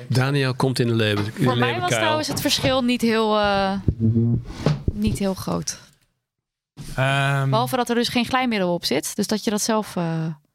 Daniel 0.08 0.54
komt 0.54 0.78
in 0.78 0.86
de 0.86 0.94
leven. 0.94 1.24
de 1.24 1.32
Voor 1.42 1.56
mij 1.58 1.80
was 1.80 1.90
trouwens 1.90 2.28
het 2.28 2.40
verschil 2.40 2.82
niet 2.84 3.00
heel, 3.00 3.38
eh, 3.38 3.72
niet 4.92 5.18
heel 5.18 5.34
groot. 5.34 5.78
Ehm, 6.94 7.50
Behalve 7.50 7.76
dat 7.76 7.88
er 7.88 7.94
dus 7.94 8.08
geen 8.08 8.24
glijmiddel 8.24 8.72
op 8.74 8.84
zit. 8.84 9.16
Dus 9.16 9.26
dat 9.26 9.44
je 9.44 9.50
dat 9.50 9.60
zelf... 9.62 9.96
eh, 9.96 10.02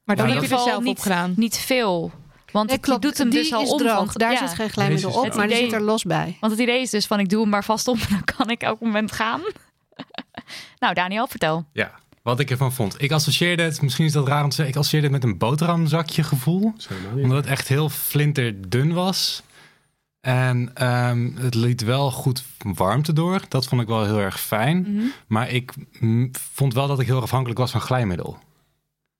Maar 0.04 0.16
dan 0.16 0.30
heb 0.30 0.36
je 0.44 0.50
er 0.56 0.60
zelf 0.60 0.84
niet, 0.84 0.98
op 0.98 1.04
gedaan. 1.04 1.34
niet 1.36 1.58
veel. 1.58 2.12
Want 2.52 2.68
Nee, 2.70 2.78
het- 2.78 2.86
je 2.88 3.00
doet 3.00 3.18
hem 3.18 3.30
die 3.30 3.40
dus 3.40 3.54
al 3.54 3.62
is 3.62 3.70
om. 3.72 3.78
droog. 3.78 3.96
want- 3.96 4.18
Daar 4.20 4.32
ja. 4.32 4.48
zit 4.48 4.56
geen 4.56 4.70
glijmiddel 4.70 5.10
op, 5.12 5.22
droog. 5.22 5.36
maar 5.36 5.48
die 5.48 5.56
Het 5.56 5.66
zit 5.66 5.74
er 5.74 5.82
los 5.82 6.04
bij. 6.04 6.38
Want 6.40 6.52
het 6.52 6.62
idee 6.62 6.82
is 6.82 6.90
dus 6.90 7.06
van 7.08 7.20
ik 7.20 7.30
doe 7.30 7.42
hem 7.42 7.50
maar 7.50 7.64
vast 7.64 7.88
op 7.88 7.96
en 7.98 8.08
dan 8.10 8.24
kan 8.38 8.50
ik 8.50 8.62
elk 8.62 8.80
moment 8.80 9.12
gaan. 9.12 9.42
nou, 10.80 10.94
Daniel, 10.94 11.28
vertel. 11.28 11.66
Ja, 11.74 11.92
wat 12.24 12.40
ik 12.40 12.52
ervan 12.52 12.74
vond. 12.74 13.02
Ik 13.02 13.12
associeerde 13.12 13.64
het, 13.64 13.82
misschien 13.82 14.06
is 14.06 14.12
dat 14.12 14.28
raar 14.28 14.44
om 14.44 14.50
te 14.50 14.56
zeggen, 14.56 14.74
ik 14.74 14.80
associeerde 14.80 15.08
het 15.08 15.16
met 15.16 15.32
een 15.32 15.38
boterhamzakje 15.38 16.24
gevoel. 16.24 16.74
Omdat 17.16 17.38
het 17.38 17.46
echt 17.46 17.68
heel 17.68 17.90
flinterdun 17.90 18.94
was. 18.94 19.44
En 20.22 20.72
ehm, 20.74 21.32
het 21.36 21.56
liet 21.56 21.82
wel 21.84 22.12
goed 22.12 22.44
warmte 22.58 23.14
door. 23.14 23.42
Dat 23.50 23.68
vond 23.68 23.82
ik 23.82 23.88
wel 23.88 24.06
heel 24.06 24.20
erg 24.20 24.40
fijn. 24.40 24.78
Mhm. 24.90 25.06
Maar 25.28 25.50
ik 25.50 25.74
vond 26.54 26.74
wel 26.74 26.88
dat 26.88 27.00
ik 27.00 27.08
heel 27.08 27.22
afhankelijk 27.22 27.60
was 27.60 27.72
van 27.72 27.82
glijmiddel. 27.82 28.38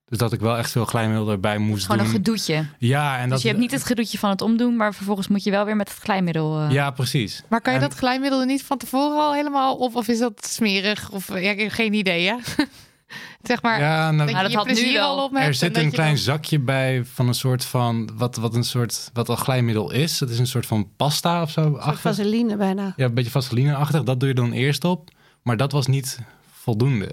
Dus 0.04 0.18
dat 0.18 0.32
ik 0.32 0.40
wel 0.40 0.56
echt 0.56 0.70
veel 0.70 0.84
glijmiddel 0.84 1.30
erbij 1.30 1.58
moest 1.58 1.82
Gewoon 1.86 1.98
doen. 1.98 2.06
een 2.06 2.12
gedoetje. 2.12 2.66
Ja, 2.78 3.16
en 3.16 3.22
dat 3.22 3.30
dus 3.30 3.42
je 3.42 3.48
hebt 3.48 3.60
niet 3.60 3.70
het 3.70 3.84
gedoetje 3.84 4.18
van 4.18 4.30
het 4.30 4.40
omdoen, 4.42 4.76
maar 4.76 4.94
vervolgens 4.94 5.28
moet 5.28 5.44
je 5.44 5.50
wel 5.50 5.64
weer 5.64 5.76
met 5.76 5.88
het 5.88 5.98
glijmiddel. 5.98 6.60
eh, 6.60 6.70
Ja, 6.70 6.90
precies. 6.90 7.42
Maar 7.48 7.60
kan 7.60 7.72
je 7.72 7.78
En- 7.78 7.88
dat 7.88 7.98
glijmiddel 7.98 8.40
er 8.40 8.46
niet 8.46 8.62
van 8.62 8.78
tevoren 8.78 9.18
al 9.18 9.34
helemaal 9.34 9.76
op? 9.76 9.94
Of 9.96 10.08
is 10.08 10.18
dat 10.18 10.46
smerig? 10.46 11.10
Of 11.10 11.28
ja, 11.28 11.36
ik 11.50 11.60
heb 11.60 11.70
geen 11.70 11.92
idee, 11.92 12.26
hè? 12.26 12.36
Zeg 13.42 13.62
maar, 13.62 13.80
Ja, 13.80 14.10
nou, 14.10 14.16
dat 14.26 14.36
je 14.36 14.42
dat 14.42 14.50
je 14.50 14.56
had 14.56 14.66
nu 14.66 14.72
plezier 14.72 15.00
al 15.00 15.24
op 15.24 15.32
hebt. 15.32 15.46
er 15.46 15.54
zit 15.54 15.74
dat 15.74 15.82
een 15.82 15.90
klein 15.90 16.14
dan- 16.14 16.18
zakje 16.22 16.58
bij 16.58 17.04
van 17.04 17.28
een 17.28 17.34
soort 17.34 17.64
van, 17.64 18.10
wat, 18.16 18.36
wat 18.36 18.54
een 18.54 18.64
soort, 18.64 19.10
wat 19.12 19.28
al 19.28 19.36
glijmiddel 19.36 19.90
is. 19.92 20.20
Het 20.20 20.30
is 20.30 20.38
een 20.38 20.46
soort 20.46 20.66
van 20.66 20.88
pasta 20.96 21.42
of 21.42 21.50
zo. 21.50 21.76
Vaseline 21.80 22.56
bijna. 22.56 22.92
Ja, 22.96 23.04
een 23.04 23.14
beetje 23.14 23.30
vaseline-achtig. 23.30 24.02
Dat 24.02 24.20
doe 24.20 24.28
je 24.28 24.34
dan 24.34 24.52
eerst 24.52 24.84
op. 24.84 25.10
Maar 25.42 25.56
dat 25.56 25.72
was 25.72 25.86
niet 25.86 26.18
voldoende. 26.52 27.10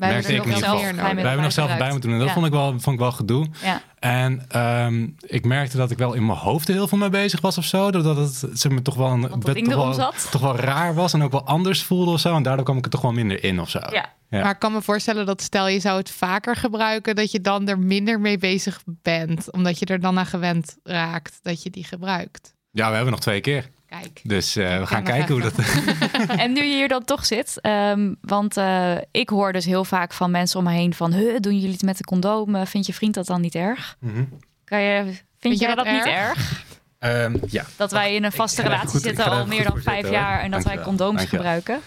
Wij 0.00 0.12
hebben 0.12 0.30
er 0.30 0.36
ik 0.36 0.46
nog 0.46 0.58
zelf 0.58 0.80
hebben 0.82 1.42
nog 1.42 1.52
zelf 1.52 1.76
bij 1.76 1.90
moeten 1.90 2.10
doen. 2.10 2.18
Dat 2.18 2.28
Ja. 2.28 2.34
vond, 2.34 2.46
ik 2.46 2.52
wel, 2.52 2.70
vond 2.70 2.94
ik 2.94 2.98
wel 2.98 3.12
gedoe. 3.12 3.46
Ja. 3.62 3.82
En 3.98 4.44
ehm, 4.48 5.08
ik 5.20 5.44
merkte 5.44 5.76
dat 5.76 5.90
ik 5.90 5.98
wel 5.98 6.14
in 6.14 6.26
mijn 6.26 6.38
hoofd 6.38 6.68
er 6.68 6.74
heel 6.74 6.88
veel 6.88 6.98
mee 6.98 7.08
bezig 7.08 7.40
was 7.40 7.58
of 7.58 7.64
zo. 7.64 7.90
Doordat 7.90 8.16
het 8.16 8.44
zeg 8.52 8.72
maar, 8.72 8.82
toch, 8.82 8.94
wel 8.94 9.10
een, 9.10 9.20
dat 9.20 9.64
toch, 9.64 9.66
wel, 9.66 9.92
zat. 9.92 10.28
toch 10.30 10.40
wel 10.40 10.56
raar 10.56 10.94
was. 10.94 11.12
En 11.12 11.22
ook 11.22 11.32
wel 11.32 11.46
anders 11.46 11.82
voelde 11.82 12.10
of 12.10 12.20
zo. 12.20 12.34
En 12.36 12.42
daardoor 12.42 12.64
kwam 12.64 12.76
ik 12.76 12.84
er 12.84 12.90
toch 12.90 13.00
wel 13.00 13.12
minder 13.12 13.44
in 13.44 13.60
of 13.60 13.70
zo. 13.70 13.78
Ja. 13.78 14.18
Ja. 14.30 14.40
Maar 14.42 14.50
ik 14.50 14.58
kan 14.58 14.72
me 14.72 14.82
voorstellen 14.82 15.26
dat 15.26 15.42
stel 15.42 15.68
je 15.68 15.80
zou 15.80 15.98
het 15.98 16.10
vaker 16.10 16.56
gebruiken, 16.56 17.16
dat 17.16 17.30
je 17.30 17.40
dan 17.40 17.68
er 17.68 17.78
minder 17.78 18.20
mee 18.20 18.38
bezig 18.38 18.82
bent. 18.86 19.52
Omdat 19.52 19.78
je 19.78 19.86
er 19.86 20.00
dan 20.00 20.18
aan 20.18 20.26
gewend 20.26 20.76
raakt 20.82 21.38
dat 21.42 21.62
je 21.62 21.70
die 21.70 21.84
gebruikt. 21.84 22.54
Ja, 22.70 22.88
we 22.88 22.94
hebben 22.94 23.12
nog 23.12 23.20
twee 23.20 23.40
keer. 23.40 23.70
Kijk. 23.90 24.20
Dus 24.22 24.56
eh, 24.56 24.78
we 24.78 24.86
gaan 24.86 25.02
kijken 25.02 25.32
hoe 25.32 25.42
dat... 25.42 25.52
En 26.44 26.52
nu 26.52 26.62
je 26.62 26.74
hier 26.74 26.88
dan 26.88 27.04
toch 27.04 27.26
zit, 27.26 27.60
ehm, 27.60 28.14
want 28.20 28.56
eh, 28.56 28.96
ik 29.10 29.28
hoor 29.28 29.52
dus 29.52 29.64
heel 29.64 29.84
vaak 29.84 30.12
van 30.12 30.30
mensen 30.30 30.58
om 30.58 30.64
me 30.64 30.72
heen 30.72 30.94
van, 30.94 31.12
"Huh, 31.12 31.36
doen 31.40 31.54
jullie 31.54 31.72
het 31.72 31.82
met 31.82 31.96
de 31.98 32.04
condoom? 32.04 32.66
Vind 32.66 32.86
je 32.86 32.94
vriend 32.94 33.14
dat 33.14 33.26
dan 33.26 33.40
niet 33.40 33.54
erg? 33.54 33.96
Mhm. 34.00 34.24
Kan 34.64 34.80
je, 34.80 35.02
vind, 35.38 35.58
je 35.58 35.64
jij 35.64 35.74
dat 35.74 35.84
dat, 35.84 35.94
niet 35.94 36.06
erg? 36.06 36.64
Ehm, 36.98 37.36
ja. 37.48 37.64
Dat 37.76 37.90
wij 37.90 38.14
in 38.14 38.24
een 38.24 38.32
vaste 38.32 38.62
relatie 38.62 38.88
goed- 38.88 39.02
zitten 39.02 39.24
al 39.24 39.46
meer 39.46 39.64
dan 39.64 39.80
vijf 39.82 39.94
zitten, 39.96 40.12
jaar 40.12 40.40
en 40.40 40.50
dat 40.50 40.64
wij 40.64 40.80
condooms 40.80 41.16
Dankjewel. 41.16 41.38
gebruiken? 41.38 41.80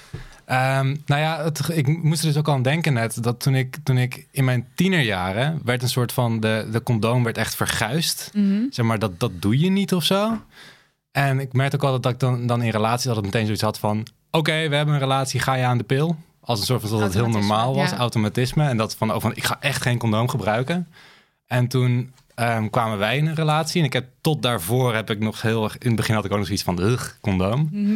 Ehm, 0.46 0.96
nou 1.06 1.22
ja, 1.22 1.44
het, 1.44 1.70
ik 1.70 1.88
moest 2.04 2.22
er 2.22 2.28
dus 2.28 2.38
ook 2.38 2.50
aan 2.50 2.62
denken 2.62 2.94
net. 2.94 3.24
Dat 3.24 3.40
toen 3.40 3.56
ik, 3.56 3.78
toen 3.84 3.98
ik 3.98 4.28
in 4.32 4.44
mijn 4.44 4.68
tienerjaren 4.76 5.62
werd 5.64 5.82
een 5.82 5.90
soort 5.90 6.12
van... 6.12 6.40
De, 6.40 6.68
de 6.72 6.84
condoom 6.84 7.24
werd 7.24 7.38
echt 7.38 7.56
verguisd. 7.56 8.30
Mhm. 8.34 8.62
Zeg 8.70 8.86
maar, 8.86 9.00
dat, 9.00 9.20
dat 9.20 9.32
doe 9.42 9.60
je 9.60 9.70
niet 9.70 9.94
of 9.94 10.04
zo. 10.04 10.42
En 11.14 11.40
ik 11.40 11.54
merkte 11.54 11.76
ook 11.76 11.84
altijd 11.84 12.04
dat 12.04 12.12
ik 12.12 12.20
dan, 12.20 12.48
dan 12.48 12.62
in 12.62 12.70
relaties 12.70 13.08
altijd 13.08 13.26
meteen 13.26 13.44
zoiets 13.44 13.64
had 13.64 13.80
van... 13.80 14.08
Oké, 14.32 14.70
we 14.70 14.76
hebben 14.76 14.94
een 14.94 15.00
relatie, 15.00 15.40
ga 15.40 15.54
je 15.54 15.66
aan 15.66 15.78
de 15.78 15.84
pil? 15.84 16.16
Als 16.40 16.60
een 16.60 16.66
soort 16.66 16.82
van 16.82 16.90
dat 16.90 17.00
het 17.00 17.14
heel 17.14 17.30
normaal 17.30 17.76
was, 17.76 17.90
ja. 17.90 17.98
automatisme. 17.98 18.68
En 18.68 18.78
dat 18.78 18.96
van, 18.96 19.14
oh, 19.14 19.22
van, 19.22 19.36
ik 19.36 19.44
ga 19.44 19.58
echt 19.60 19.82
geen 19.82 19.98
condoom 19.98 20.28
gebruiken. 20.28 20.88
En 21.48 21.68
toen 21.68 22.14
ehm, 22.36 22.70
kwamen 22.70 22.98
wij 22.98 23.18
in 23.18 23.28
een 23.28 23.36
relatie. 23.36 23.80
En 23.80 23.86
ik 23.86 23.94
heb 23.94 24.08
tot 24.22 24.42
daarvoor 24.42 24.96
heb 24.96 25.10
ik 25.10 25.20
nog 25.20 25.42
heel 25.42 25.64
erg... 25.64 25.78
In 25.78 25.88
het 25.88 25.96
begin 25.96 26.16
had 26.16 26.26
ik 26.26 26.32
ook 26.32 26.38
nog 26.38 26.46
zoiets 26.46 26.64
van, 26.64 26.82
ugh, 26.82 27.10
condoom. 27.22 27.70
Mhm. 27.72 27.92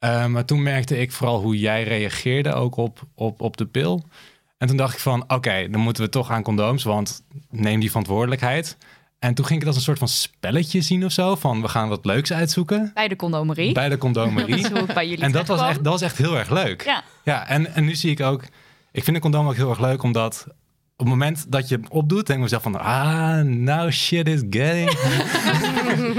Uh, 0.00 0.26
maar 0.26 0.44
toen 0.44 0.62
merkte 0.62 0.98
ik 0.98 1.12
vooral 1.12 1.40
hoe 1.40 1.58
jij 1.58 1.82
reageerde 1.82 2.52
ook 2.52 2.76
op, 2.76 3.02
op, 3.14 3.40
op 3.40 3.56
de 3.56 3.66
pil. 3.66 4.04
En 4.58 4.68
toen 4.68 4.76
dacht 4.76 4.94
ik 4.94 5.00
van, 5.00 5.24
oké, 5.26 5.68
dan 5.70 5.80
moeten 5.80 6.02
we 6.02 6.08
toch 6.08 6.30
aan 6.30 6.42
condooms, 6.42 6.84
want 6.84 7.22
neem 7.50 7.80
die 7.80 7.88
verantwoordelijkheid. 7.88 8.76
En 9.18 9.34
toen 9.34 9.44
ging 9.46 9.60
ik 9.60 9.66
het 9.66 9.68
als 9.68 9.76
een 9.76 9.82
soort 9.94 9.98
van 9.98 10.08
spelletje 10.08 10.80
zien 10.80 11.04
of 11.04 11.12
zo, 11.12 11.34
van 11.36 11.60
we 11.62 11.68
gaan 11.68 11.88
wat 11.88 12.04
leuks 12.04 12.32
uitzoeken 12.32 12.90
Bij 12.94 13.08
de 13.08 13.16
condomerie. 13.16 13.72
bij 13.72 13.84
de 13.84 13.90
Dat 13.90 13.98
condomerie. 13.98 14.54
is 14.56 14.68
hoe 14.68 14.78
ik 14.78 14.94
bij 14.94 15.08
jullie 15.08 15.24
en 15.24 15.32
dat 15.32 15.46
was, 15.46 15.60
echt, 15.60 15.84
dat 15.84 15.92
was 15.92 16.02
echt 16.02 16.16
heel 16.18 16.36
erg 16.38 16.50
leuk. 16.50 16.84
Ja. 16.84 17.02
Ja, 17.24 17.46
en, 17.48 17.74
en 17.74 17.84
nu 17.84 17.94
zie 17.94 18.10
ik 18.10 18.20
ook, 18.20 18.42
ik 18.92 19.04
vind 19.04 19.16
een 19.16 19.22
condoom 19.22 19.46
ook 19.48 19.54
heel 19.54 19.70
erg 19.70 19.80
leuk, 19.80 20.02
omdat 20.02 20.46
op 20.98 21.06
het 21.06 21.14
moment 21.14 21.44
dat 21.52 21.68
je 21.68 21.74
hem 21.74 21.84
opdoet, 21.88 22.26
denk 22.26 22.38
ik 22.38 22.44
mezelf 22.44 22.62
van, 22.62 22.80
ah, 22.80 23.40
now 23.40 23.90
shit 23.90 24.28
is 24.28 24.42
getting. 24.50 24.90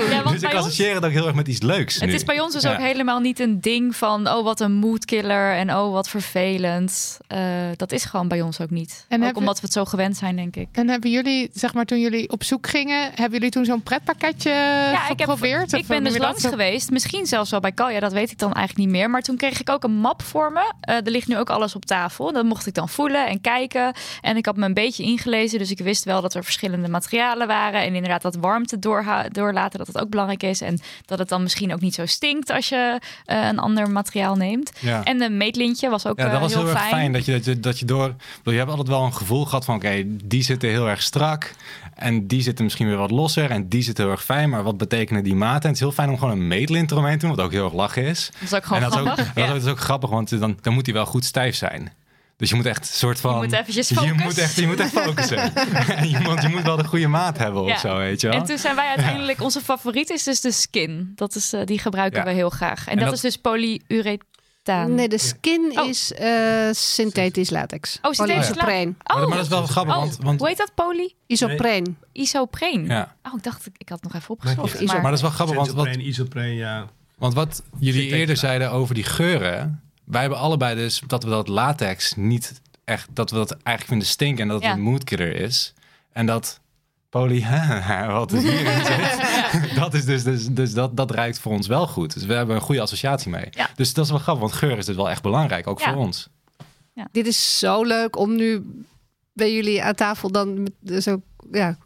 Ja, 0.09 0.23
want 0.23 0.33
dus 0.33 0.43
ik 0.43 0.49
bij 0.49 0.57
ons, 0.57 0.65
associeer 0.65 0.95
het 0.95 1.05
ook 1.05 1.11
heel 1.11 1.25
erg 1.25 1.35
met 1.35 1.47
iets 1.47 1.61
leuks 1.61 1.95
het 1.99 2.09
nu. 2.09 2.15
is 2.15 2.23
bij 2.23 2.39
ons 2.39 2.53
dus 2.53 2.63
Ja. 2.63 2.71
ook 2.73 2.77
helemaal 2.79 3.19
niet 3.19 3.39
een 3.39 3.61
ding 3.61 3.95
van... 3.95 4.27
oh, 4.29 4.43
wat 4.43 4.59
een 4.59 4.71
moodkiller 4.73 5.53
en 5.55 5.75
oh, 5.75 5.91
wat 5.91 6.09
vervelend. 6.09 7.17
Eh, 7.27 7.39
dat 7.75 7.91
is 7.91 8.05
gewoon 8.05 8.27
bij 8.27 8.41
ons 8.41 8.61
ook 8.61 8.69
niet. 8.69 9.05
En 9.07 9.17
ook 9.17 9.23
hebben- 9.23 9.41
omdat 9.41 9.55
we 9.55 9.61
het 9.61 9.73
zo 9.73 9.85
gewend 9.85 10.17
zijn, 10.17 10.35
denk 10.35 10.55
ik. 10.55 10.67
En 10.71 10.89
hebben 10.89 11.11
jullie, 11.11 11.49
zeg 11.53 11.73
maar, 11.73 11.85
toen 11.85 11.99
jullie 11.99 12.29
op 12.31 12.43
zoek 12.43 12.67
gingen, 12.67 13.01
hebben 13.03 13.31
jullie 13.31 13.49
toen 13.49 13.65
zo'n 13.65 13.83
pretpakketje 13.83 14.49
Ja, 14.49 14.91
ik, 15.09 15.19
heb, 15.19 15.29
ik 15.29 15.87
ben 15.87 16.01
hoe 16.01 16.09
dus 16.09 16.17
langs 16.17 16.45
geweest. 16.45 16.91
Misschien 16.91 17.25
zelfs 17.25 17.51
wel 17.51 17.59
bij 17.59 17.71
Kalja, 17.71 17.99
dat 17.99 18.13
weet 18.13 18.31
ik 18.31 18.37
dan 18.37 18.53
eigenlijk 18.53 18.87
niet 18.89 18.97
meer. 18.97 19.09
Maar 19.09 19.21
toen 19.21 19.37
kreeg 19.37 19.59
ik 19.59 19.69
ook 19.69 19.83
een 19.83 19.95
map 19.97 20.21
voor 20.21 20.51
me. 20.51 20.73
Eh, 20.79 20.95
er 20.95 21.11
ligt 21.11 21.27
nu 21.27 21.37
ook 21.37 21.49
alles 21.49 21.75
op 21.75 21.85
tafel. 21.85 22.31
Dat 22.33 22.45
mocht 22.45 22.67
ik 22.67 22.73
dan 22.73 22.89
voelen 22.89 23.27
en 23.27 23.41
kijken. 23.41 23.93
En 24.21 24.37
ik 24.37 24.45
had 24.45 24.55
me 24.55 24.65
een 24.67 24.73
beetje 24.73 25.03
ingelezen. 25.03 25.59
Dus 25.59 25.71
ik 25.71 25.79
wist 25.79 26.03
wel 26.03 26.21
dat 26.21 26.33
er 26.33 26.43
verschillende 26.43 26.87
materialen 26.87 27.47
waren. 27.47 27.81
En 27.81 27.95
inderdaad 27.95 28.21
dat 28.21 28.35
warmte 28.35 28.79
doorlaten, 29.31 29.77
dat 29.77 29.87
het 29.87 29.99
ook 29.99 30.09
belangrijk 30.09 30.43
is. 30.43 30.61
En 30.61 30.79
dat 31.05 31.19
het 31.19 31.29
dan 31.29 31.43
misschien 31.43 31.73
ook 31.73 31.81
niet 31.81 31.93
zo 31.93 32.05
stinkt 32.05 32.49
als 32.49 32.69
je 32.69 32.99
eh, 33.25 33.47
een 33.47 33.59
ander 33.59 33.89
materiaal 33.89 34.35
neemt. 34.35 34.71
Ja. 34.79 35.03
En 35.03 35.17
de 35.17 35.29
meetlintje 35.29 35.89
was 35.89 36.05
ook 36.05 36.17
Ja, 36.17 36.23
dat 36.23 36.33
eh, 36.33 36.39
was 36.39 36.53
heel, 36.53 36.61
heel, 36.61 36.69
erg 36.69 36.79
fijn. 36.79 36.91
fijn 36.91 37.11
dat 37.11 37.25
je, 37.25 37.31
dat 37.31 37.45
je, 37.45 37.59
dat 37.59 37.79
je 37.79 37.85
door. 37.85 38.15
bedoel, 38.37 38.53
Je 38.53 38.59
hebt 38.59 38.69
altijd 38.69 38.87
wel 38.87 39.03
een 39.03 39.13
gevoel 39.13 39.45
gehad 39.45 39.65
van: 39.65 39.75
oké, 39.75 40.03
die 40.05 40.43
zitten 40.43 40.69
heel 40.69 40.89
erg 40.89 41.01
strak. 41.01 41.55
En 41.95 42.27
die 42.27 42.41
zitten 42.41 42.63
misschien 42.63 42.87
weer 42.87 42.97
wat 42.97 43.11
losser. 43.11 43.51
En 43.51 43.67
die 43.67 43.81
zitten 43.81 44.03
heel 44.03 44.13
erg 44.13 44.23
fijn. 44.23 44.49
Maar 44.49 44.63
wat 44.63 44.77
betekenen 44.77 45.23
die 45.23 45.35
maten? 45.35 45.61
En 45.61 45.67
het 45.67 45.75
is 45.75 45.79
heel 45.79 45.91
fijn 45.91 46.09
om 46.09 46.17
gewoon 46.17 46.33
een 46.33 46.47
meetlint 46.47 46.91
eromheen 46.91 47.19
te 47.19 47.25
doen. 47.25 47.35
Wat 47.35 47.45
ook 47.45 47.51
heel 47.51 47.63
erg 47.63 47.73
lachen 47.73 48.03
is. 48.03 48.29
Dat 48.33 48.41
is 48.41 48.53
ook 48.53 48.63
gewoon 48.63 48.83
en 48.83 48.89
dat 48.89 48.99
is 48.99 49.05
ook, 49.05 49.13
grappig. 49.13 49.47
dat 49.47 49.55
is 49.55 49.65
ook 49.65 49.79
grappig, 49.79 50.09
want 50.09 50.39
dan, 50.39 50.57
dan 50.61 50.73
moet 50.73 50.85
die 50.85 50.93
wel 50.93 51.05
goed 51.05 51.25
stijf 51.25 51.55
zijn. 51.55 51.91
Dus 52.37 52.49
je 52.49 52.55
moet 52.55 52.65
echt 52.65 52.79
een 52.79 52.85
soort 52.93 53.19
van. 53.19 53.33
Je 53.35 53.41
moet 53.43 53.51
eventjes 53.53 53.89
je 53.89 53.95
focus. 53.95 54.23
moet 54.23 54.37
echt, 54.37 54.55
je 54.55 54.67
moet 54.67 54.79
echt 54.79 54.91
focussen. 54.91 55.55
En 55.55 56.09
je, 56.09 56.21
want 56.21 56.41
je 56.41 56.47
moet 56.47 56.61
wel 56.63 56.77
de 56.77 56.83
goede 56.83 57.07
maat 57.07 57.37
hebben 57.37 57.63
Ja. 57.63 57.73
of 57.73 57.79
zo, 57.79 57.97
weet 57.97 58.21
je 58.21 58.27
wel. 58.27 58.37
En 58.39 58.45
toen 58.45 58.57
zijn 58.57 58.75
wij 58.75 58.87
uiteindelijk, 58.87 59.41
onze 59.41 59.61
favoriet 59.61 60.09
is 60.09 60.23
dus 60.23 60.41
de 60.41 60.51
skin. 60.51 61.11
Dat 61.15 61.35
is, 61.35 61.53
eh, 61.53 61.65
die 61.65 61.79
gebruiken 61.79 62.19
Ja. 62.19 62.25
we 62.25 62.31
heel 62.31 62.49
graag. 62.49 62.85
En, 62.85 62.91
En 62.91 62.97
dat, 62.97 63.05
dat- 63.05 63.13
is 63.15 63.21
dus 63.21 63.37
polyurethaan. 63.37 64.95
Nee, 64.95 65.09
de 65.09 65.17
skin 65.17 65.71
Oh. 65.79 65.87
is 65.87 66.13
eh, 66.13 66.69
synthetisch 66.71 67.49
latex. 67.49 67.97
Oh, 68.01 68.11
synthetisch 68.11 68.49
Oh, 68.49 68.63
maar 69.05 69.29
dat 69.29 69.39
is 69.43 69.47
wel 69.47 69.65
grappig, 69.65 69.93
oh, 69.95 69.99
want, 69.99 70.17
want 70.21 70.39
hoe 70.39 70.47
heet 70.47 70.57
dat? 70.57 70.71
Poly? 70.75 71.13
Isopreen. 71.27 71.97
Isopreen. 72.11 72.85
ja. 72.85 73.15
Oh, 73.23 73.33
ik 73.37 73.43
dacht, 73.43 73.67
ik 73.77 73.89
had 73.89 74.03
nog 74.03 74.13
even 74.13 74.35
iso- 74.43 74.85
maar- 74.85 74.93
maar 75.01 75.03
dat 75.03 75.13
is 75.13 75.21
wel 75.21 75.31
grappig, 75.31 75.55
want 75.55 75.71
wat, 75.71 75.85
Isopreen, 75.85 76.07
isopreen, 76.07 76.55
ja. 76.55 76.87
Want 77.17 77.33
wat 77.33 77.63
jullie 77.79 78.07
eerder 78.15 78.37
zeiden 78.37 78.71
over 78.71 78.95
die 78.95 79.03
geuren. 79.03 79.81
Wij 80.07 80.21
hebben 80.21 80.39
allebei 80.39 80.75
dus 80.75 81.01
dat 81.07 81.23
we 81.23 81.29
dat 81.29 81.47
latex 81.47 82.13
niet 82.15 82.61
echt. 82.83 83.07
Dat 83.13 83.29
we 83.29 83.35
dat 83.35 83.51
eigenlijk 83.51 83.87
vinden 83.87 84.07
stinken 84.07 84.41
en 84.41 84.47
dat 84.47 84.57
het 84.57 84.65
Ja. 84.65 84.73
een 84.73 84.81
moodkiller 84.81 85.35
is. 85.35 85.73
En 86.11 86.25
dat 86.25 86.59
poly. 87.09 87.41
wat 88.07 88.31
er 88.31 88.39
hierin 88.39 88.85
zit. 88.85 89.75
dat 89.79 89.93
is 89.93 90.05
dus. 90.05 90.23
dus, 90.23 90.47
dus 90.47 90.73
dat, 90.73 90.97
dat 90.97 91.11
ruikt 91.11 91.39
voor 91.39 91.51
ons 91.51 91.67
wel 91.67 91.87
goed. 91.87 92.13
Dus 92.13 92.25
we 92.25 92.33
hebben 92.33 92.55
een 92.55 92.61
goede 92.61 92.81
associatie 92.81 93.31
mee. 93.31 93.47
Ja. 93.51 93.69
Dus 93.75 93.93
dat 93.93 94.05
is 94.05 94.11
wel 94.11 94.19
grappig, 94.19 94.41
want 94.43 94.55
geur 94.55 94.77
is 94.77 94.85
dus 94.85 94.95
wel 94.95 95.09
echt 95.09 95.21
belangrijk. 95.21 95.67
Ook 95.67 95.79
Ja. 95.79 95.93
voor 95.93 96.01
ons. 96.03 96.29
Dit 97.11 97.27
is 97.27 97.59
zo 97.59 97.83
leuk 97.83 98.17
om 98.17 98.35
nu 98.35 98.63
bij 99.33 99.53
jullie 99.53 99.83
aan 99.83 99.93
tafel 99.95 100.31
dan 100.31 100.63
met- 100.63 101.03
zo 101.03 101.21
ja, 101.51 101.77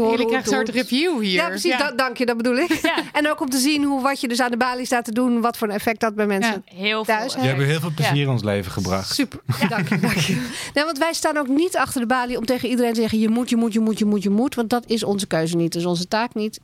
horen. 0.00 0.10
Jullie 0.10 0.26
krijgen 0.26 0.52
een 0.52 0.66
soort 0.66 0.76
review 0.76 1.20
hier. 1.20 1.32
Ja, 1.32 1.48
precies. 1.48 1.78
da- 1.78 1.90
dank 1.90 2.16
je, 2.16 2.26
dat 2.26 2.36
bedoel 2.36 2.56
ik. 2.56 2.78
Ja. 2.86 3.02
En 3.12 3.28
ook 3.30 3.40
om 3.40 3.50
te 3.50 3.58
zien 3.58 3.84
hoe 3.84 4.02
wat 4.02 4.20
je 4.20 4.28
dus 4.28 4.40
aan 4.40 4.50
de 4.50 4.56
balie 4.56 4.86
staat 4.86 5.04
te 5.04 5.12
doen, 5.12 5.40
wat 5.40 5.56
voor 5.56 5.68
een 5.68 5.74
effect 5.74 6.00
dat 6.00 6.14
bij 6.14 6.26
mensen. 6.26 6.62
Heel 6.64 7.04
Thuis, 7.04 7.32
veel. 7.32 7.42
Je 7.42 7.48
hebt 7.48 7.62
heel 7.62 7.80
veel 7.80 7.92
plezier 7.94 8.22
in 8.22 8.28
ons 8.28 8.42
leven 8.42 8.72
gebracht. 8.72 9.14
Super, 9.14 9.40
dank 9.68 9.88
je, 9.88 9.98
dank 9.98 10.16
je. 10.16 10.46
Nee, 10.74 10.84
want 10.84 10.98
wij 10.98 11.12
staan 11.12 11.36
ook 11.36 11.48
niet 11.48 11.76
achter 11.76 12.00
de 12.00 12.06
balie 12.06 12.38
om 12.38 12.44
tegen 12.46 12.68
iedereen 12.68 12.92
te 12.92 13.00
zeggen: 13.00 13.18
je 13.18 13.28
moet, 13.28 13.50
je 13.50 13.56
moet, 13.56 13.72
je 13.72 13.80
moet, 13.80 13.98
je 13.98 14.04
moet, 14.04 14.22
je 14.22 14.30
moet. 14.30 14.54
Want 14.54 14.70
dat 14.70 14.84
is 14.86 15.04
onze 15.04 15.26
keuze 15.26 15.56
niet, 15.56 15.72
dat 15.72 15.82
is 15.82 15.88
onze 15.88 16.08
taak 16.08 16.34
niet. 16.34 16.60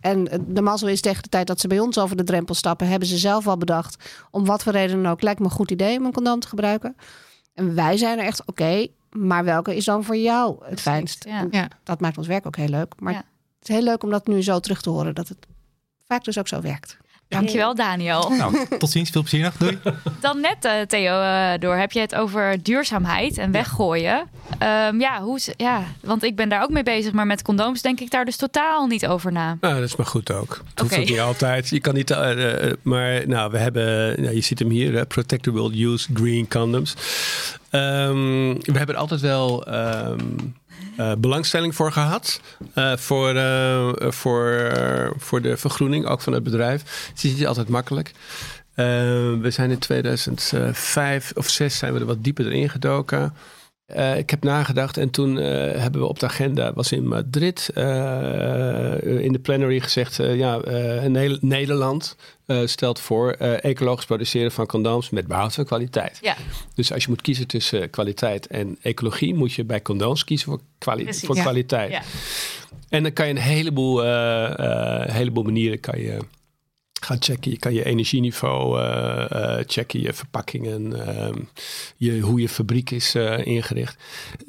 En 0.00 0.44
de 0.46 0.62
mazzel 0.62 0.88
is 0.88 1.00
tegen 1.00 1.22
de 1.22 1.28
tijd 1.28 1.46
dat 1.46 1.60
ze 1.60 1.68
bij 1.68 1.78
ons 1.78 1.98
over 1.98 2.16
de 2.16 2.24
drempel 2.24 2.54
stappen, 2.54 2.88
hebben 2.88 3.08
ze 3.08 3.16
zelf 3.18 3.46
al 3.46 3.56
bedacht, 3.56 4.04
om 4.30 4.44
wat 4.44 4.62
voor 4.62 4.72
reden 4.72 5.02
dan 5.02 5.12
ook, 5.12 5.22
lijkt 5.22 5.38
me 5.38 5.44
een 5.44 5.50
goed 5.50 5.70
idee 5.70 5.98
om 5.98 6.04
een 6.04 6.12
condoom 6.12 6.40
te 6.40 6.48
gebruiken. 6.48 6.96
En 7.54 7.74
wij 7.74 7.96
zijn 7.96 8.18
er 8.18 8.24
echt, 8.24 8.42
oké, 8.46 8.86
maar 9.10 9.44
welke 9.44 9.76
is 9.76 9.84
dan 9.84 10.04
voor 10.04 10.16
jou 10.16 10.56
het 10.64 10.80
fijnst? 10.80 11.26
Ja. 11.50 11.68
Dat 11.84 12.00
maakt 12.00 12.18
ons 12.18 12.26
werk 12.26 12.46
ook 12.46 12.56
heel 12.56 12.68
leuk. 12.68 12.94
Maar 12.98 13.12
Ja. 13.12 13.22
het 13.58 13.68
is 13.68 13.74
heel 13.74 13.84
leuk 13.84 14.02
om 14.02 14.10
dat 14.10 14.26
nu 14.26 14.42
zo 14.42 14.60
terug 14.60 14.80
te 14.80 14.90
horen, 14.90 15.14
dat 15.14 15.28
het 15.28 15.46
vaak 16.08 16.24
dus 16.24 16.38
ook 16.38 16.48
zo 16.48 16.60
werkt. 16.60 16.96
Dankjewel, 17.28 17.74
Daniel. 17.74 18.30
Nou, 18.36 18.66
tot 18.78 18.90
ziens. 18.90 19.10
Veel 19.10 19.20
plezier 19.20 19.42
nog. 19.42 19.56
Doei. 19.56 19.78
Dan 20.20 20.40
net, 20.40 20.64
eh, 20.64 20.80
Theo, 20.80 21.20
eh, 21.20 21.58
door 21.60 21.76
heb 21.76 21.92
je 21.92 22.00
het 22.00 22.14
over 22.14 22.62
duurzaamheid 22.62 23.38
en 23.38 23.50
weggooien. 23.50 24.28
Ehm, 24.58 25.00
ja, 25.00 25.20
hoe, 25.22 25.40
ja, 25.56 25.82
want 26.00 26.22
ik 26.22 26.36
ben 26.36 26.48
daar 26.48 26.62
ook 26.62 26.70
mee 26.70 26.82
bezig, 26.82 27.12
maar 27.12 27.26
met 27.26 27.42
condooms 27.42 27.82
denk 27.82 28.00
ik 28.00 28.10
daar 28.10 28.24
dus 28.24 28.36
totaal 28.36 28.86
niet 28.86 29.06
over 29.06 29.32
na. 29.32 29.56
Nou, 29.60 29.74
dat 29.74 29.82
is 29.82 29.96
maar 29.96 30.06
goed 30.06 30.32
ook. 30.32 30.62
Het 30.70 30.80
hoeft 30.80 30.92
Oké. 30.92 31.00
ook 31.02 31.08
niet 31.08 31.20
altijd. 31.20 31.68
Je 31.68 31.80
kan 31.80 31.94
niet, 31.94 32.10
eh, 32.10 32.72
maar 32.82 33.28
nou, 33.28 33.50
we 33.50 33.58
hebben, 33.58 34.22
nou, 34.22 34.34
je 34.34 34.40
ziet 34.40 34.58
hem 34.58 34.70
hier, 34.70 35.06
Protectable 35.06 35.84
Use 35.84 36.08
Green 36.14 36.48
Condoms. 36.48 36.94
Ehm, 37.76 38.54
we 38.72 38.78
hebben 38.78 38.94
er 38.94 39.00
altijd 39.00 39.20
wel 39.20 39.64
ehm, 39.66 40.18
eh, 40.96 41.12
belangstelling 41.18 41.74
voor 41.74 41.92
gehad. 41.92 42.40
eh, 42.74 42.96
voor, 42.96 43.34
eh, 43.34 43.88
voor, 43.98 44.72
voor 45.18 45.42
de 45.42 45.56
vergroening, 45.56 46.06
ook 46.06 46.20
van 46.20 46.32
het 46.32 46.42
bedrijf. 46.42 47.08
Het 47.08 47.24
is 47.24 47.32
niet 47.32 47.46
altijd 47.46 47.68
makkelijk. 47.68 48.12
Eh, 48.74 48.86
we 49.40 49.48
zijn 49.50 49.70
in 49.70 49.78
2005 49.78 51.32
of 51.34 51.48
6 51.48 51.78
zijn 51.78 51.92
we 51.92 52.00
er 52.00 52.06
wat 52.06 52.24
dieper 52.24 52.46
erin 52.46 52.70
gedoken. 52.70 53.34
Uh, 53.96 54.18
ik 54.18 54.30
heb 54.30 54.42
nagedacht 54.42 54.96
en 54.96 55.10
toen 55.10 55.36
uh, 55.36 55.44
hebben 55.80 56.00
we 56.00 56.06
op 56.06 56.18
de 56.18 56.26
agenda, 56.26 56.72
was 56.72 56.92
in 56.92 57.08
Madrid, 57.08 57.70
uh, 57.74 57.84
in 59.02 59.32
de 59.32 59.38
plenary 59.42 59.80
gezegd, 59.80 60.16
ja, 60.16 60.60
Nederland 61.40 62.16
stelt 62.64 63.00
voor 63.00 63.30
ecologisch 63.60 64.04
produceren 64.04 64.52
van 64.52 64.66
condooms 64.66 65.10
met 65.10 65.26
behoud 65.26 65.54
van 65.54 65.64
kwaliteit. 65.64 66.18
Ja. 66.22 66.36
Dus 66.74 66.92
als 66.92 67.02
je 67.02 67.08
moet 67.08 67.22
kiezen 67.22 67.46
tussen 67.46 67.90
kwaliteit 67.90 68.46
en 68.46 68.76
ecologie, 68.82 69.34
moet 69.34 69.52
je 69.52 69.64
bij 69.64 69.82
condooms 69.82 70.24
kiezen 70.24 70.48
voor, 70.48 70.60
kwali 70.78 71.02
Precies. 71.02 71.26
voor 71.26 71.36
Ja. 71.36 71.42
kwaliteit. 71.42 71.90
Ja. 71.90 72.02
En 72.88 73.02
dan 73.02 73.12
kan 73.12 73.26
je 73.26 73.34
een 73.34 73.40
heleboel, 73.40 74.04
eh, 74.04 74.58
eh, 74.58 75.14
heleboel 75.14 75.42
manieren 75.42 75.80
kan 75.80 76.00
je 76.00 76.18
gaan 77.06 77.22
checken. 77.22 77.50
Je 77.50 77.58
kan 77.58 77.74
je 77.74 77.84
energieniveau 77.84 78.80
eh, 78.80 79.30
eh, 79.30 79.64
checken, 79.66 80.00
je 80.00 80.12
verpakkingen, 80.12 81.06
ehm, 81.06 81.38
je, 81.96 82.20
hoe 82.20 82.40
je 82.40 82.48
fabriek 82.48 82.90
is 82.90 83.14
eh, 83.14 83.46
ingericht. 83.46 83.96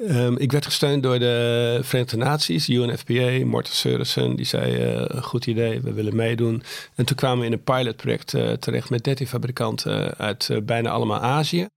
Ehm, 0.06 0.34
ik 0.36 0.52
werd 0.52 0.64
gesteund 0.64 1.02
door 1.02 1.18
de 1.18 1.78
Verenigde 1.82 2.16
Naties, 2.16 2.68
UNFPA, 2.68 3.44
Morten 3.44 3.74
Seurissen. 3.74 4.36
Die 4.36 4.46
zei, 4.46 5.06
goed 5.22 5.46
idee, 5.46 5.80
we 5.80 5.92
willen 5.92 6.16
meedoen. 6.16 6.62
En 6.94 7.04
toen 7.04 7.16
kwamen 7.16 7.38
we 7.38 7.46
in 7.46 7.52
een 7.52 7.62
pilotproject 7.62 8.34
terecht 8.60 8.90
met 8.90 9.04
13 9.04 9.26
fabrikanten 9.26 10.16
uit 10.16 10.50
bijna 10.62 10.90
allemaal 10.90 11.20
Azië. 11.20 11.68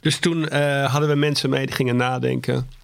Dus 0.00 0.18
toen 0.18 0.52
hadden 0.84 1.08
we 1.08 1.14
mensen 1.14 1.50
mee 1.50 1.66
die 1.66 1.74
gingen 1.74 1.96
nadenken. 1.96 2.79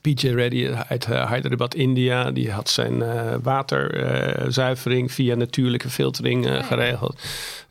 PJ 0.00 0.28
Reddy 0.28 0.68
uit 0.88 1.04
eh, 1.04 1.30
Hyderabad, 1.32 1.74
India, 1.74 2.30
die 2.30 2.50
had 2.50 2.70
zijn 2.70 3.02
eh, 3.02 3.34
waterzuivering 3.42 5.12
via 5.12 5.34
natuurlijke 5.34 5.90
filtering 5.90 6.46
eh, 6.46 6.64
geregeld. 6.64 7.20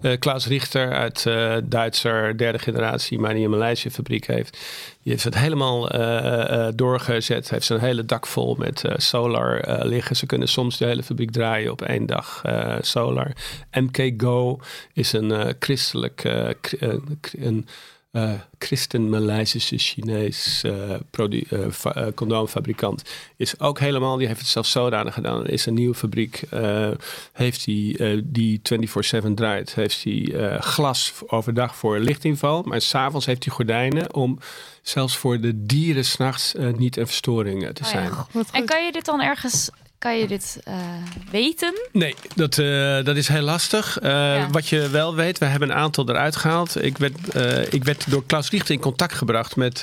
Eh, 0.01 0.19
Klaas 0.19 0.47
Richter 0.47 0.93
uit 0.93 1.23
Duitser, 1.63 2.37
derde 2.37 2.59
generatie, 2.59 3.19
maar 3.19 3.33
die 3.33 3.43
een 3.43 3.49
Maleisische 3.49 3.91
fabriek 3.91 4.27
heeft. 4.27 4.51
Die 5.03 5.11
heeft 5.11 5.23
het 5.23 5.37
helemaal 5.37 5.89
doorgezet. 6.75 7.49
Heeft 7.49 7.65
zijn 7.65 7.79
hele 7.79 8.05
dak 8.05 8.27
vol 8.27 8.55
met 8.55 8.83
solar 8.97 9.79
liggen. 9.85 10.15
Ze 10.15 10.25
kunnen 10.25 10.47
soms 10.47 10.77
de 10.77 10.85
hele 10.85 11.03
fabriek 11.03 11.31
draaien 11.31 11.71
op 11.71 11.81
één 11.81 12.05
dag 12.05 12.41
solar. 12.81 13.31
MK 13.71 14.21
Go 14.21 14.59
is 14.93 15.13
een 15.13 15.55
christelijk, 15.59 16.23
een 17.31 17.67
eh, 18.17 18.31
christen-Maleisische 18.57 19.77
Chinees 19.77 20.63
eh, 20.63 22.07
condoomfabrikant. 22.15 23.03
Is 23.35 23.59
ook 23.59 23.79
helemaal, 23.79 24.17
die 24.17 24.27
heeft 24.27 24.39
het 24.39 24.49
zelfs 24.49 24.71
zodanig 24.71 25.13
gedaan. 25.13 25.47
Is 25.47 25.65
een 25.65 25.73
nieuwe 25.73 25.95
fabriek, 25.95 26.41
eh, 26.49 26.89
heeft 27.33 27.65
die, 27.65 27.97
eh, 27.97 28.21
die 28.23 28.59
24-7 28.63 29.35
draait. 29.35 29.75
Heeft 29.75 30.03
die 30.03 30.37
eh, 30.37 30.61
glas 30.61 31.13
overdag 31.27 31.75
voor 31.75 31.99
lichtinval. 31.99 32.63
Maar 32.63 32.81
s'avonds 32.81 33.25
heeft 33.25 33.43
hij 33.45 33.53
gordijnen 33.53 34.13
om 34.13 34.39
zelfs 34.81 35.17
voor 35.17 35.39
de 35.39 35.65
dieren 35.65 36.05
s'nachts 36.05 36.55
eh, 36.55 36.73
niet 36.73 36.97
een 36.97 37.07
verstoring 37.07 37.59
te 37.73 37.83
Oh 37.83 37.91
ja. 37.91 38.25
zijn. 38.31 38.45
En 38.51 38.65
kan 38.65 38.85
je 38.85 38.91
dit 38.91 39.05
dan 39.05 39.21
ergens, 39.21 39.69
kan 39.99 40.17
je 40.17 40.27
dit 40.27 40.59
eh, 40.63 40.75
weten? 41.31 41.73
Nee, 41.91 42.15
dat, 42.35 42.57
eh, 42.57 43.03
dat 43.03 43.15
is 43.15 43.27
heel 43.27 43.41
lastig. 43.41 43.99
Eh, 43.99 44.11
Ja. 44.11 44.49
Wat 44.49 44.67
je 44.67 44.89
wel 44.89 45.15
weet, 45.15 45.37
we 45.37 45.45
hebben 45.45 45.69
een 45.69 45.75
aantal 45.75 46.09
eruit 46.09 46.35
gehaald. 46.35 46.83
Ik 46.83 46.97
werd, 46.97 47.15
ik 47.73 47.83
werd 47.83 48.09
door 48.09 48.25
Klaus 48.25 48.49
Richter 48.49 48.73
in 48.73 48.79
contact 48.79 49.13
gebracht 49.13 49.55
met 49.55 49.81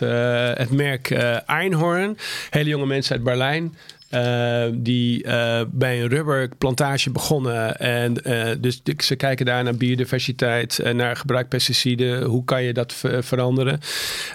het 0.59 0.71
merk 0.71 1.11
Einhorn. 1.47 2.19
Hele 2.51 2.69
jonge 2.69 2.87
mensen 2.87 3.15
uit 3.15 3.25
Berlijn. 3.25 3.77
Eh, 4.15 4.65
die 4.75 5.23
eh, 5.25 5.61
bij 5.71 6.03
een 6.03 6.09
rubberplantage 6.09 7.11
begonnen. 7.11 7.77
En 7.79 8.25
eh, 8.25 8.57
dus 8.61 8.81
ze 8.97 9.17
kijken 9.17 9.47
daar 9.47 9.65
naar 9.65 9.75
biodiversiteit, 9.77 10.79
en 10.79 10.97
naar 10.97 11.17
gebruik 11.17 11.49
pesticiden. 11.49 12.23
Hoe 12.23 12.45
kan 12.45 12.63
je 12.63 12.73
dat 12.73 12.93
ver- 12.93 13.25
veranderen? 13.25 13.81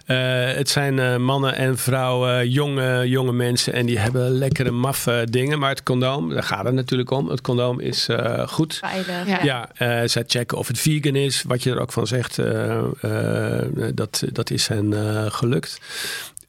Eh, 0.05 0.17
het 0.53 0.69
zijn 0.69 0.99
eh, 0.99 1.17
mannen 1.17 1.55
en 1.55 1.77
vrouwen, 1.77 2.49
jonge, 2.49 3.09
jonge 3.09 3.31
mensen. 3.33 3.73
En 3.73 3.85
die 3.85 3.99
hebben 3.99 4.29
lekkere, 4.31 4.71
maffe 4.71 5.27
dingen. 5.29 5.59
Maar 5.59 5.69
het 5.69 5.83
condoom, 5.83 6.29
daar 6.29 6.43
gaat 6.43 6.65
het 6.65 6.73
natuurlijk 6.73 7.11
om. 7.11 7.29
Het 7.29 7.41
condoom 7.41 7.79
is 7.79 8.07
eh, 8.07 8.47
goed. 8.47 8.77
Veilig. 8.83 9.27
Ja. 9.27 9.43
Ja, 9.43 9.69
eh, 10.01 10.07
zij 10.07 10.23
checken 10.27 10.57
of 10.57 10.67
het 10.67 10.79
vegan 10.79 11.15
is. 11.15 11.43
Wat 11.47 11.63
je 11.63 11.71
er 11.71 11.79
ook 11.79 11.91
van 11.91 12.07
zegt, 12.07 12.37
eh, 12.37 12.77
eh, 13.01 13.65
dat, 13.93 14.23
dat 14.31 14.49
is 14.51 14.67
hen 14.67 14.93
eh, 14.93 15.25
gelukt. 15.31 15.79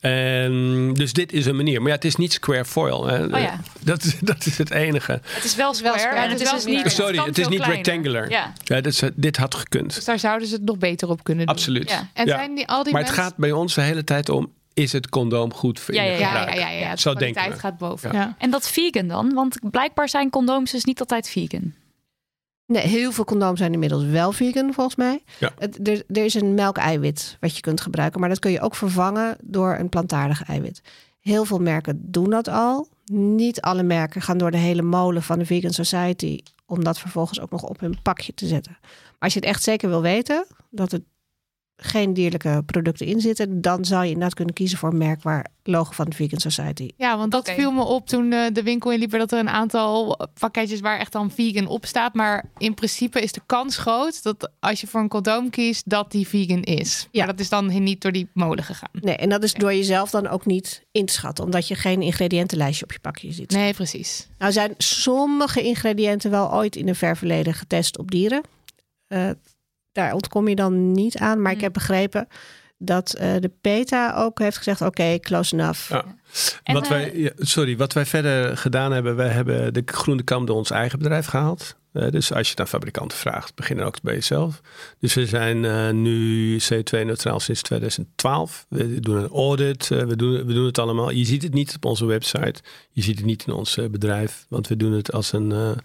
En, 0.01 0.93
dus 0.95 1.13
dit 1.13 1.33
is 1.33 1.47
een 1.47 1.57
manier. 1.57 1.79
Maar 1.81 1.89
ja, 1.89 1.95
het 1.95 2.05
is 2.05 2.17
niet 2.17 2.33
square 2.33 2.65
foil. 2.65 3.07
Hè. 3.07 3.25
Oh 3.25 3.41
ja. 3.41 3.61
dat, 3.81 4.15
dat 4.21 4.47
is 4.47 4.59
het 4.59 4.71
enige. 4.71 5.21
Het 5.25 5.45
is 5.45 5.55
wel 5.55 5.75
square, 5.75 5.99
square. 5.99 6.17
en 6.17 6.23
Het 6.23 6.31
het 6.31 6.41
is 6.41 6.51
dus 6.51 6.65
niet. 6.65 6.91
Sorry, 6.93 7.19
het 7.19 7.39
is 7.39 7.49
niet 7.49 7.57
kleiner. 7.63 7.85
rectangular. 7.85 8.31
Ja. 8.31 8.53
Ja, 8.65 8.81
dit, 8.81 8.93
is- 8.93 9.11
dit 9.15 9.37
had 9.37 9.55
gekund. 9.55 9.95
Dus 9.95 10.05
daar 10.05 10.19
zouden 10.19 10.49
ze 10.49 10.55
het 10.55 10.65
nog 10.65 10.79
beter 10.79 11.09
op 11.09 11.25
kunnen 11.25 11.47
doen. 11.47 11.55
Absoluut. 11.55 11.91
Ja. 11.91 12.09
En 12.15 12.27
Ja. 12.27 12.37
zijn 12.37 12.55
die, 12.55 12.67
al 12.69 12.83
die 12.83 12.93
Maar 12.93 13.03
het 13.03 13.11
gaat 13.11 13.37
bij 13.37 13.53
ons 13.53 13.75
de 13.75 13.81
hele 13.81 14.05
tijd 14.05 14.29
om: 14.29 14.53
is 14.75 14.93
het 14.93 15.09
condoom 15.09 15.55
goed 15.55 15.81
voor 15.81 15.95
Ja, 15.95 16.03
ja, 16.03 16.45
de 16.45 16.59
Ja, 16.61 16.69
ja. 16.71 16.95
De 16.95 17.01
Zo 17.01 17.11
kwaliteit 17.13 17.35
denken 17.35 17.53
we. 17.53 17.59
gaat 17.59 17.79
boven. 17.79 18.13
Ja. 18.13 18.19
Ja. 18.21 18.35
En 18.39 18.51
dat 18.51 18.69
vegan 18.71 19.09
dan? 19.09 19.35
Want 19.35 19.59
blijkbaar 19.71 20.09
zijn 20.09 20.31
condooms 20.31 20.71
dus 20.71 20.85
niet 20.85 21.01
altijd 21.01 21.29
vegan. 21.29 21.75
Nee, 22.71 22.87
heel 22.87 23.13
veel 23.13 23.25
condooms 23.25 23.59
zijn 23.59 23.73
inmiddels 23.73 24.05
wel 24.05 24.33
vegan, 24.33 24.75
volgens 24.75 24.97
mij. 24.97 25.23
Ja. 25.39 25.53
Het, 25.59 25.89
er, 25.89 26.05
er 26.09 26.25
is 26.25 26.35
een 26.35 26.55
melkeiwit 26.55 27.37
wat 27.41 27.57
je 27.57 27.61
kunt 27.61 27.81
gebruiken, 27.81 28.21
maar 28.21 28.29
dat 28.29 28.39
kun 28.39 28.51
je 28.51 28.61
ook 28.61 28.75
vervangen 28.75 29.37
door 29.43 29.77
een 29.79 29.89
plantaardig 29.89 30.45
eiwit. 30.45 30.83
Heel 31.21 31.45
veel 31.45 31.59
merken 31.59 32.01
doen 32.11 32.31
dat 32.31 32.49
al. 32.49 32.89
Niet 33.13 33.61
alle 33.61 33.83
merken 33.83 34.23
gaan 34.23 34.39
door 34.39 34.51
de 34.51 34.57
hele 34.57 34.83
molen 34.83 35.23
van 35.23 35.39
de 35.39 35.47
Vegan 35.47 35.71
Society 35.71 36.41
om 36.67 36.85
dat 36.85 36.99
vervolgens 36.99 37.41
ook 37.41 37.51
nog 37.51 37.63
op 37.63 37.81
hun 37.81 38.03
pakje 38.03 38.35
te 38.35 38.47
zetten. 38.47 38.77
Maar 38.81 39.19
als 39.19 39.33
je 39.33 39.39
het 39.39 39.49
echt 39.49 39.63
zeker 39.63 39.89
wil 39.89 40.03
weten 40.03 40.47
dat 40.71 40.93
er 40.93 41.01
geen 41.83 42.15
dierlijke 42.15 42.63
producten 42.67 43.07
in 43.07 43.21
zitten, 43.21 43.61
dan 43.61 43.85
zou 43.85 44.03
je 44.03 44.09
inderdaad 44.09 44.35
kunnen 44.35 44.55
kiezen 44.55 44.79
voor 44.79 44.91
een 44.91 44.99
merk 44.99 45.23
waar 45.23 45.47
logo 45.63 45.93
van 45.93 46.05
de 46.05 46.17
Vegan 46.17 46.39
Society. 46.39 46.91
Ja, 46.97 47.17
want 47.17 47.31
dat 47.31 47.51
viel 47.51 47.73
me 47.73 47.83
op 47.83 48.07
toen 48.07 48.33
eh, 48.33 48.47
de 48.53 48.63
winkel 48.63 48.93
inliep... 48.93 49.11
dat 49.11 49.33
er 49.33 49.39
een 49.39 49.49
aantal 49.49 50.19
pakketjes 50.39 50.81
waar 50.81 50.99
echt 50.99 51.13
dan 51.13 51.31
vegan 51.31 51.67
op 51.67 51.87
staat. 51.87 52.15
Maar 52.15 52.45
in 52.59 52.75
principe 52.75 53.21
is 53.21 53.33
de 53.33 53.41
kans 53.47 53.77
groot 53.77 54.23
dat 54.23 54.51
als 54.61 54.81
je 54.81 54.87
voor 54.87 55.01
een 55.01 55.09
condoom 55.09 55.51
kiest... 55.51 55.91
dat 55.91 56.11
die 56.11 56.29
vegan 56.29 56.63
is. 56.63 57.09
Ja. 57.11 57.19
Maar 57.19 57.35
dat 57.35 57.41
is 57.41 57.49
dan 57.49 57.83
niet 57.83 58.03
door 58.03 58.13
die 58.13 58.29
molen 58.33 58.65
gegaan. 58.65 58.91
Nee, 58.93 59.17
en 59.17 59.29
dat 59.29 59.43
is 59.43 59.55
door 59.55 59.75
jezelf 59.75 60.11
dan 60.11 60.29
ook 60.29 60.47
niet 60.47 60.87
in 60.93 61.07
te 61.07 61.13
schatten, 61.13 61.45
omdat 61.45 61.69
je 61.69 61.75
geen 61.75 62.03
ingrediëntenlijstje 62.03 62.85
op 62.85 62.93
je 62.93 63.01
pakje 63.01 63.33
ziet. 63.33 63.51
Nee, 63.51 63.75
precies. 63.75 64.29
Nou 64.39 64.53
zijn 64.53 64.75
sommige 64.79 65.63
ingrediënten 65.63 66.31
wel 66.31 66.55
ooit 66.55 66.77
in 66.77 66.89
een 66.89 66.95
ver 66.95 67.17
verleden 67.17 67.55
getest 67.55 67.99
op 67.99 68.11
dieren. 68.11 68.43
Eh, 69.07 69.31
daar 69.93 70.13
ontkom 70.13 70.49
je 70.49 70.55
dan 70.55 70.93
niet 70.93 71.19
aan. 71.19 71.43
Maar 71.43 71.51
ik 71.51 71.57
Mm. 71.57 71.63
heb 71.63 71.73
begrepen 71.73 72.29
dat 72.79 73.13
eh, 73.13 73.35
de 73.41 73.51
PETA 73.61 74.15
ook 74.17 74.39
heeft 74.39 74.57
gezegd... 74.57 74.81
oké, 74.81 75.19
close 75.19 75.55
enough. 75.55 75.89
Ja. 75.89 76.05
En, 76.63 76.75
wat 76.75 76.83
eh, 76.83 76.89
wij, 76.91 77.33
sorry, 77.37 77.77
wat 77.77 77.93
wij 77.93 78.07
verder 78.07 78.57
gedaan 78.57 78.93
hebben, 78.93 79.17
wij 79.17 79.29
hebben 79.29 79.75
de 79.75 79.83
groene 79.85 80.23
kam 80.23 80.47
door 80.47 80.57
ons 80.57 80.71
eigen 80.71 80.99
bedrijf 80.99 81.27
gehaald. 81.27 81.79
Eh, 81.93 82.11
dus 82.11 82.33
als 82.33 82.49
je 82.49 82.55
naar 82.57 82.67
fabrikanten 82.67 83.19
vraagt, 83.19 83.55
begin 83.55 83.77
dan 83.77 83.87
ook 83.87 84.03
bij 84.03 84.15
jezelf. 84.15 84.61
Dus 84.99 85.15
we 85.15 85.27
zijn 85.27 85.65
eh, 85.65 85.91
nu 85.91 86.59
CO2-neutraal 86.59 87.41
sinds 87.41 87.63
2012. 87.63 88.67
We 88.69 89.01
doen 89.01 89.17
een 89.17 89.29
audit, 89.29 89.89
we, 89.89 90.17
doen, 90.17 90.47
we 90.47 90.53
doen 90.53 90.67
het 90.67 90.79
allemaal. 90.79 91.11
Je 91.11 91.25
ziet 91.25 91.43
het 91.43 91.55
niet 91.55 91.75
op 91.77 91.85
onze 91.85 92.05
website, 92.05 92.61
je 92.91 93.03
ziet 93.03 93.17
het 93.17 93.27
niet 93.27 93.47
in 93.47 93.53
ons 93.53 93.77
eh, 93.77 93.89
bedrijf, 93.89 94.47
want 94.49 94.69
we 94.69 94.77
doen 94.77 94.93
het 94.93 95.13
als 95.13 95.33
een 95.33 95.77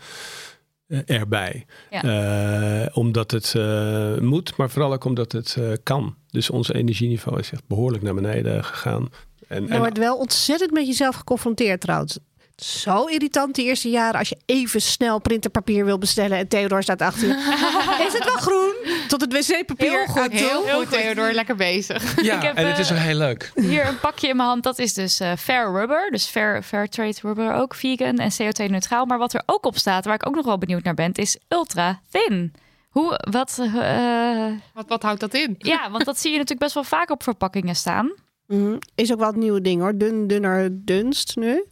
erbij. 0.87 1.65
Ja. 1.89 2.03
Eh, 2.03 2.97
omdat 2.97 3.31
het 3.31 3.53
eh, 3.55 4.17
moet, 4.17 4.57
maar 4.57 4.69
vooral 4.69 4.93
ook 4.93 5.05
omdat 5.05 5.31
het 5.31 5.55
eh, 5.59 5.71
kan. 5.83 6.15
Dus 6.29 6.49
ons 6.49 6.71
energieniveau 6.73 7.39
is 7.39 7.51
echt 7.51 7.67
behoorlijk 7.67 8.03
naar 8.03 8.13
beneden 8.13 8.63
gegaan. 8.63 9.09
En, 9.47 9.63
Je 9.63 9.69
en 9.69 9.79
wordt 9.79 9.97
wel 9.97 10.17
ontzettend 10.17 10.71
met 10.71 10.87
jezelf 10.87 11.15
geconfronteerd 11.15 11.81
trouwens. 11.81 12.19
Zo 12.55 13.05
irritant 13.05 13.55
de 13.55 13.63
eerste 13.63 13.89
jaren 13.89 14.19
als 14.19 14.29
je 14.29 14.37
even 14.45 14.81
snel 14.81 15.19
printerpapier 15.19 15.85
wil 15.85 15.97
bestellen... 15.97 16.37
en 16.37 16.47
Theodor 16.47 16.83
staat 16.83 17.01
achter 17.01 17.27
je. 17.27 17.33
is 18.07 18.13
het 18.13 18.25
wel 18.25 18.37
groen? 18.37 18.73
Tot 19.17 19.33
het 19.33 19.47
wc-papier 19.47 19.89
Heel 19.89 20.05
goed, 20.05 20.21
aan 20.21 20.29
toe. 20.29 20.37
heel 20.37 20.77
goed, 20.79 20.89
Theodor. 20.89 21.31
Lekker 21.31 21.55
bezig. 21.55 22.21
Ja, 22.21 22.35
Ik 22.35 22.41
heb, 22.41 22.55
en 22.55 22.65
het 22.65 22.73
eh, 22.75 22.79
is 22.79 22.89
wel 22.89 22.99
heel 22.99 23.15
leuk. 23.17 23.51
Hier 23.55 23.87
een 23.87 23.99
pakje 23.99 24.27
in 24.27 24.35
mijn 24.35 24.47
hand. 24.49 24.63
Dat 24.63 24.79
is 24.79 24.93
dus 24.93 25.19
eh, 25.19 25.31
Fair 25.37 25.71
Rubber. 25.71 26.11
Dus 26.11 26.25
Fair, 26.25 26.63
fair 26.63 26.87
Trade 26.89 27.15
Rubber 27.21 27.53
ook. 27.53 27.75
Vegan 27.75 28.17
en 28.17 28.31
CO2-neutraal. 28.31 29.05
Maar 29.05 29.17
wat 29.17 29.33
er 29.33 29.43
ook 29.45 29.65
op 29.65 29.77
staat, 29.77 30.05
waar 30.05 30.13
ik 30.13 30.27
ook 30.27 30.35
nog 30.35 30.45
wel 30.45 30.57
benieuwd 30.57 30.83
naar 30.83 30.93
ben, 30.93 31.11
is 31.13 31.37
ultra 31.47 31.99
thin. 32.09 32.53
Hoe, 32.89 33.19
wat, 33.29 33.57
eh, 33.59 34.51
Wat, 34.73 34.87
wat 34.87 35.03
houdt 35.03 35.19
dat 35.19 35.33
in? 35.33 35.55
ja, 35.57 35.91
want 35.91 36.05
dat 36.05 36.19
zie 36.19 36.31
je 36.31 36.37
natuurlijk 36.37 36.63
best 36.63 36.73
wel 36.73 36.83
vaak 36.99 37.09
op 37.09 37.23
verpakkingen 37.23 37.75
staan. 37.75 38.13
Mhm. 38.47 38.77
Is 38.95 39.11
ook 39.11 39.19
wel 39.19 39.27
het 39.27 39.35
nieuwe 39.35 39.61
ding 39.61 39.81
hoor. 39.81 39.97
Dun, 39.97 40.27
dunner, 40.27 40.69
dunst 40.85 41.35
nu. 41.35 41.65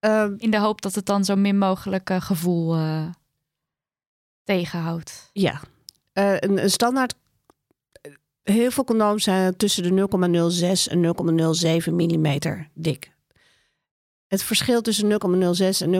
Ehm, 0.00 0.34
In 0.36 0.50
de 0.50 0.58
hoop 0.58 0.82
dat 0.82 0.94
het 0.94 1.06
dan 1.06 1.24
zo 1.24 1.36
min 1.36 1.58
mogelijk 1.58 2.10
eh, 2.10 2.20
gevoel 2.20 2.74
eh, 2.74 3.06
tegenhoudt. 4.44 5.30
Ja, 5.32 5.60
Eh, 6.14 6.32
een, 6.38 6.62
een 6.62 6.70
standaard. 6.70 7.14
Heel 8.42 8.70
veel 8.70 8.84
condooms 8.84 9.24
zijn 9.24 9.56
tussen 9.56 9.82
de 9.82 9.90
0,06 9.90 10.92
en 10.92 11.02
0,07 11.86 11.92
millimeter 11.92 12.68
dik. 12.74 13.12
Het 14.26 14.42
verschil 14.42 14.80
tussen 14.82 15.08
0,06 15.08 15.80
en 15.82 15.92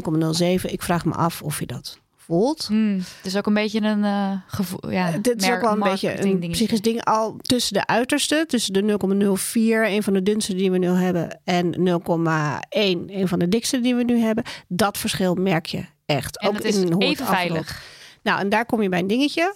0,07, 0.60 0.70
ik 0.70 0.82
vraag 0.82 1.04
me 1.04 1.12
af 1.12 1.42
of 1.42 1.58
je 1.58 1.66
dat 1.66 1.98
voelt. 2.16 2.66
Hmm, 2.66 2.96
het 2.96 3.06
is 3.26 3.36
ook 3.36 3.46
een 3.46 3.54
beetje 3.54 3.80
een 3.80 4.04
eh, 4.04 4.30
gevoel. 4.46 4.90
Ja, 4.90 5.08
Eh, 5.12 5.14
Dit 5.22 5.42
is 5.42 5.50
ook 5.50 5.60
wel 5.60 5.72
een 5.72 5.78
beetje 5.80 6.22
een 6.24 6.50
psychisch 6.50 6.80
ding. 6.80 7.04
Al 7.04 7.36
tussen 7.40 7.74
de 7.74 7.86
uiterste, 7.86 8.44
tussen 8.48 8.72
de 8.72 8.82
0,04, 8.82 9.86
een 9.86 10.02
van 10.02 10.12
de 10.12 10.22
dunste 10.22 10.54
die 10.54 10.70
we 10.70 10.78
nu 10.78 10.86
hebben, 10.88 11.40
en 11.44 11.74
0,1, 11.78 13.10
een 13.10 13.28
van 13.28 13.38
de 13.38 13.48
dikste 13.48 13.80
die 13.80 13.94
we 13.94 14.02
nu 14.02 14.18
hebben. 14.18 14.44
Dat 14.68 14.98
verschil 14.98 15.34
merk 15.34 15.66
je 15.66 15.84
echt. 16.06 16.38
En 16.40 16.48
ook 16.48 16.54
het 16.54 16.64
is 16.64 16.76
in 16.76 16.98
even 16.98 17.26
veilig. 17.26 17.82
Nou, 18.22 18.40
en 18.40 18.48
daar 18.48 18.66
kom 18.66 18.82
je 18.82 18.88
bij 18.88 18.98
een 18.98 19.06
dingetje. 19.06 19.54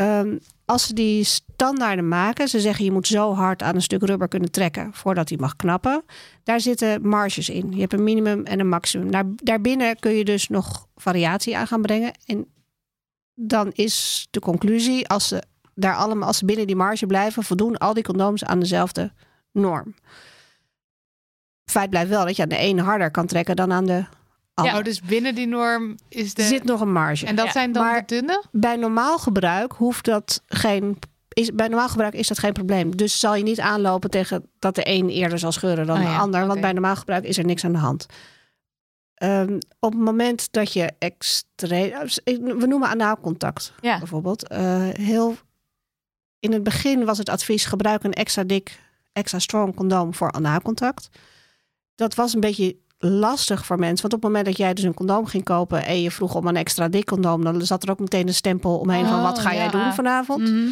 Ehm, 0.00 0.38
als 0.64 0.86
ze 0.86 0.94
die 0.94 1.24
standaarden 1.24 2.08
maken, 2.08 2.48
ze 2.48 2.60
zeggen 2.60 2.84
je 2.84 2.92
moet 2.92 3.06
zo 3.06 3.34
hard 3.34 3.62
aan 3.62 3.74
een 3.74 3.82
stuk 3.82 4.02
rubber 4.02 4.28
kunnen 4.28 4.50
trekken 4.50 4.92
voordat 4.92 5.28
die 5.28 5.38
mag 5.38 5.56
knappen. 5.56 6.04
Daar 6.42 6.60
zitten 6.60 7.08
marges 7.08 7.48
in. 7.48 7.72
Je 7.72 7.80
hebt 7.80 7.92
een 7.92 8.04
minimum 8.04 8.44
en 8.44 8.60
een 8.60 8.68
maximum. 8.68 9.10
Daar, 9.10 9.24
daarbinnen 9.34 9.98
kun 9.98 10.12
je 10.12 10.24
dus 10.24 10.48
nog 10.48 10.86
variatie 10.96 11.56
aan 11.56 11.66
gaan 11.66 11.82
brengen. 11.82 12.12
En 12.26 12.46
dan 13.34 13.70
is 13.72 14.26
de 14.30 14.40
conclusie, 14.40 15.08
als 15.08 15.28
ze 15.28 15.42
daar 15.74 15.96
allemaal, 15.96 16.26
als 16.26 16.38
ze 16.38 16.44
binnen 16.44 16.66
die 16.66 16.76
marge 16.76 17.06
blijven, 17.06 17.42
voldoen 17.42 17.76
al 17.76 17.94
die 17.94 18.04
condooms 18.04 18.44
aan 18.44 18.60
dezelfde 18.60 19.12
norm. 19.52 19.94
Feit 21.64 21.90
blijft 21.90 22.10
wel 22.10 22.24
dat 22.24 22.36
je 22.36 22.42
aan 22.42 22.48
de 22.48 22.56
ene 22.56 22.82
harder 22.82 23.10
kan 23.10 23.26
trekken 23.26 23.56
dan 23.56 23.72
aan 23.72 23.86
de 23.86 24.04
andere. 24.54 24.78
Oh, 24.78 24.84
dus 24.84 25.00
binnen 25.00 25.34
die 25.34 25.46
norm 25.46 25.96
is 26.08 26.34
de... 26.34 26.42
Er 26.42 26.48
zit 26.48 26.64
nog 26.64 26.80
een 26.80 26.92
marge. 26.92 27.26
En 27.26 27.36
dat 27.36 27.46
Ja, 27.46 27.52
zijn 27.52 27.72
dan 27.72 27.84
maar- 27.84 28.00
de 28.06 28.14
dunne? 28.14 28.44
bij 28.52 28.76
normaal 28.76 29.18
gebruik 29.18 29.72
hoeft 29.72 30.04
dat 30.04 30.42
geen. 30.46 30.98
Is, 31.28 31.52
bij 31.52 31.68
normaal 31.68 31.88
gebruik 31.88 32.14
is 32.14 32.28
dat 32.28 32.38
geen 32.38 32.52
probleem. 32.52 32.96
Dus 32.96 33.20
zal 33.20 33.34
je 33.34 33.42
niet 33.42 33.60
aanlopen 33.60 34.10
tegen 34.10 34.46
dat 34.58 34.74
de 34.74 34.82
een 34.84 35.08
eerder 35.08 35.38
zal 35.38 35.52
scheuren 35.52 35.86
dan 35.86 35.96
Oh 35.96 36.02
de 36.04 36.08
ja, 36.08 36.18
ander. 36.18 36.46
Want 36.46 36.60
bij 36.60 36.72
normaal 36.72 36.96
gebruik 36.96 37.24
is 37.24 37.38
er 37.38 37.44
niks 37.44 37.64
aan 37.64 37.72
de 37.72 37.78
hand. 37.78 38.06
Ehm, 39.14 39.58
op 39.78 39.92
het 39.92 40.00
moment 40.00 40.52
dat 40.52 40.72
je 40.72 40.92
extreem. 40.98 41.92
We 42.58 42.66
noemen 42.66 42.88
anaalcontact 42.88 43.72
Ja. 43.80 43.98
bijvoorbeeld. 43.98 44.48
Eh, 44.48 44.88
heel, 44.88 45.36
in 46.38 46.52
het 46.52 46.62
begin 46.62 47.04
was 47.04 47.18
het 47.18 47.28
advies: 47.28 47.64
gebruik 47.64 48.04
een 48.04 48.12
extra 48.12 48.42
dik, 48.44 48.80
extra 49.12 49.38
strong 49.38 49.74
condoom 49.74 50.14
voor 50.14 50.32
anaalcontact. 50.32 51.08
Dat 51.94 52.14
was 52.14 52.34
een 52.34 52.40
beetje 52.40 52.76
lastig 53.02 53.66
voor 53.66 53.78
mensen. 53.78 54.00
Want 54.00 54.14
op 54.14 54.22
het 54.22 54.30
moment 54.30 54.46
dat 54.46 54.56
jij 54.56 54.74
dus 54.74 54.84
een 54.84 54.94
condoom 54.94 55.26
ging 55.26 55.44
kopen 55.44 55.84
en 55.84 56.02
je 56.02 56.10
vroeg 56.10 56.34
om 56.34 56.46
een 56.46 56.56
extra 56.56 56.88
dik 56.88 57.04
condoom, 57.04 57.44
dan 57.44 57.66
zat 57.66 57.82
er 57.82 57.90
ook 57.90 57.98
meteen 57.98 58.26
een 58.26 58.34
stempel 58.34 58.78
omheen 58.78 59.06
van 59.06 59.18
Oh, 59.18 59.22
wat 59.22 59.38
ga 59.38 59.54
jij 59.54 59.70
doen 59.70 59.92
vanavond. 59.92 60.40
Mhm. 60.40 60.68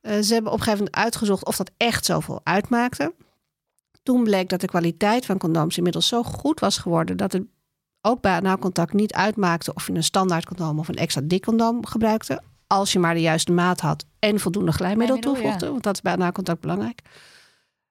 Eh, 0.00 0.20
ze 0.20 0.32
hebben 0.32 0.52
op 0.52 0.58
een 0.58 0.64
gegeven 0.64 0.84
moment 0.84 1.04
uitgezocht 1.04 1.44
of 1.44 1.56
dat 1.56 1.70
echt 1.76 2.04
zoveel 2.04 2.40
uitmaakte. 2.42 3.14
Toen 4.02 4.24
bleek 4.24 4.48
dat 4.48 4.60
de 4.60 4.66
kwaliteit 4.66 5.26
van 5.26 5.38
condooms 5.38 5.76
inmiddels 5.76 6.08
zo 6.08 6.22
goed 6.22 6.60
was 6.60 6.78
geworden 6.78 7.16
dat 7.16 7.32
het 7.32 7.42
ook 8.00 8.20
bij 8.20 8.32
anaalcontact 8.32 8.92
niet 8.92 9.12
uitmaakte 9.12 9.74
of 9.74 9.86
je 9.86 9.92
een 9.92 10.04
standaard 10.04 10.44
condoom 10.44 10.78
of 10.78 10.88
een 10.88 10.94
extra 10.94 11.20
dik 11.24 11.42
condoom 11.42 11.86
gebruikte. 11.86 12.42
Als 12.66 12.92
je 12.92 12.98
maar 12.98 13.14
de 13.14 13.20
juiste 13.20 13.52
maat 13.52 13.80
had 13.80 14.04
en 14.18 14.40
voldoende 14.40 14.72
glijmiddel 14.72 15.16
Glijmiddel, 15.16 15.42
toevoegde. 15.42 15.70
Want 15.70 15.82
dat 15.82 15.94
is 15.94 16.00
bij 16.00 16.12
anaalcontact 16.12 16.60
belangrijk. 16.60 17.00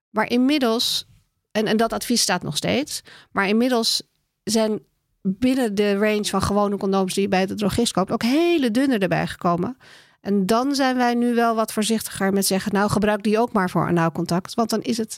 Maar 0.09 0.29
inmiddels, 0.29 1.07
en, 1.51 1.65
en 1.65 1.77
dat 1.77 1.93
advies 1.93 2.21
staat 2.21 2.43
nog 2.43 2.57
steeds. 2.57 3.01
Maar 3.31 3.47
inmiddels 3.47 4.03
zijn 4.43 4.79
binnen 5.21 5.75
de 5.75 5.97
range 5.97 6.25
van 6.25 6.41
gewone 6.41 6.77
condooms 6.77 7.13
die 7.13 7.23
je 7.23 7.29
bij 7.29 7.45
de 7.45 7.53
drogist 7.55 7.93
koopt 7.93 8.11
ook 8.11 8.23
hele 8.23 8.71
dunne 8.71 8.97
erbij 8.97 9.27
gekomen. 9.27 9.77
En 10.21 10.45
dan 10.45 10.75
zijn 10.75 10.97
wij 10.97 11.13
nu 11.13 11.35
wel 11.35 11.55
wat 11.55 11.73
voorzichtiger 11.73 12.33
met 12.33 12.45
zeggen, 12.45 12.73
nou 12.73 12.89
gebruik 12.89 13.23
die 13.23 13.39
ook 13.39 13.51
maar 13.51 13.69
voor 13.69 13.87
anaalcontact. 13.87 14.53
Want 14.53 14.69
dan 14.69 14.81
is 14.81 14.97
het, 14.97 15.17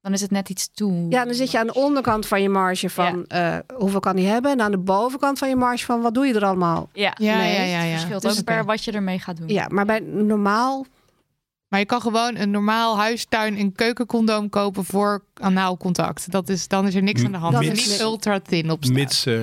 Dan 0.00 0.12
is 0.12 0.20
het 0.20 0.30
net 0.30 0.48
iets 0.48 0.70
toe. 0.72 1.06
ja, 1.10 1.24
dan 1.24 1.34
zit 1.34 1.50
je 1.50 1.58
aan 1.58 1.66
de 1.66 1.74
onderkant 1.74 2.26
van 2.26 2.42
je 2.42 2.48
marge 2.48 2.90
van 2.90 3.26
eh, 3.26 3.56
hoeveel 3.76 4.00
kan 4.00 4.16
die 4.16 4.26
hebben. 4.26 4.50
En 4.50 4.60
aan 4.60 4.70
de 4.70 4.78
bovenkant 4.78 5.38
van 5.38 5.48
je 5.48 5.56
marge 5.56 5.84
van 5.84 6.00
wat 6.00 6.14
doe 6.14 6.26
je 6.26 6.34
er 6.34 6.44
allemaal. 6.44 6.88
Ja, 6.92 7.12
Ja, 7.18 7.36
Nee, 7.36 7.54
ja, 7.54 7.60
het 7.60 7.70
ja. 7.70 7.82
ja. 7.82 7.90
verschilt 7.90 8.22
Dus- 8.22 8.38
ook 8.38 8.44
per 8.44 8.64
wat 8.64 8.84
je 8.84 8.92
ermee 8.92 9.18
gaat 9.18 9.36
doen. 9.36 9.48
Ja, 9.48 9.66
maar 9.68 9.84
bij 9.84 10.00
normaal, 10.00 10.86
Maar 11.74 11.82
je 11.82 11.88
kan 11.88 12.00
gewoon 12.00 12.36
een 12.36 12.50
normaal 12.50 12.98
huistuin- 12.98 13.56
en 13.56 13.72
keukencondoom 13.72 14.48
kopen 14.48 14.84
voor 14.84 15.24
anaalcontact. 15.34 16.30
Dat 16.30 16.48
is, 16.48 16.68
dan 16.68 16.86
is 16.86 16.94
er 16.94 17.02
niks 17.02 17.24
aan 17.24 17.32
de 17.32 17.38
hand. 17.38 17.52
Dat 17.52 17.62
Dat 17.62 17.72
is 17.72 17.78
is 17.78 17.84
niet 17.84 17.88
niks. 17.90 18.02
ultra 18.02 18.40
thin 18.40 18.70
op 18.70 18.84
staat. 18.84 18.96
Mits 18.96 19.26
eh, 19.26 19.34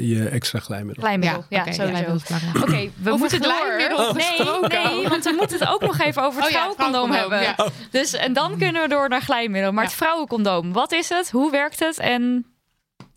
je 0.00 0.28
extra 0.28 0.58
glijmiddel. 0.60 1.02
Glijmiddel, 1.04 1.44
ja, 1.48 1.64
belangrijk. 1.64 2.08
Oké, 2.56 2.90
we 3.02 3.10
Over 3.10 3.18
moeten 3.18 3.42
glijmiddel 3.42 3.96
door. 3.96 4.14
Nee, 4.68 4.82
nee, 4.84 5.08
want 5.08 5.24
we 5.24 5.34
moeten 5.38 5.58
het 5.58 5.68
ook 5.68 5.80
nog 5.80 5.98
even 5.98 6.22
over 6.22 6.40
het 6.42 6.48
Oh 6.48 6.54
ja, 6.54 6.58
vrouwencondoom 6.72 7.10
hebben. 7.10 7.54
Dus, 7.90 8.12
en 8.12 8.32
dan 8.32 8.58
kunnen 8.58 8.82
we 8.82 8.88
door 8.88 9.08
naar 9.08 9.22
glijmiddel. 9.22 9.72
Maar 9.72 9.84
Ja. 9.84 9.88
het 9.90 9.98
vrouwencondoom, 9.98 10.72
wat 10.72 10.92
is 10.92 11.08
het? 11.08 11.30
Hoe 11.30 11.50
werkt 11.50 11.78
het? 11.78 11.98
En 11.98 12.46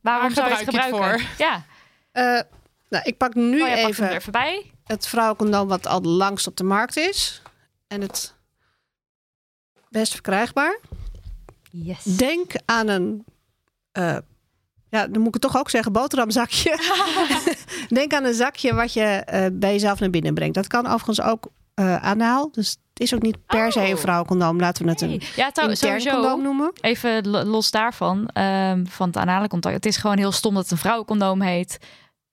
waarom 0.02 0.24
Waar 0.34 0.34
zou 0.36 0.48
je 0.50 0.56
het 0.56 0.64
gebruik 0.64 0.94
je 0.94 0.96
het 1.02 1.04
gebruiken? 1.04 1.28
Ja, 1.38 1.64
eh, 2.12 2.42
nou, 2.90 3.04
ik 3.06 3.18
pak 3.18 3.34
nu 3.34 3.62
oh, 3.62 3.68
ja, 3.68 3.76
even 3.76 4.10
er 4.10 4.16
even 4.16 4.32
bij. 4.32 4.72
het 4.84 5.08
vrouwencondoom 5.08 5.68
wat 5.68 5.88
al 5.88 6.02
langst 6.02 6.48
op 6.48 6.58
de 6.58 6.64
markt 6.64 6.98
is. 6.98 7.42
En 7.88 8.02
het 8.02 8.36
best 9.94 10.14
verkrijgbaar. 10.14 10.80
Yes. 11.72 12.04
Denk 12.04 12.52
aan 12.66 12.88
een, 12.88 13.26
eh, 13.92 14.18
ja, 14.90 15.08
dan 15.08 15.18
moet 15.18 15.28
ik 15.28 15.34
het 15.34 15.42
toch 15.42 15.58
ook 15.58 15.70
zeggen, 15.70 15.92
boterhamzakje. 15.92 16.78
Denk 17.90 18.14
aan 18.14 18.24
een 18.24 18.34
zakje 18.34 18.74
wat 18.74 18.94
je 18.94 19.02
eh, 19.04 19.46
bij 19.54 19.72
jezelf 19.72 20.00
naar 20.00 20.10
binnen 20.10 20.34
brengt. 20.34 20.56
Dat 20.56 20.68
kan 20.68 20.86
overigens 20.86 21.22
ook 21.22 21.48
eh 21.74 22.04
anaal. 22.04 22.52
Dus 22.52 22.70
het 22.70 23.02
is 23.02 23.14
ook 23.14 23.22
niet 23.22 23.46
per 23.46 23.72
se 23.72 23.80
een 23.86 23.94
Oh. 23.94 24.00
vrouwencondoom. 24.00 24.60
Laten 24.60 24.84
we 24.86 24.90
het 24.92 25.02
een 25.02 25.10
Nee. 25.10 25.22
Ja, 25.36 25.52
trouw- 25.52 25.70
intern 25.70 26.02
sowieso. 26.02 26.22
condoom 26.22 26.42
noemen. 26.44 26.72
Even 26.82 27.30
lo- 27.30 27.44
los 27.44 27.72
daarvan, 27.72 28.28
ehm, 28.28 28.86
van 28.86 29.08
het 29.08 29.18
anale 29.18 29.48
contact. 29.48 29.76
Het 29.76 29.86
is 29.86 29.98
gewoon 29.98 30.18
heel 30.18 30.32
stom 30.32 30.54
dat 30.54 30.64
het 30.64 30.72
een 30.72 30.78
vrouwencondoom 30.78 31.42
heet. 31.42 31.78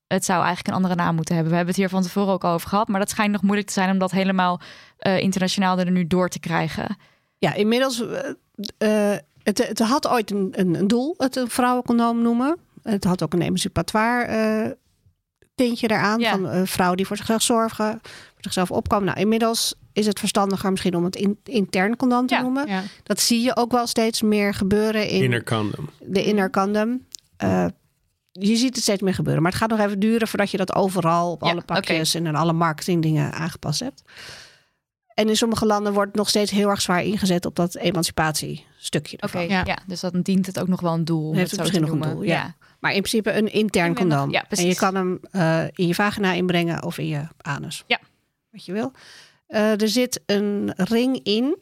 Het 0.07 0.25
zou 0.25 0.39
eigenlijk 0.39 0.69
een 0.69 0.75
andere 0.75 0.95
naam 0.95 1.15
moeten 1.15 1.35
hebben. 1.35 1.53
We 1.53 1.59
hebben 1.59 1.75
het 1.75 1.85
hier 1.85 1.93
van 1.93 2.03
tevoren 2.03 2.33
ook 2.33 2.45
over 2.45 2.69
gehad. 2.69 2.89
Maar 2.89 3.01
dat 3.01 3.11
schijnt 3.11 3.33
nog 3.33 3.43
moeilijk 3.43 3.67
te 3.67 3.73
zijn 3.73 3.91
om 3.91 3.99
dat 3.99 4.11
helemaal 4.11 4.61
internationaal 4.99 5.79
er 5.79 5.91
nu 5.91 6.07
door 6.07 6.29
te 6.29 6.39
krijgen. 6.41 6.97
Ja, 7.41 7.55
inmiddels. 7.55 8.03
eh, 8.79 9.13
eh, 9.13 9.19
het, 9.43 9.69
het 9.69 9.79
had 9.79 10.09
ooit 10.09 10.31
een, 10.31 10.49
een, 10.53 10.75
een 10.75 10.89
doel, 10.89 11.15
het 11.19 11.37
een 11.37 11.51
vrouwencondoom 11.51 12.23
noemen. 12.23 12.57
Het 12.83 13.05
had 13.05 13.23
ook 13.23 13.33
een 13.33 13.43
emancipatoire 13.43 14.25
eh 14.25 14.71
tintje 15.55 15.91
eraan. 15.91 16.21
Ja. 16.21 16.31
Van 16.31 16.45
een 16.47 16.67
vrouw 16.67 16.95
die 16.95 17.07
voor 17.07 17.17
zichzelf 17.17 17.43
zorgen, 17.43 17.99
voor 18.03 18.41
zichzelf 18.41 18.71
opkomen. 18.71 19.05
Nou, 19.07 19.19
inmiddels 19.21 19.75
is 19.93 20.07
het 20.07 20.19
verstandiger 20.19 20.71
misschien 20.71 20.95
om 20.95 21.05
het 21.05 21.17
in, 21.17 21.39
intern 21.45 21.97
condoom 21.97 22.27
te 22.27 22.35
Ja. 22.35 22.41
noemen. 22.41 22.69
Ja. 22.69 22.83
Dat 23.03 23.21
zie 23.21 23.43
je 23.43 23.57
ook 23.57 23.73
wel 23.73 23.87
steeds 23.87 24.23
meer 24.23 24.55
gebeuren 24.55 25.09
in 25.09 25.23
Inner 25.23 25.45
condom. 25.45 25.89
de 26.05 26.25
inner 26.25 26.51
condom. 26.51 27.07
Eh, 27.37 27.67
je 28.33 28.57
ziet 28.57 28.75
het 28.75 28.83
steeds 28.83 29.03
meer 29.03 29.15
gebeuren. 29.15 29.43
Maar 29.43 29.51
het 29.53 29.61
gaat 29.61 29.71
nog 29.71 29.79
even 29.81 29.99
duren 29.99 30.29
voordat 30.29 30.51
je 30.51 30.57
dat 30.57 30.75
overal 30.75 31.31
op 31.31 31.43
Ja, 31.45 31.51
alle 31.51 31.63
pakjes 31.63 32.15
en 32.15 32.27
in 32.27 32.37
alle 32.37 32.53
marketingdingen 32.53 33.33
aangepast 33.33 33.81
hebt. 33.81 34.03
En 35.21 35.29
in 35.29 35.37
sommige 35.37 35.67
landen 35.67 35.93
wordt 35.93 36.17
nog 36.17 36.29
steeds 36.29 36.51
heel 36.51 36.69
erg 36.69 36.81
zwaar 36.81 37.05
ingezet 37.05 37.47
op 37.47 37.57
dat 37.57 37.77
emancipatiestukje. 37.77 39.17
Oké, 39.17 39.25
ervan. 39.25 39.49
ja. 39.49 39.63
Ja. 39.67 39.79
dus 39.87 40.01
dan 40.01 40.21
dient 40.23 40.47
het 40.47 40.61
ook 40.61 40.69
nog 40.69 40.81
wel 40.81 40.93
een 40.93 41.05
doel. 41.05 41.29
Om 41.29 41.35
Heeft 41.35 41.51
het 41.51 41.61
misschien 41.61 41.81
nog 41.81 41.91
een 41.91 42.01
doel, 42.01 42.23
ja. 42.23 42.55
Maar 42.79 42.91
in 42.93 43.03
principe 43.03 43.33
een 43.33 43.53
intern 43.53 43.95
condoom. 43.95 44.31
ja, 44.31 44.45
precies. 44.49 44.65
en 44.65 44.71
je 44.71 44.77
kan 44.77 44.95
hem 44.95 45.21
eh, 45.31 45.65
in 45.75 45.87
je 45.87 45.95
vagina 45.95 46.33
inbrengen 46.33 46.83
of 46.83 46.99
in 46.99 47.07
je 47.07 47.23
anus. 47.37 47.85
Ja. 47.87 48.01
Wat 48.51 48.65
je 48.65 48.73
wil. 48.73 48.93
Eh, 49.47 49.81
er 49.81 49.89
zit 49.89 50.21
een 50.27 50.73
ring 50.77 51.21
in. 51.23 51.57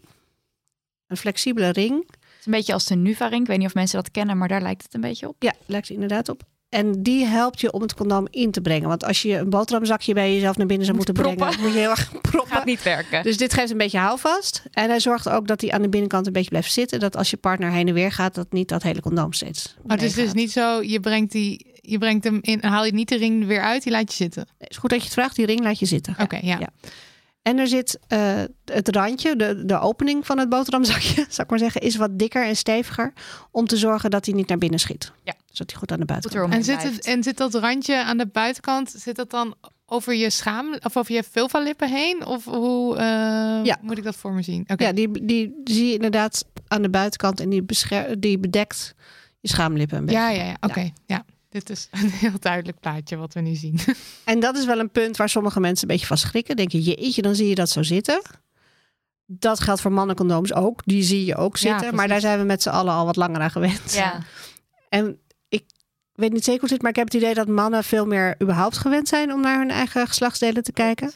Een 1.07 1.17
flexibele 1.17 1.69
ring. 1.69 2.05
Het 2.07 2.39
is 2.39 2.47
een 2.47 2.53
beetje 2.53 2.73
als 2.73 2.87
de 2.87 2.95
Nuva-ring. 2.95 3.41
Ik 3.41 3.49
weet 3.49 3.59
niet 3.59 3.67
of 3.67 3.75
mensen 3.75 4.03
dat 4.03 4.11
kennen, 4.11 4.39
maar 4.39 4.49
daar 4.49 4.63
lijkt 4.63 4.83
het 4.83 4.95
een 4.95 5.01
beetje 5.01 5.29
op. 5.29 5.37
Ja, 5.39 5.55
lijkt 5.67 5.89
er 5.89 5.95
inderdaad 5.95 6.29
op. 6.29 6.43
En 6.69 7.03
die 7.03 7.25
helpt 7.25 7.61
je 7.61 7.73
om 7.73 7.83
het 7.83 7.95
condoom 7.95 8.27
in 8.31 8.51
te 8.51 8.61
brengen. 8.61 8.89
Want 8.89 9.05
als 9.05 9.23
je 9.23 9.37
een 9.37 9.51
boterhamzakje 9.51 10.15
bij 10.15 10.35
jezelf 10.35 10.57
naar 10.57 10.67
binnen 10.67 10.87
zou 10.87 10.99
Moet 10.99 11.07
moeten 11.07 11.25
proppen. 11.25 11.47
brengen, 11.47 11.65
moet 11.65 11.73
je 11.73 11.79
heel 11.79 11.91
erg 11.91 12.21
proppen. 12.31 12.57
Gaat 12.57 12.65
niet 12.65 12.83
werken. 12.83 13.23
Dus 13.23 13.37
dit 13.37 13.53
geeft 13.53 13.71
een 13.71 13.77
beetje 13.77 13.99
houvast. 13.99 14.63
En 14.73 14.89
hij 14.89 15.01
zorgt 15.01 15.29
ook 15.29 15.47
dat 15.47 15.61
hij 15.61 15.71
aan 15.71 15.83
de 15.83 15.89
binnenkant 15.89 16.27
een 16.27 16.33
beetje 16.33 16.49
blijft 16.49 16.73
zitten. 16.73 17.01
Dat 17.01 17.17
als 17.17 17.31
je 17.31 17.37
partner 17.37 17.71
heen 17.71 17.89
en 17.89 17.95
weer 17.95 18.13
gaat, 18.13 18.35
dat 18.35 18.53
niet 18.53 18.69
dat 18.69 18.83
hele 18.83 19.01
condoom 19.01 19.33
steeds. 19.33 19.77
Maar 19.87 19.97
het 19.97 20.07
is 20.07 20.15
dus 20.15 20.33
niet 20.33 20.53
zo, 20.53 20.83
je 20.83 21.01
brengt, 21.01 21.33
die, 21.33 21.67
je 21.81 21.99
brengt 21.99 22.25
hem 22.25 22.39
in, 22.41 22.65
haal 22.65 22.85
je 22.85 22.93
niet 22.93 23.09
de 23.09 23.17
ring 23.17 23.47
weer 23.47 23.63
uit, 23.63 23.83
die 23.83 23.93
laat 23.93 24.11
je 24.11 24.17
zitten. 24.17 24.47
Het 24.59 24.71
is 24.71 24.77
goed 24.77 24.91
dat 24.91 24.99
je 24.99 25.05
het 25.05 25.15
vraagt. 25.15 25.37
Die 25.37 25.47
ring 25.47 25.61
laat 25.61 25.79
je 25.79 25.87
zitten. 25.87 26.15
Oké, 26.21 26.39
ja. 26.43 26.59
Ja. 26.59 26.69
En 27.43 27.59
er 27.59 27.67
zit 27.69 27.99
eh, 28.09 28.43
het 28.65 28.89
randje, 28.89 29.37
de, 29.37 29.65
de 29.65 29.79
opening 29.79 30.27
van 30.27 30.39
het 30.39 30.49
boterhamzakje, 30.49 31.15
zou 31.29 31.43
ik 31.43 31.51
maar 31.51 31.59
zeggen, 31.59 31.81
is 31.81 31.97
wat 31.97 32.19
dikker 32.19 32.47
en 32.47 32.57
steviger. 32.57 33.13
Om 33.51 33.67
te 33.67 33.77
zorgen 33.77 34.11
dat 34.11 34.27
hij 34.27 34.35
niet 34.35 34.49
naar 34.49 34.59
binnen 34.59 34.81
schiet. 34.81 35.13
Ja. 35.23 35.35
Zodat 35.59 35.71
hij 35.71 35.81
goed 35.81 35.93
aan 35.93 35.99
de 36.01 36.05
buitenkant 36.05 36.53
En 36.53 36.65
zit, 36.65 36.83
het, 36.83 37.07
en 37.07 37.23
zit 37.23 37.37
dat 37.37 37.55
randje 37.55 38.05
aan 38.05 38.19
de 38.19 38.27
buitenkant, 38.27 38.91
zit 38.97 39.17
dat 39.17 39.31
dan 39.31 39.55
over 39.87 40.15
je 40.15 40.31
schaam 40.31 40.79
of 40.83 40.97
over 40.97 41.15
je 41.15 41.23
vulva-lippen 41.31 41.89
heen? 41.91 42.27
Of 42.27 42.45
hoe 42.45 42.97
eh, 42.97 43.05
Ja. 43.65 43.79
moet 43.83 43.99
ik 43.99 44.05
dat 44.05 44.17
voor 44.17 44.33
me 44.33 44.43
zien? 44.43 44.65
Oké. 44.67 44.85
Ja, 44.85 44.93
die, 44.93 45.25
die 45.27 45.61
zie 45.65 45.87
je 45.87 45.93
inderdaad 45.95 46.45
aan 46.69 46.83
de 46.83 46.91
buitenkant 46.91 47.41
en 47.41 47.49
die, 47.49 47.63
bescher- 47.63 48.21
die 48.21 48.39
bedekt 48.39 48.95
je 49.41 49.49
schaamlippen 49.49 49.99
een 49.99 50.05
beetje. 50.05 50.21
ja, 50.21 50.29
ja, 50.31 50.45
ja. 50.45 50.57
Oké, 50.61 50.91
ja. 51.07 51.25
Dit 51.49 51.71
is 51.71 51.89
een 51.91 52.11
heel 52.11 52.39
duidelijk 52.39 52.81
plaatje 52.81 53.17
wat 53.17 53.35
we 53.35 53.41
nu 53.41 53.55
zien. 53.55 53.79
En 54.25 54.41
dat 54.41 54.57
is 54.57 54.65
wel 54.65 54.79
een 54.79 54.91
punt 54.91 55.17
waar 55.17 55.29
sommige 55.29 55.61
mensen 55.61 55.83
een 55.89 55.93
beetje 55.95 56.07
van 56.09 56.17
schrikken. 56.19 56.57
Denken, 56.57 56.81
jeetje, 56.81 57.23
dan 57.23 57.35
zie 57.35 57.49
je 57.49 57.55
dat 57.55 57.71
zo 57.71 57.83
zitten. 57.83 58.23
Dat 59.27 59.61
geldt 59.61 59.81
voor 59.81 59.93
mannencondooms 59.93 60.53
ook. 60.55 60.83
Die 60.85 61.03
zie 61.03 61.25
je 61.25 61.37
ook 61.37 61.57
zitten. 61.57 61.95
maar 61.95 62.09
daar 62.09 62.21
zijn 62.21 62.39
we 62.39 62.45
met 62.45 62.63
z'n 62.63 62.69
allen 62.69 62.93
al 62.95 63.05
wat 63.05 63.17
langer 63.17 63.41
aan 63.41 63.51
gewend. 63.51 63.93
Ja, 63.95 64.19
En 64.89 65.19
ik 66.19 66.25
weet 66.25 66.33
niet 66.33 66.45
zeker 66.45 66.61
hoe 66.61 66.69
het 66.69 66.71
zit, 66.71 66.83
maar 66.83 66.91
ik 66.91 66.97
heb 66.97 67.07
het 67.07 67.15
idee 67.15 67.35
dat 67.35 67.49
mannen 67.49 67.85
veel 67.85 68.07
meer 68.07 68.35
überhaupt 68.43 68.79
gewend 68.79 69.09
zijn 69.09 69.33
om 69.33 69.41
naar 69.41 69.59
hun 69.59 69.71
eigen 69.71 70.07
geslachtsdelen 70.07 70.63
te 70.63 70.73
kijken. 70.73 71.13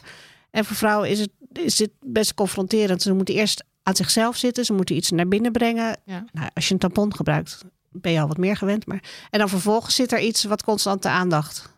En 0.51 0.65
voor 0.65 0.75
vrouwen 0.75 1.09
is 1.09 1.19
het, 1.19 1.29
is 1.53 1.79
het 1.79 1.91
best 2.01 2.33
confronterend. 2.33 3.01
Ze 3.01 3.13
moeten 3.13 3.35
eerst 3.35 3.63
aan 3.83 3.95
zichzelf 3.95 4.37
zitten, 4.37 4.65
ze 4.65 4.73
moeten 4.73 4.95
iets 4.95 5.11
naar 5.11 5.27
binnen 5.27 5.51
brengen. 5.51 5.97
Ja. 6.05 6.25
Nou, 6.31 6.49
als 6.53 6.67
je 6.67 6.73
een 6.73 6.79
tampon 6.79 7.15
gebruikt, 7.15 7.63
ben 7.91 8.11
je 8.11 8.19
al 8.19 8.27
wat 8.27 8.37
meer 8.37 8.57
gewend. 8.57 8.85
Maar... 8.85 9.03
En 9.29 9.39
dan 9.39 9.49
vervolgens 9.49 9.95
zit 9.95 10.11
er 10.11 10.19
iets 10.19 10.43
wat 10.43 10.63
constant 10.63 11.01
de 11.01 11.09
aandacht 11.09 11.69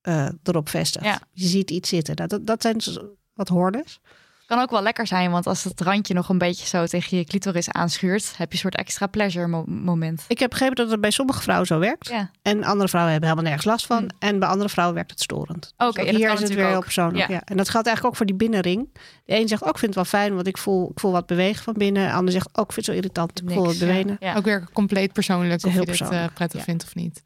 eh, 0.00 0.28
erop 0.42 0.68
vestigt. 0.68 1.04
Ja. 1.04 1.20
Je 1.32 1.46
ziet 1.46 1.70
iets 1.70 1.88
zitten. 1.88 2.16
Dat, 2.16 2.30
dat, 2.30 2.46
dat 2.46 2.62
zijn 2.62 2.82
wat 3.34 3.48
hordes. 3.48 4.00
Kan 4.46 4.58
ook 4.60 4.70
wel 4.70 4.82
lekker 4.82 5.06
zijn, 5.06 5.30
want 5.30 5.46
als 5.46 5.64
het 5.64 5.80
randje 5.80 6.14
nog 6.14 6.28
een 6.28 6.38
beetje 6.38 6.66
zo 6.66 6.86
tegen 6.86 7.16
je 7.16 7.24
clitoris 7.24 7.70
aanschuurt, 7.70 8.36
heb 8.36 8.48
je 8.48 8.54
een 8.54 8.60
soort 8.60 8.76
extra 8.76 9.06
pleasure 9.06 9.46
mo- 9.46 9.64
moment. 9.66 10.24
Ik 10.28 10.38
heb 10.38 10.50
begrepen 10.50 10.76
dat 10.76 10.90
het 10.90 11.00
bij 11.00 11.10
sommige 11.10 11.42
vrouwen 11.42 11.66
zo 11.66 11.78
werkt. 11.78 12.08
Ja. 12.08 12.30
En 12.42 12.64
andere 12.64 12.88
vrouwen 12.88 13.12
hebben 13.12 13.30
helemaal 13.30 13.50
nergens 13.50 13.72
last 13.72 13.86
van. 13.86 13.98
Hmm. 13.98 14.08
En 14.18 14.38
bij 14.38 14.48
andere 14.48 14.68
vrouwen 14.68 14.94
werkt 14.94 15.10
het 15.10 15.20
storend. 15.20 15.74
Oké, 15.76 16.02
Dus 16.04 16.10
hier 16.10 16.10
kan 16.10 16.12
is 16.14 16.20
het 16.20 16.28
weer 16.28 16.40
natuurlijk 16.40 16.68
heel 16.68 16.80
persoonlijk. 16.80 17.28
Ja. 17.28 17.34
Ja. 17.34 17.42
En 17.44 17.56
dat 17.56 17.68
geldt 17.68 17.86
eigenlijk 17.86 18.06
ook 18.06 18.16
voor 18.16 18.26
die 18.26 18.48
binnenring. 18.48 18.88
De 19.24 19.34
een 19.38 19.48
zegt 19.48 19.62
ook, 19.62 19.68
ik 19.68 19.78
vind 19.78 19.94
het 19.94 20.10
wel 20.10 20.20
fijn, 20.20 20.34
want 20.34 20.46
ik 20.46 20.58
voel, 20.58 20.90
ik 20.90 21.00
voel 21.00 21.12
wat 21.12 21.26
bewegen 21.26 21.64
van 21.64 21.74
binnen. 21.74 22.06
De 22.06 22.12
ander 22.12 22.32
zegt 22.32 22.48
ook, 22.52 22.66
ik 22.66 22.72
vind 22.72 22.86
het 22.86 22.94
zo 22.94 23.00
irritant, 23.00 23.42
ik 23.42 23.50
voel 23.50 23.68
het 23.68 23.78
bewegen. 23.78 24.16
Ja. 24.20 24.36
Ook 24.36 24.44
weer 24.44 24.68
compleet 24.72 25.12
persoonlijk 25.12 25.64
of 25.64 25.74
je 25.74 25.84
dit 25.84 26.00
eh, 26.00 26.24
prettig 26.34 26.58
ja. 26.58 26.64
vindt 26.64 26.84
of 26.84 26.94
niet. 26.94 27.22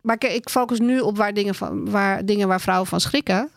Maar 0.00 0.14
ik, 0.14 0.24
ik 0.24 0.48
focus 0.50 0.78
nu 0.78 1.00
op 1.00 1.16
waar 1.16 1.34
dingen, 1.34 1.54
van, 1.54 1.90
waar, 1.90 2.24
dingen 2.24 2.48
waar 2.48 2.60
vrouwen 2.60 2.88
van 2.88 3.00
schrikken. 3.00 3.50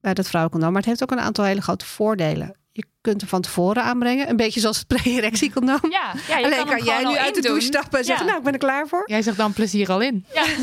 Bij 0.00 0.14
dat 0.14 0.28
vrouwencondoom. 0.28 0.72
Maar 0.72 0.80
het 0.80 0.90
heeft 0.90 1.02
ook 1.02 1.10
een 1.10 1.24
aantal 1.24 1.44
hele 1.44 1.60
grote 1.60 1.84
voordelen. 1.84 2.56
Je 2.72 2.84
kunt 3.00 3.20
hem 3.20 3.30
van 3.30 3.40
tevoren 3.40 3.82
aanbrengen. 3.82 4.28
Een 4.28 4.36
beetje 4.36 4.60
zoals 4.60 4.78
het 4.78 4.86
pre-erectiecondoom. 4.86 5.90
Ja, 5.90 6.14
ja 6.28 6.38
je 6.38 6.44
Alleen 6.44 6.58
kan, 6.58 6.76
kan, 6.76 6.84
jij 6.84 7.04
nu 7.04 7.16
uit 7.16 7.34
de 7.34 7.40
douche 7.40 7.66
stappen 7.66 7.98
en 7.98 8.04
zeggen, 8.04 8.26
nou, 8.26 8.38
ik 8.38 8.44
ben 8.44 8.52
er 8.52 8.58
klaar 8.58 8.88
voor. 8.88 9.02
Jij 9.06 9.22
zegt 9.22 9.36
dan 9.36 9.52
plezier 9.52 9.90
al 9.90 10.00
in. 10.00 10.24
Ja. 10.34 10.44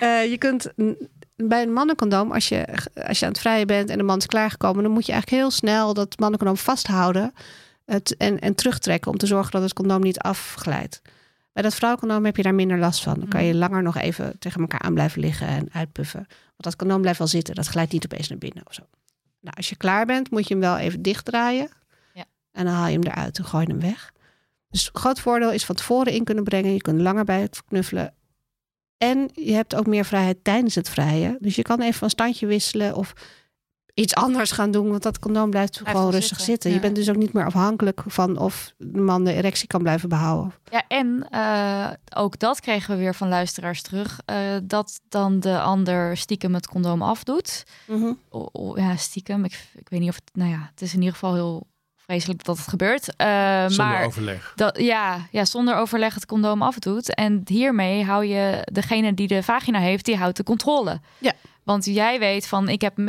Eh, 0.00 0.30
je 0.30 0.38
kunt 0.38 0.72
bij 1.36 1.62
een 1.62 1.72
mannencondoom, 1.72 2.32
als 2.32 2.48
je, 2.48 2.64
als 3.06 3.18
je 3.18 3.24
aan 3.24 3.32
het 3.32 3.40
vrijen 3.40 3.66
bent 3.66 3.90
en 3.90 3.98
de 3.98 4.04
man 4.04 4.18
is 4.18 4.26
klaargekomen, 4.26 4.82
dan 4.82 4.92
moet 4.92 5.06
je 5.06 5.12
eigenlijk 5.12 5.42
heel 5.42 5.50
snel 5.50 5.94
dat 5.94 6.18
mannencondoom 6.18 6.56
vasthouden 6.56 7.32
het, 7.84 8.16
en, 8.16 8.38
en 8.38 8.54
terugtrekken 8.54 9.10
om 9.10 9.18
te 9.18 9.26
zorgen 9.26 9.50
dat 9.50 9.62
het 9.62 9.72
condoom 9.72 10.00
niet 10.00 10.18
afglijdt. 10.18 11.02
Bij 11.60 11.68
dat 11.68 11.78
vrouwencondoom 11.78 12.24
heb 12.24 12.36
je 12.36 12.42
daar 12.42 12.54
minder 12.54 12.78
last 12.78 13.02
van. 13.02 13.18
Dan 13.18 13.28
kan 13.28 13.44
je 13.44 13.54
langer 13.54 13.82
nog 13.82 13.96
even 13.96 14.38
tegen 14.38 14.60
elkaar 14.60 14.80
aan 14.80 14.94
blijven 14.94 15.20
liggen 15.20 15.46
en 15.46 15.68
uitpuffen. 15.72 16.26
Want 16.28 16.62
dat 16.62 16.76
condoom 16.76 17.00
blijft 17.00 17.18
wel 17.18 17.28
zitten. 17.28 17.54
Dat 17.54 17.66
glijdt 17.66 17.92
niet 17.92 18.04
opeens 18.04 18.28
naar 18.28 18.38
binnen 18.38 18.66
of 18.66 18.74
zo. 18.74 18.82
Nou, 19.40 19.56
als 19.56 19.68
je 19.68 19.76
klaar 19.76 20.06
bent, 20.06 20.30
moet 20.30 20.48
je 20.48 20.54
hem 20.54 20.62
wel 20.62 20.76
even 20.76 21.02
dichtdraaien. 21.02 21.68
Ja. 22.14 22.24
En 22.52 22.64
dan 22.64 22.74
haal 22.74 22.86
je 22.86 22.98
hem 22.98 23.02
eruit 23.02 23.38
en 23.38 23.44
gooi 23.44 23.64
je 23.66 23.72
hem 23.72 23.80
weg. 23.80 24.12
Dus 24.70 24.84
het 24.84 24.96
groot 24.96 25.20
voordeel 25.20 25.52
is 25.52 25.64
van 25.64 25.74
tevoren 25.74 26.12
in 26.12 26.24
kunnen 26.24 26.44
brengen. 26.44 26.72
Je 26.72 26.80
kunt 26.80 27.00
langer 27.00 27.24
bij 27.24 27.40
het 27.40 27.64
knuffelen. 27.64 28.14
En 28.96 29.30
je 29.32 29.52
hebt 29.52 29.74
ook 29.74 29.86
meer 29.86 30.04
vrijheid 30.04 30.44
tijdens 30.44 30.74
het 30.74 30.88
vrijen. 30.88 31.36
Dus 31.40 31.56
je 31.56 31.62
kan 31.62 31.80
even 31.80 31.98
van 31.98 32.10
standje 32.10 32.46
wisselen 32.46 32.94
of 32.94 33.12
iets 34.00 34.14
anders 34.14 34.50
gaan 34.52 34.70
doen. 34.70 34.90
Want 34.90 35.02
dat 35.02 35.18
condoom 35.18 35.50
blijft, 35.50 35.78
Blijft 35.78 35.90
gewoon 35.98 36.12
rustig 36.12 36.36
zitten, 36.36 36.44
zitten. 36.52 36.70
Je 36.72 36.80
bent 36.80 36.94
dus 36.96 37.08
ook 37.10 37.16
niet 37.16 37.32
meer 37.32 37.44
afhankelijk 37.46 38.02
van 38.06 38.38
of 38.38 38.72
de 38.78 39.00
man 39.00 39.24
de 39.24 39.32
erectie 39.32 39.66
kan 39.66 39.82
blijven 39.82 40.08
behouden. 40.08 40.52
Ja, 40.70 40.82
en 40.88 41.26
eh, 41.30 41.90
ook 42.16 42.38
dat 42.38 42.60
kregen 42.60 42.94
we 42.94 43.00
weer 43.00 43.14
van 43.14 43.28
luisteraars 43.28 43.82
terug. 43.82 44.20
eh, 44.24 44.36
dat 44.62 45.00
dan 45.08 45.40
de 45.40 45.60
ander 45.60 46.16
stiekem 46.16 46.54
het 46.54 46.66
condoom 46.66 47.02
afdoet. 47.02 47.62
O- 48.28 48.48
o- 48.52 48.76
ja, 48.76 48.96
stiekem. 48.96 49.44
Ik, 49.44 49.68
ik 49.74 49.88
weet 49.88 50.00
niet 50.00 50.08
of 50.08 50.14
het... 50.14 50.30
Nou 50.32 50.50
ja, 50.50 50.68
het 50.70 50.80
is 50.82 50.92
in 50.92 50.98
ieder 50.98 51.12
geval 51.14 51.34
heel 51.34 51.66
vreselijk 51.96 52.44
dat 52.44 52.56
het 52.56 52.68
gebeurt. 52.68 53.16
Eh, 53.16 53.60
Zonder 53.66 53.86
maar 53.86 54.04
overleg. 54.04 54.52
Dat, 54.56 54.78
ja, 54.80 55.18
ja, 55.30 55.44
zonder 55.44 55.76
overleg 55.76 56.14
het 56.14 56.26
condoom 56.26 56.62
afdoet. 56.62 57.14
En 57.14 57.40
hiermee 57.44 58.04
hou 58.04 58.24
je 58.24 58.60
degene 58.72 59.14
die 59.14 59.26
de 59.28 59.42
vagina 59.42 59.78
heeft, 59.78 60.04
die 60.04 60.16
houdt 60.16 60.36
de 60.36 60.42
controle. 60.42 61.00
Ja. 61.18 61.32
Want 61.64 61.84
jij 61.84 62.18
weet 62.18 62.46
van, 62.46 62.68
ik 62.68 62.80
heb 62.80 62.96
hem 62.96 63.08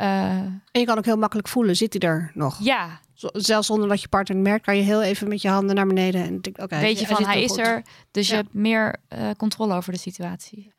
Eh, 0.00 0.30
En 0.38 0.62
je 0.80 0.84
kan 0.84 0.98
ook 0.98 1.04
heel 1.04 1.16
makkelijk 1.16 1.48
voelen, 1.48 1.76
zit 1.76 1.92
hij 1.98 2.10
er 2.10 2.30
nog? 2.34 2.58
ja, 2.60 3.00
Zelfs 3.32 3.66
zonder 3.66 3.88
dat 3.88 4.00
je 4.00 4.08
partner 4.08 4.36
het 4.36 4.46
merkt, 4.46 4.64
kan 4.64 4.76
je 4.76 4.82
heel 4.82 5.02
even 5.02 5.28
met 5.28 5.42
je 5.42 5.48
handen 5.48 5.74
naar 5.74 5.86
beneden. 5.86 6.22
En 6.24 6.40
denk, 6.40 6.58
oké, 6.58 6.78
weet 6.80 6.98
je 7.00 7.06
van, 7.06 7.24
hij 7.24 7.42
is 7.42 7.50
goed. 7.50 7.58
er. 7.58 7.82
Dus 8.10 8.28
Ja. 8.28 8.36
je 8.36 8.42
hebt 8.42 8.54
meer 8.54 8.96
eh, 9.08 9.30
controle 9.36 9.74
over 9.74 9.92
de 9.92 9.98
situatie. 9.98 10.72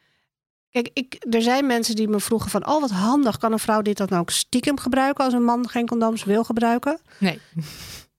Kijk, 0.70 0.90
ik, 0.94 1.26
er 1.30 1.42
zijn 1.42 1.66
mensen 1.68 1.96
die 1.96 2.08
me 2.08 2.20
vroegen 2.20 2.50
van... 2.50 2.68
oh, 2.68 2.82
wat 2.82 2.90
handig, 2.92 3.38
kan 3.38 3.52
een 3.52 3.60
vrouw 3.60 3.82
dit 3.82 3.98
dan 3.98 4.10
ook 4.10 4.30
stiekem 4.30 4.80
gebruiken... 4.80 5.26
als 5.26 5.34
een 5.34 5.44
man 5.44 5.70
geen 5.70 5.88
condooms 5.88 6.24
wil 6.24 6.44
gebruiken? 6.44 7.00
Nee. 7.20 7.40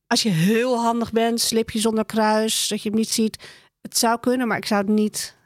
Als 0.06 0.22
je 0.22 0.28
heel 0.30 0.78
handig 0.80 1.12
bent, 1.12 1.40
slip 1.40 1.70
je 1.70 1.78
zonder 1.80 2.04
kruis... 2.04 2.68
dat 2.68 2.82
je 2.82 2.88
hem 2.88 2.98
niet 2.98 3.10
ziet. 3.10 3.44
Het 3.80 3.98
zou 3.98 4.20
kunnen, 4.20 4.48
maar 4.48 4.56
ik 4.56 4.66
zou 4.66 4.80
het 4.80 4.90
niet 4.90 5.36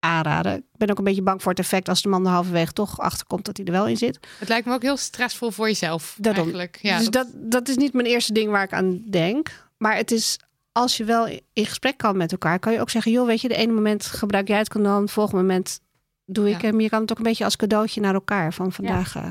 aanraden. 0.00 0.56
Ik 0.56 0.64
ben 0.76 0.90
ook 0.90 0.98
een 0.98 1.04
beetje 1.04 1.22
bang 1.22 1.42
voor 1.42 1.50
het 1.50 1.60
effect... 1.60 1.88
als 1.88 2.02
de 2.02 2.08
man 2.08 2.26
er 2.26 2.32
halverwege 2.32 2.72
toch 2.72 2.98
achterkomt 3.00 3.44
dat 3.44 3.56
hij 3.56 3.66
er 3.66 3.72
wel 3.72 3.86
in 3.86 3.96
zit. 3.96 4.18
Het 4.38 4.48
lijkt 4.48 4.66
me 4.66 4.72
ook 4.74 4.82
heel 4.82 4.96
stressvol 4.96 5.50
voor 5.50 5.66
jezelf. 5.66 6.16
Daarom. 6.20 6.42
Eigenlijk. 6.42 6.78
Ja, 6.82 6.98
dus 6.98 7.08
dat- 7.08 7.26
dat, 7.34 7.50
dat 7.50 7.68
is 7.68 7.76
niet 7.76 7.92
mijn 7.92 8.06
eerste 8.06 8.32
ding 8.32 8.50
waar 8.50 8.62
ik 8.62 8.72
aan 8.72 9.02
denk. 9.10 9.68
Maar 9.76 9.96
het 9.96 10.10
is... 10.10 10.38
Als 10.72 10.96
je 10.96 11.04
wel 11.04 11.26
in 11.52 11.66
gesprek 11.66 11.96
kan 11.96 12.16
met 12.16 12.32
elkaar, 12.32 12.58
kan 12.58 12.72
je 12.72 12.80
ook 12.80 12.90
zeggen: 12.90 13.12
joh, 13.12 13.26
weet 13.26 13.40
je, 13.40 13.48
de 13.48 13.54
ene 13.56 13.72
moment 13.72 14.06
gebruik 14.06 14.48
jij 14.48 14.58
het 14.58 14.68
condoom, 14.68 15.00
het 15.02 15.10
volgende 15.10 15.40
moment 15.40 15.80
doe 16.24 16.50
ik 16.50 16.60
Ja. 16.62 16.68
hem. 16.68 16.80
Je 16.80 16.88
kan 16.88 17.00
het 17.00 17.10
ook 17.10 17.16
een 17.18 17.22
beetje 17.22 17.44
als 17.44 17.56
cadeautje 17.56 18.00
naar 18.00 18.14
elkaar. 18.14 18.52
Van 18.52 18.72
vandaag, 18.72 19.16
eh, 19.16 19.28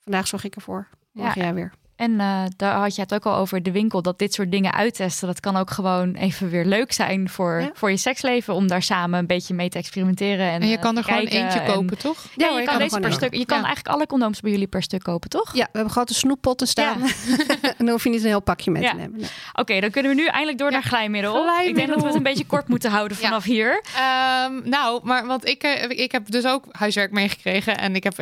vandaag 0.00 0.26
zorg 0.26 0.44
ik 0.44 0.54
ervoor. 0.54 0.88
Morgen 1.12 1.40
Ja. 1.40 1.46
jij 1.46 1.54
weer. 1.54 1.72
En 1.96 2.20
eh, 2.20 2.42
daar 2.56 2.74
had 2.74 2.94
je 2.94 3.00
het 3.02 3.14
ook 3.14 3.26
al 3.26 3.34
over 3.36 3.62
de 3.62 3.70
winkel. 3.72 4.02
Dat 4.02 4.18
dit 4.18 4.34
soort 4.34 4.50
dingen 4.50 4.72
uittesten, 4.72 5.26
dat 5.26 5.40
kan 5.40 5.56
ook 5.56 5.70
gewoon 5.70 6.14
even 6.14 6.50
weer 6.50 6.64
leuk 6.64 6.92
zijn 6.92 7.28
voor, 7.28 7.60
Ja. 7.60 7.70
voor 7.74 7.90
je 7.90 7.96
seksleven. 7.96 8.54
Om 8.54 8.66
daar 8.68 8.82
samen 8.82 9.18
een 9.18 9.26
beetje 9.26 9.54
mee 9.54 9.68
te 9.68 9.78
experimenteren. 9.78 10.50
En, 10.50 10.60
en 10.60 10.68
je 10.68 10.76
eh, 10.76 10.82
kan 10.82 10.96
er 10.96 11.04
gewoon 11.04 11.20
eentje 11.20 11.58
en- 11.60 11.72
kopen, 11.72 11.98
toch? 11.98 12.24
Ja, 12.36 12.48
Ja, 12.48 12.50
je 12.50 12.56
kan 12.56 12.64
kan 12.64 12.78
deze 12.78 12.90
per 12.94 12.98
gewoon 13.04 13.12
stuk. 13.12 13.34
Je 13.34 13.46
kan 13.46 13.56
eigenlijk 13.64 13.88
alle 13.88 14.06
condooms 14.06 14.40
bij 14.40 14.50
jullie 14.50 14.66
per 14.66 14.82
stuk 14.82 15.02
kopen, 15.02 15.28
toch? 15.30 15.54
Ja, 15.54 15.62
we 15.64 15.68
hebben 15.72 15.92
grote 15.92 16.14
snoeppotten 16.14 16.66
staan. 16.66 17.02
en 17.62 17.74
dan 17.78 17.88
hoef 17.88 18.04
je 18.04 18.10
niet 18.10 18.20
een 18.22 18.26
heel 18.26 18.40
pakje 18.42 18.70
mee 18.70 18.82
Ja. 18.82 18.90
te 18.90 18.96
nemen. 18.96 19.20
Nee. 19.20 19.28
Oké, 19.52 19.80
dan 19.80 19.90
kunnen 19.90 20.10
we 20.10 20.16
nu 20.20 20.26
eindelijk 20.26 20.58
door 20.58 20.68
Ja. 20.70 20.74
naar 20.74 20.82
glijmiddel. 20.86 21.32
Ik 21.36 21.44
denk 21.44 21.54
Glijmiddel. 21.62 21.86
dat 21.94 22.00
we 22.02 22.06
het 22.06 22.16
een 22.16 22.22
beetje 22.22 22.46
kort 22.46 22.68
moeten 22.68 22.90
houden 22.90 23.16
Ja. 23.20 23.26
vanaf 23.26 23.44
hier. 23.44 23.82
Ehm, 23.96 24.68
nou, 24.68 25.00
maar 25.04 25.26
want 25.26 25.48
ik, 25.48 25.62
eh, 25.62 25.98
ik 25.98 26.12
heb 26.12 26.30
dus 26.30 26.46
ook 26.46 26.64
huiswerk 26.70 27.10
meegekregen. 27.10 27.78
En 27.78 27.94
ik 27.96 28.04
heb 28.04 28.16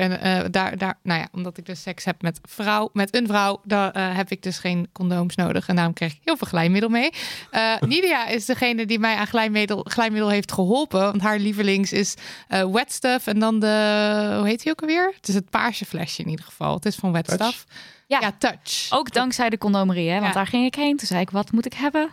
daar, 0.50 0.78
daar, 0.78 0.98
nou 1.02 1.20
ja, 1.20 1.28
omdat 1.32 1.56
ik 1.58 1.66
dus 1.66 1.82
seks 1.82 2.04
heb 2.04 2.22
met, 2.22 2.40
vrouw, 2.48 2.90
met 2.92 3.14
een 3.16 3.26
vrouw, 3.26 3.60
dan 3.64 3.92
eh, 3.92 4.16
heb 4.16 4.30
ik 4.30 4.42
dus 4.42 4.58
geen 4.58 4.88
condooms 4.92 5.34
nodig. 5.36 5.68
En 5.68 5.76
daarom 5.76 5.94
kreeg 5.94 6.12
ik 6.12 6.20
heel 6.24 6.36
veel 6.36 6.46
glijmiddel 6.48 6.90
mee. 6.90 7.10
Eh, 7.50 7.74
Nidia 7.92 8.26
is 8.26 8.44
degene 8.44 8.86
die 8.86 8.98
mij 8.98 9.16
aan 9.16 9.26
glijmiddel, 9.26 9.84
glijmiddel 9.88 10.28
heeft 10.30 10.52
geholpen. 10.52 11.00
Want 11.00 11.20
haar 11.20 11.38
lievelings 11.38 11.92
is 11.92 12.14
eh 12.48 12.64
Wet 12.72 12.92
Stuff. 12.92 13.26
En 13.26 13.38
dan 13.38 13.58
de, 13.60 14.34
hoe 14.38 14.46
heet 14.48 14.62
die 14.62 14.70
ook 14.72 14.80
alweer? 14.80 15.12
Het 15.16 15.28
is 15.28 15.34
het 15.34 15.50
paarse 15.50 15.84
flesje 15.84 16.22
in 16.22 16.28
ieder 16.28 16.44
geval. 16.44 16.74
Het 16.74 16.84
is 16.86 16.94
van 16.96 17.12
Wet 17.12 17.24
Touch? 17.26 17.40
Stuff. 17.42 17.64
Ja. 18.06 18.18
Ja, 18.20 18.32
Touch. 18.38 18.86
Ook 18.90 19.12
dankzij 19.12 19.50
de 19.50 19.58
condomerie, 19.58 20.08
hè? 20.08 20.14
Want 20.14 20.26
Ja. 20.26 20.32
daar 20.32 20.46
ging 20.46 20.66
ik 20.66 20.74
heen. 20.74 20.96
Toen 20.96 21.06
zei 21.06 21.20
ik, 21.20 21.30
wat 21.30 21.52
moet 21.52 21.66
ik 21.66 21.74
hebben? 21.74 22.10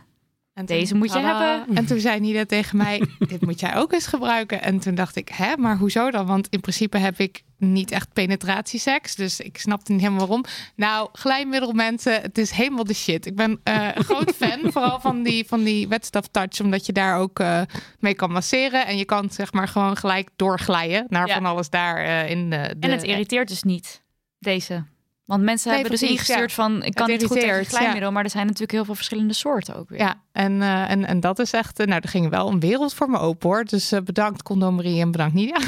En 0.60 0.66
Deze 0.66 0.96
moet 0.96 1.08
je 1.08 1.14
Tada. 1.14 1.58
hebben. 1.58 1.76
En 1.76 1.86
toen 1.86 2.00
zei 2.00 2.20
Nida 2.20 2.46
tegen 2.46 2.78
mij, 2.78 3.04
dit 3.28 3.42
moet 3.42 3.60
jij 3.60 3.76
ook 3.76 3.94
eens 3.94 4.08
gebruiken. 4.08 4.62
En 4.62 4.80
toen 4.80 4.96
dacht 4.96 5.16
ik, 5.16 5.30
hè, 5.30 5.58
maar 5.58 5.78
hoezo 5.78 6.12
dan? 6.12 6.26
Want 6.26 6.48
in 6.50 6.60
principe 6.60 6.98
heb 6.98 7.20
ik 7.20 7.44
niet 7.58 7.92
echt 7.92 8.14
penetratieseks. 8.14 9.16
Dus 9.16 9.40
ik 9.40 9.58
snapte 9.58 9.92
niet 9.92 10.02
helemaal 10.02 10.28
waarom. 10.28 10.44
Nou, 10.76 11.10
glijmiddel 11.12 11.74
mensen, 11.74 12.22
het 12.22 12.38
is 12.38 12.52
helemaal 12.52 12.84
de 12.84 12.94
shit. 12.94 13.26
Ik 13.26 13.36
ben 13.36 13.60
eh, 13.64 13.88
een 13.94 14.04
groot 14.04 14.36
fan, 14.36 14.60
vooral 14.74 15.00
van 15.00 15.24
die, 15.24 15.46
van 15.48 15.64
die 15.64 15.88
wetstaf 15.88 16.28
touch. 16.28 16.62
Omdat 16.62 16.86
je 16.86 16.92
daar 16.94 17.18
ook 17.18 17.40
eh, 17.40 17.62
mee 18.00 18.14
kan 18.16 18.32
masseren. 18.32 18.86
En 18.88 18.98
je 18.98 19.06
kan 19.06 19.30
zeg 19.30 19.54
maar 19.54 19.68
gewoon 19.68 19.98
gelijk 19.98 20.30
doorglijden 20.36 21.06
naar 21.10 21.28
Ja. 21.28 21.34
van 21.34 21.46
alles 21.46 21.70
daar 21.70 21.98
eh, 21.98 22.30
in 22.30 22.50
de, 22.50 22.76
de... 22.78 22.88
En 22.88 22.92
het 22.92 23.04
irriteert 23.04 23.48
dus 23.48 23.64
niet, 23.64 24.02
deze. 24.40 24.84
Want 25.30 25.44
mensen 25.44 25.72
Nee, 25.72 25.82
hebben 25.82 26.00
dus 26.00 26.10
ingestuurd 26.10 26.50
ja. 26.50 26.56
van... 26.56 26.84
ik 26.84 26.94
kan 26.94 27.10
Het 27.10 27.20
niet 27.20 27.30
goed 27.30 27.40
tegen 27.40 27.58
ja. 27.58 27.64
glijmiddel... 27.64 28.12
maar 28.12 28.24
er 28.24 28.30
zijn 28.30 28.46
natuurlijk 28.46 28.72
heel 28.72 28.86
veel 28.86 28.96
verschillende 28.96 29.34
soorten 29.34 29.76
ook 29.76 29.90
weer. 29.90 30.00
Ja, 30.00 30.24
en, 30.32 30.62
eh, 30.62 30.90
en, 30.90 31.06
en 31.06 31.20
dat 31.20 31.40
is 31.40 31.54
echt... 31.54 31.80
eh, 31.80 31.88
nou, 31.88 32.02
er 32.04 32.10
ging 32.10 32.30
wel 32.30 32.48
een 32.48 32.60
wereld 32.60 32.94
voor 32.94 33.10
me 33.10 33.18
open, 33.20 33.50
hoor. 33.50 33.64
Dus 33.64 33.92
eh, 33.92 34.02
bedankt, 34.02 34.44
condomerie, 34.44 35.02
en 35.02 35.12
bedankt, 35.12 35.34
Nidia. 35.34 35.58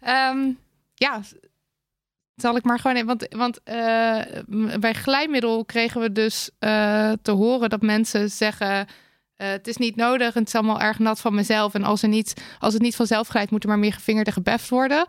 Ehm, 0.00 0.50
ja, 0.94 1.20
zal 2.34 2.56
ik 2.56 2.64
maar 2.64 2.78
gewoon... 2.78 2.96
even- 2.96 3.06
Want, 3.06 3.26
want 3.36 3.60
bij 4.80 4.92
glijmiddel 4.94 5.64
kregen 5.64 6.00
we 6.00 6.12
dus 6.12 6.50
te 7.22 7.30
horen 7.30 7.70
dat 7.70 7.82
mensen 7.82 8.30
zeggen... 8.30 8.86
het 9.36 9.66
is 9.66 9.76
niet 9.76 9.96
nodig 9.96 10.34
en 10.34 10.38
het 10.40 10.48
is 10.48 10.54
allemaal 10.54 10.80
erg 10.80 10.98
nat 10.98 11.20
van 11.20 11.34
mezelf. 11.34 11.74
En 11.74 11.84
als, 11.84 12.02
er 12.02 12.08
niet, 12.08 12.42
als 12.58 12.72
het 12.72 12.82
niet 12.82 12.96
vanzelf 12.96 13.28
glijdt, 13.28 13.50
moet 13.50 13.62
er 13.62 13.68
maar 13.68 13.78
meer 13.78 13.92
gefingerd 13.92 14.26
en 14.26 14.32
gebeft 14.32 14.68
worden. 14.68 15.06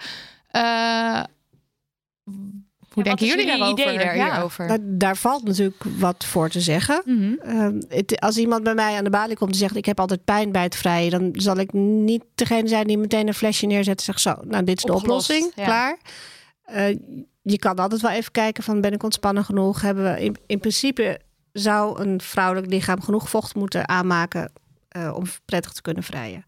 Hoe 2.94 3.04
denken 3.04 3.28
wat 3.28 3.36
is 3.38 3.44
jullie 3.44 3.58
daarover? 3.60 3.86
idee 3.94 3.98
daar 4.06 4.16
Ja. 4.16 4.34
hierover? 4.34 4.66
Nou, 4.68 4.80
daar 4.84 5.18
valt 5.18 5.44
natuurlijk 5.44 5.84
wat 5.98 6.26
voor 6.26 6.50
te 6.50 6.62
zeggen. 6.62 7.02
Mhm. 7.06 7.34
Ehm, 7.34 7.82
het- 7.88 8.20
als 8.20 8.38
iemand 8.38 8.64
bij 8.64 8.74
mij 8.74 8.98
aan 8.98 9.04
de 9.04 9.10
balie 9.10 9.36
komt 9.36 9.52
en 9.52 9.58
zegt: 9.58 9.76
Ik 9.76 9.86
heb 9.86 10.00
altijd 10.00 10.24
pijn 10.26 10.52
bij 10.52 10.64
het 10.64 10.76
vrijen, 10.76 11.12
dan 11.12 11.30
zal 11.34 11.56
ik 11.58 11.74
niet 11.74 12.24
degene 12.36 12.68
zijn 12.68 12.88
die 12.88 12.98
meteen 12.98 13.28
een 13.28 13.34
flesje 13.34 13.66
neerzet 13.66 13.98
en 13.98 14.04
zegt: 14.04 14.22
Zo, 14.22 14.36
nou, 14.44 14.64
dit 14.64 14.78
is 14.78 14.84
de 14.84 14.94
Opgelost, 14.94 15.30
oplossing. 15.30 15.52
ja. 15.56 15.64
Klaar. 15.66 15.98
Eh, 16.64 16.98
je 17.42 17.58
kan 17.60 17.76
altijd 17.76 18.02
wel 18.02 18.12
even 18.12 18.32
kijken: 18.32 18.64
van, 18.64 18.82
Ben 18.82 18.92
ik 18.94 19.04
ontspannen 19.04 19.46
genoeg? 19.46 19.82
Hebben 19.82 20.14
we 20.14 20.24
in, 20.24 20.36
in 20.46 20.60
principe 20.60 21.20
zou 21.52 22.02
een 22.02 22.22
vrouwelijk 22.22 22.68
lichaam 22.72 23.02
genoeg 23.02 23.30
vocht 23.30 23.56
moeten 23.56 23.88
aanmaken 23.88 24.52
eh, 24.88 25.14
om 25.16 25.24
prettig 25.46 25.72
te 25.72 25.82
kunnen 25.82 26.04
vrijen. 26.04 26.46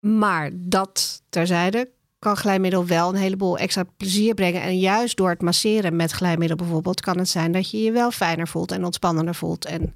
Maar 0.00 0.50
dat 0.54 1.22
terzijde 1.28 1.88
kan 2.18 2.36
glijmiddel 2.36 2.86
wel 2.86 3.08
een 3.08 3.20
heleboel 3.20 3.58
extra 3.58 3.84
plezier 3.96 4.34
brengen. 4.34 4.62
En 4.62 4.78
juist 4.78 5.16
door 5.16 5.28
het 5.28 5.42
masseren 5.42 5.96
met 5.96 6.10
glijmiddel 6.10 6.56
bijvoorbeeld, 6.56 7.00
kan 7.00 7.18
het 7.18 7.28
zijn 7.28 7.52
dat 7.52 7.70
je 7.70 7.82
je 7.82 7.92
wel 7.92 8.10
fijner 8.10 8.48
voelt 8.48 8.72
en 8.72 8.84
ontspannender 8.84 9.34
voelt. 9.34 9.64
En 9.64 9.94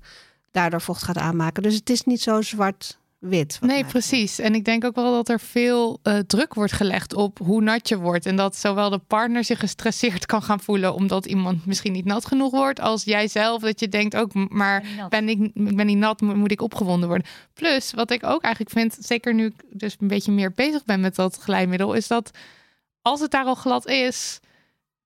daardoor 0.50 0.80
vocht 0.80 1.02
gaat 1.02 1.18
aanmaken. 1.18 1.62
Dus 1.62 1.74
het 1.74 1.90
is 1.90 2.02
niet 2.02 2.22
zo 2.22 2.42
zwart 2.42 2.98
wit. 3.20 3.58
Nee, 3.60 3.84
precies. 3.84 4.38
En 4.38 4.54
ik 4.54 4.64
denk 4.64 4.84
ook 4.84 4.94
wel 4.94 5.12
dat 5.12 5.28
er 5.28 5.40
veel 5.40 6.00
uh, 6.02 6.18
druk 6.18 6.54
wordt 6.54 6.72
gelegd 6.72 7.14
op 7.14 7.38
hoe 7.38 7.62
nat 7.62 7.88
je 7.88 7.98
wordt. 7.98 8.26
En 8.26 8.36
dat 8.36 8.56
zowel 8.56 8.90
de 8.90 8.98
partner 8.98 9.44
zich 9.44 9.58
gestresseerd 9.58 10.26
kan 10.26 10.42
gaan 10.42 10.60
voelen 10.60 10.94
omdat 10.94 11.26
iemand 11.26 11.66
misschien 11.66 11.92
niet 11.92 12.04
nat 12.04 12.26
genoeg 12.26 12.50
wordt, 12.50 12.80
als 12.80 13.04
jij 13.04 13.28
zelf 13.28 13.62
dat 13.62 13.80
je 13.80 13.88
denkt 13.88 14.16
ook, 14.16 14.34
maar 14.48 14.84
ben 15.08 15.28
ik, 15.28 15.40
ik 15.54 15.76
ben 15.76 15.86
niet 15.86 15.98
nat, 15.98 16.20
moet 16.20 16.50
ik 16.50 16.62
opgewonden 16.62 17.08
worden. 17.08 17.26
Plus, 17.54 17.92
wat 17.92 18.10
ik 18.10 18.24
ook 18.24 18.42
eigenlijk 18.42 18.74
vind, 18.74 18.96
zeker 19.00 19.34
nu 19.34 19.46
ik 19.46 19.64
dus 19.70 19.96
een 19.98 20.08
beetje 20.08 20.32
meer 20.32 20.52
bezig 20.52 20.84
ben 20.84 21.00
met 21.00 21.14
dat 21.14 21.36
glijmiddel, 21.36 21.92
is 21.92 22.06
dat 22.06 22.30
als 23.02 23.20
het 23.20 23.30
daar 23.30 23.44
al 23.44 23.54
glad 23.54 23.86
is, 23.86 24.40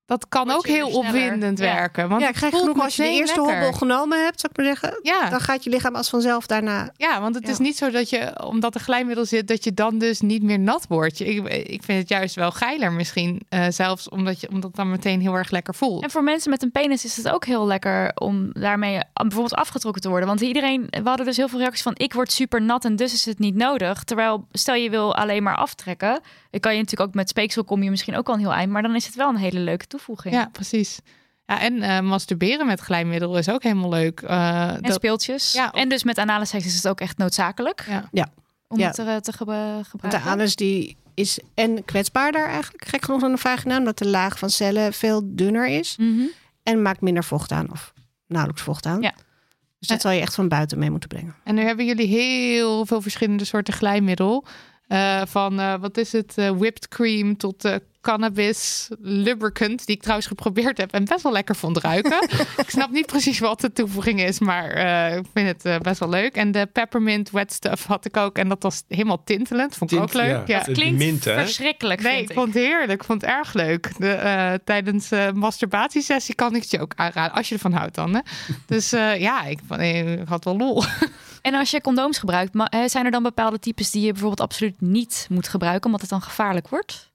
dat 0.06 0.28
kan 0.28 0.50
ook 0.50 0.66
heel 0.66 0.88
opwindend 0.88 1.58
werken. 1.58 2.08
Want 2.08 2.20
ja, 2.20 2.28
ik 2.28 2.34
krijg 2.34 2.54
genoeg 2.54 2.80
als 2.80 2.96
je 2.96 3.02
de 3.02 3.08
eerste 3.08 3.40
lekker. 3.40 3.60
hobbel 3.60 3.78
genomen 3.78 4.24
hebt, 4.24 4.40
zou 4.40 4.52
ik 4.52 4.58
maar 4.58 4.66
zeggen. 4.66 4.98
Ja. 5.02 5.30
Dan 5.30 5.40
gaat 5.40 5.64
je 5.64 5.70
lichaam 5.70 5.94
als 5.94 6.08
vanzelf 6.08 6.46
daarna. 6.46 6.90
Ja, 6.96 7.20
want 7.20 7.34
het 7.34 7.48
is 7.48 7.58
niet 7.58 7.76
zo 7.76 7.90
dat 7.90 8.10
je, 8.10 8.44
omdat 8.44 8.74
er 8.74 8.80
glijmiddel 8.80 9.24
zit, 9.24 9.48
dat 9.48 9.64
je 9.64 9.74
dan 9.74 9.98
dus 9.98 10.20
niet 10.20 10.42
meer 10.42 10.58
nat 10.58 10.86
wordt. 10.88 11.20
Ik, 11.20 11.48
ik 11.48 11.82
vind 11.82 11.98
het 11.98 12.08
juist 12.08 12.34
wel 12.34 12.50
geiler 12.50 12.92
misschien. 12.92 13.40
Uh, 13.50 13.66
zelfs 13.68 14.08
omdat, 14.08 14.40
je, 14.40 14.48
omdat 14.48 14.62
het 14.62 14.76
dan 14.76 14.90
meteen 14.90 15.20
heel 15.20 15.34
erg 15.34 15.50
lekker 15.50 15.74
voelt. 15.74 16.02
En 16.02 16.10
voor 16.10 16.24
mensen 16.24 16.50
met 16.50 16.62
een 16.62 16.72
penis 16.72 17.04
is 17.04 17.16
het 17.16 17.28
ook 17.28 17.44
heel 17.44 17.66
lekker 17.66 18.12
om 18.14 18.50
daarmee 18.52 19.00
bijvoorbeeld 19.12 19.54
afgetrokken 19.54 20.02
te 20.02 20.08
worden. 20.08 20.28
Want 20.28 20.40
iedereen, 20.40 20.86
we 20.90 21.08
hadden 21.08 21.26
dus 21.26 21.36
heel 21.36 21.48
veel 21.48 21.58
reacties 21.58 21.82
van 21.82 21.94
ik 21.96 22.12
word 22.12 22.32
super 22.32 22.62
nat 22.62 22.84
en 22.84 22.96
dus 22.96 23.12
is 23.12 23.24
het 23.24 23.38
niet 23.38 23.54
nodig. 23.54 24.04
Terwijl 24.04 24.46
stel 24.52 24.74
je 24.74 24.90
wil 24.90 25.14
alleen 25.14 25.42
maar 25.42 25.56
aftrekken. 25.56 26.20
Dan 26.50 26.60
kan 26.60 26.72
je 26.72 26.80
natuurlijk 26.80 27.08
ook 27.08 27.14
met 27.14 27.28
speeksel 27.28 27.64
kom 27.64 27.82
je 27.82 27.90
misschien 27.90 28.16
ook 28.16 28.28
al 28.28 28.34
een 28.34 28.40
heel 28.40 28.52
eind. 28.52 28.72
Maar 28.72 28.82
dan 28.82 28.94
is 28.94 29.06
het 29.06 29.14
wel 29.14 29.28
een 29.28 29.36
hele 29.36 29.58
leuke 29.58 29.86
toevoeging. 29.96 30.34
Ja, 30.34 30.48
precies. 30.52 30.98
Ja, 31.46 31.60
en 31.60 31.74
uh, 31.74 32.00
masturberen 32.00 32.66
met 32.66 32.80
glijmiddel 32.80 33.38
is 33.38 33.48
ook 33.48 33.62
helemaal 33.62 33.90
leuk. 33.90 34.20
Uh, 34.22 34.84
en 34.84 34.92
speeltjes. 34.92 35.52
Ja, 35.52 35.72
En 35.72 35.88
dus 35.88 36.04
met 36.04 36.18
anale 36.18 36.44
seks 36.44 36.66
is 36.66 36.74
het 36.74 36.88
ook 36.88 37.00
echt 37.00 37.18
noodzakelijk. 37.18 37.84
Ja. 37.88 38.08
ja. 38.12 38.28
Om 38.68 38.78
ja. 38.78 38.86
het 38.86 38.94
te, 38.94 39.18
te 39.20 39.32
gebruiken. 39.32 39.98
Want 40.00 40.12
de 40.12 40.20
anus 40.20 40.56
die 40.56 40.96
is 41.14 41.38
en 41.54 41.84
kwetsbaarder 41.84 42.46
eigenlijk, 42.46 42.88
gek 42.88 43.04
genoeg 43.04 43.20
dan 43.20 43.32
de 43.32 43.38
vagina. 43.38 43.78
Omdat 43.78 43.98
de 43.98 44.08
laag 44.08 44.38
van 44.38 44.50
cellen 44.50 44.92
veel 44.92 45.22
dunner 45.24 45.66
is. 45.66 45.96
Mm 45.96 46.18
-hmm. 46.18 46.30
En 46.62 46.82
maakt 46.82 47.00
minder 47.00 47.24
vocht 47.24 47.52
aan. 47.52 47.70
Of 47.70 47.92
nauwelijks 48.26 48.62
vocht 48.62 48.86
aan. 48.86 49.02
Ja. 49.02 49.14
Dus 49.78 49.88
dat 49.88 50.00
zal 50.00 50.10
je 50.10 50.20
echt 50.20 50.34
van 50.34 50.48
buiten 50.48 50.78
mee 50.78 50.90
moeten 50.90 51.08
brengen. 51.08 51.34
En 51.44 51.54
nu 51.54 51.62
hebben 51.62 51.86
jullie 51.86 52.06
heel 52.06 52.86
veel 52.86 53.00
verschillende 53.00 53.44
soorten 53.44 53.74
glijmiddel. 53.74 54.44
Uh, 54.88 55.22
van 55.26 55.60
uh, 55.60 55.74
wat 55.80 55.96
is 55.96 56.12
het, 56.12 56.34
uh, 56.38 56.50
whipped 56.50 56.88
cream 56.88 57.36
tot 57.36 57.64
cannabis 58.04 58.88
lubricant, 59.00 59.86
die 59.86 59.94
ik 59.96 60.00
trouwens 60.00 60.28
geprobeerd 60.28 60.78
heb 60.78 60.92
en 60.92 61.04
best 61.04 61.22
wel 61.22 61.32
lekker 61.32 61.56
vond 61.56 61.78
ruiken. 61.78 62.28
ik 62.64 62.70
snap 62.70 62.90
niet 62.90 63.06
precies 63.06 63.38
wat 63.38 63.60
de 63.60 63.72
toevoeging 63.72 64.20
is, 64.20 64.38
maar 64.38 64.68
ik 65.16 65.26
vind 65.34 65.62
het 65.62 65.82
best 65.82 65.98
wel 65.98 66.08
leuk. 66.08 66.36
En 66.36 66.52
de 66.52 66.66
peppermint 66.72 67.30
wet 67.30 67.52
stuff 67.52 67.86
had 67.86 68.04
ik 68.04 68.16
ook 68.16 68.38
en 68.38 68.48
dat 68.48 68.62
was 68.62 68.82
helemaal 68.88 69.24
tintelend, 69.24 69.76
vond 69.76 69.92
ik 69.92 69.98
Tint, 69.98 70.10
ook 70.10 70.16
leuk. 70.22 70.46
Ja, 70.46 70.54
Ja. 70.54 70.62
Het 70.64 70.72
klinkt 70.72 70.98
mint, 70.98 71.22
verschrikkelijk. 71.22 72.02
Nee, 72.02 72.16
vind 72.16 72.30
ik 72.30 72.36
vond 72.36 72.54
het 72.54 72.62
heerlijk, 72.62 73.00
ik 73.00 73.06
vond 73.06 73.20
het 73.20 73.30
erg 73.30 73.52
leuk. 73.52 73.90
De, 73.98 74.60
tijdens 74.64 75.12
uh, 75.12 75.30
masturbatiesessie 75.30 76.34
kan 76.34 76.54
ik 76.54 76.62
het 76.62 76.70
je 76.70 76.80
ook 76.80 76.92
aanraden, 76.96 77.36
als 77.36 77.48
je 77.48 77.54
ervan 77.54 77.72
houdt 77.72 77.94
dan. 77.94 78.14
Hè? 78.14 78.20
Dus 78.66 78.90
ja, 78.90 79.44
ik, 79.44 79.60
ik 79.78 80.28
had 80.28 80.44
wel 80.44 80.56
lol. 80.56 80.82
En 81.44 81.54
als 81.54 81.70
je 81.70 81.80
condooms 81.80 82.18
gebruikt, 82.18 82.52
zijn 82.86 83.04
er 83.04 83.10
dan 83.10 83.22
bepaalde 83.22 83.58
types 83.58 83.90
die 83.90 84.02
je 84.02 84.10
bijvoorbeeld 84.12 84.40
absoluut 84.40 84.80
niet 84.80 85.26
moet 85.30 85.48
gebruiken, 85.48 85.84
omdat 85.84 86.00
het 86.00 86.10
dan 86.10 86.22
gevaarlijk 86.22 86.68
wordt? 86.68 87.12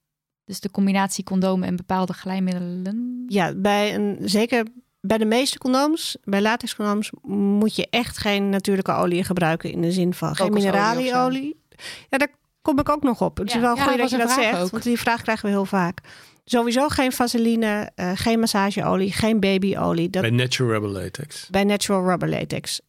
Dus 0.49 0.59
de 0.59 0.71
combinatie 0.71 1.23
condomen 1.23 1.67
en 1.67 1.75
bepaalde 1.75 2.13
glijmiddelen? 2.13 3.23
Ja, 3.27 3.53
bij 3.55 3.95
een, 3.95 4.17
zeker 4.21 4.65
bij 5.01 5.17
de 5.17 5.25
meeste 5.25 5.57
condooms, 5.57 6.17
bij 6.23 6.41
latexcondooms, 6.41 7.11
moet 7.21 7.75
je 7.75 7.87
echt 7.89 8.17
geen 8.17 8.49
natuurlijke 8.49 8.91
olie 8.91 9.23
gebruiken 9.23 9.71
in 9.71 9.81
de 9.81 9.91
zin 9.91 10.13
van 10.13 10.35
geen 10.35 10.53
mineralieolie. 10.53 11.61
Ja, 12.09 12.17
daar 12.17 12.27
kom 12.61 12.79
ik 12.79 12.89
ook 12.89 13.03
nog 13.03 13.21
op. 13.21 13.37
Het 13.37 13.47
is 13.47 13.61
wel 13.61 13.75
ja, 13.75 13.83
goed 13.83 13.97
dat 13.97 14.09
je 14.09 14.17
dat 14.17 14.31
zegt, 14.31 14.61
ook. 14.61 14.69
want 14.69 14.83
die 14.83 14.99
vraag 14.99 15.21
krijgen 15.21 15.45
we 15.45 15.51
heel 15.51 15.65
vaak. 15.65 15.99
Sowieso 16.43 16.87
geen 16.87 17.11
vaseline, 17.11 17.91
eh, 17.95 18.11
geen 18.15 18.39
massageolie, 18.39 19.11
geen 19.11 19.39
babyolie. 19.39 20.09
Dat 20.09 20.21
Bij 20.21 20.31
natural 20.31 20.71
rubber 20.71 20.89
latex. 20.89 21.47
bij 21.49 21.63
natural 21.63 22.05
rubber 22.05 22.29
latex. 22.29 22.81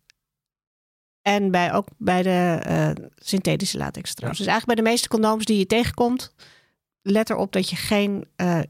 En 1.23 1.51
bij, 1.51 1.73
ook 1.73 1.87
bij 1.97 2.23
de 2.23 2.59
eh, 2.63 2.91
synthetische 3.17 3.79
latex 3.79 4.15
trouwens. 4.15 4.43
Dus 4.43 4.51
eigenlijk 4.51 4.79
bij 4.79 4.85
de 4.85 4.91
meeste 4.91 5.09
condooms 5.09 5.45
die 5.45 5.59
je 5.59 5.67
tegenkomt, 5.67 6.35
let 7.03 7.31
erop 7.31 7.53
dat 7.53 7.71
je 7.71 7.77
geen 7.77 8.25
eh, 8.37 8.61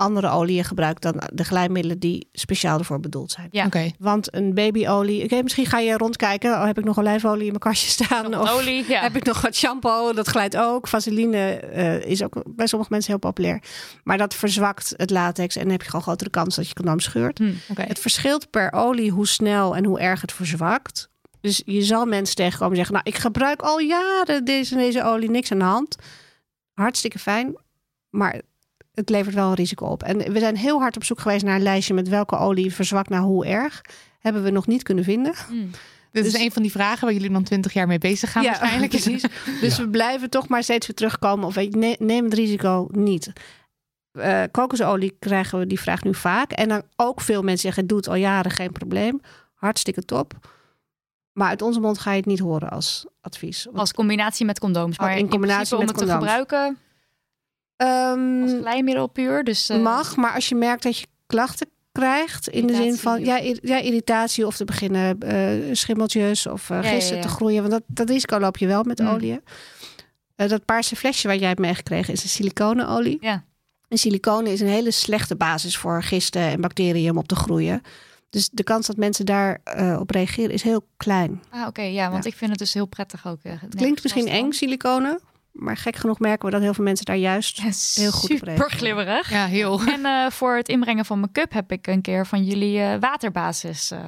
andere 0.00 0.28
oliën 0.28 0.64
gebruikt 0.64 1.02
dan 1.02 1.22
de 1.32 1.44
glijmiddelen 1.44 1.98
die 1.98 2.28
speciaal 2.32 2.78
ervoor 2.78 3.00
bedoeld 3.00 3.30
zijn. 3.30 3.48
Ja. 3.50 3.66
Oké. 3.66 3.90
Want 3.98 4.34
een 4.34 4.54
babyolie, 4.54 5.24
oké, 5.24 5.42
misschien 5.42 5.66
ga 5.66 5.78
je 5.78 5.96
rondkijken. 5.96 6.52
Oh, 6.52 6.64
heb 6.64 6.78
ik 6.78 6.84
nog 6.84 6.98
olijfolie 6.98 7.42
in 7.42 7.46
mijn 7.46 7.58
kastje 7.58 7.90
staan? 8.04 8.30
Nog 8.30 8.42
Of 8.42 8.50
olie, 8.50 8.84
ja. 8.88 9.00
heb 9.00 9.16
ik 9.16 9.24
nog 9.24 9.40
wat 9.40 9.56
shampoo? 9.56 10.12
Dat 10.12 10.28
glijdt 10.28 10.56
ook. 10.56 10.88
Vaseline 10.88 11.54
eh, 11.56 12.04
is 12.04 12.22
ook 12.22 12.42
bij 12.46 12.66
sommige 12.66 12.92
mensen 12.92 13.10
heel 13.10 13.20
populair. 13.20 13.62
Maar 14.04 14.18
dat 14.18 14.34
verzwakt 14.34 14.94
het 14.96 15.10
latex 15.10 15.56
en 15.56 15.62
dan 15.62 15.70
heb 15.70 15.82
je 15.82 15.86
gewoon 15.86 16.02
grotere 16.02 16.30
kans 16.30 16.56
dat 16.56 16.68
je 16.68 16.74
condoom 16.74 17.00
scheurt. 17.00 17.38
Hm. 17.38 17.52
Oké. 17.68 17.82
Het 17.82 17.98
verschilt 17.98 18.50
per 18.50 18.72
olie 18.72 19.10
hoe 19.10 19.26
snel 19.26 19.76
en 19.76 19.84
hoe 19.84 20.00
erg 20.00 20.20
het 20.20 20.32
verzwakt. 20.32 21.08
Dus 21.40 21.62
je 21.64 21.82
zal 21.82 22.06
mensen 22.06 22.36
tegenkomen 22.36 22.70
en 22.70 22.76
zeggen... 22.76 22.94
nou, 22.94 23.06
ik 23.08 23.16
gebruik 23.16 23.62
al 23.62 23.78
jaren 23.78 24.44
deze, 24.44 24.74
deze 24.74 25.04
olie, 25.04 25.30
niks 25.30 25.52
aan 25.52 25.58
de 25.58 25.64
hand. 25.64 25.96
Hartstikke 26.74 27.18
fijn, 27.18 27.56
maar 28.10 28.40
het 28.94 29.08
levert 29.08 29.34
wel 29.34 29.48
een 29.48 29.54
risico 29.54 29.86
op. 29.86 30.02
En 30.02 30.32
we 30.32 30.38
zijn 30.38 30.56
heel 30.56 30.80
hard 30.80 30.96
op 30.96 31.04
zoek 31.04 31.20
geweest 31.20 31.44
naar 31.44 31.56
een 31.56 31.62
lijstje... 31.62 31.94
met 31.94 32.08
welke 32.08 32.36
olie 32.36 32.74
verzwakt 32.74 33.08
naar 33.08 33.20
hoe 33.20 33.46
erg. 33.46 33.80
Hebben 34.18 34.42
we 34.42 34.50
nog 34.50 34.66
niet 34.66 34.82
kunnen 34.82 35.04
vinden. 35.04 35.34
Hm. 35.48 35.54
Dit 36.12 36.24
Dus- 36.24 36.34
is 36.34 36.40
een 36.40 36.52
van 36.52 36.62
die 36.62 36.70
vragen 36.70 37.04
waar 37.04 37.12
jullie 37.12 37.30
dan 37.30 37.42
twintig 37.42 37.72
jaar 37.72 37.86
mee 37.86 37.98
bezig 37.98 38.32
gaan 38.32 38.44
waarschijnlijk. 38.44 38.90
precies. 39.00 39.24
Dus 39.60 39.78
we 39.78 39.88
blijven 39.88 40.30
toch 40.30 40.48
maar 40.48 40.62
steeds 40.62 40.86
weer 40.86 40.96
terugkomen. 40.96 41.46
Of 41.46 41.54
weet 41.54 41.72
je, 41.72 41.78
ne- 41.78 41.96
neem 41.98 42.24
het 42.24 42.34
risico 42.34 42.88
niet. 42.90 43.32
Eh, 44.12 44.42
kokosolie 44.50 45.16
krijgen 45.18 45.58
we 45.58 45.66
die 45.66 45.80
vraag 45.80 46.02
nu 46.02 46.14
vaak. 46.14 46.52
En 46.52 46.68
dan 46.68 46.82
ook 46.96 47.20
veel 47.20 47.42
mensen 47.42 47.60
zeggen, 47.62 47.86
doe 47.86 47.96
het 47.96 48.08
al 48.08 48.14
jaren, 48.14 48.50
geen 48.50 48.72
probleem. 48.72 49.20
Hartstikke 49.54 50.02
top. 50.04 50.48
Maar 51.32 51.48
uit 51.48 51.62
onze 51.62 51.80
mond 51.80 51.98
ga 51.98 52.10
je 52.10 52.16
het 52.16 52.26
niet 52.26 52.38
horen 52.38 52.70
als 52.70 53.06
advies. 53.20 53.64
Want, 53.64 53.78
Als 53.78 53.92
combinatie 53.92 54.46
met 54.46 54.58
condooms. 54.58 54.98
Maar 54.98 55.08
Oh, 55.10 55.14
in 55.16 55.20
in, 55.20 55.28
combinatie 55.28 55.76
principe 55.76 55.80
om 55.80 55.86
met 55.86 55.96
het 56.00 56.08
te 56.08 56.12
condooms. 56.14 56.44
gebruiken 56.44 56.78
ehm, 57.86 58.42
als 58.42 58.52
glijmiddel 58.60 59.06
puur. 59.06 59.44
Dus, 59.44 59.68
eh, 59.68 59.78
mag, 59.82 60.16
maar 60.16 60.34
als 60.34 60.48
je 60.48 60.54
merkt 60.54 60.82
dat 60.82 60.98
je 60.98 61.06
klachten 61.26 61.68
krijgt... 61.92 62.48
in 62.48 62.66
de 62.66 62.74
zin 62.74 62.94
van 62.96 63.24
ja, 63.24 63.38
ir- 63.38 63.58
ja, 63.62 63.76
irritatie 63.78 64.46
of 64.46 64.56
te 64.56 64.64
beginnen 64.64 65.18
eh, 65.20 65.74
schimmeltjes... 65.74 66.46
of 66.46 66.70
eh 66.70 66.76
Ja, 66.82 66.88
ja, 66.88 66.94
gisten 66.94 67.16
ja. 67.16 67.22
te 67.22 67.28
groeien. 67.28 67.60
Want 67.60 67.72
dat, 67.72 67.82
dat 67.86 68.08
risico 68.08 68.38
loop 68.38 68.56
je 68.56 68.66
wel 68.66 68.82
met 68.84 68.98
Mm. 68.98 69.08
olie. 69.08 69.40
Eh, 70.36 70.48
dat 70.48 70.64
paarse 70.64 70.96
flesje 70.96 71.28
wat 71.28 71.38
jij 71.38 71.48
hebt 71.48 71.60
meegekregen 71.60 72.12
is 72.12 72.22
een 72.22 72.28
siliconenolie. 72.28 73.18
Ja. 73.20 73.44
En 73.88 73.98
siliconen 73.98 74.52
is 74.52 74.60
een 74.60 74.66
hele 74.68 74.90
slechte 74.90 75.36
basis 75.36 75.76
voor 75.76 76.02
gisten 76.02 76.40
en 76.42 76.60
bacteriën 76.60 77.10
om 77.10 77.18
op 77.18 77.28
te 77.28 77.34
groeien. 77.36 77.80
Dus 78.30 78.48
de 78.52 78.62
kans 78.62 78.86
dat 78.86 78.96
mensen 78.96 79.26
daar 79.26 79.60
eh, 79.64 79.96
op 80.00 80.10
reageren 80.10 80.50
is 80.50 80.62
heel 80.62 80.86
klein. 80.96 81.42
Ah, 81.50 81.66
oké, 81.66 81.82
ja, 81.82 82.10
want 82.10 82.26
ik 82.26 82.34
vind 82.34 82.50
het 82.50 82.58
dus 82.58 82.74
heel 82.74 82.86
prettig 82.86 83.26
ook. 83.26 83.38
eh, 83.42 83.52
Het 83.60 83.74
klinkt 83.74 84.02
misschien 84.02 84.28
eng, 84.28 84.52
siliconen. 84.52 85.20
Maar 85.52 85.76
gek 85.76 85.96
genoeg 85.96 86.18
merken 86.18 86.44
we 86.46 86.50
dat 86.52 86.60
heel 86.60 86.74
veel 86.74 86.84
mensen 86.84 87.04
daar 87.04 87.16
juist 87.16 87.60
heel 87.96 88.10
goed 88.10 88.30
op 88.30 88.36
Super 88.36 88.46
reageren. 88.46 88.78
glibberig. 88.78 89.30
Ja, 89.30 89.46
heel. 89.46 89.80
En 89.86 90.04
eh, 90.04 90.30
voor 90.30 90.56
het 90.56 90.68
inbrengen 90.68 91.04
van 91.04 91.20
make-up 91.20 91.52
heb 91.52 91.72
ik 91.72 91.86
een 91.86 92.00
keer 92.02 92.26
van 92.26 92.44
jullie 92.44 92.80
eh, 92.80 92.94
waterbasis. 93.00 93.90
eh, 93.90 94.00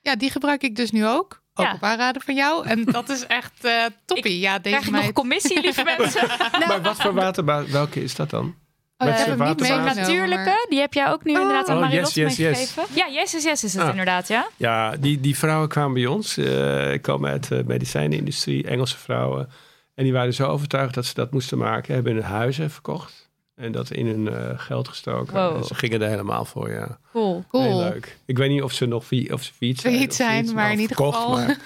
Ja, 0.00 0.16
die 0.16 0.30
gebruik 0.30 0.62
ik 0.62 0.76
dus 0.76 0.90
nu 0.90 1.06
ook. 1.06 1.42
Ook 1.54 1.66
Ja. 1.66 1.72
op 1.74 1.82
aanraden 1.82 2.22
van 2.22 2.34
jou. 2.34 2.66
En 2.66 2.84
dat 2.84 3.08
is 3.08 3.26
echt 3.26 3.64
eh 3.64 3.72
toppie. 4.04 4.38
ja, 4.40 4.58
deze 4.58 4.76
krijg 4.76 4.86
ik 4.96 5.02
nog 5.04 5.12
commissie, 5.12 5.60
lieve 5.60 5.84
mensen? 5.98 6.28
maar 6.66 6.82
wat 6.82 6.96
voor 7.00 7.14
waterbasis? 7.14 7.70
Welke 7.72 8.02
is 8.02 8.14
dat 8.14 8.30
dan? 8.30 8.44
Oh, 8.44 8.54
Wat 8.96 9.08
ik 9.08 9.14
is 9.14 9.20
heb 9.26 9.38
de 9.38 9.44
hem 9.44 9.48
niet 9.56 9.60
waterbasis? 9.68 9.94
meegenomen, 9.96 10.28
Natuurlijke, 10.28 10.66
die 10.68 10.80
heb 10.80 10.92
jij 10.94 11.10
ook 11.10 11.24
nu 11.24 11.32
inderdaad 11.32 11.68
aan 11.68 11.74
Oh, 11.76 11.82
Marilotte 11.82 12.20
yes, 12.20 12.36
yes, 12.36 12.46
yes. 12.48 12.58
meegegeven. 12.58 12.96
Ja, 12.96 13.06
yes, 13.20 13.32
yes, 13.32 13.42
yes 13.44 13.64
is 13.64 13.72
het 13.72 13.82
Ah. 13.82 13.88
inderdaad, 13.88 14.28
ja. 14.28 14.48
Ja, 14.56 14.96
die, 14.96 15.20
die 15.20 15.38
vrouwen 15.38 15.68
kwamen 15.68 15.92
bij 15.94 16.06
ons. 16.06 16.36
eh 16.36 17.00
komen 17.00 17.30
uit 17.30 17.48
de 17.48 17.62
medicijnenindustrie, 17.66 18.64
Engelse 18.66 18.98
vrouwen. 18.98 19.48
En 19.94 20.04
die 20.04 20.12
waren 20.12 20.34
zo 20.34 20.48
overtuigd 20.48 20.94
dat 20.94 21.04
ze 21.04 21.14
dat 21.14 21.32
moesten 21.32 21.58
maken. 21.58 21.94
Hebben 21.94 22.14
hun 22.14 22.22
huizen 22.22 22.70
verkocht. 22.70 23.30
En 23.54 23.72
dat 23.72 23.90
in 23.90 24.06
hun 24.06 24.28
eh, 24.28 24.58
geld 24.58 24.88
gestoken. 24.88 25.34
Wow. 25.34 25.56
En 25.56 25.64
ze 25.64 25.74
gingen 25.74 26.02
er 26.02 26.08
helemaal 26.08 26.44
voor, 26.44 26.70
ja. 26.70 26.98
Cool. 27.14 27.32
Heel 27.34 27.44
Cool. 27.70 27.78
leuk. 27.78 28.16
Ik 28.24 28.38
weet 28.38 28.50
niet 28.50 28.62
of 28.62 28.72
ze 28.72 28.86
nog 28.86 29.02
of 29.30 29.42
ze 29.42 29.52
fiets 29.56 29.82
zijn. 29.82 30.12
Zijn, 30.12 30.54
maar 30.54 30.72
in 30.72 30.78
ieder 30.80 30.96
verkocht, 30.96 31.16
geval. 31.18 31.36
maar- 31.36 31.58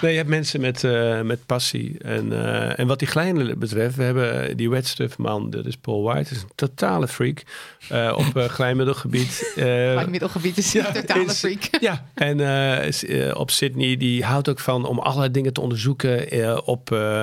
nee, 0.00 0.10
je 0.10 0.16
hebt 0.16 0.28
mensen 0.28 0.60
met, 0.60 0.84
eh, 0.84 1.20
met 1.20 1.46
passie. 1.46 1.96
En, 1.98 2.32
eh, 2.32 2.78
en 2.78 2.86
wat 2.86 2.98
die 2.98 3.08
kleine 3.08 3.56
betreft, 3.56 3.96
we 3.96 4.02
hebben 4.02 4.56
die 4.56 4.70
wetstuffman, 4.70 5.50
dat 5.50 5.66
is 5.66 5.76
Paul 5.76 6.02
White, 6.02 6.34
is 6.34 6.42
een 6.42 6.48
totale 6.54 7.08
freak 7.08 7.42
eh, 7.88 8.14
op 8.16 8.48
glijmiddelgebied. 8.50 9.52
Eh, 9.56 9.64
Mijn 9.64 10.10
middelgebied 10.16 10.56
is 10.58 10.74
een 10.74 10.84
totale 10.92 11.24
is- 11.24 11.38
freak. 11.38 11.68
Ja, 11.80 12.04
en 12.14 12.40
eh, 12.40 12.86
is, 12.86 13.04
eh, 13.04 13.34
op 13.36 13.50
Sydney, 13.50 13.96
die 13.96 14.24
houdt 14.24 14.48
ook 14.48 14.60
van 14.60 14.84
om 14.86 14.98
allerlei 14.98 15.30
dingen 15.30 15.52
te 15.52 15.60
onderzoeken 15.60 16.30
eh, 16.30 16.58
op, 16.64 16.92
eh, 16.92 17.22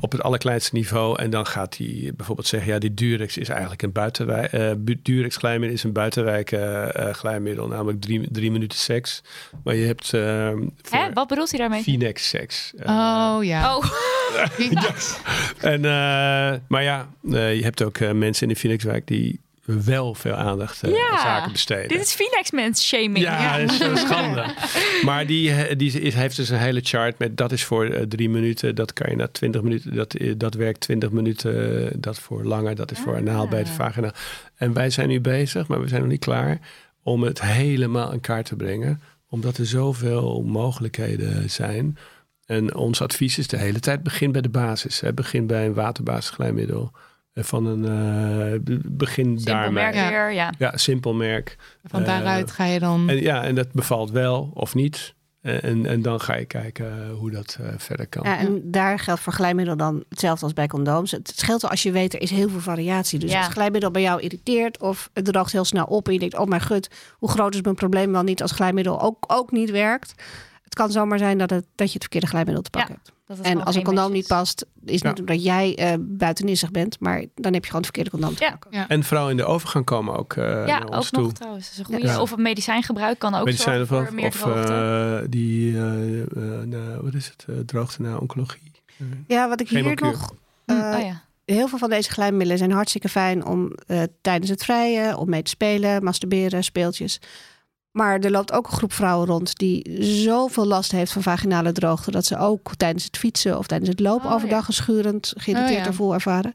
op 0.00 0.12
het 0.12 0.22
allerkleinste 0.22 0.74
niveau. 0.74 1.18
En 1.18 1.30
dan 1.30 1.46
gaat 1.46 1.76
hij 1.76 2.12
bijvoorbeeld 2.16 2.46
zeggen, 2.48 2.72
ja, 2.72 2.78
die 2.78 2.94
Durex 2.94 3.36
is 3.38 3.48
eigenlijk 3.48 3.82
een 3.82 3.92
buitenwijk. 3.92 4.52
eh, 4.52 4.70
bu- 4.78 5.00
Durex 5.02 5.36
glijmiddel 5.36 5.76
is 5.76 5.82
een 5.84 5.92
buitenwijk 5.92 6.52
eh, 6.52 7.08
eh, 7.08 7.14
glijmiddel, 7.16 7.66
namelijk 7.68 8.00
drie, 8.00 8.28
drie 8.30 8.50
minuten 8.50 8.78
seks. 8.78 9.22
Maar 9.64 9.74
je 9.74 9.86
hebt 9.86 10.12
eh, 10.14 10.52
Hè? 10.90 11.12
Wat 11.12 11.28
bedoelt 11.28 11.50
hij 11.50 11.58
daarmee? 11.58 11.82
Phoenix 11.82 12.28
seks. 12.28 12.72
Eh, 12.78 12.94
Oh 13.36 13.44
ja. 13.44 13.76
Oh, 13.76 13.84
en, 15.60 15.84
eh, 15.84 16.54
maar 16.68 16.82
ja, 16.82 17.08
eh, 17.32 17.56
je 17.56 17.62
hebt 17.62 17.82
ook 17.82 17.98
eh, 17.98 18.12
mensen 18.12 18.46
in 18.48 18.52
de 18.54 18.58
Phoenixwijk 18.60 19.06
die 19.06 19.40
wel 19.64 20.14
veel 20.14 20.34
aandacht 20.34 20.80
Ja, 20.80 21.10
aan 21.10 21.18
zaken 21.18 21.52
besteden. 21.52 21.88
dit 21.88 22.00
is 22.00 22.14
Phoenix 22.14 22.50
mens 22.50 22.86
shaming. 22.86 23.18
Ja, 23.18 23.58
dat 23.58 23.70
is 23.72 23.78
een 23.80 23.96
schande. 23.96 24.44
Maar 25.04 25.26
die, 25.26 25.76
die 25.76 26.00
is, 26.00 26.14
heeft 26.14 26.36
dus 26.36 26.48
een 26.48 26.58
hele 26.58 26.80
chart 26.82 27.18
met 27.18 27.36
dat 27.36 27.52
is 27.52 27.64
voor 27.64 28.06
drie 28.08 28.28
minuten, 28.30 28.74
dat 28.74 28.92
kan 28.92 29.10
je 29.10 29.16
na 29.16 29.28
twintig 29.28 29.62
minuten, 29.62 29.94
dat, 29.94 30.14
dat 30.36 30.54
werkt 30.54 30.80
twintig 30.80 31.10
minuten, 31.10 31.90
dat 32.00 32.18
voor 32.18 32.44
langer, 32.44 32.74
dat 32.74 32.90
is 32.90 32.98
voor 32.98 33.16
anaal 33.16 33.48
bij 33.48 33.64
de 33.64 33.70
vagina. 33.70 34.12
En 34.56 34.72
wij 34.72 34.90
zijn 34.90 35.08
nu 35.08 35.20
bezig, 35.20 35.66
maar 35.66 35.80
we 35.80 35.88
zijn 35.88 36.00
nog 36.00 36.10
niet 36.10 36.20
klaar 36.24 36.58
om 37.06 37.22
het 37.22 37.42
helemaal 37.42 38.12
in 38.12 38.20
kaart 38.20 38.46
te 38.46 38.56
brengen, 38.56 39.00
omdat 39.28 39.56
er 39.56 39.66
zoveel 39.66 40.42
mogelijkheden 40.42 41.50
zijn. 41.50 41.96
En 42.46 42.74
ons 42.74 43.00
advies 43.02 43.38
is 43.38 43.46
de 43.48 43.56
hele 43.58 43.80
tijd 43.80 44.02
begin 44.02 44.32
bij 44.32 44.40
de 44.40 44.48
basis. 44.48 45.00
Hè. 45.00 45.12
Begin 45.14 45.46
bij 45.46 45.66
een 45.66 45.74
waterbasisglijmiddel. 45.74 46.92
Eh, 47.32 47.44
Van 47.44 47.66
een 47.66 47.84
eh, 47.84 48.60
be- 48.60 48.80
begin 48.84 49.24
Simpel 49.26 49.44
daarmee. 49.44 49.72
merk 49.72 49.94
Ja. 49.94 50.08
weer, 50.08 50.32
ja. 50.32 50.52
Ja, 50.58 50.76
simpel 50.76 51.14
merk. 51.14 51.56
Van 51.84 52.00
Eh, 52.00 52.06
daaruit 52.06 52.50
ga 52.50 52.64
je 52.64 52.78
dan... 52.78 53.08
En, 53.08 53.20
ja, 53.22 53.44
en 53.44 53.54
dat 53.54 53.72
bevalt 53.72 54.10
wel 54.10 54.50
of 54.54 54.74
niet. 54.74 55.14
En, 55.46 55.86
en, 55.86 56.02
dan 56.02 56.20
ga 56.20 56.34
je 56.34 56.44
kijken 56.44 57.10
hoe 57.10 57.30
dat 57.30 57.58
eh, 57.60 57.68
verder 57.76 58.06
kan. 58.06 58.22
Ja, 58.24 58.38
en 58.38 58.60
daar 58.70 58.98
geldt 58.98 59.20
voor 59.20 59.32
glijmiddel 59.32 59.76
dan 59.76 60.04
hetzelfde 60.08 60.44
als 60.44 60.52
bij 60.54 60.66
condooms. 60.66 61.10
Het 61.10 61.32
scheelt 61.36 61.62
wel 61.62 61.70
als 61.70 61.82
je 61.82 61.90
weet, 61.92 62.14
er 62.14 62.20
is 62.20 62.30
heel 62.30 62.48
veel 62.48 62.60
variatie. 62.60 63.18
Dus 63.18 63.30
Ja. 63.30 63.38
als 63.38 63.52
glijmiddel 63.52 63.90
bij 63.90 64.02
jou 64.02 64.20
irriteert 64.20 64.80
of 64.80 65.10
het 65.12 65.24
droogt 65.24 65.52
heel 65.52 65.64
snel 65.64 65.84
op... 65.84 66.06
en 66.06 66.12
je 66.12 66.18
denkt, 66.18 66.38
oh 66.38 66.46
mijn 66.46 66.60
gut, 66.60 66.90
hoe 67.18 67.28
groot 67.30 67.54
is 67.54 67.60
mijn 67.60 67.74
probleem 67.74 68.12
wel 68.12 68.22
niet... 68.22 68.42
als 68.42 68.52
glijmiddel 68.52 69.00
ook, 69.00 69.24
ook 69.26 69.50
niet 69.50 69.70
werkt. 69.70 70.14
Het 70.64 70.74
kan 70.74 70.90
zomaar 70.90 71.18
zijn 71.18 71.38
dat, 71.38 71.50
het, 71.50 71.66
dat 71.74 71.86
je 71.86 71.92
het 71.92 72.02
verkeerde 72.02 72.26
glijmiddel 72.26 72.62
te 72.62 72.70
pakken 72.70 72.94
Ja, 72.94 73.00
hebt. 73.04 73.15
Dat 73.26 73.36
het 73.36 73.46
En 73.46 73.64
als 73.64 73.74
een 73.76 73.82
condoom 73.82 74.12
niet 74.12 74.26
past, 74.26 74.66
is 74.84 75.00
Ja. 75.00 75.08
niet 75.08 75.20
omdat 75.20 75.42
jij 75.42 75.74
eh 75.76 75.92
buitenissig 76.00 76.70
bent... 76.70 77.00
maar 77.00 77.24
dan 77.34 77.52
heb 77.52 77.62
je 77.64 77.70
gewoon 77.70 77.76
het 77.76 77.84
verkeerde 77.84 78.10
condoom 78.10 78.34
te 78.34 78.44
Ja. 78.44 78.50
pakken. 78.50 78.88
En 78.88 79.02
vrouwen 79.04 79.30
in 79.30 79.36
de 79.36 79.44
overgang 79.44 79.84
komen 79.84 80.16
ook 80.16 80.32
eh 80.32 80.44
Ja, 80.44 80.78
naar 80.78 80.84
ons 80.86 80.96
ook 81.06 81.12
toe. 81.12 81.22
nog 81.22 81.32
trouwens. 81.32 81.64
Dat 81.64 81.72
is 81.72 81.78
een 81.78 81.84
goede. 81.84 82.06
Ja. 82.06 82.20
Of 82.20 82.30
een 82.30 82.42
medicijngebruik 82.42 83.18
kan 83.18 83.34
ook 83.34 83.44
Medicijnen 83.44 83.86
zorgen 83.86 84.04
of, 84.04 84.06
voor 84.06 84.14
meer 84.16 84.26
of 84.28 84.36
droogte. 84.40 85.20
eh, 85.22 85.26
die, 85.30 85.76
wat 87.02 87.14
is 87.14 87.32
het, 87.36 87.68
droogte 87.68 88.02
na 88.02 88.16
oncologie. 88.16 88.64
Ja, 89.26 89.48
wat 89.48 89.60
ik 89.60 89.68
hier 89.68 89.94
nog... 90.02 90.32
Eh, 90.64 90.76
oh 90.76 91.00
ja. 91.04 91.22
Heel 91.44 91.68
veel 91.68 91.78
van 91.78 91.90
deze 91.90 92.10
glijmiddelen 92.10 92.58
zijn 92.58 92.70
hartstikke 92.72 93.08
fijn 93.08 93.44
om 93.46 93.72
eh, 93.86 94.02
tijdens 94.20 94.50
het 94.50 94.64
vrije, 94.64 95.16
om 95.16 95.30
mee 95.30 95.42
te 95.42 95.50
spelen, 95.50 96.04
masturberen, 96.04 96.64
speeltjes. 96.64 97.20
Maar 97.96 98.18
er 98.18 98.30
loopt 98.30 98.52
ook 98.52 98.66
een 98.66 98.72
groep 98.76 98.92
vrouwen 98.92 99.26
rond 99.26 99.58
die 99.58 99.96
zoveel 100.04 100.66
last 100.66 100.92
heeft 100.92 101.12
van 101.12 101.22
vaginale 101.22 101.72
droogte. 101.72 102.10
dat 102.10 102.24
ze 102.26 102.38
ook 102.38 102.74
tijdens 102.76 103.04
het 103.04 103.16
fietsen 103.16 103.58
of 103.58 103.66
tijdens 103.66 103.90
het 103.90 104.00
lopen 104.00 104.26
Oh, 104.28 104.34
overdag 104.34 104.66
schurend, 104.68 105.32
geïrriteerd 105.36 105.76
Oh, 105.78 105.82
ja. 105.84 105.90
ervoor 105.90 106.14
ervaren. 106.14 106.52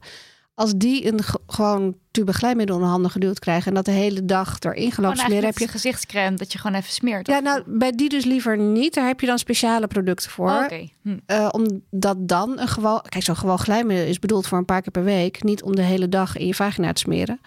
Als 0.54 0.72
die 0.76 1.12
een 1.12 1.22
ge- 1.22 1.40
gewoon 1.46 1.96
tube 2.10 2.32
glijmiddel 2.32 2.76
in 2.76 2.82
de 2.82 2.88
handen 2.88 3.10
geduwd 3.10 3.38
krijgen 3.38 3.66
en 3.68 3.74
dat 3.74 3.84
de 3.84 3.90
hele 3.90 4.24
dag 4.24 4.56
erin 4.60 4.92
gelopen 4.92 5.18
smeren, 5.18 5.44
heb 5.44 5.58
je. 5.58 5.68
gezichtscrème 5.68 6.36
dat 6.36 6.52
je 6.52 6.58
gewoon 6.58 6.76
even 6.76 6.92
smeert. 6.92 7.26
Ja, 7.26 7.38
nou, 7.38 7.62
bij 7.66 7.92
die 7.92 8.08
dus 8.08 8.24
liever 8.24 8.58
niet. 8.58 8.94
Daar 8.94 9.06
heb 9.06 9.20
je 9.20 9.26
dan 9.26 9.38
speciale 9.38 9.86
producten 9.86 10.30
voor. 10.30 10.48
Oh, 10.50 10.62
Oké. 10.64 10.88
Hm. 11.02 11.16
Eh, 11.26 11.48
omdat 11.50 12.16
dan 12.28 12.58
een 12.58 12.68
gewoon... 12.68 13.02
Kijk, 13.08 13.24
zo'n 13.24 13.36
gewoon 13.36 13.58
glijmiddel 13.58 14.06
is 14.06 14.18
bedoeld 14.18 14.46
voor 14.46 14.58
een 14.58 14.64
paar 14.64 14.82
keer 14.82 14.92
per 14.92 15.04
week. 15.04 15.42
Niet 15.42 15.62
om 15.62 15.76
de 15.76 15.82
hele 15.82 16.08
dag 16.08 16.36
in 16.36 16.46
je 16.46 16.54
vagina 16.54 16.92
te 16.92 17.00
smeren. 17.00 17.40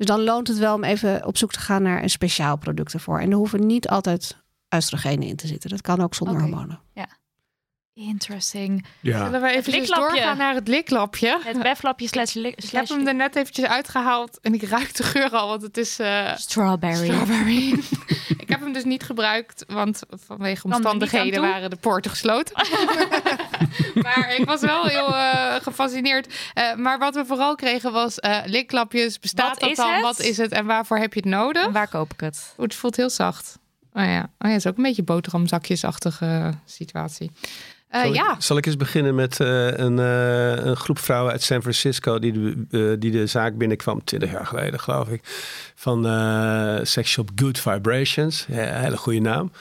Dus 0.00 0.08
dan 0.08 0.22
loont 0.22 0.48
het 0.48 0.58
wel 0.58 0.74
om 0.74 0.84
even 0.84 1.26
op 1.26 1.36
zoek 1.36 1.52
te 1.52 1.58
gaan 1.58 1.82
naar 1.82 2.02
een 2.02 2.10
speciaal 2.10 2.56
product 2.56 2.92
ervoor. 2.92 3.20
En 3.20 3.30
er 3.30 3.36
hoeven 3.36 3.66
niet 3.66 3.88
altijd 3.88 4.36
oestrogenen 4.74 5.28
in 5.28 5.36
te 5.36 5.46
zitten. 5.46 5.70
Dat 5.70 5.80
kan 5.80 6.00
ook 6.00 6.14
zonder 6.14 6.40
hormonen. 6.40 6.80
Interesting. 8.08 8.84
Ja. 9.00 9.24
Zullen 9.24 9.40
we 9.40 9.48
even 9.48 9.72
liklapje. 9.72 10.08
doorgaan 10.14 10.36
naar 10.36 10.54
het 10.54 10.68
liklapje? 10.68 11.38
Het 11.44 11.62
weflapje 11.62 12.08
slash... 12.08 12.34
li- 12.34 12.48
Ik 12.56 12.70
heb 12.70 12.88
hem 12.88 13.06
er 13.06 13.14
net 13.14 13.36
eventjes 13.36 13.66
uitgehaald 13.66 14.38
en 14.42 14.54
ik 14.54 14.62
ruik 14.62 14.94
de 14.96 15.02
geur 15.02 15.30
al, 15.30 15.48
want 15.48 15.62
het 15.62 15.76
is 15.76 15.98
eh, 15.98 16.36
Strawberry. 16.36 17.04
strawberry. 17.04 17.68
ik 18.42 18.48
heb 18.48 18.60
hem 18.60 18.72
dus 18.72 18.84
niet 18.84 19.02
gebruikt, 19.02 19.64
want 19.68 20.00
vanwege 20.26 20.64
omstandigheden 20.66 21.40
waren 21.40 21.70
de 21.70 21.76
poorten 21.76 22.10
gesloten. 22.10 22.54
maar 24.04 24.34
ik 24.38 24.44
was 24.44 24.60
wel 24.60 24.84
heel 24.84 25.16
eh, 25.16 25.54
gefascineerd. 25.62 26.34
Eh, 26.54 26.74
maar 26.74 26.98
wat 26.98 27.14
we 27.14 27.24
vooral 27.26 27.54
kregen 27.54 27.92
was 27.92 28.18
eh, 28.18 28.38
liklapjes. 28.44 29.18
Bestaat 29.18 29.48
Wat 29.50 29.60
dat 29.60 29.70
is 29.70 29.76
dan? 29.76 29.92
het? 29.92 30.02
Wat 30.02 30.20
is 30.20 30.36
het 30.36 30.52
en 30.52 30.66
waarvoor 30.66 30.98
heb 30.98 31.14
je 31.14 31.20
het 31.20 31.28
nodig? 31.28 31.64
En 31.64 31.72
waar 31.72 31.88
koop 31.88 32.12
ik 32.12 32.20
het? 32.20 32.54
Het 32.56 32.74
voelt 32.74 32.96
heel 32.96 33.10
zacht. 33.10 33.58
Oh 33.92 34.04
ja, 34.04 34.20
oh 34.20 34.26
ja 34.38 34.48
het 34.48 34.56
is 34.56 34.66
ook 34.66 34.76
een 34.76 34.82
beetje 34.82 35.02
boterhamzakjesachtige 35.02 36.54
situatie. 36.64 37.30
Eh, 37.90 38.00
Zal, 38.00 38.12
ja, 38.12 38.32
ik, 38.34 38.42
zal 38.42 38.56
ik 38.56 38.66
eens 38.66 38.76
beginnen 38.76 39.14
met 39.14 39.40
eh, 39.40 39.66
een, 39.66 39.98
eh, 39.98 40.64
een 40.64 40.76
groep 40.76 40.98
vrouwen 40.98 41.32
uit 41.32 41.42
San 41.42 41.60
Francisco 41.60 42.18
die 42.18 42.32
de, 42.68 42.96
die 42.98 43.10
de 43.10 43.26
zaak 43.26 43.56
binnenkwam 43.56 44.04
20 44.04 44.30
jaar 44.30 44.46
geleden, 44.46 44.80
geloof 44.80 45.08
ik. 45.08 45.20
Van 45.74 46.06
eh 46.06 46.78
Sex 46.82 47.10
Shop 47.10 47.30
Good 47.34 47.58
Vibrations. 47.58 48.46
Hele 48.50 48.96
goede 48.96 49.20
naam. 49.20 49.52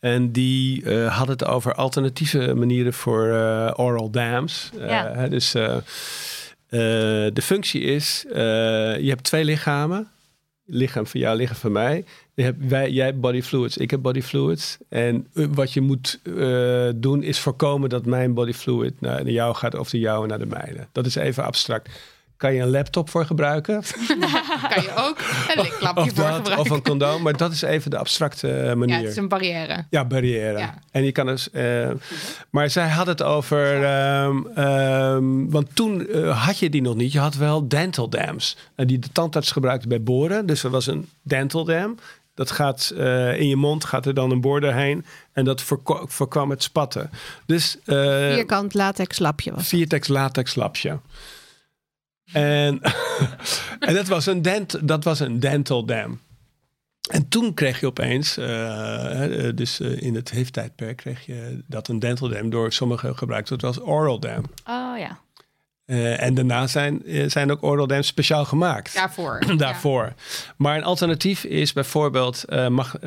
En 0.00 0.32
die 0.32 0.90
hadden 1.08 1.36
het 1.36 1.44
over 1.44 1.74
alternatieve 1.74 2.54
manieren 2.54 2.92
voor 2.92 3.26
oral 3.76 4.10
dams. 4.10 4.70
Ja. 4.78 5.28
dus 5.28 5.52
de 6.70 7.42
functie 7.42 7.80
is, 7.80 8.24
je 8.28 9.06
hebt 9.06 9.22
twee 9.22 9.44
lichamen. 9.44 10.08
Lichaam 10.70 11.06
van 11.06 11.20
jou, 11.20 11.36
lichaam 11.36 11.56
van 11.56 11.72
mij. 11.72 12.04
Wij, 12.58 12.90
jij 12.90 13.06
hebt 13.06 13.20
body 13.20 13.42
fluids, 13.42 13.76
ik 13.76 13.90
heb 13.90 14.02
body 14.02 14.20
fluids. 14.20 14.78
En 14.88 15.26
eh, 15.34 15.46
wat 15.50 15.72
je 15.72 15.80
moet 15.80 16.20
eh, 16.36 16.88
doen 16.96 17.22
is 17.22 17.38
voorkomen 17.38 17.88
dat 17.88 18.06
mijn 18.06 18.34
body 18.34 18.52
fluid 18.52 19.00
naar 19.00 19.30
jou 19.30 19.54
gaat 19.54 19.74
of 19.74 19.90
de 19.90 19.98
jouwe 19.98 20.26
naar 20.26 20.38
de 20.38 20.46
mijne. 20.46 20.86
Dat 20.92 21.06
is 21.06 21.14
even 21.14 21.44
abstract. 21.44 21.90
Kan 22.38 22.54
je 22.54 22.60
een 22.62 22.70
laptop 22.70 23.10
voor 23.10 23.26
gebruiken? 23.26 23.82
kan 24.74 24.82
je 24.82 24.92
ook 24.96 25.18
een 25.54 25.62
liklapje 25.62 26.02
of, 26.02 26.08
voor 26.14 26.24
dat, 26.24 26.34
gebruiken. 26.34 26.58
of 26.58 26.70
een 26.70 26.82
condoom. 26.82 27.22
Maar 27.22 27.36
dat 27.36 27.52
is 27.52 27.62
even 27.62 27.90
de 27.90 27.98
abstracte 27.98 28.50
eh, 28.50 28.64
ja, 28.66 28.74
manier. 28.74 28.96
het 28.96 29.06
is 29.06 29.16
een 29.16 29.28
barrière. 29.28 29.84
Ja, 29.90 30.04
barrière. 30.04 30.58
Ja. 30.58 30.74
En 30.90 31.04
je 31.04 31.12
kan 31.12 31.26
dus. 31.26 31.50
eh, 31.50 31.90
maar 32.50 32.70
zij 32.70 32.88
had 32.88 33.06
het 33.06 33.22
over. 33.22 33.84
ehm, 33.84 34.36
ehm, 34.54 35.48
want 35.48 35.68
toen 35.76 36.06
eh, 36.08 36.44
had 36.46 36.58
je 36.58 36.70
die 36.70 36.82
nog 36.82 36.94
niet. 36.94 37.12
Je 37.12 37.18
had 37.18 37.34
wel 37.34 37.68
dental 37.68 38.08
dams. 38.08 38.56
En 38.74 38.86
die 38.86 38.98
de 38.98 39.08
tandarts 39.12 39.50
gebruikte 39.52 39.88
bij 39.88 40.02
boren. 40.02 40.46
Dus 40.46 40.62
er 40.64 40.70
was 40.70 40.86
een 40.86 41.08
dental 41.22 41.64
dam. 41.64 41.98
Dat 42.34 42.50
gaat 42.50 42.92
eh, 42.96 43.40
in 43.40 43.48
je 43.48 43.56
mond, 43.56 43.84
gaat 43.84 44.06
er 44.06 44.14
dan 44.14 44.30
een 44.30 44.40
boor 44.40 44.60
doorheen. 44.60 45.04
En 45.32 45.44
dat 45.44 45.62
voorko- 45.62 46.04
voorkwam 46.06 46.50
het 46.50 46.62
spatten. 46.62 47.10
Dus. 47.46 47.76
eh, 47.84 47.96
Vierkant 48.32 48.74
latex 48.74 49.18
lapje 49.18 49.52
was. 49.54 49.68
Viertex 49.68 50.08
latex 50.08 50.54
lapje. 50.54 50.98
En, 52.32 52.80
en 53.80 53.94
dat, 53.94 54.08
was 54.08 54.26
een 54.26 54.42
dent, 54.42 54.88
dat 54.88 55.04
was 55.04 55.20
een 55.20 55.40
dental 55.40 55.84
dam. 55.84 56.20
En 57.08 57.28
toen 57.28 57.54
kreeg 57.54 57.80
je 57.80 57.86
opeens, 57.86 58.36
eh, 58.36 59.46
eh, 59.48 59.56
dus 59.56 59.80
eh, 59.80 60.02
in 60.02 60.14
het 60.14 60.30
HIV-tijdperk, 60.30 60.96
kreeg 60.96 61.26
je 61.26 61.62
dat 61.66 61.88
een 61.88 61.98
dental 61.98 62.28
dam 62.28 62.50
door 62.50 62.72
sommigen 62.72 63.16
gebruikt 63.16 63.48
wordt 63.48 63.64
als 63.64 63.80
oral 63.80 64.20
dam. 64.20 64.44
Oh 64.64 64.98
ja. 64.98 65.18
En 66.16 66.34
daarna 66.34 66.66
zijn, 66.66 67.02
zijn 67.26 67.50
ook 67.50 67.62
oral 67.62 67.86
dams 67.86 68.06
speciaal 68.06 68.44
gemaakt. 68.44 68.94
Daarvoor. 68.94 69.42
Daarvoor. 69.56 70.14
Maar 70.56 70.76
een 70.76 70.84
alternatief 70.84 71.44
is 71.44 71.72
bijvoorbeeld 71.72 72.44
mag, 72.68 73.00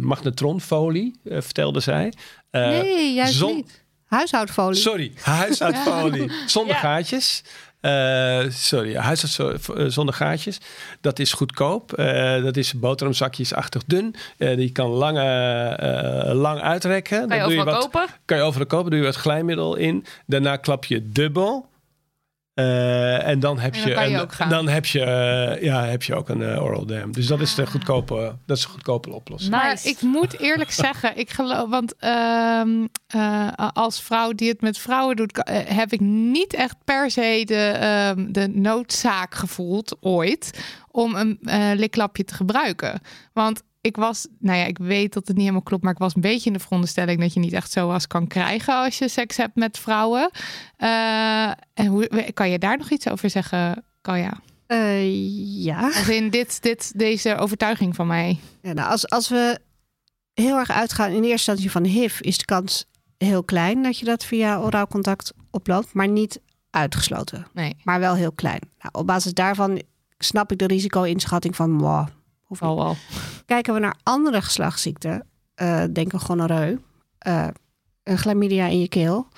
magnetronfolie, 0.00 1.20
vertelde 1.24 1.80
zij. 1.80 2.12
Nee, 2.50 3.14
juist 3.14 3.44
niet. 3.44 3.84
Huishoudfolie. 4.08 4.80
Sorry, 4.80 5.12
huishoudfolie 5.20 6.30
zonder 6.46 6.74
Ja. 6.74 6.80
gaatjes. 6.80 7.42
Eh, 7.80 8.44
sorry, 8.48 8.94
huishoud 8.94 9.68
eh, 9.68 9.84
zonder 9.86 10.14
gaatjes. 10.14 10.58
Dat 11.00 11.18
is 11.18 11.32
goedkoop. 11.32 11.92
Eh, 11.92 12.42
dat 12.42 12.56
is 12.56 12.72
boterhamzakjesachtig 12.72 13.84
dun. 13.84 14.14
Eh, 14.38 14.56
die 14.56 14.72
kan 14.72 14.88
lang, 14.90 15.18
eh, 15.18 16.28
eh, 16.28 16.34
lang 16.34 16.60
uitrekken. 16.60 17.28
Kan 17.28 17.36
je 17.36 17.42
Dan 17.42 17.52
doe 17.52 17.64
wat, 17.64 17.78
kopen? 17.78 18.06
Kan 18.24 18.36
je 18.36 18.42
overal 18.42 18.66
kopen. 18.66 18.90
Doe 18.90 19.00
je 19.00 19.04
wat 19.06 19.16
glijmiddel 19.16 19.76
in. 19.76 20.04
Daarna 20.26 20.56
klap 20.56 20.84
je 20.84 21.12
dubbel. 21.12 21.68
Eh, 22.58 23.26
en 23.26 23.40
dan 23.40 23.58
heb 23.58 23.74
En 23.74 23.80
dan 23.80 23.88
je, 23.88 23.94
kan 23.94 24.08
je 24.10 24.14
een- 24.14 24.20
ook 24.20 24.32
gaan. 24.32 24.48
dan 24.48 24.68
heb 24.68 24.86
je, 24.86 25.00
eh, 25.00 25.62
ja, 25.62 25.84
heb 25.84 26.02
je 26.02 26.14
ook 26.14 26.28
een 26.28 26.42
eh, 26.42 26.62
oral 26.62 26.86
dam. 26.86 27.12
Dus 27.12 27.26
dat 27.26 27.40
is 27.40 27.54
de 27.54 27.66
goedkope, 27.66 28.36
dat 28.46 28.56
is 28.56 28.64
een 28.64 28.70
goedkope 28.70 29.10
oplossing. 29.12 29.50
Maar 29.52 29.68
Nice. 29.68 29.88
ik 29.88 30.00
moet 30.02 30.38
eerlijk 30.40 30.70
zeggen, 30.86 31.18
ik 31.18 31.30
geloof, 31.30 31.68
want 31.68 31.94
ehm, 31.98 32.86
eh, 33.06 33.48
als 33.72 34.02
vrouw 34.02 34.32
die 34.32 34.48
het 34.48 34.60
met 34.60 34.78
vrouwen 34.78 35.16
doet, 35.16 35.40
heb 35.68 35.92
ik 35.92 36.00
niet 36.00 36.54
echt 36.54 36.76
per 36.84 37.10
se 37.10 37.42
de, 37.44 37.54
ehm, 37.80 38.32
de 38.32 38.48
noodzaak 38.48 39.34
gevoeld 39.34 39.96
ooit 40.00 40.60
om 40.90 41.14
een 41.14 41.38
eh, 41.42 41.70
liklapje 41.74 42.24
te 42.24 42.34
gebruiken. 42.34 43.00
Want 43.32 43.62
ik 43.88 43.96
was, 43.96 44.26
nou 44.38 44.58
ja, 44.58 44.64
ik 44.64 44.78
weet 44.78 45.12
dat 45.12 45.26
het 45.26 45.36
niet 45.36 45.44
helemaal 45.44 45.62
klopt, 45.62 45.82
maar 45.82 45.92
ik 45.92 45.98
was 45.98 46.14
een 46.14 46.20
beetje 46.20 46.46
in 46.46 46.52
de 46.52 46.58
veronderstelling 46.58 47.20
dat 47.20 47.32
je 47.32 47.40
niet 47.40 47.52
echt 47.52 47.70
zoals 47.70 48.06
kan 48.06 48.26
krijgen 48.26 48.74
als 48.74 48.98
je 48.98 49.08
seks 49.08 49.36
hebt 49.36 49.54
met 49.54 49.78
vrouwen. 49.78 50.30
Eh, 50.76 51.50
en 51.74 51.86
hoe, 51.86 52.30
kan 52.34 52.50
je 52.50 52.58
daar 52.58 52.78
nog 52.78 52.90
iets 52.90 53.08
over 53.08 53.30
zeggen, 53.30 53.84
Kaya? 54.00 54.40
Eh, 54.66 55.64
ja. 55.64 55.80
Als 55.80 56.08
in 56.08 56.30
dit, 56.30 56.62
dit, 56.62 56.98
deze 56.98 57.36
overtuiging 57.36 57.94
van 57.94 58.06
mij. 58.06 58.38
Ja, 58.62 58.72
nou, 58.72 58.90
als, 58.90 59.08
als 59.08 59.28
we 59.28 59.58
heel 60.34 60.58
erg 60.58 60.70
uitgaan 60.70 61.10
in 61.10 61.14
eerste 61.14 61.30
instantie 61.30 61.70
van 61.70 61.84
HIV, 61.84 62.20
is 62.20 62.38
de 62.38 62.44
kans 62.44 62.84
heel 63.18 63.44
klein 63.44 63.82
dat 63.82 63.98
je 63.98 64.04
dat 64.04 64.24
via 64.24 64.60
oraal 64.60 64.86
contact 64.86 65.32
oploopt, 65.50 65.92
maar 65.92 66.08
niet 66.08 66.40
uitgesloten. 66.70 67.46
Nee. 67.52 67.76
Maar 67.84 68.00
wel 68.00 68.14
heel 68.14 68.32
klein. 68.32 68.60
Nou, 68.78 68.90
op 68.92 69.06
basis 69.06 69.32
daarvan 69.32 69.82
snap 70.18 70.52
ik 70.52 70.58
de 70.58 70.66
risico-inschatting 70.66 71.56
van 71.56 71.78
wow, 71.78 72.06
hoeft. 72.48 72.62
Al 72.62 72.76
wel. 72.76 72.96
Kijken 73.46 73.74
we 73.74 73.80
naar 73.80 73.96
andere 74.02 74.42
geslachtsziekten, 74.42 75.26
eh 75.54 75.84
denk 75.92 76.12
een 76.12 76.20
gonoreu, 76.20 76.78
eh, 77.18 77.48
een 78.02 78.18
chlamydia 78.18 78.66
in 78.66 78.80
je 78.80 78.88
keel. 78.88 79.28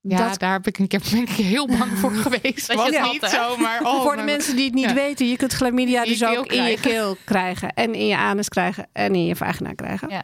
Ja, 0.00 0.28
dat 0.28 0.38
daar 0.38 0.52
heb 0.52 0.66
ik 0.66 0.78
een 0.78 0.86
keer, 0.88 1.02
ben 1.10 1.22
ik 1.22 1.28
heel 1.28 1.66
bang 1.66 1.98
voor 1.98 2.10
geweest. 2.26 2.66
Dat 2.66 2.76
Was 2.76 2.88
niet 2.90 2.98
had, 2.98 3.20
hè? 3.20 3.28
zo, 3.28 3.56
maar 3.56 3.80
oh, 3.82 4.00
voor 4.02 4.10
de 4.10 4.16
maar- 4.16 4.24
mensen 4.24 4.56
die 4.56 4.64
het 4.64 4.74
niet 4.74 4.84
Ja. 4.84 4.94
weten, 4.94 5.28
je 5.28 5.36
kunt 5.36 5.52
chlamydia 5.52 6.04
dus 6.04 6.24
ook 6.24 6.46
in 6.52 6.62
je 6.64 6.80
keel 6.80 7.16
krijgen. 7.24 7.72
En 7.74 7.94
in 7.94 8.06
je 8.06 8.16
anus 8.16 8.48
krijgen 8.48 8.88
en 8.92 9.14
in 9.14 9.24
je 9.26 9.36
vagina 9.36 9.72
krijgen. 9.72 10.08
Ja. 10.08 10.22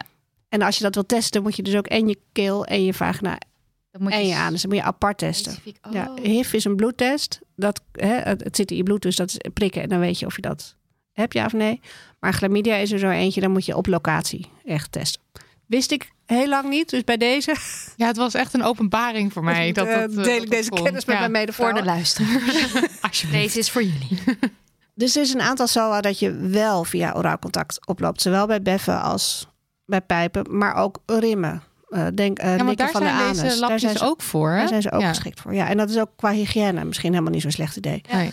En 0.49 0.61
als 0.61 0.77
je 0.77 0.83
dat 0.83 0.93
wil 0.93 1.05
testen, 1.05 1.41
moet 1.43 1.55
je 1.55 1.63
dus 1.63 1.75
ook 1.75 1.87
en 1.87 2.07
je 2.07 2.19
keel 2.31 2.65
en 2.65 2.83
je 2.83 2.93
vagina 2.93 3.37
moet 3.99 4.11
en 4.11 4.27
je 4.27 4.35
anus. 4.35 4.61
Dan 4.61 4.71
moet 4.71 4.79
je 4.79 4.85
apart 4.85 5.17
testen. 5.17 5.51
specifiek- 5.51 5.85
Ja, 5.91 6.07
oh. 6.11 6.23
HIV 6.23 6.53
is 6.53 6.65
een 6.65 6.75
bloedtest. 6.75 7.39
Dat, 7.55 7.81
hè, 7.91 8.13
het 8.15 8.55
zit 8.55 8.71
in 8.71 8.77
je 8.77 8.83
bloed, 8.83 9.01
dus 9.01 9.15
dat 9.15 9.29
is 9.29 9.37
prikken. 9.53 9.81
En 9.81 9.89
dan 9.89 9.99
weet 9.99 10.19
je 10.19 10.25
of 10.25 10.35
je 10.35 10.41
dat 10.41 10.75
hebt, 11.13 11.33
ja 11.33 11.45
of 11.45 11.53
nee. 11.53 11.81
Maar 12.19 12.33
chlamydia 12.33 12.75
is 12.75 12.91
er 12.91 12.99
zo 12.99 13.09
eentje, 13.09 13.41
dan 13.41 13.51
moet 13.51 13.65
je 13.65 13.75
op 13.75 13.87
locatie 13.87 14.49
echt 14.65 14.91
testen. 14.91 15.21
Wist 15.65 15.91
ik 15.91 16.11
heel 16.25 16.47
lang 16.47 16.69
niet, 16.69 16.89
dus 16.89 17.03
bij 17.03 17.17
deze 17.17 17.55
Ja, 17.95 18.07
het 18.07 18.17
was 18.17 18.33
echt 18.33 18.53
een 18.53 18.63
openbaring 18.63 19.33
voor 19.33 19.43
mij. 19.43 19.71
Dat, 19.71 19.87
eh, 19.87 19.93
dat, 19.95 20.09
eh, 20.09 20.15
deel 20.15 20.23
dat 20.33 20.43
ik 20.43 20.49
deze 20.49 20.69
kon. 20.69 20.83
kennis 20.83 21.05
met 21.05 21.17
Ja. 21.17 21.27
mijn 21.27 21.31
Voor 21.31 21.39
medevrouwen. 21.73 21.81
de 21.83 21.89
luisteraars. 21.89 22.73
Alsjeblieft. 23.01 23.43
Deze 23.43 23.59
is 23.59 23.71
voor 23.71 23.83
jullie. 23.83 24.19
Dus 24.95 25.15
er 25.15 25.21
is 25.21 25.33
een 25.33 25.41
aantal 25.41 25.67
SOA 25.67 26.01
dat 26.01 26.19
je 26.19 26.31
wel 26.33 26.83
via 26.83 27.13
oraal 27.15 27.39
contact 27.39 27.87
oploopt. 27.87 28.21
Zowel 28.21 28.47
bij 28.47 28.61
beffen 28.61 29.01
als 29.01 29.47
bij 29.85 30.01
pijpen, 30.01 30.57
maar 30.57 30.75
ook 30.75 30.97
rimmen. 31.05 31.63
Eh, 31.89 32.07
denk 32.15 32.41
uh, 32.43 32.57
Ja, 32.57 32.73
daar 32.73 32.89
van 32.91 33.01
de 33.01 33.07
zijn 33.07 33.19
anus. 33.19 33.39
deze 33.39 33.59
lapjes 33.59 33.59
daar 33.59 33.79
zijn 33.79 33.97
ze, 33.97 34.03
ook 34.05 34.21
voor. 34.21 34.49
Hè? 34.51 34.57
daar 34.57 34.67
zijn 34.67 34.81
ze 34.81 34.91
ook 34.91 35.01
Ja. 35.01 35.07
geschikt 35.07 35.39
voor. 35.41 35.53
Ja, 35.53 35.69
en 35.69 35.77
dat 35.77 35.89
is 35.89 35.97
ook 35.99 36.09
qua 36.15 36.31
hygiëne 36.31 36.85
misschien 36.85 37.11
helemaal 37.11 37.31
niet 37.33 37.41
zo'n 37.41 37.51
slecht 37.51 37.75
idee. 37.75 38.01
Nee. 38.11 38.31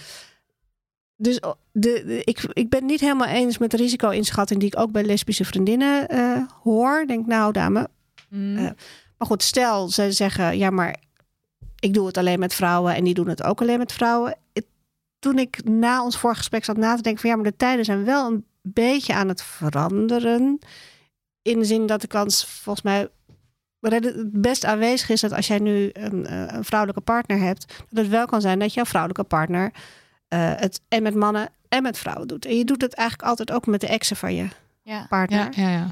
Dus 1.22 1.40
oh, 1.40 1.52
de, 1.72 2.02
de- 2.06 2.22
ik, 2.24 2.42
ik 2.52 2.68
ben 2.68 2.80
het 2.80 2.88
niet 2.90 3.00
helemaal 3.00 3.26
eens 3.26 3.58
met 3.58 3.70
de 3.70 3.76
risico-inschatting 3.76 4.60
die 4.60 4.68
ik 4.72 4.78
ook 4.78 4.92
bij 4.92 5.02
lesbische 5.04 5.44
vriendinnen 5.44 6.08
eh, 6.08 6.42
hoor. 6.62 7.04
Denk 7.06 7.26
nou, 7.26 7.52
dame. 7.52 7.88
Mm. 8.28 8.56
Eh, 8.56 8.62
maar 9.18 9.28
goed, 9.28 9.42
stel 9.42 9.88
ze 9.88 10.12
zeggen, 10.12 10.58
ja, 10.58 10.70
maar 10.70 10.96
ik 11.78 11.94
doe 11.94 12.06
het 12.06 12.16
alleen 12.16 12.38
met 12.38 12.54
vrouwen 12.54 12.94
en 12.94 13.04
die 13.04 13.14
doen 13.14 13.28
het 13.28 13.42
ook 13.42 13.60
alleen 13.60 13.78
met 13.78 13.92
vrouwen. 13.92 14.36
Het- 14.52 14.66
toen 15.18 15.38
ik 15.38 15.64
na 15.64 16.02
ons 16.04 16.18
vorige 16.18 16.38
gesprek 16.38 16.64
zat 16.64 16.76
na 16.76 16.94
te 16.96 17.02
denken 17.02 17.20
van 17.20 17.30
ja, 17.30 17.36
maar 17.36 17.44
de 17.50 17.56
tijden 17.56 17.84
zijn 17.84 18.04
wel 18.04 18.26
een 18.30 18.44
beetje 18.62 19.14
aan 19.14 19.28
het 19.28 19.42
veranderen. 19.42 20.58
In 21.42 21.58
de 21.58 21.64
zin 21.64 21.86
dat 21.86 22.00
de 22.00 22.06
kans 22.06 22.44
volgens 22.46 22.84
mij 22.84 23.08
rede- 23.80 24.28
best 24.32 24.64
aanwezig 24.64 25.08
is 25.08 25.20
dat 25.20 25.32
als 25.32 25.46
jij 25.46 25.58
nu 25.58 25.90
een, 25.92 26.26
eh, 26.26 26.44
een 26.46 26.64
vrouwelijke 26.64 27.02
partner 27.02 27.38
hebt, 27.38 27.66
dat 27.90 28.04
het 28.04 28.08
wel 28.08 28.26
kan 28.26 28.40
zijn 28.40 28.58
dat 28.58 28.74
jouw 28.74 28.84
vrouwelijke 28.84 29.24
partner 29.24 29.72
eh, 30.30 30.52
het 30.56 30.80
en 30.88 31.02
met 31.02 31.14
mannen 31.14 31.48
en 31.68 31.82
met 31.82 31.98
vrouwen 31.98 32.28
doet. 32.28 32.44
En 32.44 32.56
je 32.56 32.64
doet 32.64 32.82
het 32.82 32.94
eigenlijk 32.94 33.28
altijd 33.28 33.52
ook 33.52 33.66
met 33.66 33.80
de 33.80 33.86
exen 33.86 34.16
van 34.16 34.34
je 34.34 34.48
Ja. 34.82 35.06
partner. 35.08 35.48
Ja, 35.56 35.68
ja, 35.68 35.70
ja. 35.70 35.90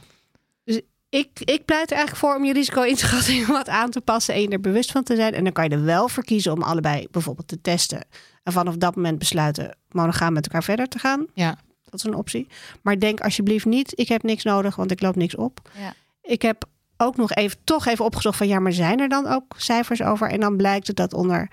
Ik, 1.10 1.40
ik 1.40 1.64
pleit 1.64 1.90
er 1.90 1.96
eigenlijk 1.96 2.16
voor 2.26 2.34
om 2.36 2.44
je 2.44 2.52
risico-inschatting 2.52 3.46
wat 3.46 3.68
aan 3.68 3.90
te 3.90 4.00
passen 4.00 4.34
en 4.34 4.40
je 4.40 4.48
er 4.48 4.60
bewust 4.60 4.92
van 4.92 5.02
te 5.02 5.16
zijn. 5.16 5.34
En 5.34 5.44
dan 5.44 5.52
kan 5.52 5.64
je 5.64 5.70
er 5.70 5.84
wel 5.84 6.08
voor 6.08 6.24
kiezen 6.24 6.52
om 6.52 6.62
allebei 6.62 7.06
bijvoorbeeld 7.10 7.48
te 7.48 7.60
testen. 7.60 8.04
En 8.42 8.52
vanaf 8.52 8.76
dat 8.76 8.96
moment 8.96 9.18
besluiten 9.18 9.76
monogaam 9.90 10.32
met 10.32 10.44
elkaar 10.46 10.62
verder 10.64 10.88
te 10.88 10.98
gaan. 10.98 11.26
Ja. 11.34 11.56
Dat 11.84 11.94
is 11.94 12.04
een 12.04 12.14
optie. 12.14 12.46
Maar 12.82 12.98
denk 12.98 13.20
alsjeblieft 13.20 13.64
niet, 13.64 13.92
ik 13.98 14.08
heb 14.08 14.22
niks 14.22 14.44
nodig, 14.44 14.76
want 14.76 14.90
ik 14.90 15.00
loop 15.02 15.16
niks 15.16 15.36
op. 15.36 15.70
Ja. 15.78 15.94
Ik 16.22 16.42
heb 16.42 16.64
ook 16.96 17.16
nog 17.16 17.32
even, 17.32 17.58
toch 17.64 17.86
even 17.86 18.04
opgezocht 18.04 18.36
van 18.36 18.48
ja, 18.48 18.58
maar 18.58 18.72
zijn 18.72 19.00
er 19.00 19.08
dan 19.08 19.26
ook 19.26 19.54
cijfers 19.56 20.02
over? 20.02 20.30
En 20.30 20.40
dan 20.40 20.56
blijkt 20.56 20.86
het 20.86 20.96
dat 20.96 21.12
onder 21.14 21.50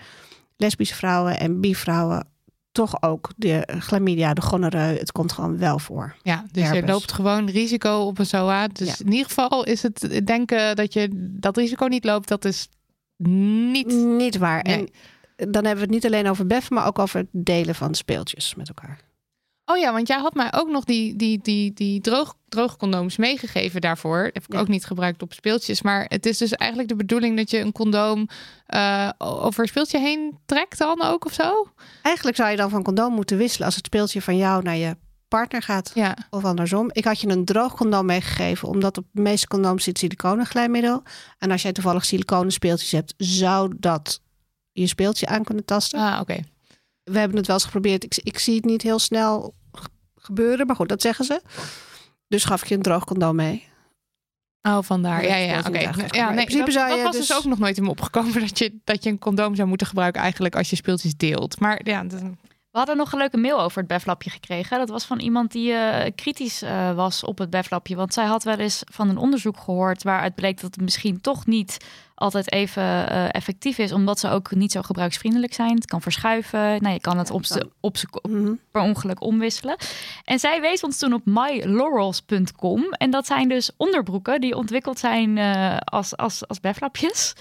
lesbische 0.58 0.96
vrouwen 0.96 1.40
en 1.40 1.62
bi-vrouwen 1.62 2.28
toch 2.76 3.02
ook 3.02 3.30
de 3.36 3.68
chlamydia, 3.80 4.34
de 4.34 4.42
gonoreu, 4.42 4.98
het 4.98 5.12
komt 5.12 5.32
gewoon 5.32 5.58
wel 5.58 5.80
voor. 5.80 6.16
Ja, 6.24 6.46
dus 6.52 6.70
je 6.70 6.86
loopt 6.86 7.12
gewoon 7.12 7.50
risico 7.50 7.98
op 8.00 8.20
een 8.20 8.26
SOA. 8.26 8.68
Dus 8.68 8.88
Ja. 8.88 8.96
in 9.06 9.12
ieder 9.12 9.26
geval 9.26 9.66
is 9.66 9.84
het 9.84 10.22
denken 10.26 10.76
dat 10.76 10.94
je 10.94 11.10
dat 11.40 11.58
risico 11.58 11.86
niet 11.86 12.04
loopt, 12.04 12.28
dat 12.28 12.46
is 12.46 12.68
niet. 13.18 13.94
Niet 13.94 14.38
waar. 14.38 14.64
Nee. 14.64 14.92
En 15.36 15.52
dan 15.52 15.66
hebben 15.66 15.76
we 15.88 15.94
het 15.94 16.04
niet 16.04 16.06
alleen 16.06 16.30
over 16.30 16.48
beffen, 16.48 16.76
maar 16.76 16.88
ook 16.88 17.00
over 17.00 17.20
het 17.20 17.28
delen 17.32 17.76
van 17.76 17.94
speeltjes 17.94 18.56
met 18.56 18.68
elkaar. 18.68 19.00
Oh 19.66 19.78
ja, 19.78 19.92
want 19.94 20.08
jij 20.08 20.20
had 20.20 20.34
mij 20.34 20.54
ook 20.54 20.70
nog 20.70 20.84
die, 20.84 21.16
die, 21.16 21.40
die, 21.42 21.74
die 21.74 22.02
droog, 22.02 22.36
droogcondooms 22.50 23.18
meegegeven 23.18 23.82
daarvoor. 23.82 24.18
Heb 24.34 24.44
ik 24.48 24.54
Ja. 24.54 24.60
ook 24.60 24.68
niet 24.68 24.86
gebruikt 24.86 25.22
op 25.22 25.34
speeltjes. 25.34 25.82
Maar 25.82 26.06
het 26.08 26.26
is 26.26 26.38
dus 26.38 26.52
eigenlijk 26.52 26.90
de 26.90 26.96
bedoeling 26.96 27.38
dat 27.38 27.50
je 27.52 27.60
een 27.60 27.72
condoom 27.72 28.28
eh, 28.66 29.10
over 29.18 29.62
een 29.62 29.68
speeltje 29.68 30.00
heen 30.00 30.38
trekt 30.46 30.78
dan 30.78 31.02
ook 31.04 31.26
of 31.26 31.34
zo? 31.34 31.68
Eigenlijk 32.02 32.38
zou 32.38 32.50
je 32.50 32.56
dan 32.58 32.70
van 32.70 32.84
condoom 32.84 33.14
moeten 33.14 33.38
wisselen 33.38 33.66
als 33.66 33.76
het 33.76 33.86
speeltje 33.86 34.22
van 34.22 34.38
jou 34.38 34.64
naar 34.64 34.76
je 34.76 34.96
partner 35.28 35.62
gaat. 35.62 35.92
Ja. 35.94 36.18
Of 36.30 36.46
andersom. 36.46 36.90
Ik 36.92 37.06
had 37.06 37.20
je 37.22 37.28
een 37.30 37.46
droog 37.46 37.76
condoom 37.76 38.06
meegegeven, 38.06 38.68
omdat 38.68 38.98
op 38.98 39.06
de 39.12 39.22
meeste 39.22 39.48
condooms 39.48 39.84
zit 39.84 39.98
siliconenglijmiddel. 39.98 41.04
En 41.38 41.52
als 41.52 41.62
jij 41.62 41.72
toevallig 41.72 42.06
siliconen 42.06 42.52
speeltjes 42.52 42.92
hebt, 42.92 43.14
zou 43.18 43.74
dat 43.80 44.22
je 44.72 44.88
speeltje 44.88 45.28
aan 45.28 45.44
kunnen 45.44 45.66
tasten. 45.66 46.00
Ah, 46.00 46.20
oké. 46.22 46.38
We 47.12 47.20
hebben 47.20 47.38
het 47.38 47.48
wel 47.48 47.56
eens 47.56 47.66
geprobeerd. 47.66 48.04
Ik, 48.04 48.18
ik 48.24 48.40
zie 48.40 48.56
het 48.56 48.66
niet 48.66 48.82
heel 48.82 49.00
snel 49.00 49.54
gebeuren, 50.16 50.66
maar 50.68 50.76
goed, 50.76 50.90
dat 50.90 51.02
zeggen 51.02 51.26
ze. 51.26 51.42
Dus 52.28 52.44
gaf 52.46 52.62
ik 52.62 52.68
je 52.68 52.76
een 52.76 52.82
droog 52.82 53.06
condoom 53.06 53.36
mee. 53.36 53.68
Oh, 54.62 54.78
vandaar. 54.82 55.26
Ja, 55.26 55.36
ja, 55.36 55.60
speeltje 55.62 55.70
oké. 55.70 55.80
Ja, 55.80 56.22
Maar 56.22 56.30
in 56.30 56.36
nee, 56.36 56.46
principe 56.46 56.66
dat, 56.66 56.74
zou 56.74 56.88
dat 56.90 56.98
je 56.98 57.04
was 57.04 57.16
dus 57.16 57.28
dus- 57.28 57.38
ook 57.38 57.44
nog 57.44 57.60
nooit 57.60 57.78
in 57.78 57.84
me 57.84 57.90
opgekomen 57.90 58.40
dat 58.48 58.58
je, 58.60 58.80
dat 58.84 59.04
je 59.04 59.10
een 59.10 59.20
condoom 59.20 59.56
zou 59.56 59.68
moeten 59.68 59.88
gebruiken 59.88 60.22
eigenlijk 60.22 60.56
als 60.56 60.70
je 60.70 60.76
speeltjes 60.76 61.16
deelt. 61.16 61.60
Maar 61.60 61.82
ja, 61.84 62.04
dat- 62.04 62.22
We 62.22 62.82
hadden 62.82 62.98
nog 62.98 63.12
een 63.12 63.18
leuke 63.20 63.38
mail 63.38 63.62
over 63.62 63.78
het 63.78 63.88
beflapje 63.88 64.30
gekregen. 64.30 64.78
Dat 64.78 64.90
was 64.90 65.06
van 65.06 65.20
iemand 65.20 65.52
die 65.52 65.72
eh, 65.74 66.12
kritisch 66.16 66.62
eh, 66.62 66.96
was 66.96 67.24
op 67.24 67.38
het 67.38 67.50
beflapje. 67.50 67.96
Want 67.96 68.14
zij 68.14 68.26
had 68.26 68.44
wel 68.44 68.58
eens 68.58 68.82
van 68.92 69.10
een 69.10 69.18
onderzoek 69.18 69.58
gehoord 69.60 70.04
waaruit 70.04 70.36
bleek 70.36 70.62
dat 70.62 70.74
het 70.76 70.84
misschien 70.84 71.22
toch 71.22 71.46
niet 71.46 71.78
altijd 72.16 72.52
even 72.52 73.10
eh, 73.10 73.26
effectief 73.32 73.78
is. 73.78 73.92
Omdat 73.92 74.20
ze 74.20 74.30
ook 74.30 74.52
niet 74.56 74.72
zo 74.72 74.82
gebruiksvriendelijk 74.82 75.54
zijn. 75.54 75.76
Het 75.76 75.86
kan 75.86 76.02
verschuiven. 76.02 76.60
Nou, 76.82 76.94
je 76.94 77.00
kan 77.00 77.18
het 77.18 77.32
op, 77.32 77.46
z'n- 77.46 77.72
op 77.80 77.98
z'n- 77.98 78.08
Mhm. 78.30 78.54
per 78.72 78.82
ongeluk 78.82 79.22
omwisselen. 79.22 79.76
En 80.24 80.40
zij 80.40 80.62
wees 80.62 80.82
ons 80.84 80.98
toen 80.98 81.14
op 81.14 81.22
mylaurels.com. 81.26 82.84
En 82.92 83.10
dat 83.12 83.26
zijn 83.26 83.48
dus 83.50 83.72
onderbroeken 83.78 84.42
die 84.42 84.56
ontwikkeld 84.56 85.00
zijn 85.00 85.38
eh, 85.38 85.78
als, 85.78 86.18
als, 86.18 86.48
als 86.48 86.60
beflapjes. 86.60 87.34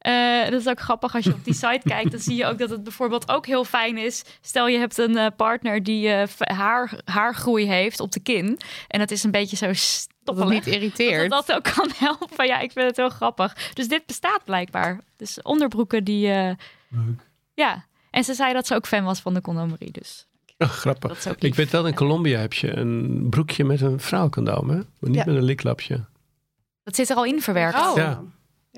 Eh, 0.00 0.42
dat 0.50 0.60
is 0.60 0.68
ook 0.68 0.80
grappig 0.80 1.14
als 1.14 1.24
je 1.24 1.32
op 1.32 1.44
die 1.44 1.54
site 1.54 1.80
kijkt. 1.84 2.10
Dan 2.10 2.20
zie 2.20 2.36
je 2.36 2.46
ook 2.46 2.58
dat 2.58 2.70
het 2.70 2.82
bijvoorbeeld 2.82 3.28
ook 3.30 3.46
heel 3.46 3.64
fijn 3.64 3.98
is. 3.98 4.24
Stel 4.40 4.68
je 4.68 4.78
hebt 4.78 4.98
een 4.98 5.16
eh, 5.16 5.26
partner 5.36 5.82
die 5.82 6.08
eh, 6.08 6.28
haar, 6.56 6.92
haargroei 7.04 7.66
heeft 7.66 8.00
op 8.00 8.12
de 8.12 8.20
kin. 8.20 8.58
En 8.88 8.98
dat 8.98 9.10
is 9.10 9.24
een 9.24 9.30
beetje 9.30 9.56
zo 9.56 9.66
dat 10.24 10.36
het 10.38 10.48
niet 10.48 10.66
irriteert. 10.66 11.30
Dat 11.30 11.46
dat 11.46 11.56
ook 11.56 11.74
kan 11.74 11.90
helpen. 11.96 12.46
Ja, 12.46 12.58
ik 12.58 12.72
vind 12.72 12.86
het 12.86 12.96
heel 12.96 13.08
grappig. 13.08 13.70
Dus 13.72 13.88
dit 13.88 14.06
bestaat 14.06 14.44
blijkbaar. 14.44 15.00
Dus 15.16 15.42
onderbroeken 15.42 16.04
die... 16.04 16.28
eh, 16.32 16.50
ja, 17.54 17.84
en 18.10 18.24
ze 18.24 18.34
zei 18.34 18.52
dat 18.52 18.66
ze 18.66 18.74
ook 18.74 18.86
fan 18.86 19.04
was 19.04 19.20
van 19.20 19.34
de 19.34 19.40
condomerie. 19.40 19.92
Dus 19.92 20.26
Oh, 20.58 20.68
grappig. 20.68 21.26
Ik 21.26 21.42
lief. 21.42 21.56
weet 21.56 21.70
wel, 21.70 21.86
in 21.86 21.94
Colombia 21.94 22.38
heb 22.40 22.52
je 22.52 22.76
een 22.76 23.26
broekje 23.30 23.64
met 23.64 23.80
een 23.80 24.00
vrouwencondoom, 24.00 24.68
hè? 24.70 24.76
Maar 24.76 24.86
niet 25.10 25.14
Ja. 25.14 25.24
met 25.26 25.34
een 25.36 25.42
liklapje. 25.42 26.04
Dat 26.82 26.94
zit 26.94 27.10
er 27.10 27.16
al 27.16 27.24
in 27.24 27.42
verwerkt. 27.42 27.80
Oh. 27.80 27.96
Ja. 27.96 28.22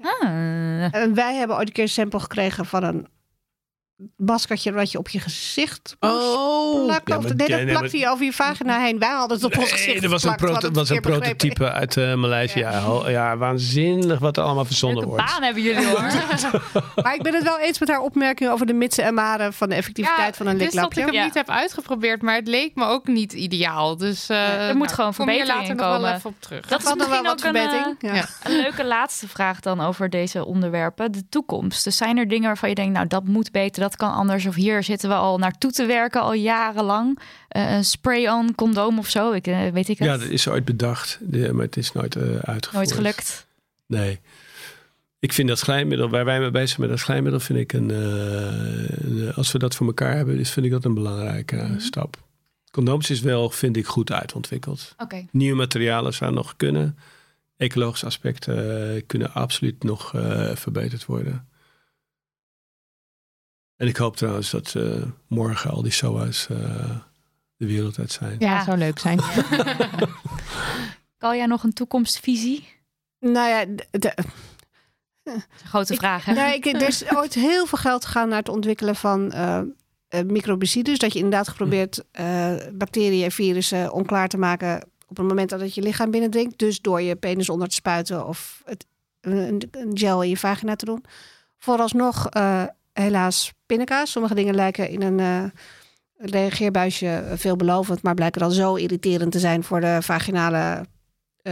Ah. 0.01 0.95
En 0.95 1.15
wij 1.15 1.35
hebben 1.35 1.57
ooit 1.57 1.67
een 1.67 1.73
keer 1.73 1.83
een 1.83 1.91
sample 1.91 2.21
gekregen 2.21 2.67
van 2.67 2.83
een 2.83 3.07
maskertje 4.17 4.73
wat 4.73 4.91
je 4.93 4.99
op 4.99 5.09
je 5.09 5.21
gezicht 5.21 5.97
Oh, 6.01 6.85
plakken. 6.85 7.13
ja, 7.13 7.19
of 7.19 7.25
maar- 7.25 7.37
nee, 7.37 7.49
dat 7.49 7.63
nee, 7.63 7.75
plakte 7.77 7.99
je 7.99 8.09
over 8.09 8.25
je 8.25 8.33
vagina 8.33 8.81
heen. 8.81 8.99
Wij 8.99 9.09
hadden 9.09 9.37
het 9.37 9.47
op 9.47 9.59
ons 9.59 9.71
gezicht 9.73 9.87
Nee, 9.95 10.01
er 10.03 10.09
was 10.09 10.23
een, 10.25 10.37
was 10.41 10.63
een 10.65 10.73
begrepen. 10.73 11.01
prototype 11.11 11.71
uit 11.73 11.97
uh, 11.97 12.15
Maleisië. 12.15 12.59
Ja, 12.59 13.03
ja, 13.09 13.37
waanzinnig 13.37 14.19
wat 14.19 14.37
er 14.37 14.43
allemaal 14.43 14.65
verzonnen 14.65 15.05
wordt. 15.07 15.25
baan 15.25 15.43
hebben 15.43 15.63
jullie 15.63 15.87
hoor. 15.87 16.01
Maar 17.03 17.15
ik 17.15 17.23
ben 17.23 17.35
het 17.35 17.43
wel 17.45 17.59
eens 17.59 17.79
met 17.79 17.89
haar 17.89 18.01
opmerking 18.01 18.51
over 18.51 18.67
de 18.67 18.73
mitsen 18.73 19.05
en 19.05 19.15
maren 19.15 19.53
van 19.53 19.69
de 19.69 19.75
effectiviteit 19.75 20.37
van 20.37 20.47
een 20.47 20.59
dus 20.59 20.65
dat 20.65 20.75
liklapje. 20.75 21.01
ik 21.01 21.07
hem 21.07 21.15
Ja. 21.15 21.25
niet 21.25 21.35
heb 21.35 21.49
uitgeprobeerd, 21.51 22.23
maar 22.23 22.35
het 22.35 22.49
leek 22.49 22.75
me 22.75 22.85
ook 22.85 23.07
niet 23.07 23.33
ideaal. 23.33 23.97
Dus 23.97 24.29
eh, 24.29 24.69
er 24.69 24.77
moet 24.77 24.93
gewoon 24.93 25.15
verbetering 25.15 25.49
later 25.49 25.71
in 25.71 25.77
nog 25.77 25.87
wel 25.87 25.95
komen. 25.97 26.15
even 26.15 26.31
op 26.31 26.37
terug. 26.41 26.67
Dat 26.67 26.83
is 26.83 26.95
nog 26.95 27.09
wel 27.09 27.23
wat 27.23 27.33
ook 27.33 27.45
een, 27.45 27.57
eh, 27.57 27.63
verbetering. 27.63 27.97
Ja. 28.01 28.15
ja. 28.15 28.25
Een 28.51 28.57
leuke 28.57 28.85
laatste 28.85 29.29
vraag 29.29 29.61
dan 29.61 29.81
over 29.81 30.11
deze 30.11 30.45
onderwerpen. 30.45 31.13
De 31.13 31.29
toekomst. 31.29 31.85
Dus 31.85 31.97
zijn 31.97 32.19
er 32.19 32.29
dingen 32.29 32.47
waarvan 32.47 32.69
je 32.69 32.75
denkt, 32.75 32.93
nou 32.93 33.07
dat 33.07 33.25
moet 33.25 33.51
beter, 33.53 33.83
dat 33.83 33.92
kan 33.97 34.13
anders. 34.13 34.47
Of 34.47 34.55
hier 34.55 34.83
zitten 34.83 35.09
we 35.09 35.15
al 35.15 35.39
naartoe 35.39 35.71
te 35.71 35.87
werken 35.87 36.21
al 36.21 36.33
jarenlang. 36.35 37.19
Eh, 37.49 37.75
een 37.75 37.85
spray-on 37.85 38.55
condoom 38.55 38.99
of 38.99 39.09
zo, 39.09 39.33
ik, 39.33 39.47
eh, 39.47 39.69
weet 39.69 39.89
ik 39.89 39.99
het. 39.99 40.09
Ja, 40.09 40.17
dat 40.17 40.29
is 40.29 40.49
ooit 40.49 40.65
bedacht, 40.65 41.19
maar 41.31 41.63
het 41.65 41.77
is 41.77 41.93
nooit 41.93 42.17
eh, 42.17 42.23
uitgevoerd. 42.23 42.73
Nooit 42.73 42.93
gelukt. 42.93 43.47
Nee. 43.87 44.21
Ik 45.19 45.33
vind 45.33 45.49
dat 45.49 45.61
glijmiddel, 45.61 46.09
waar 46.09 46.25
wij 46.25 46.41
mee 46.41 46.51
bezig 46.51 46.69
zijn 46.69 46.81
met 46.81 46.91
dat 46.91 47.01
glijmiddel, 47.01 47.41
vind 47.41 47.59
ik 47.59 47.73
een, 47.73 47.89
een- 47.91 49.33
als 49.35 49.53
we 49.53 49.59
dat 49.59 49.75
voor 49.75 49.87
elkaar 49.87 50.17
hebben, 50.17 50.39
is, 50.39 50.51
vind 50.51 50.67
ik 50.67 50.73
dat 50.73 50.85
een 50.85 50.95
belangrijke 50.95 51.57
eh, 51.57 51.71
stap. 51.79 52.17
Condooms 52.71 53.11
is 53.11 53.21
wel, 53.21 53.51
vind 53.51 53.77
ik, 53.77 53.87
goed 53.87 54.13
uitontwikkeld. 54.13 54.95
Nieuwe 55.31 55.57
materialen 55.57 56.15
zouden 56.15 56.41
nog 56.43 56.57
kunnen. 56.57 56.99
Ecologische 57.57 58.07
aspecten 58.07 59.07
kunnen 59.07 59.33
absoluut 59.33 59.83
nog 59.83 60.11
verbeterd 60.55 61.05
worden. 61.05 61.49
En 63.83 63.89
ik 63.89 63.97
hoop 63.97 64.17
trouwens 64.17 64.51
dat 64.51 64.75
eh, 64.75 65.03
morgen 65.27 65.71
al 65.71 65.83
die 65.83 65.93
SOA's 65.93 66.47
eh, 66.51 66.57
de 67.57 67.67
wereld 67.67 67.99
uit 67.99 68.13
zijn. 68.13 68.37
Ja, 68.39 68.51
Ja. 68.55 68.65
zou 68.65 68.79
leuk 68.79 68.99
zijn. 68.99 69.21
Kan 71.19 71.37
jij 71.37 71.47
nog 71.47 71.63
een 71.63 71.73
toekomstvisie? 71.73 72.69
Nou 73.21 73.49
ja, 73.49 73.65
de- 73.91 74.13
een 75.23 75.43
grote 75.65 75.93
Ik- 75.93 75.99
vraag. 75.99 76.25
hè? 76.25 76.33
Nee, 76.33 76.55
ik, 76.57 76.67
er 76.67 76.89
is 76.89 77.15
ooit 77.15 77.35
heel 77.35 77.67
veel 77.67 77.79
geld 77.79 78.05
gegaan 78.05 78.29
naar 78.29 78.39
het 78.39 78.49
ontwikkelen 78.49 78.97
van 78.97 79.33
eh 79.33 79.61
eh, 80.09 80.25
microbicides. 80.25 80.99
Dat 80.99 81.13
je 81.13 81.19
inderdaad 81.19 81.49
geprobeerd 81.49 82.05
eh, 82.11 82.55
bacteriën 82.73 83.25
en 83.25 83.33
virussen 83.33 83.93
onklaar 83.93 84.29
te 84.29 84.39
maken 84.39 84.89
op 85.09 85.17
het 85.17 85.27
moment 85.27 85.51
dat 85.51 85.61
het 85.61 85.75
je 85.75 85.83
lichaam 85.83 86.11
binnendringt. 86.11 86.59
Dus 86.59 86.81
door 86.81 87.01
je 87.01 87.17
penis 87.17 87.49
onder 87.49 87.69
te 87.69 87.75
spuiten 87.75 88.27
of 88.27 88.63
het, 88.65 88.87
een, 89.21 89.63
een 89.71 89.99
gel 89.99 90.23
in 90.23 90.29
je 90.29 90.37
vagina 90.37 90.77
te 90.77 90.85
doen. 90.85 91.05
Vooralsnog 91.59 92.29
eh, 92.29 92.65
helaas 92.93 93.53
pindakaas. 93.67 94.11
Sommige 94.11 94.35
dingen 94.35 94.55
lijken 94.55 94.89
in 94.89 95.03
een 95.03 95.21
eh, 95.21 95.51
reageerbuisje 96.31 97.25
veelbelovend, 97.35 98.03
maar 98.03 98.15
blijken 98.15 98.41
dan 98.41 98.53
zo 98.53 98.75
irriterend 98.75 99.33
te 99.33 99.39
zijn 99.39 99.65
voor 99.65 99.81
de 99.81 99.99
vaginale 100.01 100.87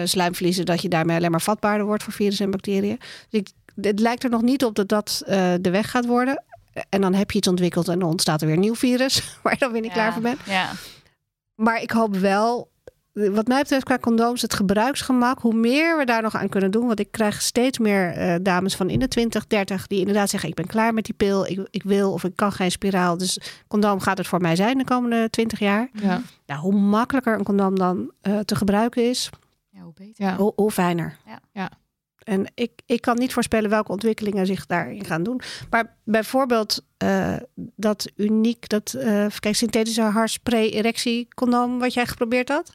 slijmvliezen 0.05 0.67
dat 0.67 0.83
je 0.83 0.89
daarmee 0.89 1.17
alleen 1.17 1.31
maar 1.31 1.41
vatbaarder 1.41 1.87
wordt 1.87 2.03
voor 2.03 2.13
virussen 2.13 2.45
en 2.45 2.51
bacteriën. 2.51 2.99
Dus 3.29 3.41
ik, 3.41 3.49
het 3.75 4.01
lijkt 4.01 4.25
er 4.25 4.31
nog 4.31 4.43
niet 4.43 4.65
op 4.65 4.75
dat 4.75 4.89
dat 4.89 5.23
eh, 5.27 5.53
de 5.61 5.71
weg 5.71 5.91
gaat 5.91 6.07
worden. 6.07 6.45
En 6.89 7.01
dan 7.01 7.15
heb 7.15 7.31
je 7.31 7.39
iets 7.39 7.49
ontwikkeld 7.49 7.89
en 7.89 7.99
dan 7.99 8.09
ontstaat 8.09 8.41
er 8.41 8.47
weer 8.47 8.57
een 8.57 8.63
nieuw 8.63 8.75
virus, 8.75 9.23
waar 9.43 9.53
je 9.53 9.59
dan 9.59 9.73
weer 9.73 9.81
niet 9.81 9.91
Ja, 9.91 9.97
klaar 9.97 10.13
voor 10.13 10.23
bent. 10.23 10.41
Ja. 10.47 10.71
Maar 11.55 11.83
ik 11.83 11.91
hoop 11.91 12.17
wel, 12.17 12.71
wat 13.29 13.47
mij 13.47 13.63
betreft 13.63 13.85
qua 13.85 13.99
condooms, 13.99 14.43
het 14.43 14.55
gebruiksgemak, 14.55 15.41
hoe 15.41 15.55
meer 15.55 15.99
we 15.99 16.05
daar 16.05 16.23
nog 16.23 16.37
aan 16.37 16.49
kunnen 16.49 16.71
doen. 16.71 16.87
Want 16.87 17.01
ik 17.01 17.11
krijg 17.11 17.43
steeds 17.43 17.79
meer 17.79 18.13
eh, 18.13 18.35
dames 18.43 18.77
van 18.77 18.91
in 18.91 18.99
de 18.99 19.09
20, 19.09 19.47
30 19.47 19.87
die 19.87 19.99
inderdaad 19.99 20.31
zeggen: 20.31 20.49
Ik 20.49 20.55
ben 20.55 20.67
klaar 20.67 20.95
met 20.95 21.05
die 21.05 21.15
pil, 21.15 21.47
ik, 21.47 21.69
ik 21.71 21.83
wil 21.83 22.13
of 22.13 22.25
ik 22.25 22.37
kan 22.37 22.53
geen 22.53 22.71
spiraal. 22.71 23.17
Dus 23.17 23.41
condoom 23.69 24.01
gaat 24.01 24.19
het 24.19 24.27
voor 24.27 24.41
mij 24.41 24.57
zijn 24.57 24.79
de 24.79 24.85
komende 24.85 25.31
20 25.31 25.59
jaar. 25.59 25.89
Ja. 25.93 26.23
Nou, 26.47 26.61
hoe 26.61 26.75
makkelijker 26.75 27.35
een 27.35 27.45
condoom 27.45 27.79
dan 27.79 28.13
eh, 28.21 28.39
te 28.39 28.57
gebruiken 28.57 29.09
is, 29.09 29.31
ja, 29.71 29.81
hoe 29.81 29.93
beter. 29.95 30.25
Ja. 30.25 30.37
hoe, 30.37 30.53
hoe 30.57 30.71
fijner. 30.71 31.17
Ja. 31.27 31.41
Ja. 31.53 31.71
En 32.25 32.47
ik, 32.55 32.71
ik 32.87 33.01
kan 33.01 33.19
niet 33.19 33.33
voorspellen 33.33 33.71
welke 33.71 33.93
ontwikkelingen 33.93 34.47
zich 34.47 34.67
daarin 34.67 35.05
gaan 35.05 35.23
doen. 35.23 35.41
Maar 35.71 35.97
bijvoorbeeld 36.05 36.85
eh, 36.97 37.37
dat 37.77 38.11
uniek, 38.17 38.69
dat 38.69 38.93
eh, 38.93 39.27
kijk, 39.39 39.55
synthetische 39.55 40.03
haarspray 40.03 40.69
erectie 40.69 41.29
condoom 41.35 41.79
wat 41.79 41.95
jij 41.95 42.07
geprobeerd 42.07 42.49
had. 42.49 42.75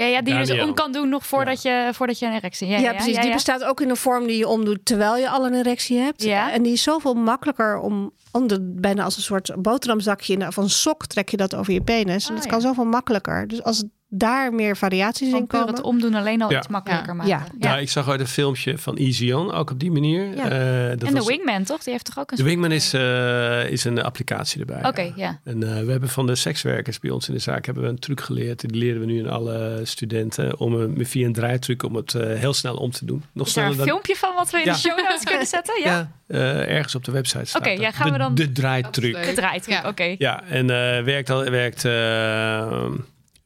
Ja, 0.00 0.06
ja, 0.06 0.22
die 0.22 0.34
je 0.34 0.44
dus 0.44 0.60
om 0.62 0.74
kan 0.74 0.92
doen 0.92 1.08
nog 1.08 1.26
voordat, 1.26 1.62
je, 1.62 1.90
voordat 1.92 2.18
je 2.18 2.26
een 2.26 2.32
erectie 2.32 2.68
Ja, 2.68 2.78
ja, 2.78 2.92
precies. 2.92 3.14
ja, 3.14 3.22
die 3.22 3.32
bestaat 3.32 3.64
ook 3.64 3.80
in 3.80 3.90
een 3.90 3.96
vorm 3.96 4.26
die 4.26 4.36
je 4.38 4.48
omdoet 4.48 4.84
terwijl 4.84 5.16
je 5.16 5.28
al 5.28 5.46
een 5.46 5.54
erectie 5.54 5.98
hebt. 5.98 6.22
Ja. 6.22 6.52
En 6.52 6.62
die 6.62 6.72
is 6.72 6.82
zoveel 6.82 7.14
makkelijker 7.14 7.78
om, 7.78 8.10
om 8.32 8.46
de, 8.46 8.58
bijna 8.80 9.04
als 9.04 9.16
een 9.16 9.22
soort 9.22 9.54
boterhamzakje 9.62 10.32
in- 10.36 10.52
van 10.52 10.68
sok 10.68 11.06
trek 11.06 11.28
je 11.28 11.36
dat 11.36 11.54
over 11.54 11.72
je 11.72 11.82
penis. 11.82 12.24
en 12.24 12.30
Oh, 12.30 12.36
dat 12.36 12.44
ja. 12.44 12.50
kan 12.50 12.60
zoveel 12.60 12.84
makkelijker. 12.84 13.48
Dus 13.48 13.62
als 13.62 13.84
daar 14.12 14.52
meer 14.52 14.76
variaties 14.76 15.30
Van 15.30 15.38
in 15.40 15.46
komen. 15.46 15.66
het 15.68 15.80
omdoen 15.82 16.14
alleen 16.14 16.42
al 16.42 16.50
Ja. 16.50 16.58
iets 16.58 16.68
makkelijker 16.68 17.08
Ja. 17.08 17.14
maken. 17.14 17.56
Ja. 17.60 17.68
Ja, 17.68 17.78
ik 17.78 17.90
zag 17.90 18.08
ooit 18.08 18.20
een 18.20 18.26
filmpje 18.26 18.78
van 18.78 18.96
Easy 18.96 19.32
On, 19.32 19.52
ook 19.52 19.70
op 19.70 19.78
die 19.80 19.90
manier. 19.90 20.24
Ja. 20.36 20.44
Eh, 20.44 20.88
dat 20.88 21.02
en 21.08 21.14
de 21.14 21.18
was- 21.18 21.26
Wingman, 21.26 21.64
toch? 21.64 21.82
Die 21.82 21.92
heeft 21.92 22.04
toch 22.04 22.18
ook 22.18 22.30
een 22.30 22.36
De 22.36 22.42
Wingman 22.42 22.72
is, 22.72 22.92
eh, 22.92 23.70
is 23.70 23.84
een 23.84 24.02
applicatie 24.02 24.60
erbij. 24.60 24.86
Oké, 24.86 25.12
ja. 25.16 25.38
En 25.44 25.62
eh, 25.76 25.84
we 25.84 25.90
hebben 25.90 26.08
van 26.08 26.26
de 26.26 26.34
sekswerkers 26.34 26.98
bij 26.98 27.10
ons 27.10 27.28
in 27.28 27.34
de 27.34 27.40
zaak 27.40 27.66
hebben 27.66 27.82
we 27.82 27.88
een 27.88 27.98
truc 27.98 28.20
geleerd. 28.20 28.60
Die 28.60 28.76
leren 28.78 29.00
we 29.00 29.06
nu 29.06 29.20
aan 29.26 29.30
alle 29.32 29.80
studenten 29.84 30.58
om 30.58 30.74
een, 30.74 31.06
via 31.06 31.26
een 31.26 31.32
draaitruc 31.32 31.82
om 31.82 31.94
het 31.94 32.12
heel 32.12 32.54
snel 32.54 32.76
om 32.76 32.90
te 32.90 33.04
doen. 33.04 33.24
Nog 33.32 33.46
Is 33.46 33.52
daar 33.52 33.66
een 33.70 33.76
dan 33.76 33.86
filmpje 33.86 34.16
van 34.16 34.34
wat 34.34 34.50
we 34.50 34.58
in 34.58 34.64
Ja. 34.64 34.72
de 34.72 34.78
show 34.78 34.96
notes 34.96 35.24
kunnen 35.24 35.46
zetten? 35.56 35.80
Ja. 35.82 36.10
ja, 36.28 36.36
ergens 36.64 36.94
op 36.94 37.04
de 37.04 37.12
website 37.12 37.44
staat. 37.44 37.60
Oké, 37.60 37.70
ja, 37.70 37.90
gaan 37.90 38.06
de, 38.06 38.12
we 38.12 38.18
dan- 38.18 38.34
de 38.34 38.52
draaitruc. 38.52 39.16
Gedraaid, 39.24 39.66
Ja. 39.66 39.88
oké. 39.88 40.14
Ja, 40.18 40.42
en 40.44 40.70
eh, 40.70 41.04
werkt 41.04 41.30
al 41.30 41.44
werkt. 41.44 41.84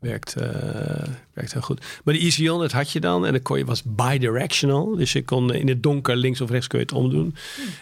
Eh, 0.05 0.10
Werkt, 0.10 0.35
eh, 0.36 1.09
werkt 1.32 1.52
heel 1.52 1.62
goed. 1.62 1.81
Maar 2.05 2.14
de 2.14 2.20
Easy 2.20 2.48
On, 2.48 2.60
dat 2.60 2.72
had 2.72 2.90
je 2.90 3.01
dan. 3.01 3.26
En 3.26 3.32
dan 3.32 3.43
kon 3.43 3.59
je, 3.59 3.64
was 3.64 3.82
bidirectional. 3.85 4.97
Dus 4.97 5.12
je 5.12 5.24
kon 5.24 5.52
in 5.55 5.68
het 5.68 5.82
donker 5.82 6.16
links 6.16 6.40
of 6.40 6.51
rechts 6.51 6.66
kun 6.66 6.78
je 6.78 6.85
het 6.85 6.94
omdoen. 6.94 7.35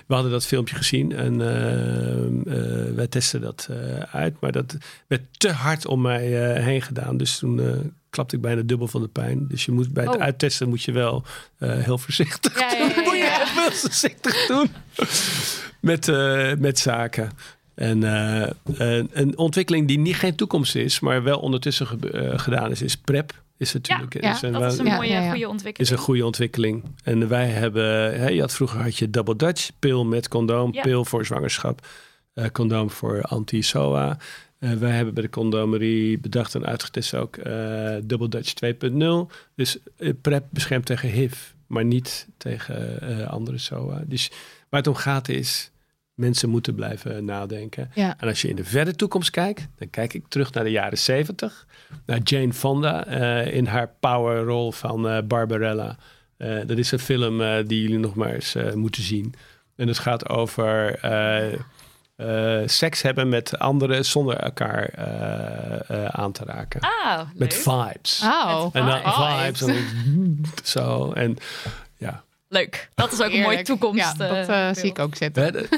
We 0.07 0.15
hadden 0.15 0.33
dat 0.33 0.47
filmpje 0.47 0.77
gezien. 0.77 1.13
En 1.13 1.41
eh, 1.41 2.27
eh, 2.89 2.95
wij 2.95 3.07
testen 3.07 3.41
dat 3.41 3.69
eh, 3.71 3.99
uit. 3.99 4.35
Maar 4.41 4.53
dat 4.53 4.77
werd 5.07 5.23
te 5.33 5.51
hard 5.53 5.87
om 5.87 6.01
mij 6.01 6.55
eh, 6.55 6.65
heen 6.65 6.83
gedaan. 6.83 7.17
Dus 7.17 7.39
toen 7.39 7.61
eh, 7.61 7.73
klapte 8.11 8.37
ik 8.37 8.43
bijna 8.43 8.63
dubbel 8.63 8.89
van 8.89 9.01
de 9.01 9.09
pijn. 9.09 9.47
Dus 9.49 9.65
je 9.65 9.73
moet 9.73 9.93
bij 9.93 10.05
het 10.05 10.15
Oh. 10.15 10.21
uittesten 10.23 10.69
moet 10.69 10.83
je 10.83 10.93
wel 10.93 11.25
eh, 11.59 11.79
heel 11.79 11.99
voorzichtig 11.99 12.59
Ja, 12.61 12.73
ja, 12.73 12.79
ja, 12.79 12.87
ja, 12.87 12.95
moet 13.05 13.15
je 13.15 13.71
voorzichtig 13.81 14.47
doen. 14.47 14.71
met, 15.81 16.09
eh, 16.09 16.53
met 16.59 16.79
zaken. 16.79 17.31
En 17.75 18.05
eh, 18.05 18.51
een, 18.65 19.11
een 19.13 19.39
ontwikkeling 19.39 19.89
die 19.89 19.99
niet 19.99 20.17
geen 20.17 20.35
toekomst 20.35 20.75
is, 20.75 21.01
maar 21.01 21.23
wel 21.23 21.39
ondertussen 21.39 21.87
eh, 22.13 22.39
gedaan 22.39 22.71
is, 22.71 22.83
is 22.83 22.97
PrEP. 22.97 23.41
Is 23.57 23.73
natuurlijk 23.73 24.23
Ja, 24.23 24.33
is 24.35 24.43
een, 24.43 24.53
Dat 24.53 24.73
is 24.73 24.79
een 24.79 24.85
mooie, 24.85 25.09
ja, 25.09 25.21
ja. 25.21 25.29
goede 25.31 25.45
is 25.45 25.51
ontwikkeling. 25.51 25.91
een 25.93 25.99
goede 25.99 26.27
ontwikkeling. 26.27 26.85
En 27.05 27.29
wij 27.29 27.47
hebben, 27.49 28.21
hè, 28.21 28.29
je 28.29 28.41
had 28.41 28.53
vroeger 28.55 28.81
had 28.83 28.97
je 28.97 29.11
Double 29.11 29.37
Dutch, 29.37 29.71
pil 29.79 30.05
met 30.05 30.29
condoom, 30.29 30.73
Ja. 30.75 30.83
pil 30.83 31.05
voor 31.05 31.27
zwangerschap, 31.27 31.87
eh, 32.35 32.47
condoom 32.53 32.91
voor 32.91 33.23
anti-SOA. 33.23 34.19
Eh, 34.59 34.73
wij 34.73 34.91
hebben 34.91 35.15
bij 35.15 35.23
de 35.23 35.29
condomerie 35.31 36.19
bedacht 36.19 36.55
en 36.55 36.67
uitgetest 36.67 37.15
ook 37.15 37.37
eh, 37.37 37.95
Double 38.05 38.29
Dutch 38.29 38.53
2.0. 38.55 39.31
Dus 39.55 39.79
eh, 39.97 40.11
PrEP 40.21 40.45
beschermt 40.51 40.87
tegen 40.87 41.09
HIV, 41.09 41.37
maar 41.67 41.85
niet 41.85 42.27
tegen 42.37 43.01
eh, 43.01 43.27
andere 43.29 43.59
SOA. 43.59 44.03
Dus 44.07 44.31
waar 44.69 44.81
het 44.81 44.89
om 44.89 44.95
gaat 44.95 45.29
is, 45.29 45.71
mensen 46.15 46.49
moeten 46.49 46.75
blijven 46.75 47.25
nadenken. 47.25 47.91
Ja. 47.95 48.15
En 48.19 48.29
als 48.29 48.43
je 48.43 48.49
in 48.49 48.57
de 48.57 48.65
verre 48.65 48.95
toekomst 48.95 49.31
kijkt, 49.31 49.69
dan 49.79 49.91
kijk 49.91 50.15
ik 50.15 50.29
terug 50.29 50.53
naar 50.53 50.65
de 50.65 50.71
jaren 50.71 50.99
70. 50.99 51.67
Naar 52.07 52.19
Jane 52.25 52.53
Fonda 52.53 53.07
eh, 53.07 53.55
in 53.55 53.67
haar 53.67 53.91
powerrol 54.01 54.73
van 54.73 55.09
eh, 55.09 55.23
Barbarella. 55.25 55.97
Eh, 56.37 56.59
dat 56.67 56.79
is 56.79 56.93
een 56.93 56.99
film 56.99 57.67
die 57.67 57.83
jullie 57.83 57.99
nog 57.99 58.15
maar 58.15 58.33
eens 58.35 58.57
moeten 58.75 59.03
zien. 59.03 59.35
En 59.77 59.89
het 59.89 59.99
gaat 59.99 60.29
over 60.29 60.99
seks 62.67 63.03
hebben 63.03 63.29
met 63.29 63.59
anderen 63.59 64.05
zonder 64.05 64.37
elkaar 64.37 64.95
aan 66.11 66.33
te 66.33 66.45
raken. 66.45 66.81
Ah, 66.81 67.21
met 67.35 67.55
vibes. 67.55 68.23
Oh. 68.25 68.69
En 68.73 68.87
dan 68.87 69.01
vibes. 69.03 69.61
En 69.61 70.41
zo. 70.65 71.13
En. 71.13 71.37
Leuk. 72.53 72.89
Dat 72.95 73.13
is 73.13 73.21
ook 73.23 73.33
een 73.33 73.41
mooie 73.41 73.63
toekomst. 73.63 73.99
Ja, 73.99 74.15
dat 74.15 74.49
eh, 74.49 74.69
eh, 74.69 74.77
zie 74.77 74.91
ik 74.91 74.99
ook 74.99 75.17
zitten. 75.17 75.69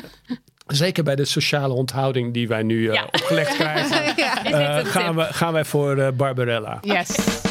Zeker 0.67 1.05
bij 1.05 1.17
de 1.17 1.25
sociale 1.25 1.75
onthouding 1.75 2.33
die 2.35 2.49
wij 2.49 2.63
nu 2.63 2.89
eh, 2.89 2.95
Ja. 2.95 3.05
opgelegd 3.05 3.55
krijgen. 3.55 4.03
Eh, 4.45 4.77
een 4.77 4.87
gaan, 4.87 5.17
we, 5.17 5.23
gaan 5.23 5.53
wij 5.53 5.65
voor 5.65 5.99
eh, 5.99 6.09
Barbarella. 6.13 6.79
Yes. 6.81 7.17
Ja, 7.17 7.44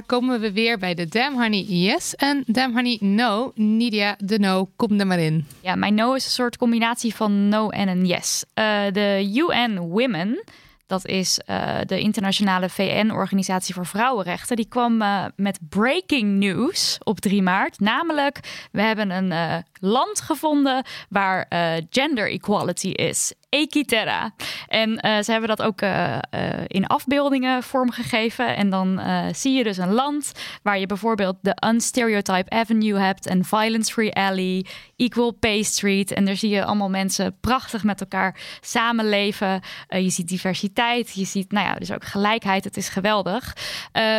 komen 0.00 0.40
we 0.40 0.52
weer 0.52 0.78
bij 0.78 0.94
de 0.94 1.06
Damn 1.08 1.40
Honey 1.42 1.62
Yes 1.62 2.14
en 2.14 2.42
Damn 2.46 2.74
Honey 2.74 2.98
No. 3.00 3.52
Nidia, 3.54 4.16
de 4.18 4.38
No, 4.38 4.68
kom 4.76 5.00
er 5.00 5.06
maar 5.06 5.18
in. 5.18 5.46
Ja, 5.60 5.74
mijn 5.74 5.94
no 5.94 6.14
is 6.14 6.24
een 6.24 6.30
soort 6.30 6.56
combinatie 6.56 7.14
van 7.14 7.48
no 7.48 7.68
en 7.68 7.88
een 7.88 8.06
yes. 8.06 8.44
Eh, 8.54 8.80
de 8.92 9.32
UN 9.34 9.78
Women 9.78 10.44
dat 10.86 11.06
is 11.06 11.40
uh, 11.46 11.78
de 11.86 12.00
internationale 12.00 12.68
VN-organisatie 12.68 13.74
voor 13.74 13.86
vrouwenrechten. 13.86 14.56
Die 14.56 14.68
kwam 14.68 15.02
uh, 15.02 15.24
met 15.36 15.58
breaking 15.68 16.38
news 16.38 16.98
op 17.02 17.20
3 17.20 17.42
maart. 17.42 17.80
Namelijk, 17.80 18.68
we 18.72 18.82
hebben 18.82 19.10
een 19.10 19.64
land 19.80 20.20
gevonden 20.20 20.84
waar 21.08 21.46
gender 21.90 22.30
equality 22.30 22.88
is. 22.88 23.32
Equiterra. 23.48 24.34
En 24.68 24.90
uh, 24.90 25.18
ze 25.22 25.30
hebben 25.30 25.48
dat 25.48 25.62
ook 25.62 25.80
uh, 25.80 26.18
uh, 26.34 26.50
in 26.66 26.86
afbeeldingen 26.86 27.62
vormgegeven. 27.62 28.56
En 28.56 28.70
dan 28.70 29.00
zie 29.32 29.56
je 29.56 29.64
dus 29.64 29.76
een 29.76 29.92
land 29.92 30.32
waar 30.62 30.78
je 30.78 30.86
bijvoorbeeld 30.86 31.36
de 31.40 31.56
Unstereotype 31.66 32.50
Avenue 32.50 32.98
hebt 32.98 33.26
en 33.26 33.44
Violence 33.44 33.92
Free 33.92 34.12
Alley, 34.12 34.66
Equal 34.96 35.30
Pay 35.30 35.62
Street. 35.62 36.12
En 36.12 36.24
daar 36.24 36.36
zie 36.36 36.50
je 36.50 36.64
allemaal 36.64 36.90
mensen 36.90 37.36
prachtig 37.40 37.84
met 37.84 38.00
elkaar 38.00 38.40
samenleven. 38.60 39.60
je 39.88 40.10
ziet 40.10 40.28
diversiteit, 40.28 41.14
je 41.14 41.24
ziet 41.24 41.52
nou 41.52 41.66
ja, 41.66 41.74
dus 41.74 41.92
ook 41.92 42.04
gelijkheid. 42.04 42.64
Het 42.64 42.76
is 42.76 42.88
geweldig. 42.88 43.56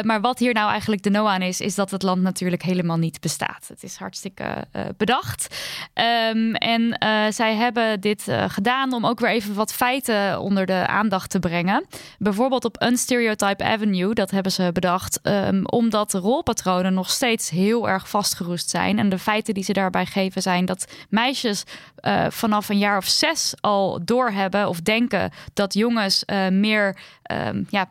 maar 0.01 0.21
wat 0.21 0.39
hier 0.39 0.53
nou 0.53 0.69
eigenlijk 0.69 1.03
de 1.03 1.09
no 1.09 1.25
aan 1.25 1.41
is, 1.41 1.61
is 1.61 1.75
dat 1.75 1.91
het 1.91 2.03
land 2.03 2.21
natuurlijk 2.21 2.61
helemaal 2.61 2.97
niet 2.97 3.21
bestaat. 3.21 3.65
Het 3.67 3.83
is 3.83 3.95
hartstikke 3.95 4.67
bedacht. 4.97 5.57
Um, 6.33 6.55
en 6.55 6.97
zij 7.33 7.55
hebben 7.55 8.01
dit 8.01 8.25
gedaan 8.47 8.93
om 8.93 9.05
ook 9.05 9.16
weer 9.19 9.29
even 9.29 9.53
wat 9.53 9.73
feiten 9.73 10.39
onder 10.39 10.65
de 10.65 10.87
aandacht 10.87 11.29
te 11.29 11.39
brengen. 11.39 11.85
Bijvoorbeeld 12.17 12.65
op 12.65 12.83
Unstereotype 12.83 13.63
Avenue, 13.63 14.13
dat 14.13 14.31
hebben 14.31 14.51
ze 14.51 14.69
bedacht, 14.73 15.19
um, 15.23 15.65
omdat 15.65 16.13
rolpatronen 16.13 16.93
nog 16.93 17.09
steeds 17.09 17.49
heel 17.49 17.89
erg 17.89 18.09
vastgeroest 18.09 18.69
zijn. 18.69 18.99
En 18.99 19.09
de 19.09 19.19
feiten 19.19 19.53
die 19.53 19.63
ze 19.63 19.73
daarbij 19.73 20.05
geven 20.05 20.41
zijn 20.41 20.65
dat 20.65 20.91
meisjes 21.09 21.63
uh, 22.01 22.25
vanaf 22.29 22.69
een 22.69 22.77
jaar 22.77 22.97
of 22.97 23.07
zes 23.07 23.53
al 23.59 23.99
doorhebben 24.05 24.67
of 24.67 24.81
denken 24.81 25.31
dat 25.53 25.73
jongens 25.73 26.23
uh, 26.25 26.47
meer 26.47 26.97
um, 27.31 27.67
ja, 27.69 27.89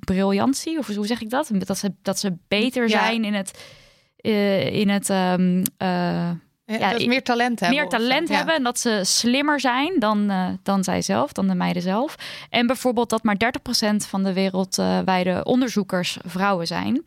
briljantie, 0.00 0.78
of 0.78 0.94
hoe 0.94 1.06
zeg 1.06 1.20
ik 1.20 1.30
dat? 1.30 1.50
Dat 1.52 1.78
ze, 1.78 1.94
dat 2.02 2.18
ze 2.18 2.32
beter 2.48 2.90
zijn 2.90 3.24
in 3.24 3.34
het. 3.34 3.64
Uh, 4.20 4.74
in 4.74 4.88
het 4.88 5.08
um, 5.08 5.62
ja, 6.66 6.90
dat 6.90 7.06
meer 7.06 7.22
talent 7.22 7.60
hebben. 7.60 7.78
Meer 7.78 7.88
talent 7.88 8.28
hebben 8.28 8.54
en 8.54 8.62
dat 8.62 8.78
ze 8.78 9.00
slimmer 9.04 9.60
zijn 9.60 9.98
dan, 9.98 10.30
uh, 10.30 10.48
dan 10.62 10.84
zij 10.84 11.02
zelf, 11.02 11.32
dan 11.32 11.46
de 11.46 11.54
meiden 11.54 11.82
zelf. 11.82 12.16
En 12.50 12.66
bijvoorbeeld 12.66 13.10
dat 13.10 13.22
maar 13.22 13.36
30% 13.36 14.06
van 14.08 14.22
de 14.22 14.32
wereldwijde 14.32 15.44
onderzoekers 15.44 16.16
vrouwen 16.24 16.66
zijn 16.66 17.04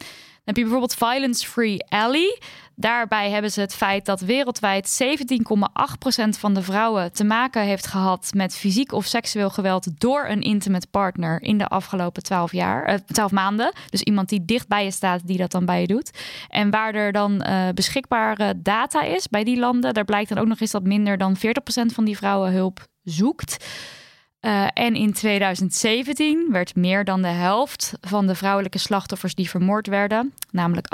heb 0.49 0.57
je 0.57 0.63
bijvoorbeeld 0.63 0.95
Violence 0.95 1.47
Free 1.47 1.84
Alley. 1.89 2.39
Daarbij 2.76 3.30
hebben 3.30 3.51
ze 3.51 3.61
het 3.61 3.76
feit 3.76 4.05
dat 4.05 4.21
wereldwijd 4.21 5.01
17,8% 5.03 6.30
van 6.30 6.53
de 6.53 6.61
vrouwen 6.61 7.13
te 7.13 7.23
maken 7.23 7.61
heeft 7.61 7.88
gehad 7.88 8.31
met 8.34 8.55
fysiek 8.55 8.91
of 8.91 9.05
seksueel 9.05 9.49
geweld 9.49 9.99
door 9.99 10.26
een 10.27 10.41
intimate 10.41 10.88
partner 10.88 11.41
in 11.41 11.57
de 11.57 11.67
afgelopen 11.67 12.23
12, 12.23 12.51
jaar, 12.51 12.88
uh, 12.88 12.93
eh, 12.93 12.99
12 12.99 13.31
maanden. 13.31 13.73
Dus 13.89 14.01
iemand 14.01 14.30
die 14.30 14.45
dicht 14.45 14.67
bij 14.67 14.84
je 14.84 14.91
staat, 14.91 15.27
die 15.27 15.38
dat 15.38 15.51
dan 15.51 15.65
bij 15.65 15.81
je 15.81 15.88
doet. 15.88 16.11
En 16.47 16.69
waar 16.69 16.93
er 16.93 17.11
dan 17.11 17.45
uh, 17.47 17.69
beschikbare 17.73 18.61
data 18.61 19.01
is 19.01 19.27
bij 19.27 19.43
die 19.43 19.59
landen, 19.59 19.93
daar 19.93 20.05
blijkt 20.05 20.30
dan 20.30 20.38
ook 20.38 20.47
nog 20.47 20.59
eens 20.59 20.71
dat 20.71 20.84
minder 20.84 21.17
dan 21.17 21.38
40% 21.38 21.39
van 21.93 22.05
die 22.05 22.17
vrouwen 22.17 22.51
hulp 22.51 22.88
zoekt. 23.03 23.65
Uh, 24.41 24.67
en 24.73 24.95
in 24.95 25.13
2017 25.13 26.47
werd 26.51 26.75
meer 26.75 27.03
dan 27.03 27.21
de 27.21 27.27
helft 27.27 27.93
van 28.01 28.27
de 28.27 28.35
vrouwelijke 28.35 28.77
slachtoffers 28.77 29.35
die 29.35 29.49
vermoord 29.49 29.87
werden, 29.87 30.33
namelijk 30.51 30.87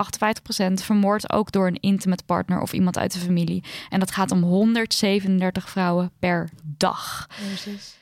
58%, 0.70 0.74
vermoord 0.74 1.32
ook 1.32 1.52
door 1.52 1.68
een 1.68 1.80
intimate 1.80 2.24
partner 2.24 2.62
of 2.62 2.74
iemand 2.74 2.98
uit 2.98 3.14
de 3.14 3.20
familie. 3.20 3.64
En 3.90 4.00
dat 4.00 4.12
gaat 4.12 4.32
om 4.32 4.42
137 4.42 5.70
vrouwen 5.70 6.12
per 6.20 6.50
dag. 6.64 7.28
Precies. 7.48 7.98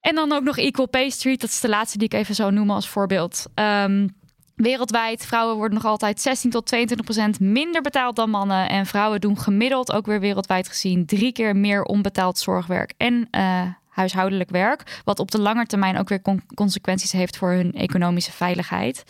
En 0.00 0.14
dan 0.14 0.32
ook 0.32 0.42
nog 0.42 0.58
Equal 0.58 0.88
Pay 0.88 1.10
Street, 1.10 1.40
dat 1.40 1.50
is 1.50 1.60
de 1.60 1.68
laatste 1.68 1.98
die 1.98 2.06
ik 2.06 2.14
even 2.14 2.34
zou 2.34 2.52
noemen 2.52 2.74
als 2.74 2.88
voorbeeld. 2.88 3.46
Um, 3.54 4.14
Wereldwijd, 4.54 5.26
vrouwen 5.26 5.56
worden 5.56 5.74
nog 5.74 5.86
altijd 5.86 6.20
16 6.20 6.50
tot 6.50 6.66
22 6.66 7.06
procent 7.06 7.40
minder 7.40 7.82
betaald 7.82 8.16
dan 8.16 8.30
mannen. 8.30 8.68
En 8.68 8.86
vrouwen 8.86 9.20
doen 9.20 9.38
gemiddeld 9.38 9.92
ook 9.92 10.06
weer 10.06 10.20
wereldwijd 10.20 10.68
gezien 10.68 11.06
drie 11.06 11.32
keer 11.32 11.56
meer 11.56 11.82
onbetaald 11.82 12.38
zorgwerk 12.38 12.94
en 12.96 13.28
uh, 13.30 13.62
huishoudelijk 13.92 14.50
werk. 14.50 15.00
Wat 15.04 15.18
op 15.18 15.30
de 15.30 15.40
lange 15.40 15.66
termijn 15.66 15.98
ook 15.98 16.08
weer 16.08 16.22
consequenties 16.54 17.12
heeft 17.12 17.36
voor 17.36 17.50
hun 17.50 17.72
economische 17.72 18.32
veiligheid. 18.32 19.04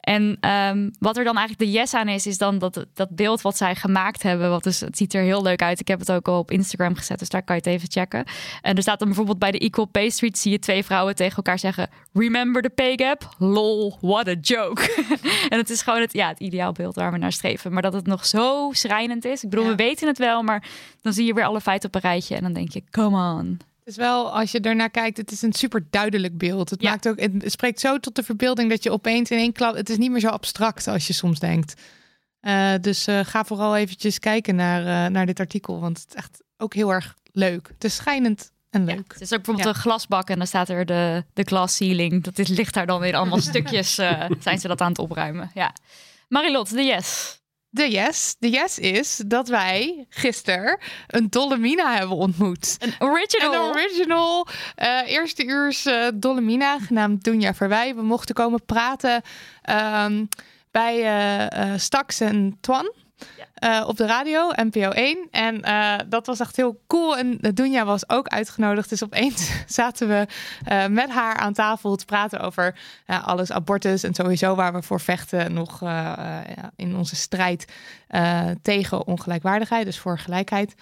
En 0.00 0.50
um, 0.50 0.90
wat 0.98 1.16
er 1.16 1.24
dan 1.24 1.36
eigenlijk 1.36 1.70
de 1.70 1.78
yes 1.78 1.94
aan 1.94 2.08
is, 2.08 2.26
is 2.26 2.38
dan 2.38 2.58
dat, 2.58 2.86
dat 2.94 3.16
beeld 3.16 3.42
wat 3.42 3.56
zij 3.56 3.74
gemaakt 3.74 4.22
hebben. 4.22 4.50
Wat 4.50 4.62
dus, 4.62 4.80
het 4.80 4.96
ziet 4.96 5.14
er 5.14 5.22
heel 5.22 5.42
leuk 5.42 5.62
uit. 5.62 5.80
Ik 5.80 5.88
heb 5.88 5.98
het 5.98 6.12
ook 6.12 6.28
al 6.28 6.38
op 6.38 6.50
Instagram 6.50 6.94
gezet, 6.94 7.18
dus 7.18 7.28
daar 7.28 7.42
kan 7.42 7.56
je 7.56 7.62
het 7.62 7.70
even 7.70 7.90
checken. 7.90 8.24
En 8.62 8.76
er 8.76 8.82
staat 8.82 8.98
dan 8.98 9.08
bijvoorbeeld 9.08 9.38
bij 9.38 9.50
de 9.50 9.58
Equal 9.58 9.86
Pay 9.86 10.10
Street 10.10 10.38
zie 10.38 10.52
je 10.52 10.58
twee 10.58 10.84
vrouwen 10.84 11.14
tegen 11.14 11.36
elkaar 11.36 11.58
zeggen: 11.58 11.90
Remember 12.12 12.62
the 12.62 12.70
pay 12.70 12.92
gap? 12.96 13.28
Lol, 13.38 13.98
what 14.00 14.28
a 14.28 14.34
joke. 14.40 15.04
en 15.48 15.58
het 15.58 15.70
is 15.70 15.82
gewoon 15.82 16.00
het, 16.00 16.12
ja, 16.12 16.28
het 16.28 16.40
ideaalbeeld 16.40 16.94
waar 16.94 17.12
we 17.12 17.18
naar 17.18 17.32
streven. 17.32 17.72
Maar 17.72 17.82
dat 17.82 17.92
het 17.92 18.06
nog 18.06 18.26
zo 18.26 18.70
schrijnend 18.72 19.24
is. 19.24 19.44
Ik 19.44 19.50
bedoel, 19.50 19.66
we 19.66 19.74
weten 19.74 20.08
het 20.08 20.18
wel, 20.18 20.42
maar 20.42 20.64
dan 21.00 21.12
zie 21.12 21.26
je 21.26 21.34
weer 21.34 21.44
alle 21.44 21.60
feiten 21.60 21.88
op 21.88 21.94
een 21.94 22.10
rijtje. 22.10 22.36
En 22.36 22.42
dan 22.42 22.52
denk 22.52 22.72
je: 22.72 22.82
come 22.90 23.38
on. 23.38 23.71
Het 23.84 23.94
is 23.94 23.96
wel, 23.96 24.32
als 24.32 24.52
je 24.52 24.60
ernaar 24.60 24.90
kijkt, 24.90 25.16
het 25.16 25.30
is 25.30 25.42
een 25.42 25.52
super 25.52 25.86
duidelijk 25.90 26.38
beeld. 26.38 26.70
Het, 26.70 26.82
maakt 26.82 27.08
ook, 27.08 27.20
het 27.20 27.52
spreekt 27.52 27.80
zo 27.80 27.98
tot 27.98 28.14
de 28.14 28.22
verbeelding 28.22 28.70
dat 28.70 28.82
je 28.82 28.90
opeens 28.90 29.30
in 29.30 29.38
één 29.38 29.52
klap... 29.52 29.74
Het 29.74 29.90
is 29.90 29.96
niet 29.96 30.10
meer 30.10 30.20
zo 30.20 30.28
abstract 30.28 30.86
als 30.86 31.06
je 31.06 31.12
soms 31.12 31.38
denkt. 31.38 31.80
Uh, 32.42 32.74
dus 32.80 33.08
uh, 33.08 33.20
ga 33.24 33.44
vooral 33.44 33.76
eventjes 33.76 34.18
kijken 34.18 34.54
naar, 34.54 34.80
uh, 34.80 35.12
naar 35.12 35.26
dit 35.26 35.40
artikel, 35.40 35.80
want 35.80 35.98
het 35.98 36.08
is 36.08 36.14
echt 36.14 36.42
ook 36.56 36.74
heel 36.74 36.92
erg 36.92 37.16
leuk. 37.32 37.68
Het 37.68 37.84
is 37.84 37.94
schijnend 37.94 38.52
en 38.70 38.84
leuk. 38.84 38.94
Ja, 38.94 39.02
het 39.12 39.20
is 39.20 39.32
ook 39.32 39.42
bijvoorbeeld 39.42 39.76
een 39.76 39.80
glasbak 39.80 40.28
en 40.28 40.38
dan 40.38 40.46
staat 40.46 40.68
er 40.68 40.86
de, 40.86 41.24
de 41.32 41.42
glass 41.42 41.76
ceiling. 41.76 42.22
Dat 42.22 42.38
is, 42.38 42.48
ligt 42.48 42.74
daar 42.74 42.86
dan 42.86 43.00
weer 43.00 43.14
allemaal 43.14 43.40
stukjes, 43.50 43.94
zijn 44.40 44.58
ze 44.58 44.68
dat 44.68 44.80
aan 44.80 44.88
het 44.88 44.98
opruimen. 44.98 45.50
Ja. 45.54 45.74
Marilot, 46.28 46.70
de 46.70 46.82
yes. 46.82 47.41
De 47.74 47.90
yes. 47.90 48.36
De 48.38 48.50
yes 48.50 48.78
is 48.78 49.22
dat 49.26 49.48
wij 49.48 50.06
gisteren 50.08 50.78
een 51.06 51.30
Dolomina 51.30 51.96
hebben 51.96 52.16
ontmoet. 52.16 52.76
Een 52.78 52.94
original. 52.98 53.52
Een 53.52 53.70
original 53.70 54.46
uh, 54.82 55.10
eerste 55.10 55.44
uurs 55.44 55.86
uh, 55.86 56.08
Dolomina, 56.14 56.78
genaamd 56.78 57.24
Dunja 57.24 57.54
Verwij. 57.54 57.94
We 57.94 58.02
mochten 58.02 58.34
komen 58.34 58.64
praten 58.64 59.22
um, 60.04 60.28
bij 60.70 60.98
uh, 60.98 61.78
Stax 61.78 62.20
en 62.20 62.58
Twan. 62.60 62.92
Uh, 63.64 63.84
op 63.86 63.96
de 63.96 64.06
radio, 64.06 64.50
NPO 64.54 64.90
1. 64.90 65.28
En 65.30 65.68
uh, 65.68 65.94
dat 66.08 66.26
was 66.26 66.40
echt 66.40 66.56
heel 66.56 66.80
cool. 66.86 67.18
En 67.18 67.38
Dunja 67.54 67.84
was 67.84 68.08
ook 68.08 68.28
uitgenodigd. 68.28 68.88
Dus 68.88 69.04
opeens 69.04 69.52
zaten 69.66 70.08
we 70.08 70.26
uh, 70.70 70.86
met 70.86 71.10
haar 71.10 71.36
aan 71.36 71.52
tafel 71.52 71.96
te 71.96 72.04
praten 72.04 72.40
over 72.40 72.74
alles 73.06 73.52
abortus. 73.52 74.02
En 74.02 74.14
sowieso 74.14 74.54
waar 74.54 74.72
we 74.72 74.82
voor 74.82 75.00
vechten 75.00 75.52
nog 75.52 75.82
in 76.76 76.96
onze 76.96 77.16
strijd 77.16 77.72
tegen 78.62 79.06
ongelijkwaardigheid. 79.06 79.84
Dus 79.84 79.98
voor 79.98 80.18
gelijkheid. 80.18 80.74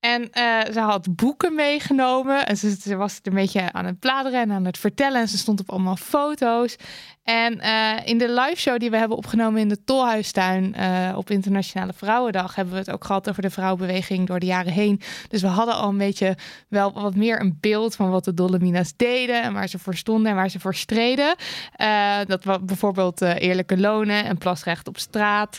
En 0.00 0.28
ze 0.72 0.80
had 0.80 1.16
boeken 1.16 1.54
meegenomen. 1.54 2.46
En 2.46 2.56
ze, 2.56 2.76
ze, 2.80 2.96
was 2.96 3.18
een 3.22 3.34
beetje 3.34 3.72
aan 3.72 3.84
het 3.84 3.98
bladeren 3.98 4.40
en 4.40 4.52
aan 4.52 4.64
het 4.64 4.78
vertellen. 4.78 5.20
En 5.20 5.28
ze 5.28 5.38
stond 5.38 5.60
op 5.60 5.70
allemaal 5.70 5.96
foto's. 5.96 6.76
En 7.22 7.58
uh, 7.58 7.96
in 8.04 8.18
de 8.18 8.32
live 8.32 8.56
show 8.56 8.78
die 8.78 8.90
we 8.90 8.96
hebben 8.96 9.16
opgenomen 9.16 9.60
in 9.60 9.68
de 9.68 9.84
Tolhuistuin 9.84 10.74
uh, 10.78 11.16
op 11.16 11.30
Internationale 11.30 11.92
Vrouwendag, 11.92 12.54
hebben 12.54 12.74
we 12.74 12.80
het 12.80 12.90
ook 12.90 13.04
gehad 13.04 13.28
over 13.28 13.42
de 13.42 13.50
vrouwenbeweging 13.50 14.26
door 14.26 14.40
de 14.40 14.46
jaren 14.46 14.72
heen. 14.72 15.00
Dus 15.28 15.42
we 15.42 15.48
hadden 15.48 15.74
al 15.74 15.88
een 15.88 15.98
beetje 15.98 16.36
wel 16.68 16.92
wat 16.92 17.14
meer 17.14 17.40
een 17.40 17.58
beeld 17.60 17.94
van 17.94 18.10
wat 18.10 18.24
de 18.24 18.34
Dolomina's 18.34 18.92
deden 18.96 19.42
en 19.42 19.52
waar 19.52 19.68
ze 19.68 19.78
voor 19.78 19.94
stonden 19.94 20.30
en 20.30 20.36
waar 20.36 20.50
ze 20.50 20.60
voor 20.60 20.74
streden. 20.74 21.34
Uh, 21.80 22.16
dat 22.26 22.44
was 22.44 22.58
bijvoorbeeld 22.62 23.20
eerlijke 23.20 23.78
lonen 23.78 24.24
en 24.24 24.38
plasrecht 24.38 24.88
op 24.88 24.98
straat, 24.98 25.58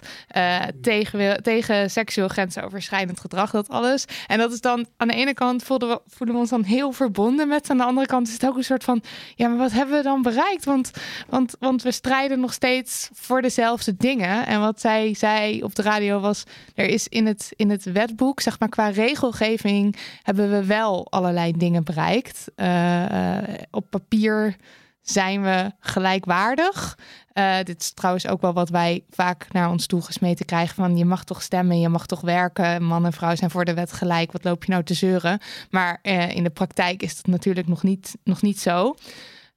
tegen, 0.82 1.44
tegen 1.44 1.92
seksueel 1.92 2.28
grensoverschrijdend 2.28 3.20
gedrag, 3.20 3.52
dat 3.52 3.70
alles. 3.70 4.06
En 4.28 4.38
dat 4.38 4.52
is 4.52 4.62
dan 4.62 4.86
aan 4.98 5.08
de 5.08 5.14
ene 5.14 5.34
kant 5.34 5.68
we, 5.68 6.02
voelen 6.08 6.36
we 6.36 6.42
ons 6.42 6.50
dan 6.50 6.64
heel 6.64 6.92
verbonden 6.92 7.48
met, 7.48 7.70
aan 7.70 7.78
de 7.78 7.84
andere 7.84 8.08
kant 8.08 8.28
is 8.28 8.34
het 8.34 8.46
ook 8.46 8.58
een 8.58 8.64
soort 8.64 8.84
van, 8.84 9.02
ja, 9.36 9.48
maar 9.48 9.58
wat 9.58 9.72
hebben 9.72 9.98
we 9.98 10.04
dan 10.04 10.22
bereikt? 10.22 10.66
Want, 10.66 10.92
want 11.28 11.53
want, 11.60 11.82
we 11.82 11.92
strijden 11.92 12.40
nog 12.40 12.54
steeds 12.54 13.10
voor 13.14 13.42
dezelfde 13.42 13.96
dingen. 13.98 14.46
En 14.46 14.60
wat 14.60 14.82
zij 14.82 15.14
zei 15.14 15.64
op 15.64 15.76
de 15.76 15.82
radio 15.82 16.20
was: 16.20 16.44
er 16.76 16.86
is 16.86 17.08
in 17.08 17.26
het, 17.26 17.54
in 17.56 17.70
het 17.70 17.84
wetboek, 17.84 18.42
zeg 18.42 18.60
maar 18.60 18.70
qua 18.70 18.88
regelgeving, 18.88 19.96
hebben 20.22 20.50
we 20.52 20.66
wel 20.66 21.08
allerlei 21.10 21.52
dingen 21.52 21.84
bereikt. 21.84 22.46
Uh, 22.56 23.38
op 23.72 23.90
papier 23.90 24.56
zijn 25.02 25.42
we 25.44 25.72
gelijkwaardig. 25.80 26.98
Uh, 27.34 27.56
dit 27.64 27.82
is 27.82 27.92
trouwens 27.92 28.28
ook 28.28 28.42
wel 28.42 28.54
wat 28.54 28.70
wij 28.70 29.04
vaak 29.10 29.48
naar 29.52 29.70
ons 29.70 29.86
toe 29.86 30.02
gesmeten 30.02 30.46
krijgen: 30.46 30.76
van 30.76 30.98
je 30.98 31.06
mag 31.06 31.24
toch 31.24 31.42
stemmen, 31.42 31.80
je 31.80 31.90
mag 31.90 32.06
toch 32.06 32.22
werken. 32.22 32.84
Man 32.84 33.06
en 33.06 33.14
vrouw 33.14 33.36
zijn 33.36 33.50
voor 33.50 33.66
de 33.66 33.74
wet 33.74 33.92
gelijk. 33.92 34.32
Wat 34.32 34.44
loop 34.44 34.64
je 34.64 34.72
nou 34.72 34.84
te 34.84 34.94
zeuren? 34.94 35.40
Maar 35.70 36.00
in 36.34 36.44
de 36.44 36.50
praktijk 36.50 37.04
is 37.04 37.16
dat 37.16 37.28
natuurlijk 37.28 37.68
nog 37.68 37.84
niet, 37.84 38.16
nog 38.24 38.42
niet 38.42 38.60
zo. 38.60 38.96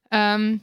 Um, 0.09 0.61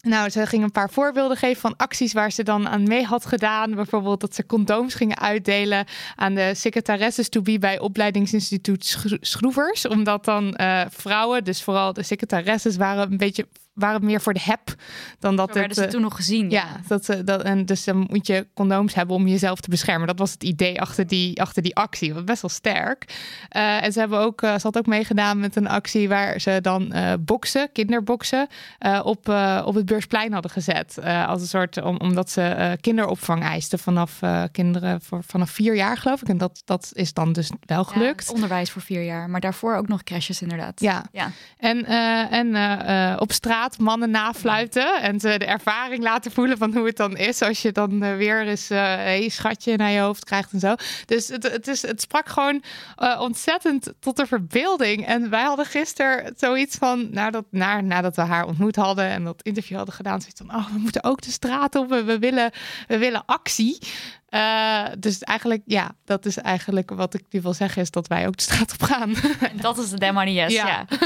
nou, 0.00 0.30
ze 0.30 0.46
ging 0.46 0.62
een 0.62 0.72
paar 0.72 0.90
voorbeelden 0.90 1.36
geven 1.36 1.60
van 1.60 1.76
acties 1.76 2.12
waar 2.12 2.32
ze 2.32 2.42
dan 2.42 2.68
aan 2.68 2.82
mee 2.82 3.04
had 3.04 3.26
gedaan. 3.26 3.74
Bijvoorbeeld 3.74 4.20
dat 4.20 4.34
ze 4.34 4.46
condooms 4.46 4.94
gingen 4.94 5.18
uitdelen 5.18 5.86
aan 6.14 6.34
de 6.34 6.54
secretaresses 6.54 7.28
to 7.28 7.42
be 7.42 7.58
bij 7.58 7.78
opleidingsinstituut 7.78 8.98
Schroevers. 9.20 9.86
Omdat 9.86 10.24
dan 10.24 10.54
uh, 10.60 10.82
vrouwen, 10.90 11.44
dus 11.44 11.62
vooral 11.62 11.92
de 11.92 12.02
secretaresses, 12.02 12.76
waren 12.76 13.10
een 13.10 13.16
beetje 13.16 13.46
waren 13.78 14.04
meer 14.04 14.20
voor 14.20 14.32
de 14.32 14.40
heb 14.42 14.74
dan 15.18 15.36
dat 15.36 15.48
Zo 15.48 15.54
werden 15.54 15.70
het, 15.70 15.78
ze 15.78 15.84
eh, 15.84 15.90
toen 15.90 16.00
nog 16.00 16.16
gezien. 16.16 16.50
ja, 16.50 16.66
dat, 16.86 17.08
eh, 17.08 17.18
dat, 17.24 17.42
en 17.42 17.66
dus 17.66 17.84
dan 17.84 18.06
moet 18.10 18.26
je 18.26 18.46
condooms 18.54 18.94
hebben 18.94 19.16
om 19.16 19.26
jezelf 19.26 19.60
te 19.60 19.70
beschermen. 19.70 20.06
Dat 20.06 20.18
was 20.18 20.32
het 20.32 20.44
idee 20.44 20.80
achter 20.80 21.06
die, 21.06 21.40
achter 21.40 21.62
die 21.62 21.76
actie. 21.76 22.14
Wat 22.14 22.24
best 22.24 22.42
wel 22.42 22.50
sterk. 22.50 23.14
Eh, 23.48 23.84
en 23.84 23.92
ze, 23.92 23.98
hebben 23.98 24.18
ook, 24.18 24.40
ze 24.40 24.60
had 24.62 24.78
ook 24.78 24.86
meegedaan 24.86 25.40
met 25.40 25.56
een 25.56 25.68
actie 25.68 26.08
waar 26.08 26.40
ze 26.40 26.58
dan 26.60 26.92
eh 26.92 27.12
boksen, 27.20 27.72
kinderboksen, 27.72 28.48
op, 29.02 29.28
op 29.64 29.74
het 29.74 29.86
beursplein 29.86 30.32
hadden 30.32 30.50
gezet. 30.50 30.98
Als 31.26 31.40
een 31.40 31.48
soort, 31.48 31.82
om, 31.82 31.96
omdat 31.96 32.30
ze 32.30 32.76
kinderopvang 32.80 33.42
eisten 33.42 33.78
vanaf 33.78 34.20
kinderen 34.52 35.00
voor, 35.00 35.22
vanaf 35.26 35.50
vier 35.50 35.76
jaar, 35.76 35.96
geloof 35.96 36.22
ik. 36.22 36.28
En 36.28 36.38
dat, 36.38 36.62
dat 36.64 36.90
is 36.92 37.12
dan 37.12 37.32
dus 37.32 37.50
wel 37.60 37.84
gelukt. 37.84 38.30
onderwijs 38.30 38.70
voor 38.70 38.82
vier 38.82 39.02
jaar. 39.02 39.30
Maar 39.30 39.40
daarvoor 39.40 39.76
ook 39.76 39.88
nog 39.88 40.02
crashes 40.02 40.42
inderdaad. 40.42 40.80
Ja. 40.80 41.04
ja. 41.12 41.30
En, 41.58 41.84
en 42.30 43.20
op 43.20 43.32
straat 43.32 43.67
mannen 43.76 44.10
nafluiten 44.10 45.02
en 45.02 45.20
ze 45.20 45.38
de 45.38 45.44
ervaring 45.44 46.02
laten 46.02 46.32
voelen 46.32 46.58
van 46.58 46.76
hoe 46.76 46.86
het 46.86 46.96
dan 46.96 47.16
is 47.16 47.42
als 47.42 47.62
je 47.62 47.72
dan 47.72 48.02
eh, 48.02 48.16
weer 48.16 48.46
eens 48.46 48.68
hey, 48.68 49.28
schatje 49.28 49.76
naar 49.76 49.90
je 49.90 50.00
hoofd 50.00 50.24
krijgt 50.24 50.52
en 50.52 50.60
zo. 50.60 50.74
Dus 51.06 51.28
het, 51.28 51.42
het, 51.52 51.68
is, 51.68 51.82
het 51.82 52.00
sprak 52.00 52.28
gewoon 52.28 52.62
eh, 52.96 53.20
ontzettend 53.20 53.92
tot 54.00 54.16
de 54.16 54.26
verbeelding. 54.26 55.06
En 55.06 55.30
wij 55.30 55.42
hadden 55.42 55.66
gisteren 55.66 56.34
zoiets 56.36 56.76
van, 56.76 57.08
nadat, 57.10 57.44
na, 57.50 57.80
nadat 57.80 58.16
we 58.16 58.22
haar 58.22 58.46
ontmoet 58.46 58.76
hadden 58.76 59.04
en 59.04 59.24
dat 59.24 59.42
interview 59.42 59.76
hadden 59.76 59.94
gedaan, 59.94 60.20
zoiets 60.20 60.40
van, 60.46 60.54
oh, 60.56 60.72
we 60.72 60.78
moeten 60.78 61.04
ook 61.04 61.20
de 61.20 61.30
straat 61.30 61.74
op, 61.74 61.88
we 61.88 62.18
willen, 62.18 62.50
we 62.86 62.98
willen 62.98 63.22
actie. 63.26 63.78
Eh, 64.28 64.84
dus 64.98 65.18
eigenlijk, 65.22 65.62
ja, 65.66 65.90
dat 66.04 66.26
is 66.26 66.36
eigenlijk 66.38 66.90
wat 66.90 67.14
ik 67.14 67.22
nu 67.30 67.40
wil 67.40 67.54
zeggen, 67.54 67.82
is 67.82 67.90
dat 67.90 68.06
wij 68.06 68.26
ook 68.26 68.36
de 68.36 68.42
straat 68.42 68.72
op 68.72 68.82
gaan. 68.82 69.14
En 69.40 69.56
dat 69.60 69.78
is 69.78 69.90
de 69.90 69.98
Dem 69.98 70.14
Money 70.14 70.32
Yes. 70.32 70.52
Ja. 70.52 70.66
Ja. 70.66 70.86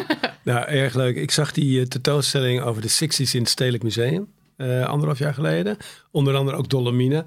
Nou, 0.44 0.66
erg 0.66 0.94
leuk. 0.94 1.16
Ik 1.16 1.30
zag 1.30 1.52
die 1.52 1.80
eh, 1.80 1.86
tentoonstelling 1.86 2.60
over 2.62 2.82
de 2.82 2.90
60s 2.90 3.30
in 3.32 3.40
het 3.40 3.48
Stedelijk 3.48 3.82
Museum. 3.82 4.26
eh, 4.56 4.84
anderhalf 4.86 5.18
jaar 5.18 5.34
geleden. 5.34 5.76
Onder 6.10 6.34
andere 6.36 6.56
ook 6.56 6.68
Dolomine. 6.68 7.24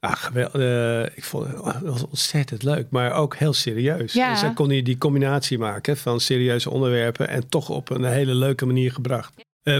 Nou, 0.00 0.16
gewel- 0.16 0.50
eh, 0.52 1.02
ik 1.16 1.24
vond 1.24 1.46
het 1.46 1.82
was 1.82 2.04
ontzettend 2.06 2.62
leuk, 2.62 2.86
maar 2.90 3.12
ook 3.12 3.36
heel 3.36 3.52
serieus. 3.52 4.12
Ja. 4.12 4.30
Dus 4.32 4.40
dan 4.40 4.54
kon 4.54 4.68
hij 4.68 4.82
die 4.82 4.98
combinatie 4.98 5.58
maken 5.58 5.96
van 5.96 6.20
serieuze 6.20 6.70
onderwerpen 6.70 7.28
en 7.28 7.48
toch 7.48 7.68
op 7.68 7.90
een 7.90 8.04
hele 8.04 8.34
leuke 8.34 8.66
manier 8.66 8.92
gebracht. 8.92 9.32
Eh, 9.62 9.76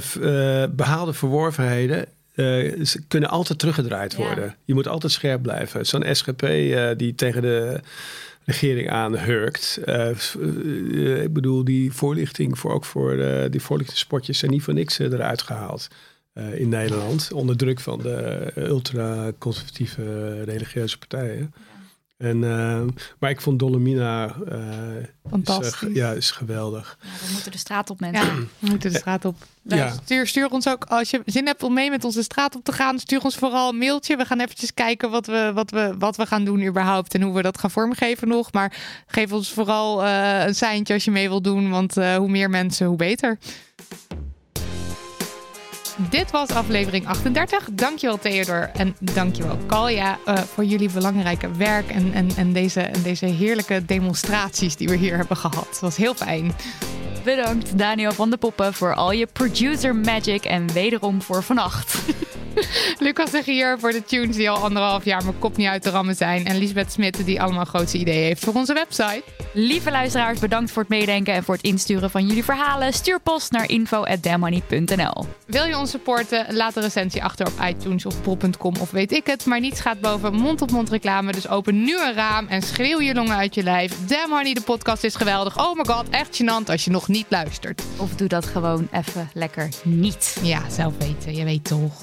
eh, 0.63 0.71
behaalde 0.71 1.13
verworvenheden 1.13 2.07
eh, 2.39 2.85
ze 2.85 3.01
kunnen 3.09 3.29
altijd 3.29 3.59
teruggedraaid 3.59 4.13
Ja. 4.13 4.19
worden. 4.19 4.57
Je 4.65 4.75
moet 4.75 4.89
altijd 4.89 5.13
scherp 5.13 5.43
blijven. 5.43 5.87
Zo'n 5.87 6.05
SGP 6.15 6.43
eh, 6.43 6.89
die 6.97 7.15
tegen 7.15 7.43
de 7.43 7.81
regering 8.45 8.91
aanhurkt. 8.91 9.81
Eh, 9.85 10.11
f- 10.15 10.37
eh, 10.41 11.23
ik 11.23 11.33
bedoel, 11.33 11.65
die 11.65 11.93
voorlichting 11.93 12.59
voor 12.59 12.73
ook 12.73 12.85
voor 12.85 13.17
die 13.51 13.63
voorlichtingsspotjes 13.63 14.39
zijn 14.39 14.51
niet 14.51 14.63
voor 14.63 14.75
niks 14.75 14.99
eruit 14.99 15.43
gehaald. 15.43 15.89
eh, 16.33 16.61
in 16.61 16.69
Nederland, 16.69 17.33
onder 17.33 17.57
druk 17.57 17.81
van 17.81 17.99
de 17.99 18.47
ultra-conservatieve 18.57 20.43
religieuze 20.45 20.99
partijen. 20.99 21.55
En, 22.19 22.45
eh, 22.45 22.81
maar 23.19 23.31
ik 23.31 23.41
vond 23.41 23.59
Dolomina 23.59 24.35
eh, 24.49 24.97
Is, 25.01 25.31
Fantastisch. 25.31 25.83
eh, 25.89 25.95
ja, 25.95 26.13
is 26.13 26.31
geweldig. 26.31 26.99
Ja, 27.03 27.09
we 27.27 27.33
moeten 27.33 27.53
de 27.53 27.59
straat 27.59 27.91
op 27.91 28.01
mensen. 28.01 28.27
Ja, 28.27 28.35
we 28.59 28.69
moeten 28.69 28.93
de 28.93 28.99
straat 28.99 29.25
op. 29.25 29.37
Ja. 29.63 29.91
Stuur, 30.05 30.27
stuur 30.27 30.51
ons 30.51 30.69
ook, 30.69 30.85
als 30.85 31.11
je 31.11 31.23
zin 31.25 31.47
hebt 31.47 31.63
om 31.63 31.75
mee 31.75 31.91
met 31.91 32.05
ons 32.05 32.15
de 32.15 32.23
straat 32.23 32.57
op 32.57 32.65
te 32.65 32.73
gaan, 32.73 32.99
stuur 32.99 33.23
ons 33.25 33.37
vooral 33.37 33.69
een 33.69 33.79
mailtje. 33.79 34.17
We 34.17 34.25
gaan 34.25 34.41
eventjes 34.41 34.75
kijken 34.75 35.11
wat 35.11 35.27
we, 35.27 35.51
wat 35.55 35.71
we, 35.71 35.95
wat 35.99 36.17
we 36.17 36.27
gaan 36.27 36.45
doen 36.45 36.67
überhaupt 36.67 37.15
en 37.15 37.23
hoe 37.23 37.35
we 37.35 37.43
dat 37.43 37.59
gaan 37.59 37.71
vormgeven 37.71 38.29
nog. 38.29 38.53
Maar 38.53 38.77
geef 39.07 39.33
ons 39.33 39.53
vooral 39.53 40.05
eh, 40.05 40.47
een 40.47 40.55
seintje 40.55 40.95
als 40.95 41.05
je 41.05 41.11
mee 41.11 41.29
wilt 41.29 41.45
doen, 41.45 41.71
want 41.71 41.97
eh, 41.97 42.17
hoe 42.17 42.29
meer 42.29 42.51
mensen, 42.51 42.87
hoe 42.87 42.97
beter. 42.97 43.39
Dit 45.99 46.31
was 46.31 46.49
aflevering 46.49 47.07
38. 47.07 47.69
Dankjewel 47.73 48.19
Theodor 48.19 48.71
en 48.75 48.97
dankjewel 48.99 49.57
Kalja 49.67 50.19
eh 50.25 50.39
voor 50.39 50.65
jullie 50.65 50.91
belangrijke 50.91 51.51
werk 51.51 51.91
en, 51.91 52.13
en, 52.13 52.29
en, 52.37 52.53
deze, 52.53 52.81
en 52.81 53.03
deze 53.03 53.27
heerlijke 53.27 53.85
demonstraties 53.85 54.77
die 54.77 54.89
we 54.89 54.97
hier 54.97 55.17
hebben 55.17 55.37
gehad. 55.37 55.67
Het 55.69 55.81
was 55.81 55.97
heel 55.97 56.15
fijn. 56.15 56.53
Bedankt 57.25 57.79
Daniel 57.79 58.13
van 58.13 58.31
de 58.31 58.37
Poppen 58.37 58.75
voor 58.75 58.95
al 58.95 59.13
je 59.13 59.27
producer 59.27 59.97
magic 59.97 60.45
en 60.45 60.73
wederom 60.73 61.23
voor 61.23 61.43
vannacht. 61.43 61.95
Lucas 62.99 63.31
de 63.31 63.43
Gier 63.43 63.79
voor 63.79 63.93
de 63.93 64.05
tunes 64.05 64.37
die 64.37 64.51
al 64.51 64.57
anderhalf 64.57 65.05
jaar 65.05 65.25
mijn 65.25 65.39
kop 65.39 65.57
niet 65.57 65.67
uit 65.67 65.83
te 65.83 65.91
rammen 65.91 66.15
zijn. 66.15 66.47
En 66.47 66.59
Lisbeth 66.59 66.93
Smit 66.93 67.25
die 67.25 67.43
allemaal 67.43 67.65
grootste 67.65 67.99
ideeën 67.99 68.25
heeft 68.25 68.45
voor 68.45 68.55
onze 68.55 68.75
website. 68.75 69.23
Lieve 69.53 69.91
luisteraars, 69.91 70.41
bedankt 70.41 70.71
voor 70.71 70.83
het 70.83 70.91
meedenken 70.91 71.35
en 71.35 71.45
voor 71.45 71.55
het 71.55 71.65
insturen 71.65 72.11
van 72.11 72.27
jullie 72.27 72.45
verhalen. 72.45 72.93
Stuur 72.93 73.21
post 73.21 73.53
naar 73.53 73.69
info@dammoney.nl. 73.69 75.27
Wil 75.47 75.65
je 75.65 75.79
ons 75.79 75.91
supporten? 75.91 76.47
Laat 76.55 76.77
een 76.77 76.83
recensie 76.83 77.25
achter 77.25 77.47
op 77.47 77.53
iTunes 77.65 78.07
of 78.07 78.23
bol.com 78.23 78.75
of 78.81 78.91
weet 78.91 79.13
ik 79.13 79.27
het. 79.27 79.47
Maar 79.47 79.61
niets 79.61 79.81
gaat 79.81 80.01
boven 80.01 80.35
mond-op-mond 80.35 80.91
reclame. 80.91 81.33
Dus 81.33 81.49
open 81.49 81.85
nu 81.85 82.01
een 82.01 82.15
raam 82.15 82.47
en 82.47 82.63
schreeuw 82.63 83.01
je 83.01 83.15
longen 83.15 83.37
uit 83.37 83.55
je 83.55 83.63
lijf. 83.63 84.07
Damn 84.07 84.33
Honey, 84.33 84.55
de 84.55 84.61
podcast 84.61 85.05
is 85.05 85.15
geweldig. 85.15 85.59
Oh 85.59 85.77
my 85.77 85.85
god, 85.85 86.09
echt 86.09 86.43
gênant 86.43 86.71
als 86.71 86.85
je 86.85 86.91
nog 86.91 87.09
niet 87.09 87.27
luistert. 87.29 87.83
Of 87.97 88.15
doe 88.15 88.29
dat 88.29 88.47
gewoon 88.47 88.89
even 88.93 89.31
lekker 89.35 89.69
niet. 89.85 90.37
Ja, 90.43 90.63
zelf 90.71 90.93
weten. 90.99 91.37
Je 91.37 91.45
weet 91.45 91.65
toch. 91.65 92.03